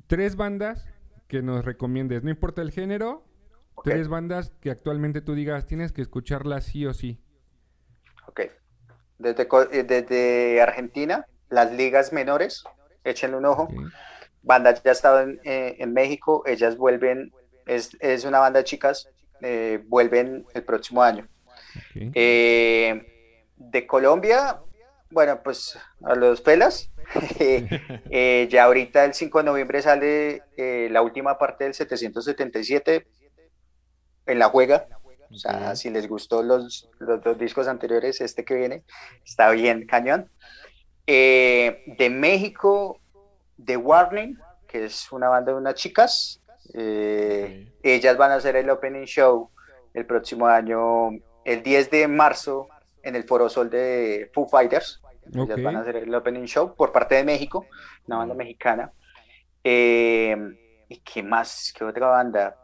tres 0.08 0.36
bandas 0.36 0.86
que 1.28 1.42
nos 1.42 1.66
recomiendes, 1.66 2.24
no 2.24 2.30
importa 2.30 2.62
el 2.62 2.72
género, 2.72 3.26
tres 3.84 4.08
bandas 4.08 4.52
que 4.62 4.72
actualmente 4.72 5.22
tú 5.22 5.36
digas 5.36 5.66
tienes 5.66 5.92
que 5.92 6.02
escucharlas 6.02 6.66
sí 6.66 6.86
o 6.86 6.94
sí. 6.94 7.22
Ok. 8.28 8.42
Desde, 9.20 9.48
eh, 9.72 9.84
desde 9.84 10.62
Argentina, 10.62 11.26
las 11.50 11.72
ligas 11.72 12.14
menores, 12.14 12.64
échenle 13.04 13.38
un 13.38 13.46
ojo. 13.46 13.64
¿ok? 13.64 13.92
Banda 14.44 14.74
ya 14.74 14.92
ha 14.92 14.94
estado 14.94 15.22
en, 15.22 15.42
eh, 15.44 15.76
en 15.80 15.94
México, 15.94 16.44
ellas 16.46 16.78
vuelven, 16.78 17.34
es, 17.66 17.98
es 18.00 18.24
una 18.24 18.40
banda 18.40 18.60
de 18.60 18.66
chicas, 18.66 19.10
eh, 19.42 19.84
vuelven 19.88 20.46
el 20.54 20.64
próximo 20.64 21.04
año. 21.04 21.28
ok. 21.76 22.12
Eh, 22.16 23.14
de 23.58 23.88
Colombia, 23.88 24.62
bueno, 25.10 25.42
pues 25.44 25.78
a 26.04 26.16
los 26.16 26.42
pelas. 26.42 26.92
Eh, 28.10 28.48
ya 28.50 28.66
ahorita 28.66 29.06
el 29.06 29.14
5 29.14 29.40
de 29.40 29.44
noviembre 29.44 29.82
sale 29.82 30.44
eh, 30.56 30.88
la 30.92 31.02
última 31.02 31.38
parte 31.38 31.64
del 31.64 31.74
777 31.74 33.08
en 34.26 34.40
la 34.40 34.50
juega. 34.50 34.88
O 35.30 35.36
sea, 35.36 35.76
si 35.76 35.90
les 35.90 36.08
gustó 36.08 36.42
los, 36.42 36.90
los 37.00 37.22
dos 37.22 37.38
discos 37.38 37.68
anteriores, 37.68 38.22
este 38.22 38.46
que 38.46 38.56
viene 38.56 38.84
está 39.26 39.50
bien 39.52 39.86
cañón. 39.86 40.30
Eh, 41.06 41.84
de 41.98 42.10
México, 42.10 43.00
The 43.64 43.78
Warning, 43.78 44.38
que 44.68 44.86
es 44.86 45.12
una 45.12 45.30
banda 45.30 45.52
de 45.52 45.58
unas 45.58 45.76
chicas. 45.76 46.42
eh, 46.74 47.72
ellas 47.84 48.18
van 48.18 48.32
a 48.32 48.36
hacer 48.36 48.56
el 48.58 48.70
opening 48.70 49.06
show 49.06 49.50
el 49.94 50.06
próximo 50.06 50.48
año, 50.48 51.10
el 51.46 51.64
10 51.64 51.90
de 51.90 52.08
marzo, 52.08 52.68
en 53.04 53.16
el 53.16 53.24
Foro 53.24 53.50
Sol 53.50 53.70
de 53.70 54.30
Foo 54.34 54.48
Fighters. 54.48 55.02
Ellas 55.34 55.62
van 55.62 55.76
a 55.76 55.82
hacer 55.82 55.98
el 55.98 56.14
opening 56.14 56.46
show 56.46 56.76
por 56.76 56.92
parte 56.92 57.16
de 57.16 57.24
México, 57.24 57.66
una 58.08 58.18
banda 58.18 58.36
mexicana. 58.36 58.92
Eh, 59.64 60.36
¿y 60.90 61.00
qué 61.00 61.24
más? 61.24 61.74
¿Qué 61.78 61.84
otra 61.84 62.08
banda? 62.08 62.56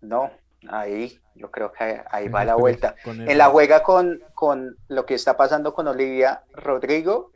No, 0.00 0.30
ahí, 0.68 1.18
yo 1.34 1.50
creo 1.50 1.72
que 1.72 2.02
ahí 2.10 2.28
va 2.28 2.44
la 2.44 2.54
vuelta. 2.54 2.94
En 3.04 3.38
la 3.38 3.46
juega 3.46 3.82
con, 3.82 4.20
con 4.34 4.76
lo 4.88 5.06
que 5.06 5.14
está 5.14 5.36
pasando 5.36 5.74
con 5.74 5.88
Olivia 5.88 6.42
Rodrigo, 6.52 7.32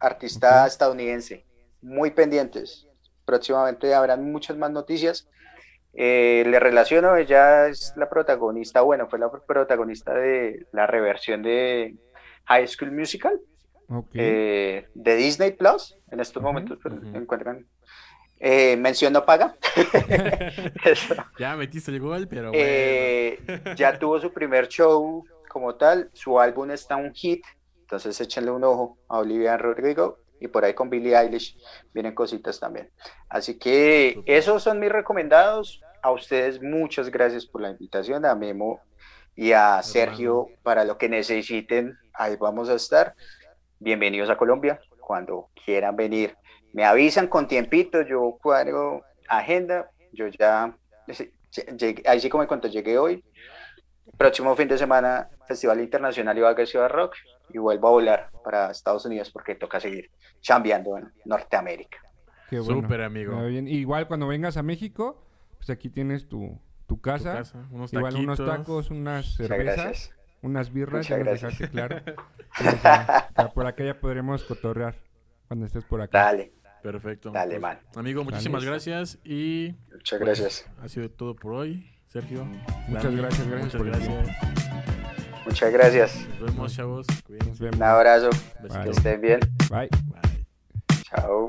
artista 0.00 0.62
Ok. 0.62 0.68
estadounidense. 0.68 1.44
Muy 1.82 2.10
pendientes. 2.10 2.86
Próximamente 3.24 3.94
habrán 3.94 4.30
muchas 4.30 4.56
más 4.56 4.70
noticias. 4.70 5.28
Eh, 5.94 6.44
le 6.46 6.58
relaciono, 6.58 7.16
ella 7.16 7.68
es 7.68 7.92
la 7.96 8.08
protagonista, 8.08 8.80
bueno, 8.80 9.08
fue 9.08 9.18
la 9.20 9.30
protagonista 9.30 10.12
de 10.12 10.66
la 10.72 10.88
reversión 10.88 11.42
de 11.42 11.94
High 12.46 12.66
School 12.66 12.90
Musical 12.90 13.40
Ok. 13.88 14.10
eh, 14.14 14.88
de 14.94 15.16
Disney 15.16 15.52
Plus. 15.52 15.96
En 16.10 16.20
estos 16.20 16.42
Ujú, 16.42 16.46
momentos 16.46 16.78
pues, 16.82 16.94
ujú. 16.94 17.16
encuentran. 17.16 17.66
Eh, 18.38 18.76
mención 18.76 19.12
no 19.12 19.24
paga. 19.24 19.56
Ya 21.38 21.56
metiste 21.56 21.90
el 21.90 22.00
gol, 22.00 22.28
pero 22.28 22.50
bueno. 22.50 22.62
Eh, 22.64 23.38
ya 23.76 23.98
tuvo 23.98 24.20
su 24.20 24.32
primer 24.32 24.68
show 24.68 25.24
como 25.48 25.76
tal, 25.76 26.10
su 26.12 26.38
álbum 26.40 26.70
está 26.72 26.96
un 26.96 27.12
hit, 27.14 27.44
entonces 27.82 28.20
échenle 28.20 28.50
un 28.50 28.64
ojo 28.64 28.98
a 29.08 29.18
Olivia 29.18 29.56
Rodrigo 29.56 30.18
y 30.40 30.48
por 30.48 30.64
ahí 30.64 30.74
con 30.74 30.90
Billie 30.90 31.16
Eilish 31.16 31.56
vienen 31.92 32.14
cositas 32.14 32.58
también. 32.58 32.90
Así 33.28 33.56
que 33.58 34.20
esos 34.26 34.62
son 34.62 34.80
mis 34.80 34.90
recomendados. 34.90 35.80
A 36.02 36.10
ustedes 36.10 36.60
muchas 36.60 37.08
gracias 37.10 37.46
por 37.46 37.62
la 37.62 37.70
invitación, 37.70 38.26
a 38.26 38.34
Memo 38.34 38.80
y 39.36 39.52
a 39.52 39.80
Sergio 39.82 40.48
para 40.62 40.84
lo 40.84 40.98
que 40.98 41.08
necesiten, 41.08 41.96
ahí 42.12 42.36
vamos 42.36 42.68
a 42.68 42.74
estar. 42.74 43.14
Bienvenidos 43.88 44.30
a 44.30 44.38
Colombia, 44.38 44.80
cuando 44.98 45.50
quieran 45.62 45.94
venir. 45.94 46.34
Me 46.72 46.86
avisan 46.86 47.26
con 47.26 47.46
tiempito, 47.46 48.00
yo 48.00 48.38
cuadro 48.42 49.02
agenda, 49.28 49.90
yo 50.10 50.26
ya, 50.28 50.74
llegué- 51.76 52.02
ahí 52.08 52.18
sí 52.18 52.30
como 52.30 52.42
en 52.42 52.48
cuanto 52.48 52.66
llegué 52.68 52.96
hoy, 52.96 53.22
próximo 54.16 54.56
fin 54.56 54.68
de 54.68 54.78
semana, 54.78 55.28
Festival 55.46 55.82
Internacional 55.82 56.38
Ibagué 56.38 56.64
Ciudad 56.64 56.88
Rock, 56.88 57.14
y 57.50 57.58
vuelvo 57.58 57.88
a 57.88 57.90
volar 57.90 58.30
para 58.42 58.70
Estados 58.70 59.04
Unidos 59.04 59.30
porque 59.30 59.54
toca 59.54 59.78
seguir 59.78 60.10
chambeando 60.40 60.96
en 60.96 61.12
Norteamérica. 61.26 61.98
Qué 62.48 62.60
bueno. 62.60 62.80
Súper, 62.80 63.02
amigo. 63.02 63.44
Bien. 63.44 63.68
Igual 63.68 64.08
cuando 64.08 64.26
vengas 64.26 64.56
a 64.56 64.62
México, 64.62 65.22
pues 65.58 65.68
aquí 65.68 65.90
tienes 65.90 66.26
tu, 66.26 66.58
tu 66.86 66.96
Tu 66.96 67.02
casa. 67.02 67.44
unos 67.70 67.92
Igual 67.92 68.16
unos 68.16 68.42
tacos, 68.42 68.90
unas 68.90 69.26
Muchas 69.26 69.46
cervezas. 69.46 70.14
Unas 70.44 70.72
birras, 70.72 71.08
Muchas 71.08 71.08
ya 71.18 71.24
nos 71.24 71.40
gracias. 71.42 71.58
dejaste 71.58 71.70
claro. 71.70 72.02
Ya 73.36 73.48
por 73.52 73.66
acá 73.66 73.84
ya 73.84 73.98
podremos 73.98 74.44
cotorrear 74.44 74.94
cuando 75.48 75.66
estés 75.66 75.84
por 75.84 76.00
acá. 76.00 76.24
Dale, 76.24 76.52
Perfecto. 76.82 77.30
Dale, 77.30 77.58
man. 77.58 77.78
Amigo, 77.96 78.24
muchísimas 78.24 78.62
Dale. 78.62 78.70
gracias 78.72 79.18
y 79.24 79.74
muchas 79.90 80.18
pues, 80.18 80.38
gracias. 80.40 80.70
ha 80.82 80.88
sido 80.88 81.10
todo 81.10 81.34
por 81.34 81.54
hoy, 81.54 81.90
Sergio. 82.06 82.44
Muchas 82.88 83.04
Dani, 83.04 83.16
gracias, 83.16 83.48
gracias 83.48 83.74
muchas 83.74 83.76
por 83.76 83.86
gracias. 83.86 84.36
Muchas 85.46 85.72
gracias. 85.72 86.28
Nos 86.40 86.54
vemos, 86.54 86.74
chavos. 86.74 87.06
Nos 87.28 87.58
vemos. 87.58 87.76
Un 87.76 87.82
abrazo. 87.82 88.30
Que 88.82 88.90
estén 88.90 89.20
bien. 89.20 89.40
Bye. 89.70 89.88
Bye. 90.06 90.46
Chao. 91.04 91.46